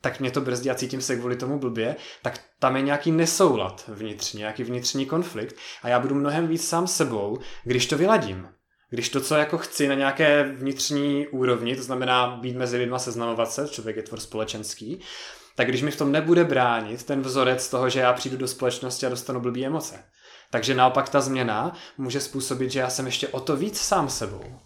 tak 0.00 0.20
mě 0.20 0.30
to 0.30 0.40
brzdí 0.40 0.70
a 0.70 0.74
cítím 0.74 1.00
se 1.00 1.16
kvůli 1.16 1.36
tomu 1.36 1.58
blbě, 1.58 1.96
tak 2.22 2.40
tam 2.58 2.76
je 2.76 2.82
nějaký 2.82 3.12
nesoulad 3.12 3.84
vnitřní, 3.88 4.38
nějaký 4.38 4.64
vnitřní 4.64 5.06
konflikt 5.06 5.56
a 5.82 5.88
já 5.88 6.00
budu 6.00 6.14
mnohem 6.14 6.48
víc 6.48 6.68
sám 6.68 6.86
sebou, 6.86 7.38
když 7.64 7.86
to 7.86 7.98
vyladím. 7.98 8.48
Když 8.90 9.08
to, 9.08 9.20
co 9.20 9.34
jako 9.34 9.58
chci 9.58 9.88
na 9.88 9.94
nějaké 9.94 10.42
vnitřní 10.42 11.28
úrovni, 11.28 11.76
to 11.76 11.82
znamená 11.82 12.36
být 12.36 12.56
mezi 12.56 12.76
lidma, 12.76 12.98
seznamovat 12.98 13.52
se, 13.52 13.68
člověk 13.68 13.96
je 13.96 14.02
tvor 14.02 14.20
společenský, 14.20 15.00
tak 15.56 15.68
když 15.68 15.82
mi 15.82 15.90
v 15.90 15.96
tom 15.96 16.12
nebude 16.12 16.44
bránit 16.44 17.04
ten 17.04 17.22
vzorec 17.22 17.70
toho, 17.70 17.88
že 17.88 18.00
já 18.00 18.12
přijdu 18.12 18.36
do 18.36 18.48
společnosti 18.48 19.06
a 19.06 19.08
dostanu 19.08 19.40
blbý 19.40 19.66
emoce. 19.66 20.04
Takže 20.50 20.74
naopak 20.74 21.08
ta 21.08 21.20
změna 21.20 21.76
může 21.98 22.20
způsobit, 22.20 22.70
že 22.70 22.80
já 22.80 22.90
jsem 22.90 23.06
ještě 23.06 23.28
o 23.28 23.40
to 23.40 23.56
víc 23.56 23.80
sám 23.80 24.08
sebou. 24.08 24.60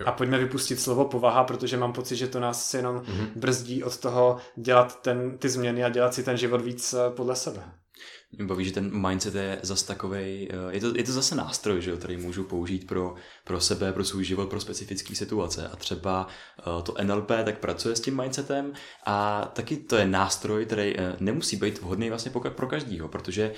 Jo. 0.00 0.06
A 0.06 0.12
pojďme 0.12 0.38
vypustit 0.38 0.80
slovo 0.80 1.04
povaha, 1.04 1.44
protože 1.44 1.76
mám 1.76 1.92
pocit, 1.92 2.16
že 2.16 2.26
to 2.26 2.40
nás 2.40 2.74
jenom 2.74 2.96
mm-hmm. 2.96 3.28
brzdí 3.36 3.84
od 3.84 3.96
toho 3.98 4.38
dělat 4.56 5.02
ten, 5.02 5.38
ty 5.38 5.48
změny 5.48 5.84
a 5.84 5.88
dělat 5.88 6.14
si 6.14 6.22
ten 6.22 6.36
život 6.36 6.60
víc 6.60 6.94
eh, 6.94 7.10
podle 7.10 7.36
sebe. 7.36 7.62
Mě 8.32 8.46
baví, 8.46 8.64
že 8.64 8.72
ten 8.72 9.08
mindset 9.08 9.34
je 9.34 9.58
zase 9.62 9.86
takový, 9.86 10.48
eh, 10.50 10.56
je 10.70 10.80
to, 10.80 10.96
je 10.96 11.04
to 11.04 11.12
zase 11.12 11.34
nástroj, 11.34 11.82
že 11.82 11.90
jo, 11.90 11.96
který 11.96 12.16
můžu 12.16 12.44
použít 12.44 12.86
pro, 12.86 13.14
pro 13.44 13.60
sebe, 13.60 13.92
pro 13.92 14.04
svůj 14.04 14.24
život, 14.24 14.50
pro 14.50 14.60
specifické 14.60 15.14
situace. 15.14 15.68
A 15.68 15.76
třeba 15.76 16.26
eh, 16.58 16.82
to 16.82 16.94
NLP 17.02 17.28
tak 17.44 17.58
pracuje 17.58 17.96
s 17.96 18.00
tím 18.00 18.16
mindsetem 18.16 18.72
a 19.06 19.44
taky 19.52 19.76
to 19.76 19.96
je 19.96 20.06
nástroj, 20.06 20.66
který 20.66 20.94
nemusí 21.20 21.56
být 21.56 21.80
vhodný 21.80 22.08
vlastně 22.08 22.30
pro 22.30 22.66
každýho, 22.66 23.08
protože 23.08 23.52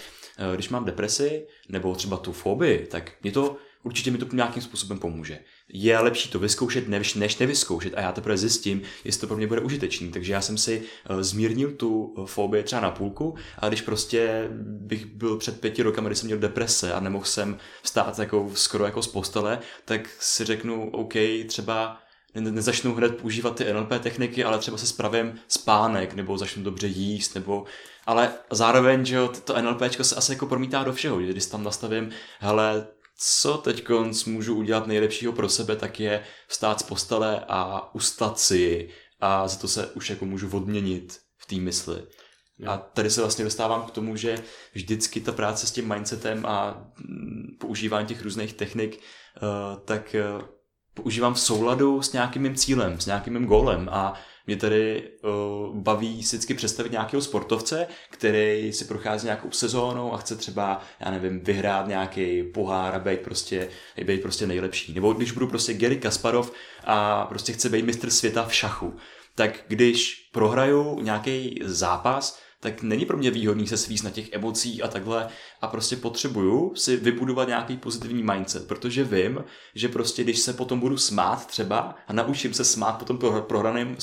když 0.55 0.69
mám 0.69 0.85
depresi 0.85 1.47
nebo 1.69 1.95
třeba 1.95 2.17
tu 2.17 2.33
fobii, 2.33 2.87
tak 2.87 3.13
mě 3.23 3.33
to 3.33 3.57
určitě 3.83 4.11
mi 4.11 4.19
to 4.19 4.37
nějakým 4.37 4.63
způsobem 4.63 4.99
pomůže. 4.99 5.39
Je 5.69 5.99
lepší 5.99 6.29
to 6.29 6.39
vyzkoušet, 6.39 6.89
než, 6.89 7.15
než 7.15 7.37
nevyzkoušet 7.39 7.95
a 7.95 8.01
já 8.01 8.13
teprve 8.13 8.37
zjistím, 8.37 8.83
jestli 9.05 9.21
to 9.21 9.27
pro 9.27 9.37
mě 9.37 9.47
bude 9.47 9.61
užitečný. 9.61 10.11
Takže 10.11 10.33
já 10.33 10.41
jsem 10.41 10.59
si 10.59 10.83
uh, 11.11 11.21
zmírnil 11.21 11.73
tu 11.73 12.15
fobii 12.27 12.63
třeba 12.63 12.81
na 12.81 12.91
půlku 12.91 13.35
a 13.59 13.69
když 13.69 13.81
prostě 13.81 14.49
bych 14.63 15.07
byl 15.07 15.37
před 15.37 15.61
pěti 15.61 15.83
rokama, 15.83 16.09
kdy 16.09 16.17
jsem 16.17 16.27
měl 16.27 16.39
deprese 16.39 16.93
a 16.93 17.01
nemohl 17.01 17.25
jsem 17.25 17.59
vstát 17.83 18.19
jako 18.19 18.51
skoro 18.55 18.85
jako 18.85 19.03
z 19.03 19.07
postele, 19.07 19.59
tak 19.85 20.09
si 20.19 20.45
řeknu, 20.45 20.91
OK, 20.91 21.15
třeba 21.47 21.99
nezačnu 22.41 22.95
hned 22.95 23.17
používat 23.17 23.57
ty 23.57 23.73
NLP 23.73 23.89
techniky, 24.01 24.45
ale 24.45 24.59
třeba 24.59 24.79
se 24.79 24.87
spravím 24.87 25.39
spánek, 25.49 26.15
nebo 26.15 26.39
začnu 26.39 26.63
dobře 26.63 26.87
jíst, 26.87 27.35
nebo 27.35 27.65
ale 28.07 28.33
zároveň, 28.51 29.05
že 29.05 29.17
jo, 29.17 29.29
to 29.45 29.63
NLP 29.63 29.83
se 30.03 30.17
asi 30.17 30.33
jako 30.33 30.47
promítá 30.47 30.85
do 30.85 30.93
všeho, 30.93 31.19
když 31.19 31.47
tam 31.47 31.65
nastavím, 31.65 32.11
hele, 32.39 32.87
co 33.19 33.59
teď 33.59 33.85
můžu 34.27 34.55
udělat 34.55 34.87
nejlepšího 34.87 35.33
pro 35.33 35.49
sebe, 35.49 35.77
tak 35.77 36.01
je 36.01 36.25
vstát 36.49 36.81
z 36.81 36.83
postele 36.83 37.45
a 37.49 37.91
ustat 37.95 38.39
si 38.39 38.89
a 39.21 39.49
za 39.49 39.59
to 39.59 39.69
se 39.69 39.87
už 39.87 40.11
jako 40.11 40.25
můžu 40.25 40.57
odměnit 40.57 41.21
v 41.37 41.47
té 41.47 41.57
mysli. 41.57 42.03
Jo. 42.59 42.71
A 42.71 42.77
tady 42.79 43.11
se 43.11 43.21
vlastně 43.21 43.45
dostávám 43.45 43.87
k 43.87 43.91
tomu, 43.91 44.17
že 44.17 44.43
vždycky 44.73 45.21
ta 45.21 45.33
práce 45.33 45.67
s 45.67 45.71
tím 45.71 45.89
mindsetem 45.89 46.47
a 46.47 46.87
mm, 46.99 47.57
používání 47.61 48.07
těch 48.07 48.23
různých 48.23 48.53
technik, 48.53 49.01
uh, 49.43 49.81
tak 49.85 50.17
uh, 50.39 50.43
používám 50.95 51.35
v 51.35 51.41
souladu 51.41 52.03
s 52.03 52.13
nějakým 52.13 52.43
mým 52.43 52.55
cílem, 52.55 53.01
s 53.01 53.07
nějakým 53.07 53.33
mým 53.33 53.47
golem 53.47 53.89
a 53.93 54.15
mě 54.47 54.57
tady 54.57 55.03
uh, 55.23 55.77
baví 55.77 56.19
vždycky 56.19 56.55
představit 56.55 56.93
nějakého 56.93 57.23
sportovce, 57.23 57.87
který 58.11 58.73
si 58.73 58.85
prochází 58.85 59.25
nějakou 59.25 59.51
sezónou 59.51 60.15
a 60.15 60.17
chce 60.17 60.37
třeba, 60.37 60.81
já 61.01 61.11
nevím, 61.11 61.41
vyhrát 61.41 61.89
nějaký 61.89 62.43
pohár 62.43 62.95
a 62.95 62.99
být 62.99 63.21
prostě, 63.21 63.69
být 64.05 64.23
prostě 64.23 64.47
nejlepší. 64.47 64.95
Nebo 64.95 65.13
když 65.13 65.33
budu 65.33 65.47
prostě 65.47 65.75
Gary 65.75 65.97
Kasparov 65.97 66.53
a 66.85 67.25
prostě 67.25 67.53
chce 67.53 67.69
být 67.69 67.85
mistr 67.85 68.11
světa 68.11 68.45
v 68.45 68.55
šachu, 68.55 68.97
tak 69.35 69.65
když 69.69 70.29
prohraju 70.33 71.01
nějaký 71.03 71.61
zápas, 71.65 72.46
tak 72.67 72.83
není 72.83 73.07
pro 73.07 73.17
mě 73.17 73.31
výhodný 73.31 73.67
se 73.67 73.77
svíst 73.77 74.05
na 74.05 74.11
těch 74.11 74.33
emocích 74.33 74.85
a 74.85 74.89
takhle 74.89 75.29
a 75.61 75.67
prostě 75.67 75.97
potřebuju 75.97 76.75
si 76.75 76.97
vybudovat 76.97 77.49
nějaký 77.49 77.77
pozitivní 77.77 78.23
mindset, 78.23 78.69
protože 78.69 79.05
vím, 79.05 79.45
že 79.75 79.89
prostě 79.89 80.25
když 80.25 80.39
se 80.39 80.53
potom 80.53 80.81
budu 80.81 80.99
smát 80.99 81.47
třeba 81.47 81.95
a 82.09 82.13
naučím 82.13 82.55
se 82.55 82.65
smát 82.65 82.93
po 82.93 83.05
tom 83.05 83.19
prohraném 83.41 83.97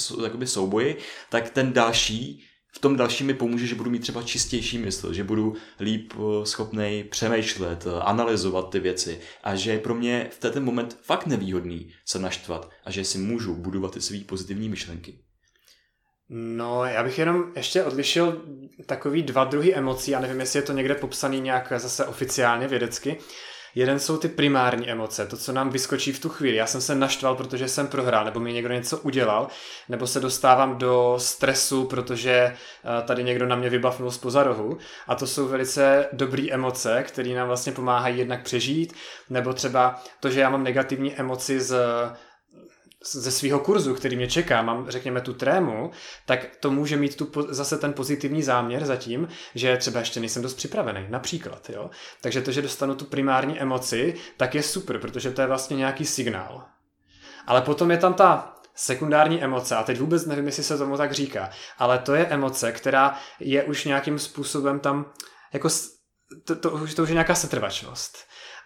souboji, 0.45 0.97
tak 1.29 1.49
ten 1.49 1.73
další 1.73 2.43
v 2.75 2.79
tom 2.79 2.95
dalším 2.95 3.27
mi 3.27 3.33
pomůže, 3.33 3.67
že 3.67 3.75
budu 3.75 3.89
mít 3.89 4.01
třeba 4.01 4.23
čistější 4.23 4.77
mysl, 4.77 5.13
že 5.13 5.23
budu 5.23 5.53
líp 5.79 6.13
eh, 6.15 6.45
schopný 6.45 7.03
přemýšlet, 7.03 7.87
eh, 7.87 7.99
analyzovat 8.01 8.69
ty 8.69 8.79
věci 8.79 9.19
a 9.43 9.55
že 9.55 9.71
je 9.71 9.79
pro 9.79 9.95
mě 9.95 10.29
v 10.31 10.39
ten 10.39 10.63
moment 10.63 10.97
fakt 11.01 11.25
nevýhodný 11.25 11.93
se 12.05 12.19
naštvat 12.19 12.69
a 12.85 12.91
že 12.91 13.03
si 13.03 13.17
můžu 13.17 13.55
budovat 13.55 13.93
ty 13.93 14.01
své 14.01 14.19
pozitivní 14.19 14.69
myšlenky. 14.69 15.22
No, 16.35 16.85
já 16.85 17.03
bych 17.03 17.19
jenom 17.19 17.43
ještě 17.55 17.83
odlišil 17.83 18.41
takový 18.85 19.23
dva 19.23 19.43
druhy 19.43 19.75
emocí, 19.75 20.11
já 20.11 20.19
nevím, 20.19 20.39
jestli 20.39 20.59
je 20.59 20.63
to 20.63 20.73
někde 20.73 20.95
popsaný 20.95 21.39
nějak 21.41 21.73
zase 21.77 22.05
oficiálně 22.05 22.67
vědecky. 22.67 23.17
Jeden 23.75 23.99
jsou 23.99 24.17
ty 24.17 24.27
primární 24.27 24.89
emoce, 24.89 25.27
to, 25.27 25.37
co 25.37 25.51
nám 25.51 25.69
vyskočí 25.69 26.11
v 26.11 26.19
tu 26.19 26.29
chvíli. 26.29 26.55
Já 26.55 26.67
jsem 26.67 26.81
se 26.81 26.95
naštval, 26.95 27.35
protože 27.35 27.67
jsem 27.67 27.87
prohrál, 27.87 28.25
nebo 28.25 28.39
mi 28.39 28.53
někdo 28.53 28.73
něco 28.73 28.97
udělal, 28.97 29.47
nebo 29.89 30.07
se 30.07 30.19
dostávám 30.19 30.77
do 30.77 31.15
stresu, 31.17 31.85
protože 31.85 32.31
eh, 32.31 32.55
tady 33.01 33.23
někdo 33.23 33.47
na 33.47 33.55
mě 33.55 33.69
vybavnul 33.69 34.11
z 34.11 34.17
pozarohu. 34.17 34.77
A 35.07 35.15
to 35.15 35.27
jsou 35.27 35.47
velice 35.47 36.07
dobré 36.13 36.43
emoce, 36.51 37.03
které 37.03 37.29
nám 37.29 37.47
vlastně 37.47 37.71
pomáhají 37.71 38.17
jednak 38.17 38.43
přežít, 38.43 38.93
nebo 39.29 39.53
třeba 39.53 40.03
to, 40.19 40.29
že 40.29 40.39
já 40.39 40.49
mám 40.49 40.63
negativní 40.63 41.15
emoci 41.15 41.61
z 41.61 41.75
ze 43.11 43.31
svého 43.31 43.59
kurzu, 43.59 43.93
který 43.93 44.15
mě 44.15 44.27
čeká, 44.27 44.61
mám 44.61 44.89
řekněme 44.89 45.21
tu 45.21 45.33
trému, 45.33 45.91
tak 46.25 46.55
to 46.59 46.71
může 46.71 46.97
mít 46.97 47.15
tu, 47.15 47.31
zase 47.49 47.77
ten 47.77 47.93
pozitivní 47.93 48.43
záměr 48.43 48.85
zatím, 48.85 49.27
že 49.55 49.77
třeba 49.77 49.99
ještě 49.99 50.19
nejsem 50.19 50.43
dost 50.43 50.53
připravený, 50.53 51.05
například. 51.09 51.69
Jo? 51.69 51.89
Takže 52.21 52.41
to, 52.41 52.51
že 52.51 52.61
dostanu 52.61 52.95
tu 52.95 53.05
primární 53.05 53.61
emoci, 53.61 54.15
tak 54.37 54.55
je 54.55 54.63
super, 54.63 54.99
protože 54.99 55.31
to 55.31 55.41
je 55.41 55.47
vlastně 55.47 55.77
nějaký 55.77 56.05
signál. 56.05 56.65
Ale 57.47 57.61
potom 57.61 57.91
je 57.91 57.97
tam 57.97 58.13
ta 58.13 58.55
sekundární 58.75 59.43
emoce, 59.43 59.75
a 59.75 59.83
teď 59.83 59.99
vůbec 59.99 60.25
nevím, 60.25 60.45
jestli 60.45 60.63
se 60.63 60.77
tomu 60.77 60.97
tak 60.97 61.11
říká, 61.11 61.49
ale 61.77 61.99
to 61.99 62.15
je 62.15 62.25
emoce, 62.25 62.71
která 62.71 63.19
je 63.39 63.63
už 63.63 63.85
nějakým 63.85 64.19
způsobem 64.19 64.79
tam, 64.79 65.11
jako 65.53 65.69
to, 66.45 66.55
to, 66.55 66.69
to, 66.69 67.03
už 67.03 67.09
je 67.09 67.13
nějaká 67.13 67.35
setrvačnost. 67.35 68.17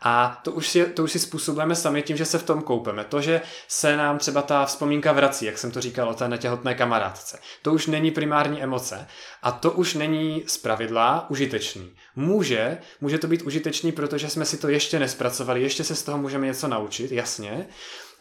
A 0.01 0.41
to 0.43 0.51
už, 0.51 0.67
si, 0.67 0.85
to 0.85 1.03
už 1.03 1.11
si 1.11 1.19
způsobujeme 1.19 1.75
sami 1.75 2.01
tím, 2.01 2.17
že 2.17 2.25
se 2.25 2.37
v 2.37 2.43
tom 2.43 2.61
koupeme. 2.61 3.03
To, 3.03 3.21
že 3.21 3.41
se 3.67 3.97
nám 3.97 4.17
třeba 4.17 4.41
ta 4.41 4.65
vzpomínka 4.65 5.11
vrací, 5.11 5.45
jak 5.45 5.57
jsem 5.57 5.71
to 5.71 5.81
říkal 5.81 6.09
o 6.09 6.13
té 6.13 6.27
netěhotné 6.27 6.75
kamarádce, 6.75 7.39
to 7.61 7.73
už 7.73 7.87
není 7.87 8.11
primární 8.11 8.63
emoce 8.63 9.07
a 9.41 9.51
to 9.51 9.71
už 9.71 9.93
není 9.93 10.43
z 10.47 10.57
pravidla 10.57 11.29
užitečný. 11.29 11.95
Může, 12.15 12.77
může 13.01 13.17
to 13.17 13.27
být 13.27 13.41
užitečný, 13.41 13.91
protože 13.91 14.29
jsme 14.29 14.45
si 14.45 14.57
to 14.57 14.69
ještě 14.69 14.99
nespracovali, 14.99 15.61
ještě 15.61 15.83
se 15.83 15.95
z 15.95 16.03
toho 16.03 16.17
můžeme 16.17 16.47
něco 16.47 16.67
naučit, 16.67 17.11
jasně, 17.11 17.67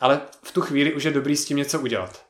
ale 0.00 0.20
v 0.42 0.52
tu 0.52 0.60
chvíli 0.60 0.94
už 0.94 1.04
je 1.04 1.10
dobrý 1.10 1.36
s 1.36 1.44
tím 1.44 1.56
něco 1.56 1.80
udělat. 1.80 2.26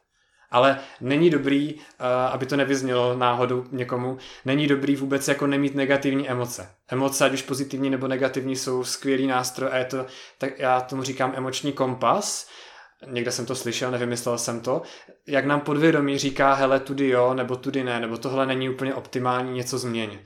Ale 0.51 0.79
není 1.01 1.31
dobrý, 1.31 1.75
eh, 1.75 2.05
aby 2.31 2.47
to 2.47 2.57
nevyznělo 2.57 3.17
náhodou 3.17 3.65
někomu, 3.73 4.19
není 4.45 4.67
dobrý 4.67 4.97
vůbec 4.97 5.29
jako 5.29 5.47
nemít 5.47 5.75
negativní 5.75 6.29
emoce. 6.29 6.69
Emoce, 6.89 7.25
ať 7.25 7.33
už 7.33 7.43
pozitivní 7.43 7.91
nebo 7.91 8.09
negativní, 8.09 8.57
jsou 8.57 8.85
skvělý 8.85 9.27
nástroj 9.27 9.71
a 9.73 9.77
je 9.77 9.85
to, 9.85 10.07
tak 10.39 10.59
já 10.59 10.81
tomu 10.81 11.03
říkám 11.03 11.33
emoční 11.37 11.73
kompas, 11.73 12.49
někde 13.07 13.33
jsem 13.33 13.47
to 13.47 13.55
slyšel, 13.55 13.91
nevymyslel 13.91 14.39
jsem 14.39 14.61
to, 14.61 14.83
jak 15.27 15.45
nám 15.45 15.61
podvědomí 15.61 16.19
říká, 16.19 16.55
hele, 16.55 16.81
tudy 16.81 17.09
jo, 17.09 17.35
nebo 17.35 17.57
tudy 17.57 17.85
ne, 17.85 18.01
nebo 18.01 18.17
tohle 18.17 18.47
není 18.47 18.69
úplně 18.69 18.95
optimální, 18.95 19.53
něco 19.53 19.79
změň. 19.79 20.19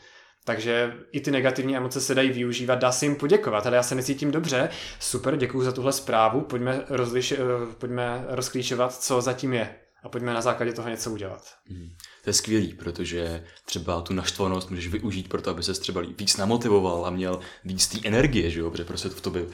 Takže 0.44 0.94
i 1.12 1.20
ty 1.20 1.30
negativní 1.30 1.76
emoce 1.76 2.00
se 2.00 2.14
dají 2.14 2.30
využívat, 2.30 2.74
dá 2.74 2.92
se 2.92 3.06
jim 3.06 3.16
poděkovat. 3.16 3.66
Ale 3.66 3.76
já 3.76 3.82
se 3.82 3.94
necítím 3.94 4.30
dobře, 4.30 4.68
super, 5.00 5.36
děkuji 5.36 5.62
za 5.62 5.72
tuhle 5.72 5.92
zprávu, 5.92 6.40
pojďme, 6.40 6.84
rozliš, 6.88 7.32
eh, 7.32 7.36
pojďme 7.78 8.24
rozklíčovat, 8.28 8.94
co 8.94 9.20
zatím 9.20 9.52
je 9.52 9.76
a 10.02 10.08
pojďme 10.08 10.34
na 10.34 10.40
základě 10.40 10.72
toho 10.72 10.88
něco 10.88 11.10
udělat. 11.10 11.54
Mm. 11.68 11.90
To 12.24 12.30
je 12.30 12.34
skvělý, 12.34 12.74
protože 12.74 13.44
třeba 13.64 14.00
tu 14.00 14.14
naštvanost 14.14 14.70
můžeš 14.70 14.88
využít 14.88 15.28
pro 15.28 15.42
to, 15.42 15.50
aby 15.50 15.62
se 15.62 15.74
třeba 15.74 16.02
víc 16.18 16.36
namotivoval 16.36 17.06
a 17.06 17.10
měl 17.10 17.40
víc 17.64 17.86
té 17.86 17.98
energie, 18.04 18.50
že 18.50 18.60
jo? 18.60 18.70
protože 18.70 18.84
prostě 18.84 19.08
to 19.08 19.14
v 19.14 19.20
tobě 19.20 19.46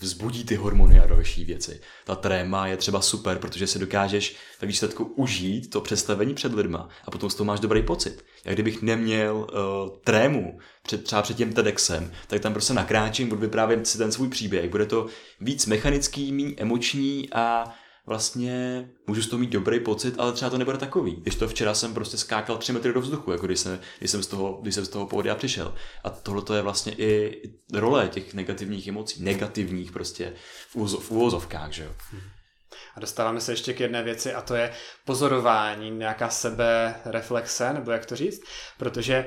vzbudí 0.00 0.44
ty 0.44 0.54
hormony 0.54 1.00
a 1.00 1.06
další 1.06 1.44
věci. 1.44 1.80
Ta 2.04 2.14
tréma 2.14 2.66
je 2.66 2.76
třeba 2.76 3.00
super, 3.00 3.38
protože 3.38 3.66
si 3.66 3.78
dokážeš 3.78 4.36
ve 4.60 4.68
výsledku 4.68 5.04
užít 5.04 5.70
to 5.70 5.80
představení 5.80 6.34
před 6.34 6.54
lidma 6.54 6.88
a 7.04 7.10
potom 7.10 7.30
z 7.30 7.34
toho 7.34 7.44
máš 7.44 7.60
dobrý 7.60 7.82
pocit. 7.82 8.24
Jak 8.44 8.54
kdybych 8.54 8.82
neměl 8.82 9.36
uh, 9.36 9.98
trému 10.04 10.58
před, 10.82 11.04
třeba 11.04 11.22
před 11.22 11.36
tím 11.36 11.52
TEDxem, 11.52 12.12
tak 12.26 12.40
tam 12.40 12.52
prostě 12.52 12.74
nakráčím, 12.74 13.28
budu 13.28 13.40
vyprávět 13.40 13.86
si 13.86 13.98
ten 13.98 14.12
svůj 14.12 14.28
příběh. 14.28 14.70
Bude 14.70 14.86
to 14.86 15.06
víc 15.40 15.66
mechanický, 15.66 16.32
méně 16.32 16.54
emoční 16.56 17.28
a 17.32 17.74
vlastně 18.06 18.88
můžu 19.06 19.22
z 19.22 19.28
toho 19.28 19.40
mít 19.40 19.50
dobrý 19.50 19.80
pocit, 19.80 20.14
ale 20.18 20.32
třeba 20.32 20.50
to 20.50 20.58
nebude 20.58 20.78
takový. 20.78 21.16
Když 21.16 21.34
to 21.34 21.48
včera 21.48 21.74
jsem 21.74 21.94
prostě 21.94 22.16
skákal 22.16 22.58
3 22.58 22.72
metry 22.72 22.92
do 22.92 23.00
vzduchu, 23.00 23.32
jako 23.32 23.46
když 23.46 23.60
jsem, 23.60 23.80
když 23.98 24.10
jsem 24.10 24.22
z 24.22 24.26
toho, 24.26 24.58
když 24.62 24.74
jsem 24.74 24.84
z 24.84 24.88
toho 24.88 25.06
pohodia 25.06 25.34
přišel. 25.34 25.74
A 26.04 26.10
tohle 26.10 26.42
to 26.42 26.54
je 26.54 26.62
vlastně 26.62 26.92
i 26.98 27.42
role 27.74 28.08
těch 28.08 28.34
negativních 28.34 28.86
emocí, 28.86 29.22
negativních 29.22 29.92
prostě 29.92 30.32
v, 30.68 30.76
úzo, 30.76 30.98
v 30.98 31.10
úvozovkách, 31.10 31.72
že 31.72 31.84
jo. 31.84 31.92
A 32.94 33.00
dostáváme 33.00 33.40
se 33.40 33.52
ještě 33.52 33.72
k 33.72 33.80
jedné 33.80 34.02
věci 34.02 34.34
a 34.34 34.42
to 34.42 34.54
je 34.54 34.72
pozorování, 35.04 35.90
nějaká 35.90 36.28
sebe 36.28 36.94
reflexe, 37.04 37.72
nebo 37.72 37.90
jak 37.90 38.06
to 38.06 38.16
říct, 38.16 38.42
protože 38.78 39.26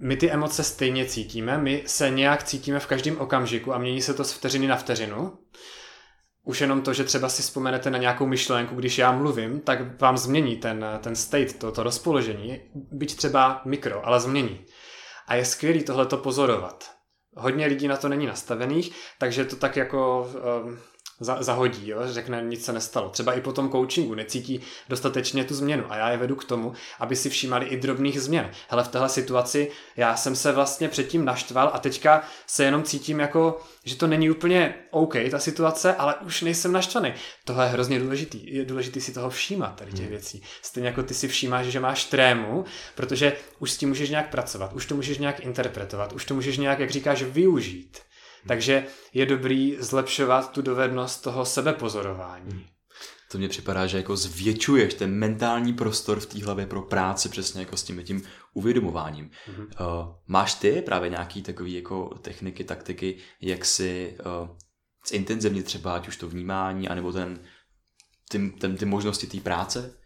my 0.00 0.16
ty 0.16 0.30
emoce 0.30 0.64
stejně 0.64 1.06
cítíme, 1.06 1.58
my 1.58 1.82
se 1.86 2.10
nějak 2.10 2.42
cítíme 2.42 2.80
v 2.80 2.86
každém 2.86 3.20
okamžiku 3.20 3.74
a 3.74 3.78
mění 3.78 4.02
se 4.02 4.14
to 4.14 4.24
z 4.24 4.32
vteřiny 4.32 4.66
na 4.66 4.76
vteřinu 4.76 5.38
už 6.44 6.60
jenom 6.60 6.82
to, 6.82 6.92
že 6.92 7.04
třeba 7.04 7.28
si 7.28 7.42
vzpomenete 7.42 7.90
na 7.90 7.98
nějakou 7.98 8.26
myšlenku, 8.26 8.74
když 8.74 8.98
já 8.98 9.12
mluvím, 9.12 9.60
tak 9.60 10.00
vám 10.00 10.18
změní 10.18 10.56
ten, 10.56 10.86
ten 11.00 11.16
state, 11.16 11.58
to, 11.58 11.72
to 11.72 11.82
rozpoložení, 11.82 12.60
byť 12.74 13.16
třeba 13.16 13.62
mikro, 13.64 14.06
ale 14.06 14.20
změní. 14.20 14.64
A 15.26 15.34
je 15.34 15.44
skvělý 15.44 15.82
tohleto 15.82 16.16
pozorovat. 16.16 16.90
Hodně 17.36 17.66
lidí 17.66 17.88
na 17.88 17.96
to 17.96 18.08
není 18.08 18.26
nastavených, 18.26 18.96
takže 19.18 19.44
to 19.44 19.56
tak 19.56 19.76
jako 19.76 20.30
um, 20.64 20.78
za, 21.24 21.42
zahodí, 21.42 21.88
jo? 21.88 21.98
řekne, 22.04 22.42
nic 22.42 22.64
se 22.64 22.72
nestalo. 22.72 23.08
Třeba 23.08 23.32
i 23.32 23.40
po 23.40 23.52
tom 23.52 23.70
coachingu 23.70 24.14
necítí 24.14 24.60
dostatečně 24.88 25.44
tu 25.44 25.54
změnu 25.54 25.84
a 25.88 25.96
já 25.96 26.10
je 26.10 26.16
vedu 26.16 26.36
k 26.36 26.44
tomu, 26.44 26.72
aby 27.00 27.16
si 27.16 27.30
všímali 27.30 27.66
i 27.66 27.76
drobných 27.76 28.20
změn. 28.20 28.50
Hele, 28.68 28.84
v 28.84 28.88
téhle 28.88 29.08
situaci 29.08 29.70
já 29.96 30.16
jsem 30.16 30.36
se 30.36 30.52
vlastně 30.52 30.88
předtím 30.88 31.24
naštval 31.24 31.70
a 31.74 31.78
teďka 31.78 32.24
se 32.46 32.64
jenom 32.64 32.82
cítím 32.82 33.20
jako, 33.20 33.60
že 33.84 33.96
to 33.96 34.06
není 34.06 34.30
úplně 34.30 34.74
OK, 34.90 35.14
ta 35.30 35.38
situace, 35.38 35.94
ale 35.94 36.14
už 36.14 36.42
nejsem 36.42 36.72
naštvaný. 36.72 37.12
Tohle 37.44 37.64
je 37.64 37.70
hrozně 37.70 37.98
důležitý. 37.98 38.54
Je 38.54 38.64
důležitý 38.64 39.00
si 39.00 39.12
toho 39.12 39.30
všímat, 39.30 39.76
tady 39.76 39.90
těch 39.90 40.00
hmm. 40.00 40.10
věcí. 40.10 40.42
Stejně 40.62 40.88
jako 40.88 41.02
ty 41.02 41.14
si 41.14 41.28
všímáš, 41.28 41.66
že 41.66 41.80
máš 41.80 42.04
trému, 42.04 42.64
protože 42.94 43.32
už 43.58 43.70
s 43.70 43.76
tím 43.76 43.88
můžeš 43.88 44.10
nějak 44.10 44.30
pracovat, 44.30 44.72
už 44.72 44.86
to 44.86 44.94
můžeš 44.94 45.18
nějak 45.18 45.40
interpretovat, 45.40 46.12
už 46.12 46.24
to 46.24 46.34
můžeš 46.34 46.58
nějak, 46.58 46.78
jak 46.78 46.90
říkáš, 46.90 47.22
využít 47.22 47.98
Takže 48.46 48.86
je 49.12 49.26
dobrý 49.26 49.76
zlepšovat 49.80 50.52
tu 50.52 50.62
dovednost 50.62 51.22
toho 51.22 51.44
sebepozorování. 51.44 52.66
To 53.32 53.38
mně 53.38 53.48
připadá, 53.48 53.86
že 53.86 53.96
jako 53.96 54.16
zvětšuješ 54.16 54.94
ten 54.94 55.14
mentální 55.14 55.72
prostor 55.72 56.20
v 56.20 56.26
té 56.26 56.44
hlavě 56.44 56.66
pro 56.66 56.82
práci 56.82 57.28
přesně 57.28 57.60
jako 57.60 57.76
s 57.76 57.82
tím 57.82 58.04
tím 58.04 58.22
uvědomováním. 58.54 59.30
Mm-hmm. 59.30 59.66
Uh, 60.00 60.14
máš 60.26 60.54
ty 60.54 60.82
právě 60.82 61.10
nějaký 61.10 61.42
takový 61.42 61.74
jako 61.74 62.18
techniky, 62.22 62.64
taktiky, 62.64 63.16
jak 63.40 63.64
si 63.64 64.16
uh, 64.42 64.56
zintenzivnit 65.08 65.64
třeba 65.64 65.94
ať 65.94 66.08
už 66.08 66.16
to 66.16 66.28
vnímání, 66.28 66.88
anebo 66.88 67.12
ten, 67.12 67.40
ty, 68.28 68.50
ten, 68.50 68.76
ty 68.76 68.84
možnosti 68.84 69.26
té 69.26 69.40
práce? 69.40 69.98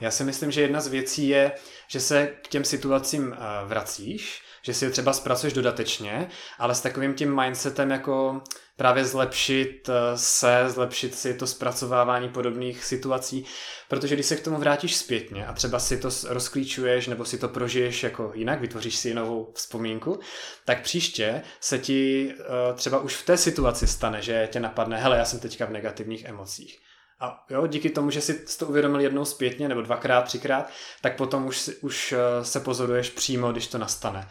Já 0.00 0.10
si 0.10 0.24
myslím, 0.24 0.50
že 0.50 0.60
jedna 0.60 0.80
z 0.80 0.86
věcí 0.86 1.28
je, 1.28 1.52
že 1.88 2.00
se 2.00 2.26
k 2.26 2.48
těm 2.48 2.64
situacím 2.64 3.26
uh, 3.28 3.36
vracíš, 3.68 4.42
že 4.66 4.74
si 4.74 4.84
je 4.84 4.90
třeba 4.90 5.12
zpracuješ 5.12 5.52
dodatečně, 5.52 6.28
ale 6.58 6.74
s 6.74 6.80
takovým 6.80 7.14
tím 7.14 7.40
mindsetem 7.42 7.90
jako 7.90 8.40
právě 8.76 9.04
zlepšit 9.04 9.88
eh, 9.88 10.18
se, 10.18 10.64
zlepšit 10.68 11.14
si 11.14 11.34
to 11.34 11.46
zpracovávání 11.46 12.28
podobných 12.28 12.84
situací, 12.84 13.44
protože 13.88 14.14
když 14.14 14.26
se 14.26 14.36
k 14.36 14.44
tomu 14.44 14.56
vrátíš 14.56 14.96
zpětně 14.96 15.46
a 15.46 15.52
třeba 15.52 15.78
si 15.78 15.98
to 15.98 16.08
rozklíčuješ 16.28 17.06
nebo 17.06 17.24
si 17.24 17.38
to 17.38 17.48
prožiješ 17.48 18.02
jako 18.02 18.32
jinak, 18.34 18.60
vytvoříš 18.60 18.96
si 18.96 19.14
novou 19.14 19.52
vzpomínku, 19.54 20.20
tak 20.64 20.82
příště 20.82 21.42
se 21.60 21.78
ti 21.78 22.32
eh, 22.40 22.74
třeba 22.74 22.98
už 22.98 23.16
v 23.16 23.26
té 23.26 23.36
situaci 23.36 23.86
stane, 23.86 24.22
že 24.22 24.48
tě 24.52 24.60
napadne, 24.60 24.96
hele, 24.96 25.16
já 25.18 25.24
jsem 25.24 25.40
teďka 25.40 25.66
v 25.66 25.70
negativních 25.70 26.24
emocích. 26.24 26.78
A 27.20 27.44
jo, 27.50 27.66
díky 27.66 27.90
tomu, 27.90 28.10
že 28.10 28.20
si 28.20 28.44
to 28.58 28.66
uvědomil 28.66 29.00
jednou 29.00 29.24
zpětně, 29.24 29.68
nebo 29.68 29.82
dvakrát, 29.82 30.22
třikrát, 30.22 30.70
tak 31.00 31.16
potom 31.16 31.46
už, 31.46 31.70
už 31.80 32.12
eh, 32.12 32.44
se 32.44 32.60
pozoruješ 32.60 33.10
přímo, 33.10 33.52
když 33.52 33.66
to 33.66 33.78
nastane. 33.78 34.28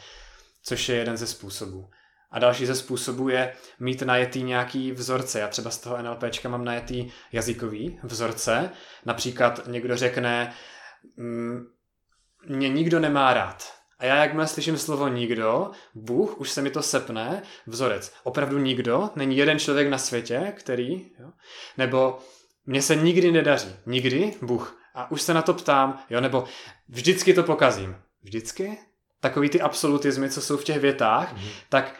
Což 0.66 0.90
je 0.90 0.96
jeden 0.96 1.18
ze 1.18 1.28
způsobů. 1.28 1.90
A 2.32 2.40
další 2.40 2.66
ze 2.66 2.76
způsobů 2.76 3.30
je 3.30 3.54
mít 3.80 4.02
najetý 4.02 4.44
nějaký 4.44 4.92
vzorce. 4.92 5.40
Já 5.40 5.48
třeba 5.48 5.72
z 5.72 5.78
toho 5.78 6.02
NLPčka 6.02 6.50
mám 6.50 6.66
najetý 6.66 7.12
jazykový 7.32 8.00
vzorce. 8.04 8.70
Například 9.06 9.68
někdo 9.68 9.98
řekne, 9.98 10.54
mm, 11.18 11.66
mě 12.48 12.70
nikdo 12.70 13.00
nemá 13.00 13.34
rád. 13.34 13.74
A 14.00 14.06
já 14.06 14.16
jakmile 14.16 14.48
slyším 14.48 14.78
slovo 14.78 15.08
nikdo, 15.08 15.72
Bůh, 15.94 16.40
už 16.40 16.52
se 16.52 16.62
mi 16.62 16.70
to 16.70 16.82
sepne, 16.82 17.42
vzorec. 17.68 18.14
Opravdu 18.24 18.58
nikdo, 18.58 19.10
není 19.16 19.38
jeden 19.38 19.60
člověk 19.60 19.90
na 19.90 19.98
světě, 19.98 20.54
který, 20.58 21.12
jo? 21.20 21.32
nebo 21.78 22.20
mně 22.66 22.82
se 22.82 22.96
nikdy 22.96 23.32
nedaří. 23.32 23.76
Nikdy, 23.86 24.34
Bůh. 24.42 24.82
A 24.94 25.12
už 25.12 25.22
se 25.22 25.34
na 25.34 25.42
to 25.42 25.54
ptám, 25.54 26.04
jo, 26.10 26.22
nebo 26.22 26.46
vždycky 26.90 27.34
to 27.34 27.44
pokazím. 27.44 27.96
Vždycky? 28.24 28.78
Takový 29.26 29.49
ty 29.49 29.61
absolutizmy, 29.61 30.30
co 30.30 30.41
jsou 30.41 30.57
v 30.57 30.64
těch 30.64 30.80
větách, 30.80 31.34
mm-hmm. 31.34 31.49
tak 31.69 31.95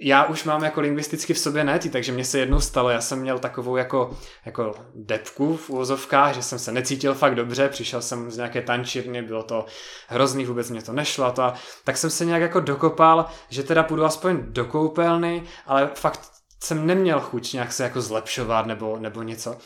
já 0.00 0.24
už 0.24 0.44
mám 0.44 0.64
jako 0.64 0.80
lingvisticky 0.80 1.34
v 1.34 1.38
sobě 1.38 1.64
netý, 1.64 1.90
takže 1.90 2.12
mě 2.12 2.24
se 2.24 2.38
jednou 2.38 2.60
stalo, 2.60 2.90
já 2.90 3.00
jsem 3.00 3.18
měl 3.18 3.38
takovou 3.38 3.76
jako, 3.76 4.16
jako 4.44 4.74
depku 4.94 5.56
v 5.56 5.70
úvozovkách, 5.70 6.34
že 6.34 6.42
jsem 6.42 6.58
se 6.58 6.72
necítil 6.72 7.14
fakt 7.14 7.34
dobře, 7.34 7.68
přišel 7.68 8.02
jsem 8.02 8.30
z 8.30 8.36
nějaké 8.36 8.62
tančírny, 8.62 9.22
bylo 9.22 9.42
to 9.42 9.66
hrozný, 10.08 10.46
vůbec 10.46 10.70
mě 10.70 10.82
to 10.82 10.92
nešlo 10.92 11.24
a 11.24 11.30
to, 11.30 11.42
a 11.42 11.54
tak 11.84 11.96
jsem 11.96 12.10
se 12.10 12.24
nějak 12.24 12.42
jako 12.42 12.60
dokopal, 12.60 13.24
že 13.48 13.62
teda 13.62 13.82
půjdu 13.82 14.04
aspoň 14.04 14.38
do 14.52 14.64
koupelny, 14.64 15.44
ale 15.66 15.90
fakt 15.94 16.30
jsem 16.62 16.86
neměl 16.86 17.20
chuť 17.20 17.52
nějak 17.52 17.72
se 17.72 17.84
jako 17.84 18.00
zlepšovat 18.00 18.66
nebo, 18.66 18.98
nebo 18.98 19.22
něco. 19.22 19.56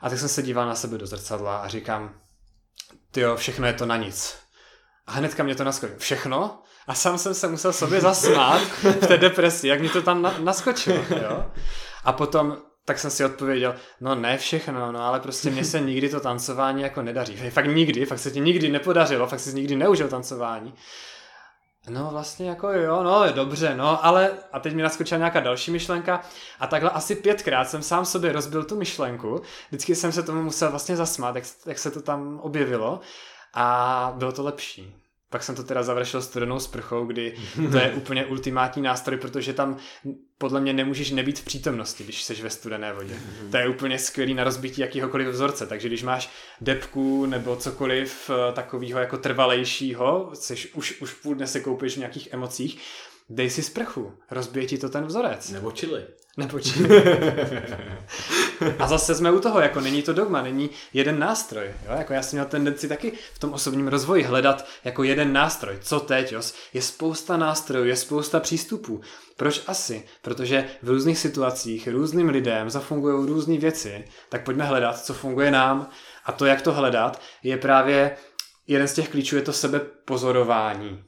A 0.00 0.10
tak 0.10 0.18
jsem 0.18 0.28
se 0.28 0.42
díval 0.42 0.66
na 0.66 0.74
sebe 0.74 0.98
do 0.98 1.06
zrcadla 1.06 1.56
a 1.56 1.68
říkám, 1.68 2.14
ty 3.10 3.20
jo, 3.20 3.36
všechno 3.36 3.66
je 3.66 3.72
to 3.72 3.86
na 3.86 3.96
nic. 3.96 4.45
A 5.06 5.12
hnedka 5.12 5.42
mě 5.42 5.54
to 5.54 5.64
naskočilo. 5.64 5.98
Všechno? 5.98 6.58
A 6.86 6.94
sám 6.94 7.18
jsem 7.18 7.34
se 7.34 7.48
musel 7.48 7.72
sobě 7.72 8.00
zasmát 8.00 8.62
v 8.82 9.06
té 9.06 9.18
depresi, 9.18 9.68
jak 9.68 9.80
mi 9.80 9.88
to 9.88 10.02
tam 10.02 10.22
na, 10.22 10.34
naskočilo. 10.38 10.96
Jo? 11.22 11.46
A 12.04 12.12
potom 12.12 12.56
tak 12.86 12.98
jsem 12.98 13.10
si 13.10 13.24
odpověděl, 13.24 13.74
no 14.00 14.14
ne 14.14 14.38
všechno, 14.38 14.92
no 14.92 15.04
ale 15.04 15.20
prostě 15.20 15.50
mně 15.50 15.64
se 15.64 15.80
nikdy 15.80 16.08
to 16.08 16.20
tancování 16.20 16.82
jako 16.82 17.02
nedaří. 17.02 17.36
Hej, 17.36 17.50
fakt 17.50 17.66
nikdy, 17.66 18.06
fakt 18.06 18.18
se 18.18 18.30
ti 18.30 18.40
nikdy 18.40 18.68
nepodařilo, 18.68 19.26
fakt 19.26 19.40
jsi 19.40 19.54
nikdy 19.54 19.76
neužil 19.76 20.08
tancování. 20.08 20.74
No 21.88 22.08
vlastně 22.10 22.48
jako 22.48 22.72
jo, 22.72 23.02
no 23.02 23.24
je 23.24 23.32
dobře, 23.32 23.74
no 23.76 24.04
ale 24.04 24.30
a 24.52 24.60
teď 24.60 24.74
mi 24.74 24.82
naskočila 24.82 25.18
nějaká 25.18 25.40
další 25.40 25.70
myšlenka 25.70 26.20
a 26.60 26.66
takhle 26.66 26.90
asi 26.90 27.16
pětkrát 27.16 27.68
jsem 27.68 27.82
sám 27.82 28.04
sobě 28.04 28.32
rozbil 28.32 28.64
tu 28.64 28.76
myšlenku, 28.76 29.42
vždycky 29.68 29.94
jsem 29.94 30.12
se 30.12 30.22
tomu 30.22 30.42
musel 30.42 30.70
vlastně 30.70 30.96
zasmát, 30.96 31.36
jak, 31.36 31.44
jak 31.66 31.78
se 31.78 31.90
to 31.90 32.02
tam 32.02 32.40
objevilo 32.42 33.00
a 33.56 34.12
bylo 34.16 34.32
to 34.32 34.42
lepší. 34.42 34.94
Pak 35.30 35.42
jsem 35.42 35.54
to 35.54 35.62
teda 35.62 35.82
završil 35.82 36.22
studenou 36.22 36.60
sprchou, 36.60 37.06
kdy 37.06 37.34
to 37.72 37.78
je 37.78 37.90
úplně 37.90 38.26
ultimátní 38.26 38.82
nástroj, 38.82 39.18
protože 39.18 39.52
tam 39.52 39.76
podle 40.38 40.60
mě 40.60 40.72
nemůžeš 40.72 41.10
nebýt 41.10 41.38
v 41.38 41.44
přítomnosti, 41.44 42.04
když 42.04 42.22
jsi 42.22 42.34
ve 42.34 42.50
studené 42.50 42.92
vodě. 42.92 43.14
To 43.50 43.56
je 43.56 43.68
úplně 43.68 43.98
skvělý 43.98 44.34
na 44.34 44.44
rozbití 44.44 44.80
jakýhokoliv 44.80 45.28
vzorce, 45.28 45.66
takže 45.66 45.88
když 45.88 46.02
máš 46.02 46.30
depku 46.60 47.26
nebo 47.26 47.56
cokoliv 47.56 48.30
eh, 48.30 48.52
takového 48.52 49.00
jako 49.00 49.16
trvalejšího, 49.18 50.30
jsi, 50.34 50.68
už, 50.74 51.00
už 51.00 51.12
půl 51.12 51.34
dne 51.34 51.46
se 51.46 51.60
koupíš 51.60 51.94
v 51.94 51.98
nějakých 51.98 52.28
emocích, 52.32 52.80
dej 53.28 53.50
si 53.50 53.62
sprchu, 53.62 54.12
rozbije 54.30 54.66
ti 54.66 54.78
to 54.78 54.88
ten 54.88 55.04
vzorec. 55.04 55.50
Nebo 55.50 55.72
čili. 55.72 56.04
Čili. 56.62 56.88
A 58.78 58.86
zase 58.86 59.14
jsme 59.14 59.32
u 59.32 59.40
toho, 59.40 59.60
jako 59.60 59.80
není 59.80 60.02
to 60.02 60.12
dogma, 60.12 60.42
není 60.42 60.70
jeden 60.92 61.18
nástroj. 61.18 61.66
Jo? 61.66 61.92
Jako 61.98 62.12
já 62.12 62.22
jsem 62.22 62.36
měl 62.36 62.46
tendenci 62.46 62.88
taky 62.88 63.12
v 63.34 63.38
tom 63.38 63.52
osobním 63.52 63.88
rozvoji 63.88 64.22
hledat 64.22 64.66
jako 64.84 65.02
jeden 65.02 65.32
nástroj. 65.32 65.78
Co 65.80 66.00
teď? 66.00 66.32
Jo? 66.32 66.40
Je 66.72 66.82
spousta 66.82 67.36
nástrojů, 67.36 67.84
je 67.84 67.96
spousta 67.96 68.40
přístupů. 68.40 69.00
Proč 69.36 69.62
asi? 69.66 70.04
Protože 70.22 70.66
v 70.82 70.88
různých 70.88 71.18
situacích 71.18 71.88
různým 71.88 72.28
lidem 72.28 72.70
zafungují 72.70 73.26
různé 73.26 73.58
věci, 73.58 74.04
tak 74.28 74.44
pojďme 74.44 74.64
hledat, 74.64 75.04
co 75.04 75.14
funguje 75.14 75.50
nám. 75.50 75.90
A 76.24 76.32
to, 76.32 76.46
jak 76.46 76.62
to 76.62 76.72
hledat, 76.72 77.20
je 77.42 77.56
právě 77.56 78.16
jeden 78.66 78.88
z 78.88 78.94
těch 78.94 79.08
klíčů, 79.08 79.36
je 79.36 79.42
to 79.42 79.52
sebepozorování. 79.52 81.04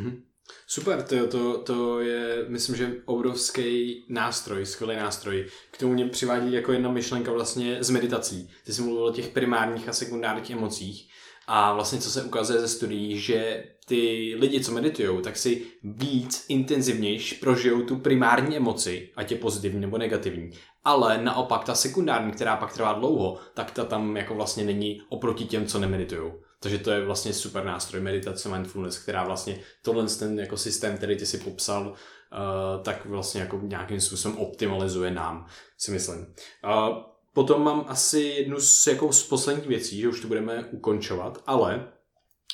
Mm-hmm. 0.00 0.31
Super, 0.72 1.02
to, 1.02 1.26
to, 1.26 1.58
to 1.58 2.00
je, 2.00 2.44
myslím, 2.48 2.76
že 2.76 2.92
obrovský 3.04 4.04
nástroj, 4.08 4.66
skvělý 4.66 4.96
nástroj. 4.96 5.46
K 5.70 5.78
tomu 5.78 5.92
mě 5.92 6.06
přivádí 6.06 6.52
jako 6.52 6.72
jedna 6.72 6.90
myšlenka 6.90 7.32
vlastně 7.32 7.76
z 7.80 7.90
meditací. 7.90 8.50
Ty 8.64 8.72
jsi 8.72 8.82
mluvil 8.82 9.04
o 9.04 9.12
těch 9.12 9.28
primárních 9.28 9.88
a 9.88 9.92
sekundárních 9.92 10.50
emocích. 10.50 11.08
A 11.46 11.74
vlastně 11.74 11.98
co 11.98 12.10
se 12.10 12.22
ukazuje 12.22 12.60
ze 12.60 12.68
studií, 12.68 13.18
že 13.18 13.64
ty 13.86 14.34
lidi, 14.38 14.64
co 14.64 14.72
meditují, 14.72 15.22
tak 15.22 15.36
si 15.36 15.66
víc 15.82 16.44
intenzivnějš 16.48 17.32
prožijou 17.32 17.82
tu 17.82 17.96
primární 17.96 18.56
emoci, 18.56 19.10
ať 19.16 19.30
je 19.30 19.36
pozitivní 19.36 19.80
nebo 19.80 19.98
negativní. 19.98 20.50
Ale 20.84 21.24
naopak 21.24 21.64
ta 21.64 21.74
sekundární, 21.74 22.32
která 22.32 22.56
pak 22.56 22.72
trvá 22.72 22.92
dlouho, 22.92 23.38
tak 23.54 23.70
ta 23.70 23.84
tam 23.84 24.16
jako 24.16 24.34
vlastně 24.34 24.64
není 24.64 25.02
oproti 25.08 25.44
těm, 25.44 25.66
co 25.66 25.78
nemeditují. 25.78 26.32
Takže 26.62 26.78
to 26.78 26.90
je 26.90 27.04
vlastně 27.04 27.32
super 27.32 27.64
nástroj 27.64 28.02
meditace 28.02 28.48
mindfulness, 28.48 28.98
která 28.98 29.24
vlastně 29.24 29.58
tohle 29.82 30.06
ten 30.06 30.40
jako 30.40 30.56
systém, 30.56 30.96
který 30.96 31.16
ty 31.16 31.26
si 31.26 31.38
popsal, 31.38 31.88
uh, 31.88 32.82
tak 32.82 33.06
vlastně 33.06 33.40
jako 33.40 33.60
nějakým 33.62 34.00
způsobem 34.00 34.38
optimalizuje 34.38 35.10
nám, 35.10 35.46
si 35.78 35.90
myslím. 35.90 36.18
Uh, 36.18 36.96
potom 37.32 37.62
mám 37.62 37.84
asi 37.88 38.20
jednu 38.20 38.60
z, 38.60 38.86
jako 38.86 39.12
z 39.12 39.28
posledních 39.28 39.66
věcí, 39.66 40.00
že 40.00 40.08
už 40.08 40.20
to 40.20 40.28
budeme 40.28 40.64
ukončovat, 40.64 41.42
ale 41.46 41.92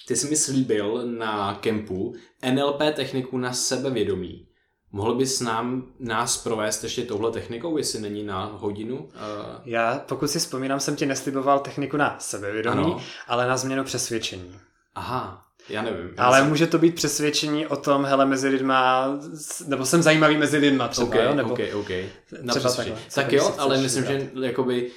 ty 0.06 0.16
jsi 0.16 0.30
mi 0.30 0.36
slíbil 0.36 1.06
na 1.06 1.54
kempu 1.54 2.14
NLP 2.54 2.80
techniku 2.94 3.38
na 3.38 3.52
sebevědomí. 3.52 4.47
Mohl 4.92 5.14
bys 5.14 5.40
nám, 5.40 5.86
nás 6.00 6.36
provést 6.36 6.84
ještě 6.84 7.02
touhle 7.02 7.30
technikou, 7.30 7.78
jestli 7.78 8.00
není 8.00 8.22
na 8.22 8.44
hodinu? 8.44 8.96
Uh... 8.96 9.10
Já, 9.64 10.02
pokud 10.08 10.28
si 10.28 10.38
vzpomínám, 10.38 10.80
jsem 10.80 10.96
ti 10.96 11.06
nesliboval 11.06 11.58
techniku 11.58 11.96
na 11.96 12.16
sebevědomí, 12.18 12.84
ano. 12.84 13.00
ale 13.28 13.48
na 13.48 13.56
změnu 13.56 13.84
přesvědčení. 13.84 14.58
Aha, 14.94 15.44
já 15.68 15.82
nevím. 15.82 16.10
Já 16.16 16.24
ale 16.24 16.38
jsem... 16.38 16.48
může 16.48 16.66
to 16.66 16.78
být 16.78 16.94
přesvědčení 16.94 17.66
o 17.66 17.76
tom, 17.76 18.04
hele, 18.04 18.26
mezi 18.26 18.48
lidma, 18.48 19.08
nebo 19.66 19.86
jsem 19.86 20.02
zajímavý 20.02 20.36
mezi 20.36 20.56
lidma 20.56 20.88
třeba, 20.88 21.08
okay, 21.08 21.24
jo? 21.24 21.34
Nebo 21.34 21.52
okay, 21.52 21.74
okay. 21.74 22.08
třeba 22.48 22.72
takhle. 22.72 22.98
Tak 23.14 23.32
jo, 23.32 23.54
ale 23.58 23.78
myslím, 23.78 24.04
že 24.04 24.30
jakoby 24.42 24.90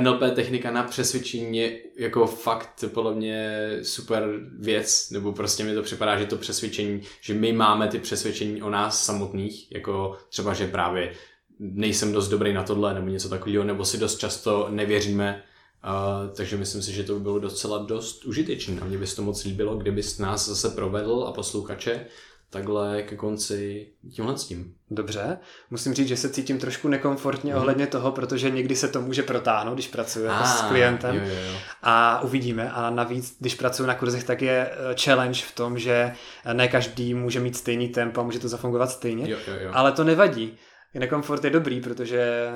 NLP 0.00 0.34
technika 0.34 0.70
na 0.70 0.82
přesvědčení 0.82 1.58
je 1.58 1.78
jako 1.96 2.26
fakt 2.26 2.84
podle 2.94 3.14
mě 3.14 3.68
super 3.82 4.28
věc, 4.58 5.10
nebo 5.10 5.32
prostě 5.32 5.64
mi 5.64 5.74
to 5.74 5.82
připadá, 5.82 6.18
že 6.18 6.26
to 6.26 6.36
přesvědčení, 6.36 7.02
že 7.20 7.34
my 7.34 7.52
máme 7.52 7.88
ty 7.88 7.98
přesvědčení 7.98 8.62
o 8.62 8.70
nás 8.70 9.04
samotných, 9.04 9.72
jako 9.72 10.18
třeba, 10.28 10.54
že 10.54 10.66
právě 10.66 11.12
nejsem 11.58 12.12
dost 12.12 12.28
dobrý 12.28 12.52
na 12.52 12.62
tohle, 12.62 12.94
nebo 12.94 13.08
něco 13.08 13.28
takového, 13.28 13.64
nebo 13.64 13.84
si 13.84 13.98
dost 13.98 14.18
často 14.18 14.68
nevěříme, 14.70 15.42
Uh, 15.84 16.34
takže 16.34 16.56
myslím 16.56 16.82
si, 16.82 16.92
že 16.92 17.04
to 17.04 17.14
by 17.14 17.20
bylo 17.20 17.38
docela 17.38 17.78
dost 17.78 18.24
užitečné. 18.24 18.80
A 18.80 18.84
mě 18.84 18.98
by 18.98 19.06
se 19.06 19.16
to 19.16 19.22
moc 19.22 19.44
líbilo, 19.44 19.76
kdyby 19.76 20.02
nás 20.18 20.48
zase 20.48 20.70
provedl 20.70 21.24
a 21.28 21.32
posluchače, 21.32 22.06
takhle 22.52 23.02
ke 23.02 23.16
konci 23.16 23.86
tímhle 24.10 24.38
s 24.38 24.44
tím. 24.44 24.74
Dobře, 24.90 25.38
musím 25.70 25.94
říct, 25.94 26.08
že 26.08 26.16
se 26.16 26.28
cítím 26.28 26.58
trošku 26.58 26.88
nekomfortně 26.88 27.52
Mhm. 27.52 27.60
ohledně 27.62 27.86
toho, 27.86 28.12
protože 28.12 28.50
někdy 28.50 28.76
se 28.76 28.88
to 28.88 29.00
může 29.00 29.22
protáhnout, 29.22 29.74
když 29.74 29.88
pracuji 29.88 30.24
jako 30.24 30.44
s 30.44 30.62
Ah, 30.62 30.68
klientem. 30.68 31.16
Jo, 31.16 31.22
jo, 31.24 31.34
jo. 31.52 31.58
A 31.82 32.20
uvidíme. 32.22 32.70
A 32.72 32.90
navíc, 32.90 33.36
když 33.40 33.54
pracuji 33.54 33.86
na 33.86 33.94
kurzech, 33.94 34.24
tak 34.24 34.42
je 34.42 34.70
eh, 34.72 34.94
challenge 35.04 35.40
v 35.42 35.54
tom, 35.54 35.78
že 35.78 36.12
ne 36.52 36.68
každý 36.68 37.14
může 37.14 37.40
mít 37.40 37.56
stejný 37.56 37.88
tempo 37.88 38.20
a 38.20 38.24
může 38.24 38.38
to 38.38 38.48
zafungovat 38.48 38.90
stejně. 38.90 39.30
jo, 39.30 39.38
jo, 39.48 39.54
jo. 39.60 39.70
Ale 39.74 39.92
to 39.92 40.04
nevadí. 40.04 40.58
Nekomfort 40.94 41.44
je 41.44 41.50
dobrý, 41.50 41.80
protože 41.80 42.50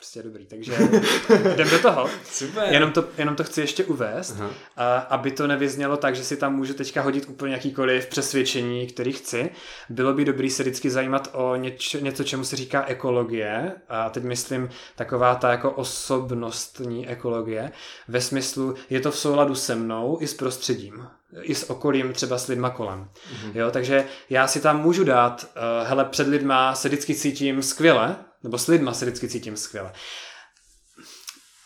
prostě 0.00 0.22
dobrý. 0.22 0.46
Takže 0.46 0.72
jdem 1.54 1.70
do 1.70 1.78
toho. 1.78 2.08
Super. 2.24 2.72
Jenom 2.72 2.92
to, 2.92 3.04
jenom 3.18 3.36
to 3.36 3.44
chci 3.44 3.60
ještě 3.60 3.84
uvést, 3.84 4.36
a, 4.76 4.98
aby 4.98 5.30
to 5.30 5.46
nevyznělo 5.46 5.96
tak, 5.96 6.16
že 6.16 6.24
si 6.24 6.36
tam 6.36 6.56
můžu 6.56 6.74
teďka 6.74 7.02
hodit 7.02 7.28
úplně 7.28 7.52
jakýkoliv 7.52 8.06
přesvědčení, 8.06 8.86
který 8.86 9.12
chci. 9.12 9.50
Bylo 9.88 10.14
by 10.14 10.24
dobrý 10.24 10.50
se 10.50 10.62
vždycky 10.62 10.90
zajímat 10.90 11.30
o 11.32 11.56
něč, 11.56 11.96
něco, 12.00 12.24
čemu 12.24 12.44
se 12.44 12.56
říká 12.56 12.84
ekologie. 12.86 13.72
A 13.88 14.10
teď 14.10 14.24
myslím 14.24 14.68
taková 14.96 15.34
ta 15.34 15.50
jako 15.50 15.70
osobnostní 15.70 17.08
ekologie. 17.08 17.72
Ve 18.08 18.20
smyslu, 18.20 18.74
je 18.90 19.00
to 19.00 19.10
v 19.10 19.18
souladu 19.18 19.54
se 19.54 19.74
mnou 19.74 20.18
i 20.20 20.26
s 20.26 20.34
prostředím. 20.34 21.06
I 21.42 21.54
s 21.54 21.70
okolím, 21.70 22.12
třeba 22.12 22.38
s 22.38 22.46
lidma 22.46 22.70
kolem. 22.70 23.04
Mm-hmm. 23.04 23.50
Jo, 23.54 23.70
takže 23.70 24.04
já 24.30 24.46
si 24.46 24.60
tam 24.60 24.82
můžu 24.82 25.04
dát, 25.04 25.46
uh, 25.56 25.88
hele, 25.88 26.04
před 26.04 26.26
lidma 26.26 26.74
se 26.74 26.88
vždycky 26.88 27.14
cítím 27.14 27.62
skvěle, 27.62 28.16
nebo 28.42 28.58
s 28.58 28.66
lidma 28.66 28.94
se 28.94 29.04
vždycky 29.04 29.28
cítím 29.28 29.56
skvěle. 29.56 29.92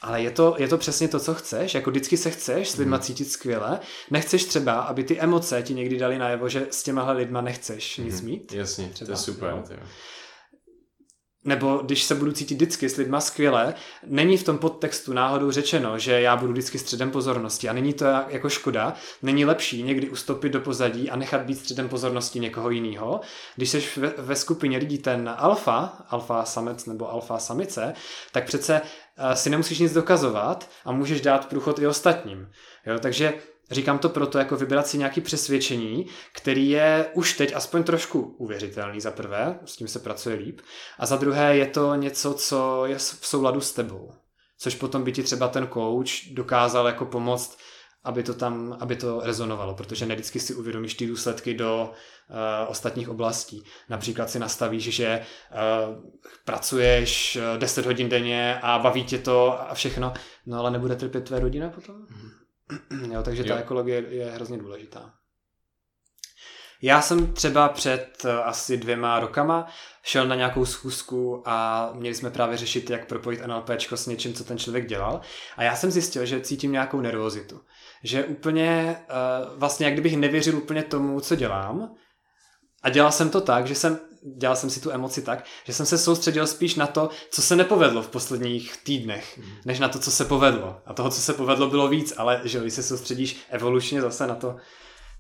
Ale 0.03 0.23
je 0.23 0.31
to, 0.31 0.55
je 0.59 0.69
to 0.69 0.79
přesně 0.79 1.09
to, 1.09 1.21
co 1.21 1.35
chceš, 1.35 1.75
jako 1.75 1.91
vždycky 1.91 2.17
se 2.17 2.31
chceš 2.31 2.71
s 2.71 2.77
lidma 2.77 2.99
cítit 2.99 3.25
skvěle, 3.25 3.81
nechceš 4.11 4.45
třeba, 4.45 4.81
aby 4.81 5.05
ty 5.05 5.21
emoce 5.21 5.63
ti 5.63 5.75
někdy 5.75 5.99
dali 5.99 6.19
najevo, 6.19 6.49
že 6.49 6.67
s 6.71 6.83
těmahle 6.83 7.13
lidma 7.15 7.41
nechceš 7.41 7.97
nic 7.97 8.21
mít, 8.21 8.53
Jasně, 8.53 8.87
to 8.89 8.93
Třeba, 8.95 9.11
je 9.13 9.17
super. 9.17 9.49
jo. 9.51 9.79
Nebo 11.45 11.77
když 11.77 12.05
se 12.05 12.15
budu 12.15 12.33
cítit 12.33 12.55
vždycky 12.55 12.89
s 12.89 12.97
lidma 12.97 13.21
skvěle, 13.21 13.75
není 14.07 14.37
v 14.37 14.43
tom 14.43 14.59
podtextu 14.59 15.13
náhodou 15.13 15.51
řečeno, 15.51 15.99
že 15.99 16.21
já 16.21 16.37
budu 16.37 16.53
vždycky 16.53 16.79
středem 16.79 17.11
pozornosti 17.11 17.69
a 17.69 17.73
není 17.73 17.93
to 17.93 18.05
jako 18.29 18.49
škoda, 18.49 18.95
není 19.23 19.45
lepší 19.45 19.83
někdy 19.83 20.11
ustoupit 20.11 20.49
do 20.49 20.61
pozadí 20.61 21.11
a 21.11 21.17
nechat 21.17 21.41
být 21.41 21.59
středem 21.59 21.89
pozornosti 21.89 22.41
někoho 22.41 22.71
jiného. 22.71 23.21
Když 23.57 23.71
jsi 23.71 23.85
ve, 23.97 24.09
ve 24.19 24.37
skupině 24.37 24.79
lidí 24.79 24.99
ten 24.99 25.35
alfa, 25.37 25.93
alfa 26.09 26.45
samec 26.45 26.87
nebo 26.87 27.13
alfa 27.13 27.39
samice, 27.39 27.95
tak 28.33 28.47
přece 28.47 28.81
eh, 29.17 29.37
si 29.37 29.51
nemusíš 29.51 29.79
nic 29.79 29.93
dokazovat 29.93 30.71
a 30.85 30.93
můžeš 30.93 31.21
dát 31.21 31.49
průchod 31.49 31.79
i 31.79 31.87
ostatním. 31.87 32.49
Jo, 32.87 32.99
takže 32.99 33.35
Říkám 33.75 33.99
to 33.99 34.09
proto, 34.09 34.39
jako 34.39 34.57
vybrat 34.57 34.87
si 34.87 34.99
nějaké 34.99 35.21
přesvědčení, 35.21 36.07
který 36.33 36.71
je 36.71 37.07
už 37.15 37.33
teď 37.33 37.55
aspoň 37.55 37.83
trošku 37.83 38.21
uvěřitelný 38.21 39.01
za 39.01 39.11
prvé, 39.11 39.59
s 39.65 39.77
tím 39.77 39.89
se 39.89 39.99
pracuje 39.99 40.37
líp, 40.37 40.61
a 40.99 41.07
za 41.07 41.17
druhé 41.17 41.57
je 41.57 41.67
to 41.67 41.95
něco, 41.95 42.35
co 42.35 42.87
je 42.87 42.99
v 42.99 43.03
souladu 43.03 43.61
s 43.61 43.73
tebou. 43.73 44.13
Což 44.59 44.75
potom 44.75 45.05
by 45.05 45.13
ti 45.13 45.23
třeba 45.23 45.49
ten 45.49 45.69
coach 45.73 46.33
dokázal 46.33 46.87
jako 46.87 47.07
pomoct, 47.07 47.59
aby 48.05 48.23
to 48.23 48.35
tam, 48.35 48.77
aby 48.81 48.97
to 48.97 49.21
rezonovalo, 49.21 49.75
protože 49.75 50.07
ne 50.07 50.15
vždycky 50.15 50.41
si 50.41 50.55
uvědomíš 50.55 50.95
ty 50.95 51.07
důsledky 51.07 51.55
do 51.55 51.91
uh, 51.91 52.37
ostatních 52.71 53.09
oblastí. 53.09 53.65
Například 53.89 54.31
si 54.31 54.39
nastavíš, 54.39 54.85
že 54.85 55.21
uh, 55.21 56.11
pracuješ 56.45 57.37
uh, 57.37 57.59
10 57.59 57.87
hodin 57.87 58.09
denně 58.09 58.59
a 58.63 58.79
baví 58.79 59.05
tě 59.05 59.19
to 59.19 59.61
a 59.71 59.75
všechno, 59.75 60.13
no 60.47 60.59
ale 60.59 60.71
nebude 60.71 60.97
trpět 60.97 61.25
tvé 61.25 61.41
rodina 61.41 61.71
potom? 61.71 61.97
Jo, 63.13 63.23
takže 63.23 63.45
ta 63.45 63.55
Jo. 63.55 63.61
ekologie 63.61 64.05
je 64.09 64.31
hrozně 64.31 64.59
důležitá. 64.59 65.15
Já 66.83 67.03
jsem 67.03 67.33
třeba 67.33 67.69
před 67.69 68.25
eh, 68.25 68.33
asi 68.43 68.77
dvěma 68.77 69.21
rokama 69.21 69.67
šel 70.03 70.27
na 70.27 70.35
nějakou 70.35 70.65
schůzku 70.67 71.43
a 71.47 71.91
měli 71.95 72.15
jsme 72.15 72.31
právě 72.31 72.57
řešit, 72.57 72.91
jak 72.91 73.09
propojit 73.09 73.47
NLPčko 73.47 73.97
s 73.97 74.07
něčím, 74.07 74.35
co 74.35 74.45
ten 74.45 74.59
člověk 74.59 74.87
dělal. 74.87 75.21
A 75.57 75.63
já 75.63 75.77
jsem 75.77 75.91
zjistil, 75.91 76.27
že 76.27 76.41
cítím 76.41 76.73
nějakou 76.73 77.01
nervozitu. 77.01 77.61
Že 78.03 78.25
úplně, 78.25 78.97
eh, 78.99 79.15
vlastně 79.57 79.87
jak 79.87 79.95
kdybych 79.95 80.17
nevěřil 80.17 80.57
úplně 80.57 80.83
tomu, 80.83 81.21
co 81.21 81.37
dělám. 81.37 81.95
A 82.83 82.91
dělal 82.91 83.13
jsem 83.13 83.31
to 83.31 83.41
tak, 83.41 83.67
že 83.67 83.75
jsem, 83.75 83.99
dělal 84.37 84.57
jsem 84.57 84.71
si 84.71 84.81
tu 84.81 84.91
emoci 84.91 85.23
tak, 85.23 85.45
že 85.65 85.73
jsem 85.73 85.87
se 85.87 85.99
soustředil 85.99 86.47
spíš 86.47 86.75
na 86.75 86.87
to, 86.87 87.11
co 87.31 87.43
se 87.43 87.57
nepovedlo 87.57 88.03
v 88.03 88.09
posledních 88.09 88.77
týdnech, 88.77 89.41
než 89.65 89.79
na 89.79 89.89
to, 89.89 89.99
co 89.99 90.11
se 90.11 90.25
povedlo. 90.25 90.81
A 90.87 90.95
toho, 90.95 91.11
co 91.11 91.21
se 91.21 91.33
povedlo, 91.33 91.71
bylo 91.71 91.89
víc, 91.89 92.15
ale 92.17 92.41
že 92.45 92.61
když 92.61 92.75
se 92.75 92.83
soustředíš 92.83 93.47
evolučně 93.51 94.01
zase 94.01 94.27
na 94.27 94.35
to, 94.35 94.57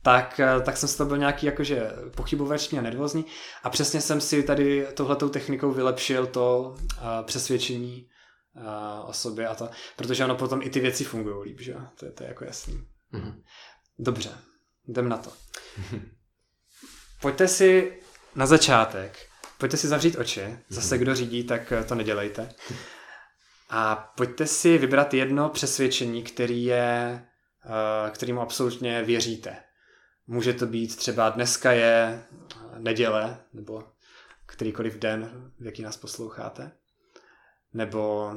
tak, 0.02 0.40
eh, 0.40 0.60
tak 0.60 0.76
jsem 0.76 0.89
z 0.89 0.97
toho 0.97 1.09
byl 1.09 1.18
nějaký 1.18 1.47
jakože 1.47 1.93
pochybovačný 2.16 2.78
a 2.78 2.82
nervózní 2.82 3.24
a 3.62 3.70
přesně 3.70 4.01
jsem 4.01 4.20
si 4.20 4.43
tady 4.43 4.86
tohletou 4.94 5.28
technikou 5.28 5.72
vylepšil 5.72 6.26
to 6.26 6.74
uh, 6.78 7.05
přesvědčení 7.22 8.09
uh, 8.56 9.09
o 9.09 9.12
sobě 9.12 9.48
a 9.48 9.55
to, 9.55 9.68
protože 9.97 10.24
ono 10.24 10.36
potom 10.36 10.62
i 10.62 10.70
ty 10.70 10.81
věci 10.81 11.05
fungují 11.05 11.36
líp, 11.43 11.60
že 11.60 11.76
to 11.98 12.06
je, 12.06 12.12
to 12.12 12.22
je 12.22 12.28
jako 12.28 12.44
jasný. 12.44 12.86
Mhm. 13.12 13.43
Dobře, 13.98 14.31
jdem 14.89 15.09
na 15.09 15.18
to. 15.18 15.32
Pojďte 17.20 17.48
si 17.48 18.01
na 18.35 18.47
začátek, 18.47 19.19
pojďte 19.59 19.77
si 19.77 19.89
zavřít 19.89 20.19
oči, 20.19 20.59
zase 20.69 20.98
kdo 20.98 21.15
řídí, 21.15 21.44
tak 21.44 21.73
eh, 21.73 21.85
to 21.85 21.94
nedělejte. 21.94 22.48
A 23.70 24.12
pojďte 24.16 24.47
si 24.47 24.78
vybrat 24.78 25.15
jedno 25.15 25.48
přesvědčení, 25.48 26.23
který 26.23 26.65
je, 26.65 27.24
eh, 27.65 28.11
kterému 28.11 28.40
absolutně 28.40 29.02
věříte. 29.02 29.56
Může 30.27 30.52
to 30.52 30.66
být 30.66 30.97
třeba 30.97 31.31
dneska 31.31 31.73
je 31.73 32.24
neděle, 32.78 33.39
nebo 33.52 33.85
kterýkoliv 34.47 34.98
den, 34.98 35.52
v 35.59 35.66
jaký 35.66 35.82
nás 35.82 35.97
posloucháte. 35.97 36.73
Nebo 37.73 38.32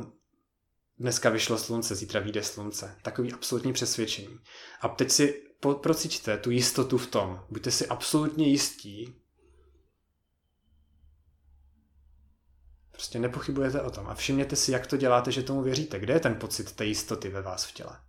dneska 0.99 1.29
vyšlo 1.29 1.57
slunce, 1.57 1.95
zítra 1.95 2.19
vyjde 2.19 2.43
slunce. 2.43 2.95
Takový 3.01 3.33
absolutní 3.33 3.73
přesvědčení. 3.73 4.39
A 4.81 4.87
teď 4.87 5.11
si 5.11 5.43
procíťte 5.81 6.37
tu 6.37 6.51
jistotu 6.51 6.97
v 6.97 7.07
tom. 7.07 7.45
Buďte 7.49 7.71
si 7.71 7.87
absolutně 7.87 8.47
jistí. 8.47 9.21
Prostě 12.97 13.19
nepochybujete 13.19 13.81
o 13.81 13.91
tom. 13.91 14.07
A 14.07 14.15
všimněte 14.15 14.55
si, 14.55 14.71
jak 14.71 14.87
to 14.87 14.97
děláte, 14.97 15.31
že 15.31 15.43
tomu 15.43 15.61
věříte. 15.61 15.99
Kde 15.99 16.13
je 16.13 16.19
ten 16.19 16.35
pocit 16.35 16.71
té 16.71 16.85
jistoty 16.85 17.29
ve 17.29 17.41
vás 17.41 17.65
v 17.65 17.73
těle? 17.73 17.99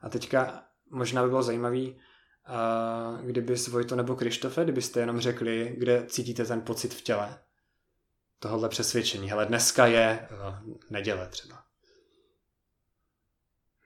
A 0.00 0.08
teďka 0.08 0.64
možná 0.90 1.22
by 1.22 1.28
bylo 1.28 1.42
zajímavý, 1.42 2.00
a 2.44 3.18
kdyby 3.22 3.54
Vojto 3.54 3.96
nebo 3.96 4.16
Krištofe, 4.16 4.64
kdybyste 4.64 5.00
jenom 5.00 5.20
řekli, 5.20 5.74
kde 5.78 6.06
cítíte 6.06 6.44
ten 6.44 6.60
pocit 6.60 6.94
v 6.94 7.02
těle. 7.02 7.38
Tohle 8.38 8.68
přesvědčení. 8.68 9.30
Hele, 9.30 9.46
dneska 9.46 9.86
je 9.86 10.28
uh, 10.30 10.74
neděle 10.90 11.28
třeba. 11.28 11.64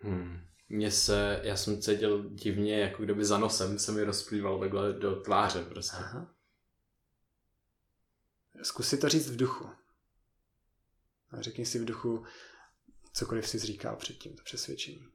Hmm. 0.01 0.41
Mně 0.69 0.91
se, 0.91 1.41
já 1.43 1.57
jsem 1.57 1.83
cítil 1.83 2.31
divně, 2.31 2.81
jako 2.81 3.03
kdyby 3.03 3.25
za 3.25 3.39
nosem 3.39 3.79
se 3.79 3.93
mi 3.93 4.05
rozplýval 4.05 4.61
takhle 4.61 4.93
do 4.93 5.17
tváře 5.17 5.65
prostě. 5.65 5.97
Aha. 5.97 6.36
Zkus 8.67 8.89
si 8.89 8.99
to 8.99 9.09
říct 9.09 9.31
v 9.31 9.37
duchu. 9.37 9.71
A 11.31 11.43
řekni 11.43 11.67
si 11.67 11.79
v 11.79 11.85
duchu 11.85 12.27
cokoliv 13.13 13.49
jsi 13.49 13.59
říkal 13.59 13.97
předtím, 13.97 14.37
to 14.37 14.43
přesvědčení. 14.43 15.13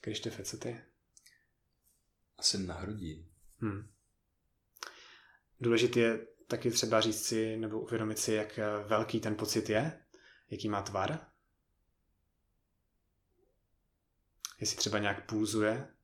Krištefe, 0.00 0.44
co 0.44 0.56
ty? 0.56 0.84
Asi 2.38 2.58
na 2.58 2.74
hrudi. 2.74 3.28
Hmm. 3.58 3.92
Důležité 5.60 6.00
je 6.00 6.26
taky 6.46 6.70
třeba 6.70 7.00
říct 7.00 7.26
si 7.26 7.56
nebo 7.56 7.80
uvědomit 7.80 8.18
si, 8.18 8.32
jak 8.32 8.58
eh, 8.58 8.66
velký 8.86 9.20
ten 9.20 9.36
pocit 9.36 9.68
je, 9.68 10.04
jaký 10.50 10.68
má 10.68 10.82
tvar. 10.82 11.30
Jestli 14.60 14.76
třeba 14.76 14.98
nějak 14.98 15.26
pulzuje, 15.28 15.94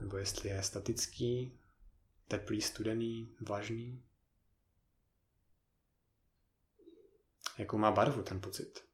nebo 0.00 0.16
jestli 0.16 0.48
je 0.48 0.62
statický, 0.62 1.60
teplý, 2.28 2.60
studený, 2.60 3.36
vlažný. 3.40 4.04
Jakou 7.58 7.78
má 7.78 7.90
barvu 7.90 8.22
ten 8.22 8.40
pocit. 8.40 8.84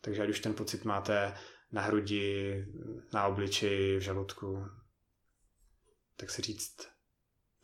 Takže 0.00 0.22
ať 0.22 0.28
už 0.28 0.40
ten 0.40 0.54
pocit 0.54 0.84
máte 0.84 1.38
na 1.72 1.82
hrudi, 1.82 2.66
na 3.12 3.26
obličeji, 3.26 3.96
v 3.98 4.00
žaludku, 4.00 4.66
tak 6.16 6.30
si 6.30 6.42
říct, 6.42 6.88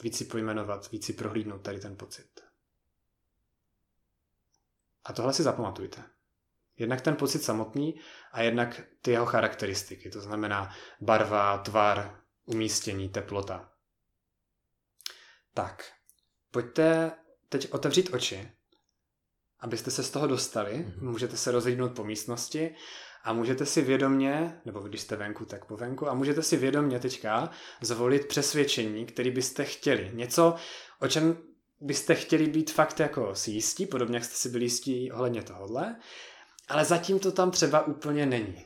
víc 0.03 0.19
si 0.19 0.25
pojmenovat, 0.25 0.91
víc 0.91 1.07
si 1.07 1.13
prohlídnout 1.13 1.63
tady 1.63 1.81
ten 1.81 1.97
pocit. 1.97 2.41
A 5.05 5.13
tohle 5.13 5.35
si 5.35 5.43
zapamatujte. 5.43 6.14
Jednak 6.79 7.01
ten 7.01 7.17
pocit 7.17 7.43
samotný 7.43 8.01
a 8.33 8.43
jednak 8.43 8.83
ty 9.03 9.11
jeho 9.11 9.27
charakteristiky, 9.27 10.11
to 10.11 10.21
znamená 10.21 10.75
barva, 11.01 11.59
tvar, 11.59 12.21
umístění, 12.45 13.09
teplota. 13.09 13.71
Tak, 15.55 15.93
pojďte 16.51 17.13
teď 17.49 17.73
otevřít 17.73 18.15
oči, 18.15 18.51
abyste 19.61 19.91
se 19.91 20.03
z 20.03 20.11
toho 20.11 20.27
dostali. 20.27 20.73
Mm-hmm. 20.73 21.11
Můžete 21.11 21.37
se 21.37 21.51
rozhlídnout 21.51 21.93
po 21.97 22.05
místnosti 22.05 22.75
a 23.25 23.33
můžete 23.33 23.67
si 23.67 23.83
vědomně, 23.83 24.61
nebo 24.65 24.81
když 24.81 25.01
jste 25.01 25.17
venku, 25.17 25.45
tak 25.45 25.65
po 25.65 25.77
venku, 25.77 26.09
a 26.09 26.15
můžete 26.15 26.43
si 26.43 26.57
vědomně 26.57 26.99
teďka 26.99 27.51
zvolit 27.81 28.29
přesvědčení, 28.29 29.07
který 29.07 29.31
byste 29.31 29.65
chtěli. 29.65 30.11
Něco, 30.15 30.55
o 31.01 31.09
čem 31.09 31.39
byste 31.81 32.15
chtěli 32.15 32.47
být 32.47 32.71
fakt 32.71 33.01
jako 33.01 33.35
si 33.35 33.51
jistí, 33.51 33.87
podobně 33.87 34.17
jak 34.17 34.25
jste 34.25 34.35
si 34.35 34.49
byli 34.49 34.65
jistí 34.65 35.13
ohledně 35.13 35.43
tohohle, 35.43 35.97
ale 36.69 36.85
zatím 36.85 37.19
to 37.19 37.33
tam 37.33 37.51
třeba 37.51 37.87
úplně 37.87 38.27
není. 38.27 38.65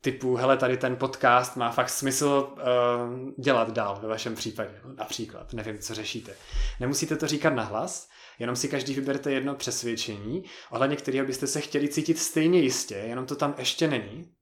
Typu, 0.00 0.36
hele, 0.36 0.56
tady 0.56 0.76
ten 0.76 0.96
podcast 0.96 1.56
má 1.56 1.70
fakt 1.70 1.90
smysl 1.90 2.48
uh, 2.52 3.30
dělat 3.44 3.70
dál 3.70 3.98
ve 4.02 4.08
vašem 4.08 4.34
případě, 4.34 4.80
například, 4.96 5.52
nevím, 5.52 5.78
co 5.78 5.94
řešíte. 5.94 6.34
Nemusíte 6.80 7.16
to 7.16 7.26
říkat 7.26 7.50
nahlas, 7.50 8.08
jenom 8.38 8.56
si 8.56 8.68
každý 8.68 8.94
vyberte 8.94 9.32
jedno 9.32 9.54
přesvědčení, 9.54 10.44
ohledně 10.70 10.96
kterého 10.96 11.26
byste 11.26 11.46
se 11.46 11.60
chtěli 11.60 11.88
cítit 11.88 12.18
stejně 12.18 12.60
jistě, 12.60 12.94
jenom 12.94 13.26
to 13.26 13.36
tam 13.36 13.54
ještě 13.58 13.88
není, 13.88 14.32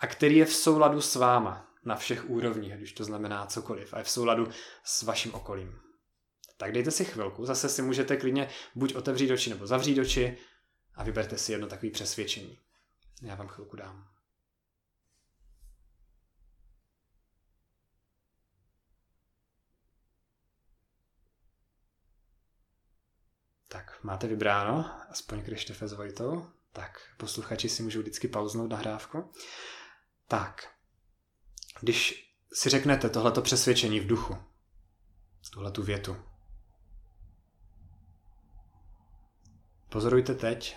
a 0.00 0.06
který 0.06 0.36
je 0.36 0.44
v 0.44 0.54
souladu 0.54 1.00
s 1.00 1.14
váma 1.14 1.68
na 1.84 1.96
všech 1.96 2.30
úrovních, 2.30 2.72
když 2.72 2.92
to 2.92 3.04
znamená 3.04 3.46
cokoliv, 3.46 3.94
a 3.94 3.98
je 3.98 4.04
v 4.04 4.10
souladu 4.10 4.48
s 4.84 5.02
vaším 5.02 5.34
okolím. 5.34 5.78
Tak 6.56 6.72
dejte 6.72 6.90
si 6.90 7.04
chvilku, 7.04 7.44
zase 7.44 7.68
si 7.68 7.82
můžete 7.82 8.16
klidně 8.16 8.48
buď 8.74 8.94
otevřít 8.94 9.30
oči 9.30 9.50
nebo 9.50 9.66
zavřít 9.66 9.98
oči 9.98 10.38
a 10.94 11.02
vyberte 11.02 11.38
si 11.38 11.52
jedno 11.52 11.66
takové 11.66 11.92
přesvědčení. 11.92 12.58
Já 13.22 13.34
vám 13.34 13.48
chvilku 13.48 13.76
dám. 13.76 14.08
Tak, 23.68 24.04
máte 24.04 24.26
vybráno, 24.26 25.00
aspoň 25.10 25.42
Krištofe 25.44 25.88
s 25.88 25.92
Vojtou. 25.92 26.46
Tak, 26.72 27.00
posluchači 27.16 27.68
si 27.68 27.82
můžou 27.82 28.00
vždycky 28.00 28.28
pauznout 28.28 28.70
nahrávku. 28.70 29.32
Tak, 30.28 30.76
když 31.80 32.32
si 32.52 32.68
řeknete 32.68 33.10
tohleto 33.10 33.42
přesvědčení 33.42 34.00
v 34.00 34.06
duchu, 34.06 34.36
tuhle 35.52 35.70
tu 35.70 35.82
větu, 35.82 36.16
pozorujte 39.88 40.34
teď, 40.34 40.76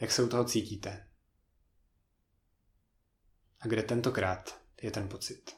jak 0.00 0.12
se 0.12 0.22
u 0.22 0.28
toho 0.28 0.44
cítíte. 0.44 1.08
A 3.60 3.68
kde 3.68 3.82
tentokrát 3.82 4.60
je 4.82 4.90
ten 4.90 5.08
pocit. 5.08 5.56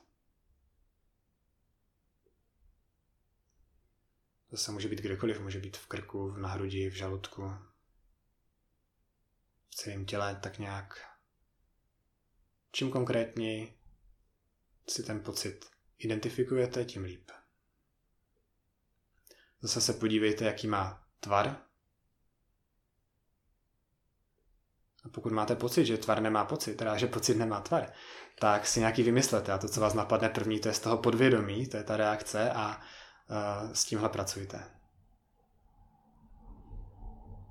Zase 4.51 4.73
může 4.73 4.89
být 4.89 5.01
kdekoliv, 5.01 5.41
může 5.41 5.59
být 5.59 5.77
v 5.77 5.87
krku, 5.87 6.31
na 6.31 6.49
hrudi, 6.49 6.91
v 6.91 6.95
žaludku, 6.95 7.51
v 9.69 9.75
celém 9.75 10.07
těle, 10.07 10.41
tak 10.43 10.59
nějak. 10.59 11.19
Čím 12.73 12.91
konkrétněji 12.91 13.79
si 14.89 15.03
ten 15.03 15.21
pocit 15.21 15.71
identifikujete, 15.99 16.85
tím 16.85 17.05
líp. 17.05 17.31
Zase 19.61 19.81
se 19.81 19.93
podívejte, 19.93 20.45
jaký 20.45 20.67
má 20.67 21.09
tvar. 21.21 21.72
A 25.05 25.09
pokud 25.09 25.33
máte 25.33 25.57
pocit, 25.57 25.85
že 25.85 25.99
tvar 25.99 26.21
nemá 26.21 26.45
pocit, 26.45 26.75
teda 26.75 26.97
že 26.97 27.07
pocit 27.07 27.35
nemá 27.35 27.61
tvar, 27.61 27.93
tak 28.39 28.67
si 28.67 28.81
nějaký 28.81 29.03
vymyslete 29.03 29.53
a 29.53 29.59
to, 29.59 29.69
co 29.69 29.81
vás 29.81 29.95
napadne 29.95 30.29
první, 30.29 30.61
to 30.61 30.69
je 30.69 30.75
z 30.75 30.81
toho 30.81 30.99
podvědomí, 30.99 31.67
to 31.67 31.77
je 31.77 31.83
ta 31.83 31.97
reakce 31.97 32.51
a 32.51 32.81
s 33.73 33.85
tímhle 33.85 34.09
pracujte. 34.09 34.71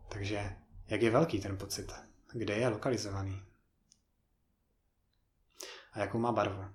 Takže 0.09 0.55
jak 0.87 1.01
je 1.01 1.11
velký 1.11 1.41
ten 1.41 1.57
pocit? 1.57 1.93
Kde 2.33 2.53
je 2.53 2.67
lokalizovaný? 2.67 3.43
A 5.93 5.99
jakou 5.99 6.19
má 6.19 6.31
barvu? 6.31 6.65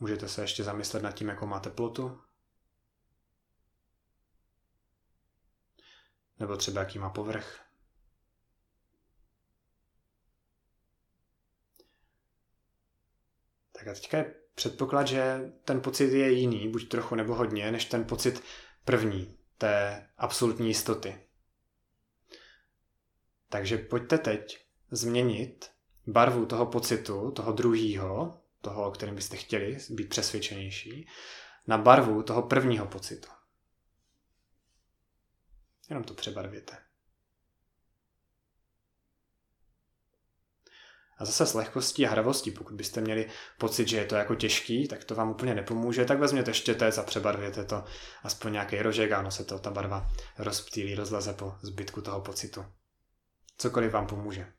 Můžete 0.00 0.28
se 0.28 0.42
ještě 0.42 0.64
zamyslet 0.64 1.02
nad 1.02 1.12
tím, 1.12 1.28
jakou 1.28 1.46
má 1.46 1.60
teplotu? 1.60 2.20
Nebo 6.38 6.56
třeba 6.56 6.80
jaký 6.80 6.98
má 6.98 7.10
povrch? 7.10 7.60
Tak 13.72 13.88
a 13.88 13.94
teďka 13.94 14.18
je 14.18 14.34
předpoklad, 14.54 15.06
že 15.06 15.52
ten 15.64 15.80
pocit 15.80 16.12
je 16.12 16.32
jiný, 16.32 16.68
buď 16.68 16.88
trochu 16.88 17.14
nebo 17.14 17.34
hodně, 17.34 17.72
než 17.72 17.84
ten 17.84 18.04
pocit 18.04 18.42
první, 18.84 19.38
té 19.58 20.06
absolutní 20.16 20.68
jistoty. 20.68 21.20
Takže 23.48 23.78
pojďte 23.78 24.18
teď 24.18 24.66
změnit 24.90 25.70
barvu 26.06 26.46
toho 26.46 26.66
pocitu, 26.66 27.30
toho 27.30 27.52
druhého, 27.52 28.40
toho, 28.60 28.88
o 28.88 28.90
kterém 28.90 29.14
byste 29.14 29.36
chtěli 29.36 29.78
být 29.90 30.08
přesvědčenější, 30.08 31.08
na 31.66 31.78
barvu 31.78 32.22
toho 32.22 32.42
prvního 32.42 32.86
pocitu. 32.86 33.28
Jenom 35.88 36.04
to 36.04 36.14
přebarvěte. 36.14 36.76
A 41.18 41.24
zase 41.24 41.46
s 41.46 41.54
lehkostí 41.54 42.06
a 42.06 42.10
hravostí, 42.10 42.50
pokud 42.50 42.74
byste 42.74 43.00
měli 43.00 43.30
pocit, 43.58 43.88
že 43.88 43.96
je 43.96 44.04
to 44.04 44.14
jako 44.14 44.34
těžký, 44.34 44.88
tak 44.88 45.04
to 45.04 45.14
vám 45.14 45.30
úplně 45.30 45.54
nepomůže, 45.54 46.04
tak 46.04 46.18
vezměte 46.18 46.54
štětec 46.54 46.98
a 46.98 47.02
přebarvěte 47.02 47.64
to 47.64 47.84
aspoň 48.22 48.52
nějaký 48.52 48.82
rožek 48.82 49.12
a 49.12 49.18
ono 49.18 49.30
se 49.30 49.44
to 49.44 49.58
ta 49.58 49.70
barva 49.70 50.10
rozptýlí, 50.38 50.94
rozleze 50.94 51.32
po 51.32 51.54
zbytku 51.62 52.02
toho 52.02 52.20
pocitu. 52.20 52.66
Cokoliv 53.58 53.92
vám 53.92 54.06
pomůže. 54.06 54.52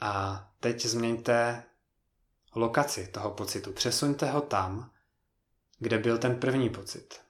A 0.00 0.42
teď 0.60 0.86
změňte 0.86 1.64
lokaci 2.54 3.06
toho 3.06 3.30
pocitu. 3.30 3.72
Přesuňte 3.72 4.30
ho 4.30 4.40
tam, 4.40 4.90
kde 5.78 5.98
byl 5.98 6.18
ten 6.18 6.40
první 6.40 6.70
pocit. 6.70 7.21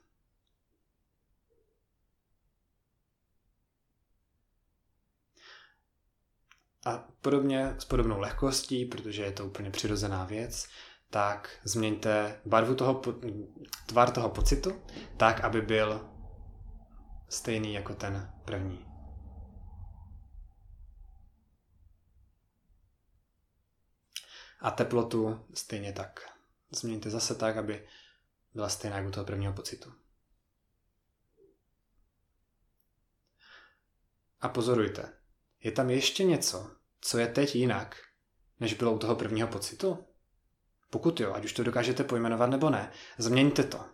A 6.85 6.97
podobně 7.21 7.75
s 7.79 7.85
podobnou 7.85 8.19
lehkostí, 8.19 8.85
protože 8.85 9.23
je 9.23 9.31
to 9.31 9.45
úplně 9.45 9.71
přirozená 9.71 10.25
věc, 10.25 10.67
tak 11.09 11.59
změňte 11.63 12.41
barvu 12.45 12.75
toho, 12.75 13.01
tvar 13.85 14.11
toho 14.11 14.29
pocitu 14.29 14.81
tak, 15.17 15.41
aby 15.41 15.61
byl 15.61 16.09
stejný 17.29 17.73
jako 17.73 17.95
ten 17.95 18.33
první. 18.45 18.85
A 24.59 24.71
teplotu 24.71 25.45
stejně 25.53 25.93
tak. 25.93 26.19
Změňte 26.71 27.09
zase 27.09 27.35
tak, 27.35 27.57
aby 27.57 27.87
byla 28.53 28.69
stejná 28.69 28.97
jako 28.97 29.11
toho 29.11 29.25
prvního 29.25 29.53
pocitu. 29.53 29.93
A 34.41 34.49
pozorujte, 34.49 35.22
je 35.63 35.71
tam 35.71 35.89
ještě 35.89 36.23
něco, 36.23 36.71
co 37.01 37.17
je 37.17 37.27
teď 37.27 37.55
jinak, 37.55 37.95
než 38.59 38.73
bylo 38.73 38.93
u 38.93 38.99
toho 38.99 39.15
prvního 39.15 39.47
pocitu? 39.47 40.05
Pokud 40.89 41.19
jo, 41.19 41.33
ať 41.33 41.45
už 41.45 41.53
to 41.53 41.63
dokážete 41.63 42.03
pojmenovat 42.03 42.49
nebo 42.49 42.69
ne, 42.69 42.91
změňte 43.17 43.63
to. 43.63 43.85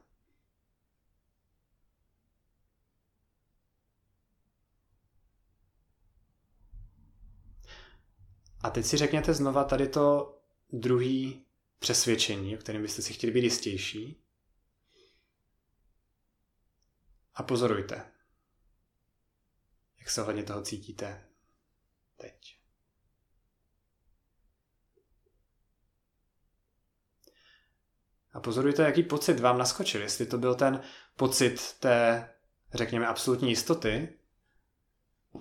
A 8.61 8.69
teď 8.69 8.85
si 8.85 8.97
řekněte 8.97 9.33
znova 9.33 9.63
tady 9.63 9.87
to 9.87 10.37
druhý 10.69 11.45
přesvědčení, 11.79 12.57
o 12.57 12.59
kterém 12.59 12.81
byste 12.81 13.01
si 13.01 13.13
chtěli 13.13 13.33
být 13.33 13.43
jistější. 13.43 14.23
A 17.33 17.43
pozorujte, 17.43 18.11
jak 19.99 20.09
se 20.09 20.21
ohledně 20.21 20.43
toho 20.43 20.61
cítíte 20.61 21.28
teď. 22.21 22.59
A 28.33 28.39
pozorujte, 28.39 28.83
jaký 28.83 29.03
pocit 29.03 29.39
vám 29.39 29.57
naskočil. 29.57 30.01
Jestli 30.01 30.25
to 30.25 30.37
byl 30.37 30.55
ten 30.55 30.81
pocit 31.15 31.73
té, 31.79 32.29
řekněme, 32.73 33.07
absolutní 33.07 33.49
jistoty, 33.49 34.09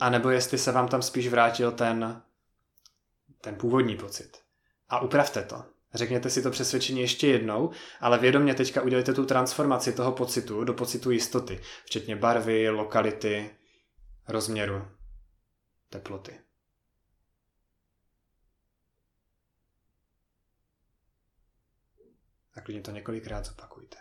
anebo 0.00 0.30
jestli 0.30 0.58
se 0.58 0.72
vám 0.72 0.88
tam 0.88 1.02
spíš 1.02 1.28
vrátil 1.28 1.72
ten, 1.72 2.22
ten 3.40 3.54
původní 3.54 3.96
pocit. 3.96 4.38
A 4.88 5.00
upravte 5.00 5.42
to. 5.42 5.64
Řekněte 5.94 6.30
si 6.30 6.42
to 6.42 6.50
přesvědčení 6.50 7.00
ještě 7.00 7.26
jednou, 7.26 7.70
ale 8.00 8.18
vědomě 8.18 8.54
teďka 8.54 8.82
udělejte 8.82 9.14
tu 9.14 9.26
transformaci 9.26 9.92
toho 9.92 10.12
pocitu 10.12 10.64
do 10.64 10.74
pocitu 10.74 11.10
jistoty, 11.10 11.60
včetně 11.84 12.16
barvy, 12.16 12.70
lokality, 12.70 13.50
rozměru, 14.28 14.88
teploty. 15.90 16.47
a 22.58 22.60
klidně 22.60 22.82
to 22.82 22.90
několikrát 22.90 23.44
zopakujte. 23.44 23.96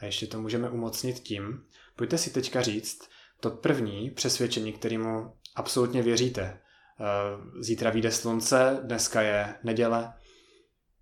A 0.00 0.04
ještě 0.04 0.26
to 0.26 0.40
můžeme 0.40 0.70
umocnit 0.70 1.20
tím, 1.20 1.66
pojďte 1.96 2.18
si 2.18 2.30
teďka 2.30 2.62
říct 2.62 3.08
to 3.40 3.50
první 3.50 4.10
přesvědčení, 4.10 4.72
kterému 4.72 5.36
absolutně 5.54 6.02
věříte. 6.02 6.42
Eh, 6.42 7.62
zítra 7.62 7.90
vyjde 7.90 8.12
slunce, 8.12 8.80
dneska 8.82 9.22
je 9.22 9.54
neděle. 9.64 10.14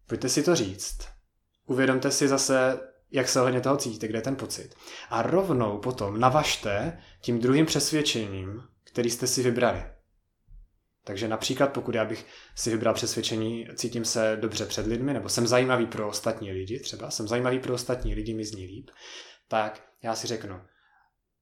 Pojďte 0.06 0.28
si 0.28 0.42
to 0.42 0.55
říct. 0.55 1.09
Uvědomte 1.66 2.10
si 2.10 2.28
zase, 2.28 2.80
jak 3.10 3.28
se 3.28 3.40
ohledně 3.40 3.60
toho 3.60 3.76
cítíte, 3.76 4.09
kde 4.09 4.18
je 4.18 4.22
ten 4.22 4.36
pocit. 4.36 4.74
A 5.10 5.22
rovnou 5.22 5.78
potom 5.78 6.20
navažte 6.20 7.02
tím 7.20 7.40
druhým 7.40 7.66
přesvědčením, 7.66 8.62
který 8.84 9.10
jste 9.10 9.26
si 9.26 9.42
vybrali. 9.42 9.93
Takže 11.05 11.28
například 11.28 11.72
pokud 11.72 11.94
já 11.94 12.05
bych 12.05 12.26
si 12.55 12.70
vybral 12.70 12.94
přesvědčení, 12.94 13.68
cítím 13.74 14.05
se 14.05 14.36
dobře 14.40 14.66
před 14.66 14.86
lidmi, 14.86 15.12
nebo 15.12 15.28
jsem 15.28 15.47
zajímavý 15.47 15.86
pro 15.86 16.09
ostatní 16.09 16.52
lidi, 16.52 16.81
třeba 16.81 17.10
jsem 17.10 17.28
zajímavý 17.28 17.59
pro 17.59 17.74
ostatní 17.74 18.14
lidi, 18.14 18.35
mi 18.35 18.44
zní 18.44 18.66
líp, 18.66 18.90
tak 19.48 19.89
já 20.02 20.14
si 20.14 20.26
řeknu, 20.26 20.66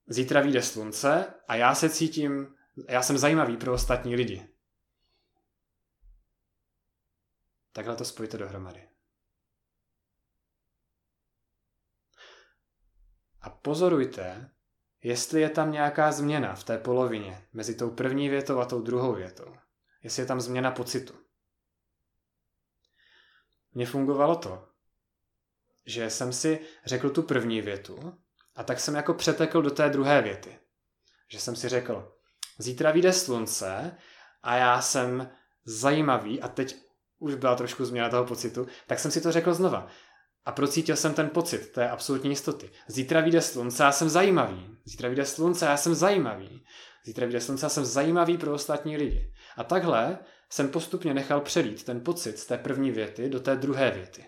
zítra 0.06 0.40
vyjde 0.40 0.62
slunce 0.62 1.34
a 1.48 1.56
já 1.56 1.74
se 1.74 1.90
cítím, 1.90 2.54
já 2.88 3.02
jsem 3.02 3.18
zajímavý 3.18 3.56
pro 3.56 3.72
ostatní 3.72 4.16
lidi. 4.16 4.48
Takhle 7.72 7.96
to 7.96 8.04
spojte 8.04 8.38
dohromady. 8.38 8.88
A 13.40 13.50
pozorujte, 13.50 14.50
jestli 15.02 15.40
je 15.40 15.50
tam 15.50 15.72
nějaká 15.72 16.12
změna 16.12 16.54
v 16.54 16.64
té 16.64 16.78
polovině 16.78 17.46
mezi 17.52 17.74
tou 17.74 17.90
první 17.90 18.28
větou 18.28 18.58
a 18.58 18.64
tou 18.64 18.82
druhou 18.82 19.14
větou. 19.14 19.56
Jestli 20.02 20.22
je 20.22 20.26
tam 20.26 20.40
změna 20.40 20.70
pocitu. 20.70 21.14
Mně 23.74 23.86
fungovalo 23.86 24.36
to, 24.36 24.68
že 25.86 26.10
jsem 26.10 26.32
si 26.32 26.60
řekl 26.84 27.10
tu 27.10 27.22
první 27.22 27.60
větu 27.60 28.18
a 28.56 28.64
tak 28.64 28.80
jsem 28.80 28.94
jako 28.94 29.14
přetekl 29.14 29.62
do 29.62 29.70
té 29.70 29.88
druhé 29.88 30.22
věty. 30.22 30.58
Že 31.28 31.40
jsem 31.40 31.56
si 31.56 31.68
řekl, 31.68 32.12
zítra 32.58 32.90
vyjde 32.90 33.12
slunce 33.12 33.96
a 34.42 34.56
já 34.56 34.82
jsem 34.82 35.30
zajímavý 35.64 36.42
a 36.42 36.48
teď 36.48 36.76
už 37.18 37.34
byla 37.34 37.56
trošku 37.56 37.84
změna 37.84 38.08
toho 38.08 38.24
pocitu, 38.24 38.66
tak 38.86 38.98
jsem 38.98 39.10
si 39.10 39.20
to 39.20 39.32
řekl 39.32 39.54
znova. 39.54 39.86
A 40.44 40.52
procítil 40.52 40.96
jsem 40.96 41.14
ten 41.14 41.28
pocit 41.28 41.72
té 41.72 41.90
absolutní 41.90 42.30
jistoty. 42.30 42.70
Zítra 42.86 43.20
vyjde 43.20 43.40
slunce, 43.40 43.82
já 43.82 43.92
jsem 43.92 44.08
zajímavý. 44.08 44.76
Zítra 44.84 45.08
vyjde 45.08 45.26
slunce, 45.26 45.66
já 45.66 45.76
jsem 45.76 45.94
zajímavý. 45.94 46.64
Zítra 47.04 47.26
vyjde 47.26 47.40
slunce, 47.40 47.66
já 47.66 47.70
jsem 47.70 47.84
zajímavý 47.84 48.38
pro 48.38 48.52
ostatní 48.52 48.96
lidi. 48.96 49.32
A 49.56 49.64
takhle 49.64 50.18
jsem 50.50 50.68
postupně 50.68 51.14
nechal 51.14 51.40
přelít 51.40 51.84
ten 51.84 52.00
pocit 52.00 52.38
z 52.38 52.46
té 52.46 52.58
první 52.58 52.90
věty 52.90 53.28
do 53.28 53.40
té 53.40 53.56
druhé 53.56 53.90
věty. 53.90 54.24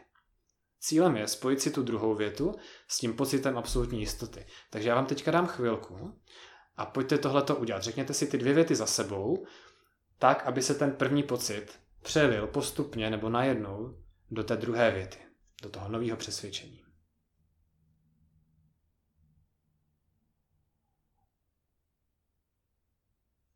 Cílem 0.80 1.16
je 1.16 1.28
spojit 1.28 1.60
si 1.60 1.70
tu 1.70 1.82
druhou 1.82 2.14
větu 2.14 2.54
s 2.88 2.98
tím 2.98 3.16
pocitem 3.16 3.58
absolutní 3.58 4.00
jistoty. 4.00 4.46
Takže 4.70 4.88
já 4.88 4.94
vám 4.94 5.06
teďka 5.06 5.30
dám 5.30 5.46
chvilku 5.46 6.20
a 6.76 6.86
pojďte 6.86 7.18
tohleto 7.18 7.56
udělat. 7.56 7.82
Řekněte 7.82 8.14
si 8.14 8.26
ty 8.26 8.38
dvě 8.38 8.54
věty 8.54 8.74
za 8.74 8.86
sebou, 8.86 9.46
tak, 10.18 10.46
aby 10.46 10.62
se 10.62 10.74
ten 10.74 10.92
první 10.92 11.22
pocit 11.22 11.80
přelil 12.02 12.46
postupně 12.46 13.10
nebo 13.10 13.28
najednou 13.28 13.98
do 14.30 14.44
té 14.44 14.56
druhé 14.56 14.90
věty 14.90 15.23
do 15.64 15.70
toho 15.70 15.88
nového 15.88 16.16
přesvědčení. 16.16 16.84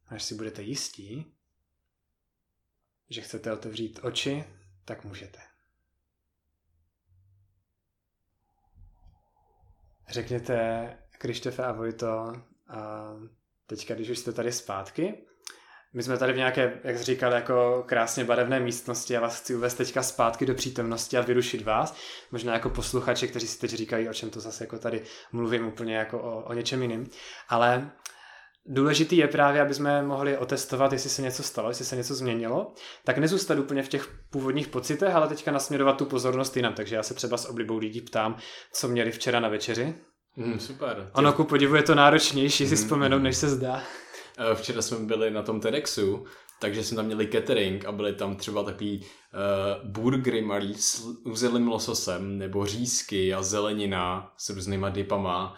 Až 0.07 0.23
si 0.23 0.35
budete 0.35 0.63
jistí, 0.63 1.37
že 3.11 3.21
chcete 3.21 3.53
otevřít 3.53 4.01
oči, 4.03 4.45
tak 4.85 5.05
můžete. 5.05 5.39
Řekněte 10.09 10.99
Krištofe 11.19 11.65
a 11.65 11.73
Vojto, 11.73 12.09
a 12.69 13.13
teďka, 13.67 13.95
když 13.95 14.09
už 14.09 14.19
jste 14.19 14.33
tady 14.33 14.53
zpátky, 14.53 15.28
my 15.95 16.03
jsme 16.03 16.19
tady 16.19 16.33
v 16.33 16.37
nějaké, 16.37 16.81
jak 16.85 16.99
jsi 16.99 17.05
říkal, 17.05 17.33
jako 17.33 17.85
krásně 17.87 18.25
barevné 18.25 18.61
místnosti. 18.61 19.15
Já 19.15 19.21
vás 19.21 19.41
chci 19.41 19.55
uvést 19.57 19.75
teďka 19.75 20.03
zpátky 20.03 20.47
do 20.47 20.55
přítomnosti 20.55 21.17
a 21.17 21.21
vyrušit 21.21 21.63
vás. 21.63 21.95
Možná 22.33 22.53
jako 22.53 22.71
posluchači, 22.71 23.29
kteří 23.29 23.47
si 23.47 23.59
teď 23.59 23.71
říkají, 23.71 24.09
o 24.09 24.15
čem 24.15 24.31
to 24.31 24.41
zase 24.41 24.65
jako 24.65 24.79
tady 24.79 25.03
mluvím 25.33 25.67
úplně 25.67 25.97
jako 25.97 26.21
o, 26.21 26.45
o 26.45 26.53
něčem 26.53 26.83
jiným. 26.83 27.11
Ale 27.49 27.91
důležitý 28.67 29.17
je 29.17 29.29
právě, 29.29 29.61
aby 29.61 29.75
jsme 29.75 30.03
mohli 30.03 30.39
otestovat, 30.39 30.93
jestli 30.93 31.11
se 31.11 31.23
něco 31.23 31.43
stalo, 31.43 31.69
jestli 31.69 31.85
se 31.85 31.97
něco 31.97 32.15
změnilo, 32.15 32.73
tak 33.05 33.19
nezůstat 33.19 33.59
úplně 33.59 33.83
v 33.83 33.89
těch 33.89 34.09
původních 34.31 34.69
pocitech, 34.69 35.15
ale 35.15 35.29
teďka 35.29 35.51
nasměrovat 35.51 35.97
tu 35.97 36.05
pozornost 36.05 36.57
jinam. 36.57 36.75
Takže 36.75 36.97
já 36.97 37.03
se 37.03 37.15
třeba 37.15 37.37
s 37.37 37.49
oblibou 37.49 37.79
lidí 37.79 38.01
ptám, 38.01 38.37
co 38.73 38.89
měli 38.89 39.11
včera 39.11 39.41
na 39.41 39.49
večeři. 39.49 39.95
Mm, 40.37 40.61
super. 40.61 41.11
Ono 41.15 41.33
ku 41.33 41.45
podivu 41.45 41.77
je 41.77 41.83
to 41.83 41.95
náročnější 41.95 42.69
si 42.69 42.75
mm, 42.75 42.83
vzpomenout, 42.83 43.19
než 43.19 43.37
se 43.37 43.49
zdá. 43.49 43.83
Eh, 44.39 44.55
včera 44.55 44.83
jsme 44.83 44.99
byli 44.99 45.31
na 45.31 45.43
tom 45.43 45.61
TEDxu, 45.61 46.25
takže 46.61 46.85
jsme 46.85 46.97
tam 46.97 47.07
měli 47.07 47.27
catering 47.27 47.85
a 47.85 47.93
byly 47.93 48.13
tam 48.13 48.37
třeba 48.37 48.63
takový 48.63 49.01
uh, 49.01 49.91
burgery 49.91 50.43
malý 50.43 50.75
s 50.75 51.07
uzelým 51.25 51.69
lososem, 51.69 52.39
nebo 52.39 52.67
řízky 52.67 53.35
a 53.35 53.43
zelenina 53.43 54.33
s 54.37 54.51
různýma 54.51 54.89
dipama. 54.89 55.55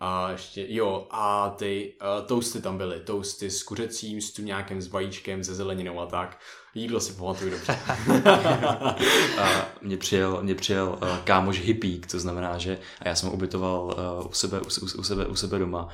A 0.00 0.30
ještě, 0.30 0.66
jo, 0.68 1.06
a 1.10 1.50
ty 1.50 1.94
uh, 2.02 2.26
toasty 2.26 2.62
tam 2.62 2.78
byly, 2.78 3.00
toasty 3.00 3.50
s 3.50 3.62
kuřecím, 3.62 4.20
s 4.20 4.32
tuňákem, 4.32 4.82
s 4.82 4.88
vajíčkem, 4.88 5.44
se 5.44 5.54
zeleninou 5.54 6.00
a 6.00 6.06
tak. 6.06 6.38
Jídlo 6.74 7.00
si 7.00 7.12
pamatuju 7.12 7.50
dobře. 7.50 7.78
mě 9.82 9.96
přijel, 9.96 10.42
mě 10.42 10.54
přijel 10.54 10.98
uh, 11.02 11.18
kámoš 11.18 11.60
hippík, 11.60 12.06
to 12.06 12.18
znamená, 12.18 12.58
že 12.58 12.78
a 13.00 13.08
já 13.08 13.14
jsem 13.14 13.28
ubytoval 13.28 13.84
uh, 14.20 14.26
u, 14.26 14.32
sebe, 14.32 14.60
u, 14.60 14.66
u, 14.98 15.02
sebe, 15.02 15.26
u 15.26 15.36
sebe 15.36 15.58
doma 15.58 15.88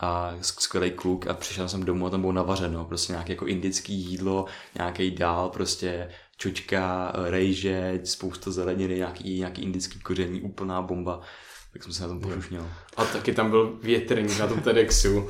a 0.00 0.34
skvělý 0.40 0.90
kluk 0.90 1.26
a 1.26 1.34
přišel 1.34 1.68
jsem 1.68 1.84
domů 1.84 2.06
a 2.06 2.10
tam 2.10 2.20
bylo 2.20 2.32
navařeno, 2.32 2.84
prostě 2.84 3.12
nějaké 3.12 3.32
jako 3.32 3.46
indický 3.46 3.94
jídlo, 3.94 4.46
nějaký 4.74 5.10
dál, 5.10 5.48
prostě 5.48 6.10
čučka, 6.36 7.12
rejže, 7.28 8.00
spousta 8.04 8.50
zeleniny, 8.50 8.96
nějaký, 8.96 9.38
nějaký 9.38 9.62
indický 9.62 10.00
koření, 10.00 10.40
úplná 10.40 10.82
bomba 10.82 11.20
tak 11.72 11.82
jsem 11.82 11.92
se 11.92 12.02
na 12.02 12.08
tom 12.08 12.20
pošušněl. 12.20 12.66
A 12.96 13.04
taky 13.04 13.32
tam 13.32 13.50
byl 13.50 13.78
větrník 13.82 14.38
na 14.38 14.46
tom 14.46 14.60
TEDxu, 14.60 15.28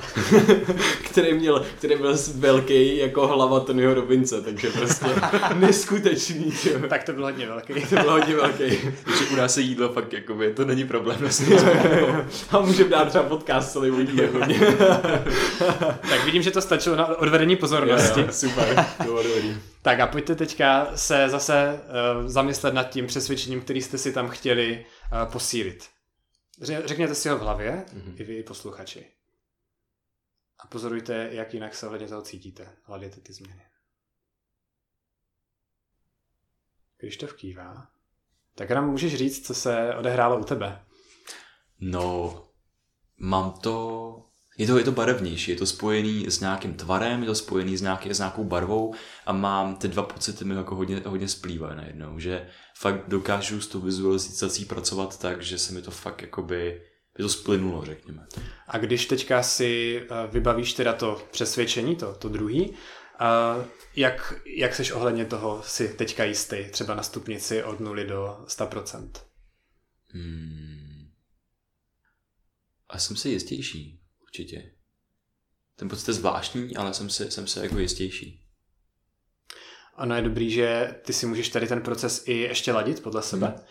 který, 1.11 1.35
měl, 1.35 1.65
který 1.79 1.97
byl 1.97 2.17
velký 2.35 2.97
jako 2.97 3.27
hlava 3.27 3.61
Tonyho 3.61 3.95
Robince, 3.95 4.43
takže 4.43 4.71
prostě 4.71 5.07
neskutečný. 5.55 6.53
Čo? 6.53 6.71
Tak 6.89 7.05
to 7.05 7.13
bylo 7.13 7.27
hodně 7.27 7.47
velký. 7.47 7.75
to 7.75 7.97
bylo 7.97 8.13
hodně 8.13 8.35
velký. 8.37 8.79
Takže 9.05 9.25
u 9.33 9.37
nás 9.37 9.55
se 9.55 9.61
jídlo 9.61 9.93
fakt 9.93 10.13
jakoby, 10.13 10.53
to 10.55 10.65
není 10.65 10.85
problém. 10.85 11.19
A 12.51 12.61
můžeme 12.61 12.91
dát 12.91 13.09
třeba 13.09 13.25
podcast 13.25 13.73
celý 13.73 13.91
hodně. 13.91 14.31
tak 16.09 16.25
vidím, 16.25 16.43
že 16.43 16.51
to 16.51 16.61
stačilo 16.61 16.97
na 16.97 17.07
odvedení 17.07 17.57
pozornosti. 17.57 18.21
Jo, 18.21 18.27
jo, 18.27 18.33
super, 18.33 18.87
Tak 19.83 20.01
a 20.01 20.07
pojďte 20.07 20.35
teďka 20.35 20.87
se 20.95 21.29
zase 21.29 21.81
uh, 22.21 22.29
zamyslet 22.29 22.75
nad 22.75 22.85
tím 22.85 23.07
přesvědčením, 23.07 23.61
který 23.61 23.83
jste 23.83 23.99
si 23.99 24.13
tam 24.13 24.29
chtěli 24.29 24.85
uh, 25.13 25.33
posílit. 25.33 26.00
Řekněte 26.61 27.15
si 27.15 27.29
ho 27.29 27.39
v 27.39 27.41
hlavě, 27.41 27.85
mm-hmm. 27.89 28.15
i 28.21 28.25
vy, 28.25 28.43
posluchači. 28.43 29.13
A 30.59 30.67
pozorujte, 30.67 31.29
jak 31.33 31.55
jinak 31.55 31.75
se 31.75 31.87
ohledně 31.87 32.09
toho 32.09 32.23
cítíte. 32.23 32.77
Hleděte 32.83 33.21
ty 33.21 33.33
změny. 33.33 33.67
Když 36.99 37.17
to 37.17 37.27
vkývá, 37.27 37.91
tak 38.55 38.71
nám 38.71 38.91
můžeš 38.91 39.15
říct, 39.15 39.47
co 39.47 39.55
se 39.55 39.95
odehrálo 39.95 40.41
u 40.41 40.45
tebe. 40.45 40.87
No, 41.79 42.49
mám 43.17 43.53
to 43.53 44.30
je 44.61 44.67
to, 44.67 44.79
je 44.79 44.85
to 44.85 44.93
barevnější, 44.93 45.51
je 45.51 45.57
to 45.57 45.67
spojený 45.67 46.27
s 46.29 46.41
nějakým 46.41 46.75
tvarem, 46.75 47.21
je 47.21 47.27
to 47.27 47.35
spojený 47.35 47.77
s, 47.77 47.83
nějaký, 47.83 48.15
s 48.15 48.19
nějakou 48.19 48.45
barvou 48.45 48.95
a 49.27 49.33
mám 49.33 49.77
ty 49.77 49.89
dva 49.89 50.03
pocity 50.03 50.45
mi 50.45 50.55
jako 50.55 50.75
hodně, 50.75 51.03
hodně 51.07 51.29
splývají 51.29 51.77
najednou, 51.77 52.19
že 52.19 52.47
fakt 52.79 53.09
dokážu 53.09 53.61
s 53.61 53.67
tou 53.67 53.81
vizualizací 53.81 54.65
pracovat 54.65 55.19
tak, 55.19 55.43
že 55.43 55.59
se 55.59 55.73
mi 55.73 55.83
to 55.83 55.91
fakt 55.91 56.23
jakoby 56.23 56.83
by 57.17 57.23
to 57.23 57.29
splynulo, 57.29 57.85
řekněme. 57.85 58.27
A 58.69 58.79
když 58.79 59.07
teďka 59.07 59.43
si 59.43 60.03
eh, 60.03 60.07
vybavíš 60.33 60.73
teda 60.73 60.93
to 60.93 61.23
přesvědčení, 61.31 61.97
to, 61.97 62.15
to 62.15 62.29
druhý, 62.29 62.75
a 63.19 63.57
jak, 63.97 64.35
jak 64.57 64.75
seš 64.75 64.91
ohledně 64.91 65.25
toho 65.25 65.63
si 65.65 65.89
teďka 65.89 66.25
jistý, 66.25 66.57
třeba 66.71 66.95
na 66.95 67.03
stupnici 67.03 67.65
od 67.65 67.81
0 67.81 68.05
do 68.05 68.45
100%? 68.47 69.11
Hmm. 70.09 71.11
A 72.89 72.99
jsem 72.99 73.17
si 73.17 73.29
jistější 73.29 74.01
určitě. 74.31 74.71
Ten 75.77 75.89
pocit 75.89 76.09
je 76.09 76.15
zvláštní, 76.15 76.77
ale 76.77 76.95
jsem 76.95 77.11
se, 77.11 77.31
jsem 77.31 77.47
se 77.47 77.63
jako 77.63 77.79
jistější. 77.79 78.47
Ono 79.99 80.17
je 80.17 80.23
dobrý, 80.23 80.51
že 80.51 80.95
ty 81.05 81.13
si 81.13 81.27
můžeš 81.27 81.49
tady 81.49 81.67
ten 81.67 81.81
proces 81.81 82.23
i 82.27 82.33
ještě 82.33 82.73
ladit 82.73 83.03
podle 83.03 83.23
sebe. 83.23 83.47
Hmm. 83.47 83.65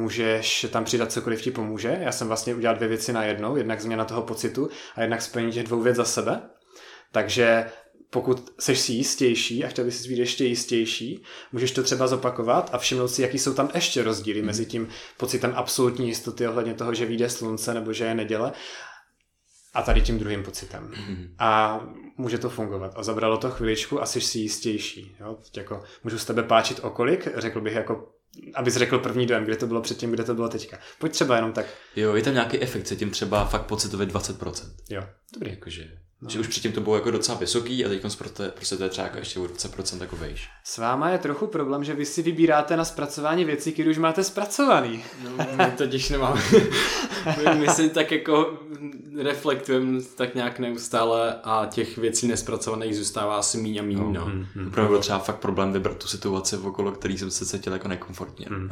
Můžeš 0.00 0.66
tam 0.70 0.84
přidat 0.84 1.12
cokoliv 1.12 1.42
ti 1.42 1.50
pomůže. 1.50 1.98
Já 2.00 2.12
jsem 2.12 2.28
vlastně 2.28 2.54
udělal 2.54 2.76
dvě 2.76 2.88
věci 2.88 3.12
na 3.12 3.24
jednou. 3.24 3.56
Jednak 3.56 3.80
změna 3.80 4.04
toho 4.04 4.22
pocitu 4.22 4.70
a 4.94 5.00
jednak 5.00 5.22
splnění 5.22 5.52
těch 5.52 5.64
dvou 5.64 5.82
věc 5.82 5.96
za 5.96 6.04
sebe. 6.04 6.50
Takže 7.12 7.70
pokud 8.10 8.54
seš 8.58 8.78
si 8.78 8.92
jistější 8.92 9.64
a 9.64 9.68
chtěl 9.68 9.84
bys 9.84 10.02
si 10.02 10.08
být 10.08 10.18
ještě 10.18 10.44
jistější, 10.44 11.22
můžeš 11.52 11.70
to 11.70 11.82
třeba 11.82 12.06
zopakovat 12.06 12.70
a 12.72 12.78
všimnout 12.78 13.08
si, 13.08 13.22
jaký 13.22 13.38
jsou 13.38 13.54
tam 13.54 13.70
ještě 13.74 14.02
rozdíly 14.02 14.40
mm. 14.40 14.46
mezi 14.46 14.66
tím 14.66 14.88
pocitem 15.16 15.52
absolutní 15.56 16.08
jistoty 16.08 16.48
ohledně 16.48 16.74
toho, 16.74 16.94
že 16.94 17.06
vyjde 17.06 17.30
slunce 17.30 17.74
nebo 17.74 17.92
že 17.92 18.04
je 18.04 18.14
neděle 18.14 18.52
a 19.74 19.82
tady 19.82 20.00
tím 20.00 20.18
druhým 20.18 20.42
pocitem. 20.42 20.92
Mm. 21.08 21.34
A 21.38 21.80
může 22.16 22.38
to 22.38 22.50
fungovat. 22.50 22.92
A 22.96 23.02
zabralo 23.02 23.36
to 23.36 23.50
chviličku 23.50 24.02
a 24.02 24.06
jsi 24.06 24.20
si 24.20 24.38
jistější. 24.38 25.16
Jo? 25.20 25.38
Teď 25.42 25.56
jako, 25.56 25.82
můžu 26.04 26.18
z 26.18 26.24
tebe 26.24 26.42
páčit 26.42 26.80
okolik, 26.82 27.28
řekl 27.36 27.60
bych 27.60 27.74
jako 27.74 28.12
abys 28.54 28.74
řekl 28.74 28.98
první 28.98 29.26
dojem, 29.26 29.44
kde 29.44 29.56
to 29.56 29.66
bylo 29.66 29.80
předtím, 29.80 30.10
kde 30.10 30.24
to 30.24 30.34
bylo 30.34 30.48
teďka. 30.48 30.78
Pojď 30.98 31.12
třeba 31.12 31.36
jenom 31.36 31.52
tak. 31.52 31.66
Jo, 31.96 32.14
je 32.14 32.22
tam 32.22 32.34
nějaký 32.34 32.60
efekt, 32.60 32.86
se 32.86 32.96
tím 32.96 33.10
třeba 33.10 33.44
fakt 33.44 33.66
pocitově 33.66 34.06
20%. 34.06 34.74
Jo, 34.90 35.02
dobrý. 35.34 35.50
Jakože 35.50 35.98
No. 36.22 36.30
Že 36.30 36.40
už 36.40 36.46
předtím 36.46 36.72
to 36.72 36.80
bylo 36.80 36.94
jako 36.94 37.10
docela 37.10 37.38
vysoký 37.38 37.84
a 37.84 37.88
teď 37.88 38.00
prostě, 38.00 38.48
prostě 38.54 38.76
to 38.76 38.82
je 38.82 38.90
třeba 38.90 39.06
jako 39.06 39.18
ještě 39.18 39.40
o 39.40 39.44
20% 39.44 40.00
jako 40.00 40.16
vejš. 40.16 40.48
S 40.64 40.78
váma 40.78 41.10
je 41.10 41.18
trochu 41.18 41.46
problém, 41.46 41.84
že 41.84 41.94
vy 41.94 42.06
si 42.06 42.22
vybíráte 42.22 42.76
na 42.76 42.84
zpracování 42.84 43.44
věcí, 43.44 43.72
které 43.72 43.90
už 43.90 43.98
máte 43.98 44.24
zpracovaný. 44.24 45.04
No, 45.24 45.30
my 45.56 45.72
totiž 45.76 46.10
nemáme. 46.10 46.42
my, 47.38 47.54
my 47.54 47.68
si 47.68 47.90
tak 47.90 48.12
jako 48.12 48.58
reflektujeme 49.16 50.00
tak 50.14 50.34
nějak 50.34 50.58
neustále 50.58 51.34
a 51.44 51.66
těch 51.70 51.98
věcí 51.98 52.28
nespracovaných 52.28 52.96
zůstává 52.96 53.36
asi 53.36 53.58
míň 53.58 53.78
a 53.78 53.82
míň. 53.82 53.98
No. 53.98 54.12
No. 54.12 54.26
Mm, 54.26 54.46
mm. 54.54 54.70
Pro 54.70 54.88
byl 54.88 54.98
třeba 54.98 55.18
fakt 55.18 55.38
problém 55.38 55.72
vybrat 55.72 55.96
tu 55.96 56.06
situaci, 56.06 56.56
okolo 56.56 56.92
který 56.92 57.18
jsem 57.18 57.30
se 57.30 57.46
cítil 57.46 57.72
jako 57.72 57.88
nekomfortně. 57.88 58.46
Mm. 58.50 58.68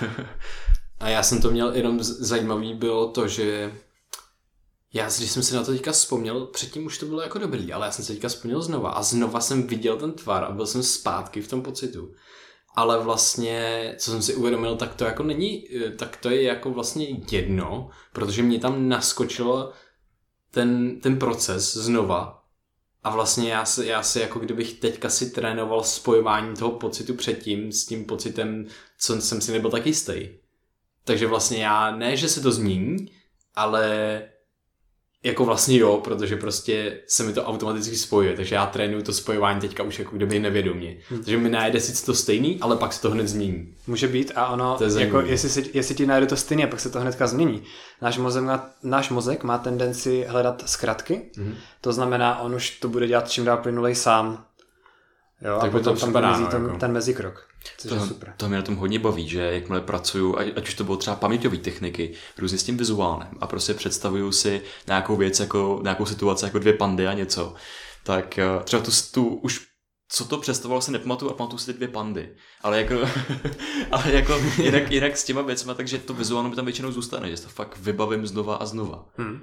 a 1.00 1.08
já 1.08 1.22
jsem 1.22 1.40
to 1.40 1.50
měl 1.50 1.74
jenom 1.74 2.02
zajímavý 2.02 2.74
bylo 2.74 3.08
to, 3.08 3.28
že 3.28 3.72
já, 4.92 5.08
když 5.18 5.30
jsem 5.30 5.42
si 5.42 5.54
na 5.54 5.64
to 5.64 5.72
teďka 5.72 5.92
vzpomněl, 5.92 6.46
předtím 6.46 6.86
už 6.86 6.98
to 6.98 7.06
bylo 7.06 7.20
jako 7.20 7.38
dobrý, 7.38 7.72
ale 7.72 7.86
já 7.86 7.92
jsem 7.92 8.04
se 8.04 8.12
teďka 8.12 8.28
vzpomněl 8.28 8.62
znova 8.62 8.90
a 8.90 9.02
znova 9.02 9.40
jsem 9.40 9.66
viděl 9.66 9.96
ten 9.96 10.12
tvar 10.12 10.44
a 10.44 10.50
byl 10.50 10.66
jsem 10.66 10.82
zpátky 10.82 11.42
v 11.42 11.48
tom 11.48 11.62
pocitu. 11.62 12.14
Ale 12.74 13.04
vlastně, 13.04 13.94
co 13.98 14.10
jsem 14.10 14.22
si 14.22 14.34
uvědomil, 14.34 14.76
tak 14.76 14.94
to 14.94 15.04
jako 15.04 15.22
není, 15.22 15.64
tak 15.98 16.16
to 16.16 16.30
je 16.30 16.42
jako 16.42 16.70
vlastně 16.70 17.06
jedno, 17.30 17.90
protože 18.12 18.42
mě 18.42 18.58
tam 18.58 18.88
naskočilo 18.88 19.72
ten, 20.50 21.00
ten 21.00 21.18
proces 21.18 21.76
znova 21.76 22.44
a 23.02 23.10
vlastně 23.10 23.52
já 23.52 23.64
si, 23.64 23.86
já 23.86 24.02
si 24.02 24.20
jako 24.20 24.38
kdybych 24.38 24.74
teďka 24.74 25.10
si 25.10 25.30
trénoval 25.30 25.84
spojování 25.84 26.56
toho 26.56 26.70
pocitu 26.70 27.14
předtím 27.14 27.72
s 27.72 27.86
tím 27.86 28.04
pocitem, 28.04 28.66
co 28.98 29.20
jsem 29.20 29.40
si 29.40 29.52
nebyl 29.52 29.70
tak 29.70 29.86
jistý. 29.86 30.28
Takže 31.04 31.26
vlastně 31.26 31.64
já, 31.64 31.96
ne, 31.96 32.16
že 32.16 32.28
se 32.28 32.40
to 32.40 32.52
změní, 32.52 32.96
ale 33.54 34.22
jako 35.22 35.44
vlastně 35.44 35.78
jo, 35.78 36.00
protože 36.04 36.36
prostě 36.36 37.00
se 37.06 37.22
mi 37.22 37.32
to 37.32 37.44
automaticky 37.44 37.96
spojuje, 37.96 38.36
takže 38.36 38.54
já 38.54 38.66
trénuju 38.66 39.02
to 39.02 39.12
spojování 39.12 39.60
teďka 39.60 39.82
už 39.82 39.98
jako 39.98 40.16
kdyby 40.16 40.38
nevědomě. 40.38 40.96
Hmm. 41.08 41.18
Takže 41.18 41.36
mi 41.36 41.48
najde 41.48 41.80
sice 41.80 42.06
to 42.06 42.14
stejný, 42.14 42.58
ale 42.60 42.76
pak 42.76 42.92
se 42.92 43.02
to 43.02 43.10
hned 43.10 43.28
změní. 43.28 43.74
Může 43.86 44.08
být 44.08 44.32
a 44.34 44.46
ono, 44.46 44.78
to 44.78 44.84
je 44.84 45.04
jako 45.04 45.20
jestli, 45.20 45.48
si, 45.48 45.70
jestli 45.74 45.94
ti 45.94 46.06
najde 46.06 46.26
to 46.26 46.36
stejný 46.36 46.64
a 46.64 46.66
pak 46.66 46.80
se 46.80 46.90
to 46.90 47.00
hnedka 47.00 47.26
změní. 47.26 47.62
Náš 48.02 48.18
mozek 48.18 48.44
má, 48.44 48.70
náš 48.82 49.10
mozek 49.10 49.44
má 49.44 49.58
tendenci 49.58 50.24
hledat 50.28 50.62
zkratky, 50.66 51.22
hmm. 51.36 51.54
to 51.80 51.92
znamená, 51.92 52.40
on 52.40 52.54
už 52.54 52.70
to 52.70 52.88
bude 52.88 53.06
dělat 53.06 53.30
čím 53.30 53.44
dál 53.44 53.56
plynulej 53.56 53.94
sám. 53.94 54.44
Jo, 55.44 55.58
tak 55.60 55.74
a 55.74 55.78
potom 55.78 55.96
tam 55.96 56.30
mezi, 56.30 56.46
ten, 56.46 56.64
jako. 56.64 56.76
ten 56.76 56.92
mezikrok. 56.92 57.49
To, 57.88 57.94
je 57.94 58.00
super. 58.00 58.34
to 58.36 58.48
mě 58.48 58.56
na 58.56 58.62
tom 58.62 58.76
hodně 58.76 58.98
baví, 58.98 59.28
že 59.28 59.40
jakmile 59.40 59.80
pracuju, 59.80 60.38
ať, 60.38 60.46
ať 60.56 60.68
už 60.68 60.74
to 60.74 60.84
bylo 60.84 60.96
třeba 60.96 61.16
paměťové 61.16 61.56
techniky, 61.56 62.12
různě 62.38 62.58
s 62.58 62.64
tím 62.64 62.76
vizuálem 62.76 63.28
a 63.40 63.46
prostě 63.46 63.74
představuju 63.74 64.32
si 64.32 64.62
nějakou 64.86 65.16
věc, 65.16 65.40
jako 65.40 65.80
nějakou 65.82 66.06
situaci 66.06 66.44
jako 66.44 66.58
dvě 66.58 66.72
pandy 66.72 67.06
a 67.06 67.12
něco, 67.12 67.54
tak 68.04 68.38
eh, 68.38 68.44
třeba 68.64 68.82
tu, 68.82 68.90
tu 69.12 69.26
už 69.26 69.70
co 70.12 70.24
to 70.24 70.38
představovalo, 70.38 70.82
se 70.82 70.92
nepamatuju 70.92 71.30
a 71.30 71.34
pamatuju 71.34 71.58
si 71.58 71.66
ty 71.66 71.72
dvě 71.72 71.88
pandy. 71.88 72.36
Ale 72.60 72.78
jako, 72.78 72.94
ale 73.90 74.12
jako 74.12 74.40
jinak, 74.62 74.90
jinak 74.90 75.16
s 75.16 75.24
těma 75.24 75.42
věcmi, 75.42 75.72
takže 75.76 75.98
to 75.98 76.14
vizuálně 76.14 76.48
mi 76.48 76.56
tam 76.56 76.64
většinou 76.64 76.92
zůstane, 76.92 77.30
že 77.30 77.42
to 77.42 77.48
fakt 77.48 77.78
vybavím 77.78 78.26
znova 78.26 78.54
a 78.54 78.66
znova. 78.66 79.04
Hmm. 79.16 79.40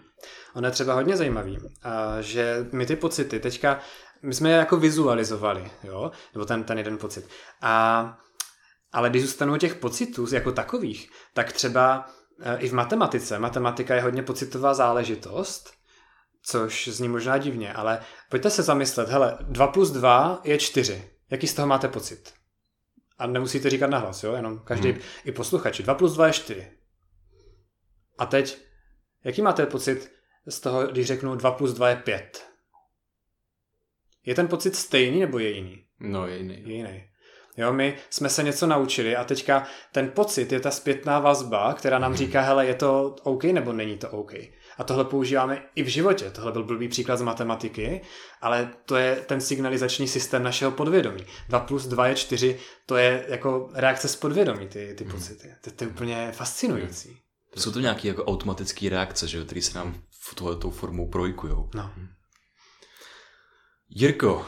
Ono 0.56 0.68
je 0.68 0.72
třeba 0.72 0.94
hodně 0.94 1.18
zajímavý, 1.18 1.58
že 2.22 2.66
my 2.72 2.86
ty 2.86 2.96
pocity 2.96 3.40
teďka 3.40 3.80
my 4.22 4.34
jsme 4.34 4.50
je 4.50 4.56
jako 4.56 4.78
vizualizovali, 4.78 5.72
jo, 5.84 6.12
nebo 6.34 6.46
ten, 6.46 6.64
ten 6.64 6.78
jeden 6.78 6.98
pocit. 6.98 7.30
A, 7.62 8.18
ale 8.92 9.10
když 9.10 9.22
zůstanu 9.22 9.58
těch 9.58 9.76
pocitů 9.76 10.34
jako 10.34 10.52
takových, 10.52 11.10
tak 11.34 11.52
třeba 11.52 12.10
e, 12.42 12.58
i 12.58 12.70
v 12.70 12.74
matematice, 12.74 13.40
matematika 13.40 13.96
je 13.96 14.02
hodně 14.02 14.24
pocitová 14.24 14.74
záležitost, 14.74 15.74
což 16.42 16.88
zní 16.88 17.10
možná 17.10 17.38
divně, 17.38 17.74
ale 17.74 18.00
pojďte 18.30 18.50
se 18.50 18.64
zamyslet, 18.64 19.10
hele, 19.10 19.38
2 19.42 19.68
plus 19.68 19.92
2 19.92 20.42
je 20.44 20.58
4. 20.58 21.10
Jaký 21.30 21.48
z 21.48 21.54
toho 21.54 21.68
máte 21.68 21.88
pocit? 21.88 22.34
A 23.18 23.28
nemusíte 23.28 23.70
říkat 23.70 23.90
nahlas, 23.90 24.24
jo, 24.24 24.34
jenom 24.34 24.60
každý, 24.60 24.92
hmm. 24.92 25.02
i 25.26 25.32
posluchači. 25.32 25.84
2 25.84 25.94
plus 25.94 26.14
2 26.14 26.28
je 26.28 26.34
4. 26.34 26.72
A 28.18 28.26
teď, 28.26 28.58
jaký 29.24 29.42
máte 29.42 29.66
pocit 29.66 30.12
z 30.48 30.60
toho, 30.60 30.88
když 30.88 31.08
řeknu 31.08 31.36
2 31.36 31.52
plus 31.52 31.74
2 31.74 31.90
je 31.90 31.96
5? 31.96 32.47
Je 34.28 34.36
ten 34.36 34.48
pocit 34.48 34.76
stejný 34.76 35.20
nebo 35.20 35.40
je 35.40 35.50
jiný? 35.50 35.84
No, 36.00 36.28
je 36.28 36.38
jiný. 36.38 36.64
Je 36.66 36.76
jiný. 36.76 37.04
Jo, 37.58 37.74
my 37.74 37.98
jsme 38.10 38.30
se 38.30 38.44
něco 38.44 38.68
naučili 38.68 39.16
a 39.16 39.24
teďka 39.24 39.64
ten 39.92 40.10
pocit 40.10 40.52
je 40.52 40.60
ta 40.60 40.72
zpětná 40.72 41.20
vazba, 41.20 41.74
která 41.74 42.00
nám 42.00 42.12
hmm. 42.12 42.18
říká, 42.18 42.42
hele, 42.42 42.66
je 42.66 42.76
to 42.76 43.16
OK 43.24 43.44
nebo 43.44 43.74
není 43.74 43.98
to 43.98 44.10
OK. 44.10 44.34
A 44.78 44.84
tohle 44.84 45.06
používáme 45.06 45.64
i 45.76 45.84
v 45.84 45.88
životě. 45.88 46.32
Tohle 46.32 46.52
byl 46.52 46.64
blbý 46.64 46.88
příklad 46.88 47.18
z 47.18 47.22
matematiky, 47.22 48.02
ale 48.42 48.74
to 48.86 48.96
je 48.96 49.16
ten 49.16 49.42
signalizační 49.42 50.08
systém 50.08 50.44
našeho 50.44 50.72
podvědomí. 50.72 51.26
2 51.50 51.60
plus 51.60 51.86
2 51.86 52.08
je 52.08 52.16
4, 52.16 52.60
to 52.86 52.98
je 52.98 53.26
jako 53.28 53.70
reakce 53.74 54.08
z 54.08 54.16
podvědomí, 54.16 54.68
ty, 54.68 54.94
ty 54.98 55.04
hmm. 55.04 55.14
pocity. 55.14 55.54
To, 55.62 55.72
to 55.72 55.84
je 55.84 55.88
úplně 55.88 56.32
fascinující. 56.32 57.18
Jsou 57.56 57.72
to 57.72 57.80
nějaké 57.80 58.08
jako 58.08 58.26
automatické 58.26 58.90
reakce, 58.90 59.28
že, 59.28 59.46
které 59.46 59.62
se 59.62 59.78
nám 59.78 60.02
v 60.30 60.36
tohletou 60.36 60.72
formou 60.72 61.10
projikujou. 61.10 61.70
No. 61.76 61.92
Jirko, 63.90 64.46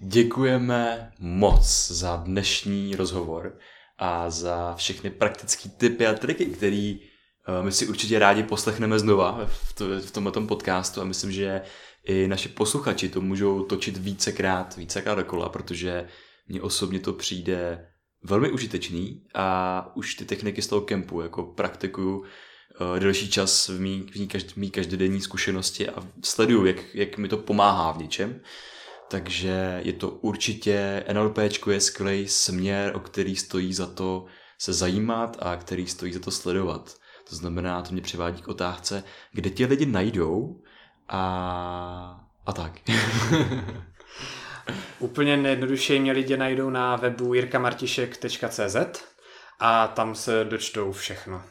děkujeme 0.00 1.12
moc 1.18 1.90
za 1.90 2.16
dnešní 2.16 2.96
rozhovor 2.96 3.58
a 3.98 4.30
za 4.30 4.74
všechny 4.74 5.10
praktické 5.10 5.68
typy 5.68 6.06
a 6.06 6.14
triky, 6.14 6.46
které 6.46 6.96
eh, 6.96 7.62
my 7.62 7.72
si 7.72 7.86
určitě 7.86 8.18
rádi 8.18 8.42
poslechneme 8.42 8.98
znova 8.98 9.40
v, 9.46 9.72
to, 9.72 10.00
v 10.00 10.10
tomto 10.10 10.40
podcastu 10.40 11.00
a 11.00 11.04
myslím, 11.04 11.32
že 11.32 11.62
i 12.04 12.28
naši 12.28 12.48
posluchači 12.48 13.08
to 13.08 13.20
můžou 13.20 13.62
točit 13.62 13.96
vícekrát, 13.96 14.76
vícekrát 14.76 15.18
dokola, 15.18 15.48
protože 15.48 16.08
mně 16.48 16.62
osobně 16.62 17.00
to 17.00 17.12
přijde 17.12 17.86
velmi 18.22 18.50
užitečný 18.50 19.26
a 19.34 19.90
už 19.96 20.14
ty 20.14 20.24
techniky 20.24 20.62
z 20.62 20.66
toho 20.66 20.80
kempu 20.80 21.20
jako 21.20 21.42
praktikuju 21.42 22.18
uh, 22.18 22.98
delší 22.98 23.30
čas 23.30 23.68
v 23.68 23.80
mý, 23.80 24.06
v 24.12 24.16
mý, 24.16 24.28
mý 24.56 24.70
každodenní 24.70 25.20
zkušenosti 25.20 25.88
a 25.88 26.08
sleduju, 26.22 26.66
jak, 26.66 26.94
jak 26.94 27.18
mi 27.18 27.28
to 27.28 27.36
pomáhá 27.36 27.92
v 27.92 27.98
něčem. 27.98 28.40
Takže 29.08 29.80
je 29.84 29.92
to 29.92 30.10
určitě, 30.10 31.04
NLP 31.12 31.38
je 31.70 31.80
skvělý 31.80 32.28
směr, 32.28 32.96
o 32.96 33.00
který 33.00 33.36
stojí 33.36 33.74
za 33.74 33.86
to 33.86 34.26
se 34.58 34.72
zajímat 34.72 35.36
a 35.40 35.56
který 35.56 35.86
stojí 35.86 36.12
za 36.12 36.20
to 36.20 36.30
sledovat. 36.30 36.94
To 37.28 37.36
znamená, 37.36 37.82
to 37.82 37.92
mě 37.92 38.02
přivádí 38.02 38.42
k 38.42 38.48
otázce, 38.48 39.04
kde 39.32 39.50
ti 39.50 39.66
lidi 39.66 39.86
najdou 39.86 40.62
a, 41.08 42.26
a 42.46 42.52
tak. 42.52 42.72
Úplně 44.98 45.36
nejjednodušeji 45.36 46.00
mě 46.00 46.12
lidi 46.12 46.36
najdou 46.36 46.70
na 46.70 46.96
webu 46.96 47.34
jirkamartišek.cz 47.34 48.76
a 49.58 49.88
tam 49.88 50.14
se 50.14 50.44
dočtou 50.44 50.92
všechno. 50.92 51.42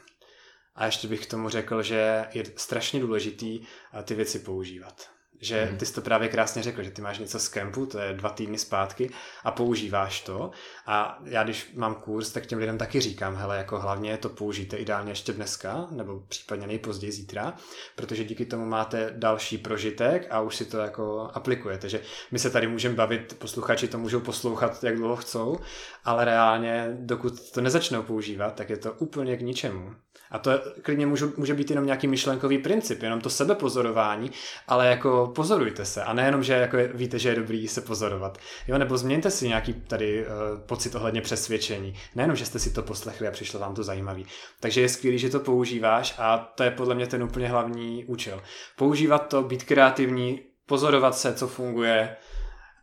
A 0.76 0.86
ještě 0.86 1.08
bych 1.08 1.26
k 1.26 1.30
tomu 1.30 1.50
řekl, 1.50 1.82
že 1.82 2.26
je 2.34 2.44
strašně 2.56 3.00
důležitý 3.00 3.60
ty 4.04 4.16
věci 4.16 4.40
používat 4.40 5.17
že 5.42 5.66
mhm. 5.66 5.78
ty 5.78 5.86
jsi 5.86 5.94
to 5.94 6.02
právě 6.02 6.30
krásně 6.30 6.64
řekl, 6.64 6.84
že 6.84 6.92
ty 6.92 7.02
máš 7.02 7.20
něco 7.20 7.40
z 7.40 7.48
kempu, 7.48 7.86
to 7.86 8.00
je 8.00 8.14
dva 8.14 8.30
týdny 8.30 8.58
zpátky 8.58 9.10
a 9.44 9.52
používáš 9.52 10.22
to 10.22 10.52
a 10.88 11.20
já 11.26 11.44
když 11.44 11.74
mám 11.76 11.96
kurz, 11.96 12.32
tak 12.32 12.46
těm 12.46 12.60
lidem 12.60 12.78
taky 12.78 13.02
říkám, 13.02 13.36
hele, 13.36 13.58
jako 13.58 13.80
hlavně 13.80 14.18
to 14.18 14.30
použijte 14.30 14.78
ideálně 14.78 15.12
ještě 15.12 15.34
dneska, 15.34 15.88
nebo 15.92 16.20
případně 16.28 16.68
nejpozději 16.68 17.12
zítra, 17.12 17.54
protože 17.96 18.24
díky 18.24 18.46
tomu 18.46 18.66
máte 18.66 19.14
další 19.18 19.58
prožitek 19.58 20.28
a 20.30 20.42
už 20.42 20.56
si 20.56 20.66
to 20.66 20.78
jako 20.78 21.30
aplikujete, 21.34 21.90
že 21.90 22.02
my 22.32 22.40
se 22.40 22.50
tady 22.50 22.68
můžeme 22.68 22.96
bavit, 22.96 23.36
posluchači 23.40 23.88
to 23.88 23.98
můžou 23.98 24.20
poslouchat, 24.20 24.84
jak 24.84 24.96
dlouho 24.96 25.16
chcou, 25.16 25.58
ale 26.06 26.26
reálně, 26.26 26.98
dokud 27.00 27.52
to 27.52 27.62
nezačnou 27.62 28.04
používat, 28.04 28.56
tak 28.56 28.70
je 28.70 28.78
to 28.78 28.94
úplně 28.94 29.38
k 29.38 29.42
ničemu. 29.42 29.96
A 30.32 30.40
to 30.40 30.52
klidně 30.82 31.06
může, 31.06 31.26
může 31.38 31.54
být 31.54 31.70
jenom 31.70 31.86
nějaký 31.86 32.08
myšlenkový 32.08 32.58
princip, 32.58 33.04
jenom 33.04 33.22
to 33.22 33.30
sebepozorování, 33.30 34.32
ale 34.68 34.88
jako 34.88 35.32
pozorujte 35.36 35.86
se 35.86 36.04
a 36.04 36.14
nejenom, 36.14 36.44
že 36.44 36.54
jako 36.54 36.78
víte, 36.94 37.20
že 37.20 37.30
je 37.30 37.36
dobrý 37.36 37.68
se 37.68 37.82
pozorovat. 37.82 38.38
Jo, 38.68 38.78
nebo 38.78 38.98
změňte 38.98 39.32
si 39.32 39.48
nějaký 39.48 39.74
tady 39.74 40.26
uh, 40.26 40.32
pocit 40.78 40.96
ohledně 40.96 41.22
přesvědčení. 41.22 41.94
Nejenom, 42.16 42.36
že 42.36 42.46
jste 42.46 42.60
si 42.60 42.72
to 42.72 42.84
poslechli 42.84 43.28
a 43.28 43.32
přišlo 43.32 43.60
vám 43.60 43.76
to 43.76 43.84
zajímavý. 43.84 44.26
Takže 44.60 44.82
je 44.82 44.90
skvělé, 44.90 45.18
že 45.18 45.30
to 45.30 45.40
používáš 45.40 46.16
a 46.18 46.38
to 46.38 46.64
je 46.64 46.72
podle 46.72 46.96
mě 46.96 47.08
ten 47.08 47.24
úplně 47.24 47.48
hlavní 47.48 48.06
účel. 48.06 48.42
Používat 48.76 49.20
to, 49.20 49.44
být 49.44 49.64
kreativní, 49.64 50.40
pozorovat 50.66 51.18
se, 51.18 51.34
co 51.34 51.48
funguje 51.48 52.16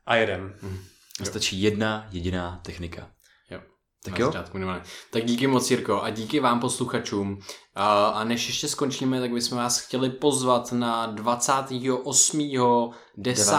a 0.06 0.16
jedem. 0.16 0.54
A 1.20 1.24
stačí 1.24 1.62
jedna 1.62 2.06
jediná 2.10 2.60
technika. 2.64 3.10
Tak 4.04 4.18
jo? 4.18 4.26
začátku 4.26 4.56
minimálně. 4.56 4.82
Tak 5.10 5.24
díky 5.24 5.46
moc, 5.46 5.70
Jirko, 5.70 6.02
a 6.02 6.10
díky 6.10 6.40
vám 6.40 6.60
posluchačům. 6.60 7.40
A, 7.74 8.24
než 8.24 8.46
ještě 8.46 8.68
skončíme, 8.68 9.20
tak 9.20 9.32
bychom 9.32 9.58
vás 9.58 9.78
chtěli 9.78 10.10
pozvat 10.10 10.72
na 10.72 11.06
28. 11.06 12.94
10. 13.16 13.54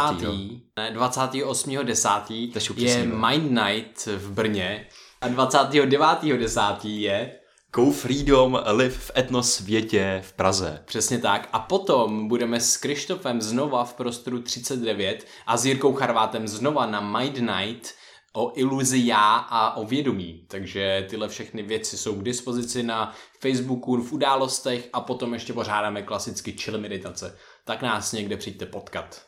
Ne, 0.77 0.91
28. 0.91 1.75
10. 1.83 2.09
Takže 2.53 2.73
je. 2.77 3.05
Mind 3.05 3.51
Night 3.51 4.05
v 4.05 4.31
Brně 4.31 4.87
a 5.21 5.27
29. 5.27 6.37
10. 6.37 6.61
je 6.83 7.39
Go 7.75 7.91
Freedom 7.91 8.59
Live 8.71 8.95
v 8.95 9.11
etnosvětě 9.17 10.21
v 10.25 10.33
Praze. 10.33 10.83
Přesně 10.85 11.19
tak. 11.19 11.49
A 11.53 11.59
potom 11.59 12.27
budeme 12.27 12.59
s 12.59 12.77
Krištofem 12.77 13.41
znova 13.41 13.83
v 13.83 13.93
prostoru 13.93 14.41
39 14.41 15.25
a 15.47 15.57
s 15.57 15.65
Jirkou 15.65 15.93
Charvátem 15.93 16.47
znova 16.47 16.85
na 16.85 17.01
Mind 17.01 17.37
Night 17.37 17.93
o 18.35 18.51
iluzi 18.55 19.01
já 19.05 19.35
a 19.35 19.77
o 19.77 19.85
vědomí. 19.85 20.45
Takže 20.47 21.05
tyhle 21.09 21.29
všechny 21.29 21.63
věci 21.63 21.97
jsou 21.97 22.15
k 22.15 22.23
dispozici 22.23 22.83
na 22.83 23.15
Facebooku, 23.39 23.97
v 23.97 24.13
událostech 24.13 24.89
a 24.93 25.01
potom 25.01 25.33
ještě 25.33 25.53
pořádáme 25.53 26.01
klasicky 26.01 26.51
chill 26.51 26.79
meditace. 26.79 27.37
Tak 27.65 27.81
nás 27.81 28.11
někde 28.11 28.37
přijďte 28.37 28.65
potkat. 28.65 29.24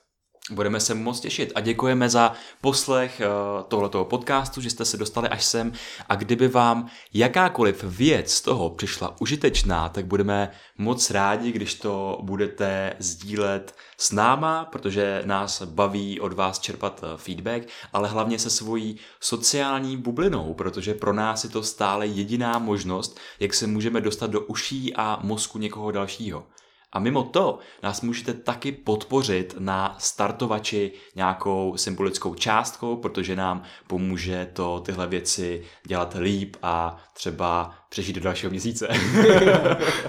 Budeme 0.51 0.79
se 0.79 0.93
moc 0.93 1.19
těšit 1.19 1.51
a 1.55 1.61
děkujeme 1.61 2.09
za 2.09 2.33
poslech 2.61 3.21
eh, 3.21 3.27
tohletoho 3.67 4.05
podcastu, 4.05 4.61
že 4.61 4.69
jste 4.69 4.85
se 4.85 4.97
dostali 4.97 5.29
až 5.29 5.45
sem 5.45 5.73
a 6.09 6.15
kdyby 6.15 6.47
vám 6.47 6.87
jakákoliv 7.13 7.83
věc 7.83 8.33
z 8.33 8.41
toho 8.41 8.69
přišla 8.69 9.15
užitečná, 9.21 9.89
tak 9.89 10.05
budeme 10.05 10.51
moc 10.77 11.11
rádi, 11.11 11.51
když 11.51 11.73
to 11.73 12.19
budete 12.21 12.93
sdílet 12.99 13.75
s 13.97 14.11
náma, 14.11 14.65
protože 14.65 15.21
nás 15.25 15.61
baví 15.61 16.19
od 16.19 16.33
vás 16.33 16.59
čerpat 16.59 17.03
eh, 17.03 17.17
feedback, 17.17 17.67
ale 17.93 18.09
hlavně 18.09 18.39
se 18.39 18.49
svojí 18.49 18.97
sociální 19.19 19.97
bublinou, 19.97 20.53
protože 20.53 20.93
pro 20.93 21.13
nás 21.13 21.43
je 21.43 21.49
to 21.49 21.63
stále 21.63 22.07
jediná 22.07 22.59
možnost, 22.59 23.19
jak 23.39 23.53
se 23.53 23.67
můžeme 23.67 24.01
dostat 24.01 24.29
do 24.29 24.41
uší 24.41 24.93
a 24.95 25.19
mozku 25.21 25.59
někoho 25.59 25.91
dalšího. 25.91 26.47
A 26.93 26.99
mimo 26.99 27.23
to 27.23 27.59
nás 27.83 28.01
můžete 28.01 28.33
taky 28.33 28.71
podpořit 28.71 29.55
na 29.59 29.95
startovači 29.99 30.91
nějakou 31.15 31.73
symbolickou 31.77 32.35
částkou, 32.35 32.95
protože 32.95 33.35
nám 33.35 33.63
pomůže 33.87 34.49
to 34.53 34.79
tyhle 34.79 35.07
věci 35.07 35.63
dělat 35.87 36.15
líp 36.19 36.55
a 36.63 36.97
třeba 37.13 37.75
přežít 37.89 38.15
do 38.15 38.21
dalšího 38.21 38.49
měsíce. 38.49 38.87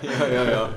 jo, 0.02 0.26
jo, 0.28 0.44
jo. 0.52 0.70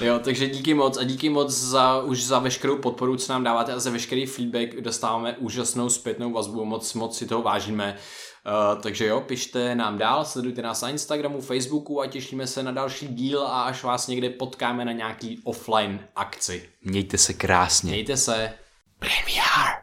Jo, 0.00 0.20
takže 0.24 0.48
díky 0.48 0.74
moc 0.74 0.96
a 0.96 1.02
díky 1.02 1.28
moc 1.28 1.50
za, 1.50 2.02
už 2.02 2.24
za 2.24 2.38
veškerou 2.38 2.76
podporu, 2.76 3.16
co 3.16 3.32
nám 3.32 3.44
dáváte 3.44 3.72
a 3.72 3.78
za 3.78 3.90
veškerý 3.90 4.26
feedback. 4.26 4.80
Dostáváme 4.80 5.36
úžasnou 5.36 5.88
zpětnou 5.88 6.32
vazbu, 6.32 6.64
moc, 6.64 6.94
moc 6.94 7.18
si 7.18 7.26
toho 7.26 7.42
vážíme. 7.42 7.96
Uh, 8.46 8.82
takže 8.82 9.06
jo, 9.06 9.20
pište 9.20 9.74
nám 9.74 9.98
dál, 9.98 10.24
sledujte 10.24 10.62
nás 10.62 10.82
na 10.82 10.88
Instagramu, 10.88 11.40
Facebooku 11.40 12.00
a 12.00 12.06
těšíme 12.06 12.46
se 12.46 12.62
na 12.62 12.72
další 12.72 13.08
díl 13.08 13.42
a 13.42 13.62
až 13.62 13.82
vás 13.82 14.06
někde 14.06 14.30
potkáme 14.30 14.84
na 14.84 14.92
nějaký 14.92 15.40
offline 15.44 16.08
akci. 16.16 16.68
Mějte 16.82 17.18
se 17.18 17.34
krásně. 17.34 17.92
Mějte 17.92 18.16
se. 18.16 18.52
VR. 19.00 19.79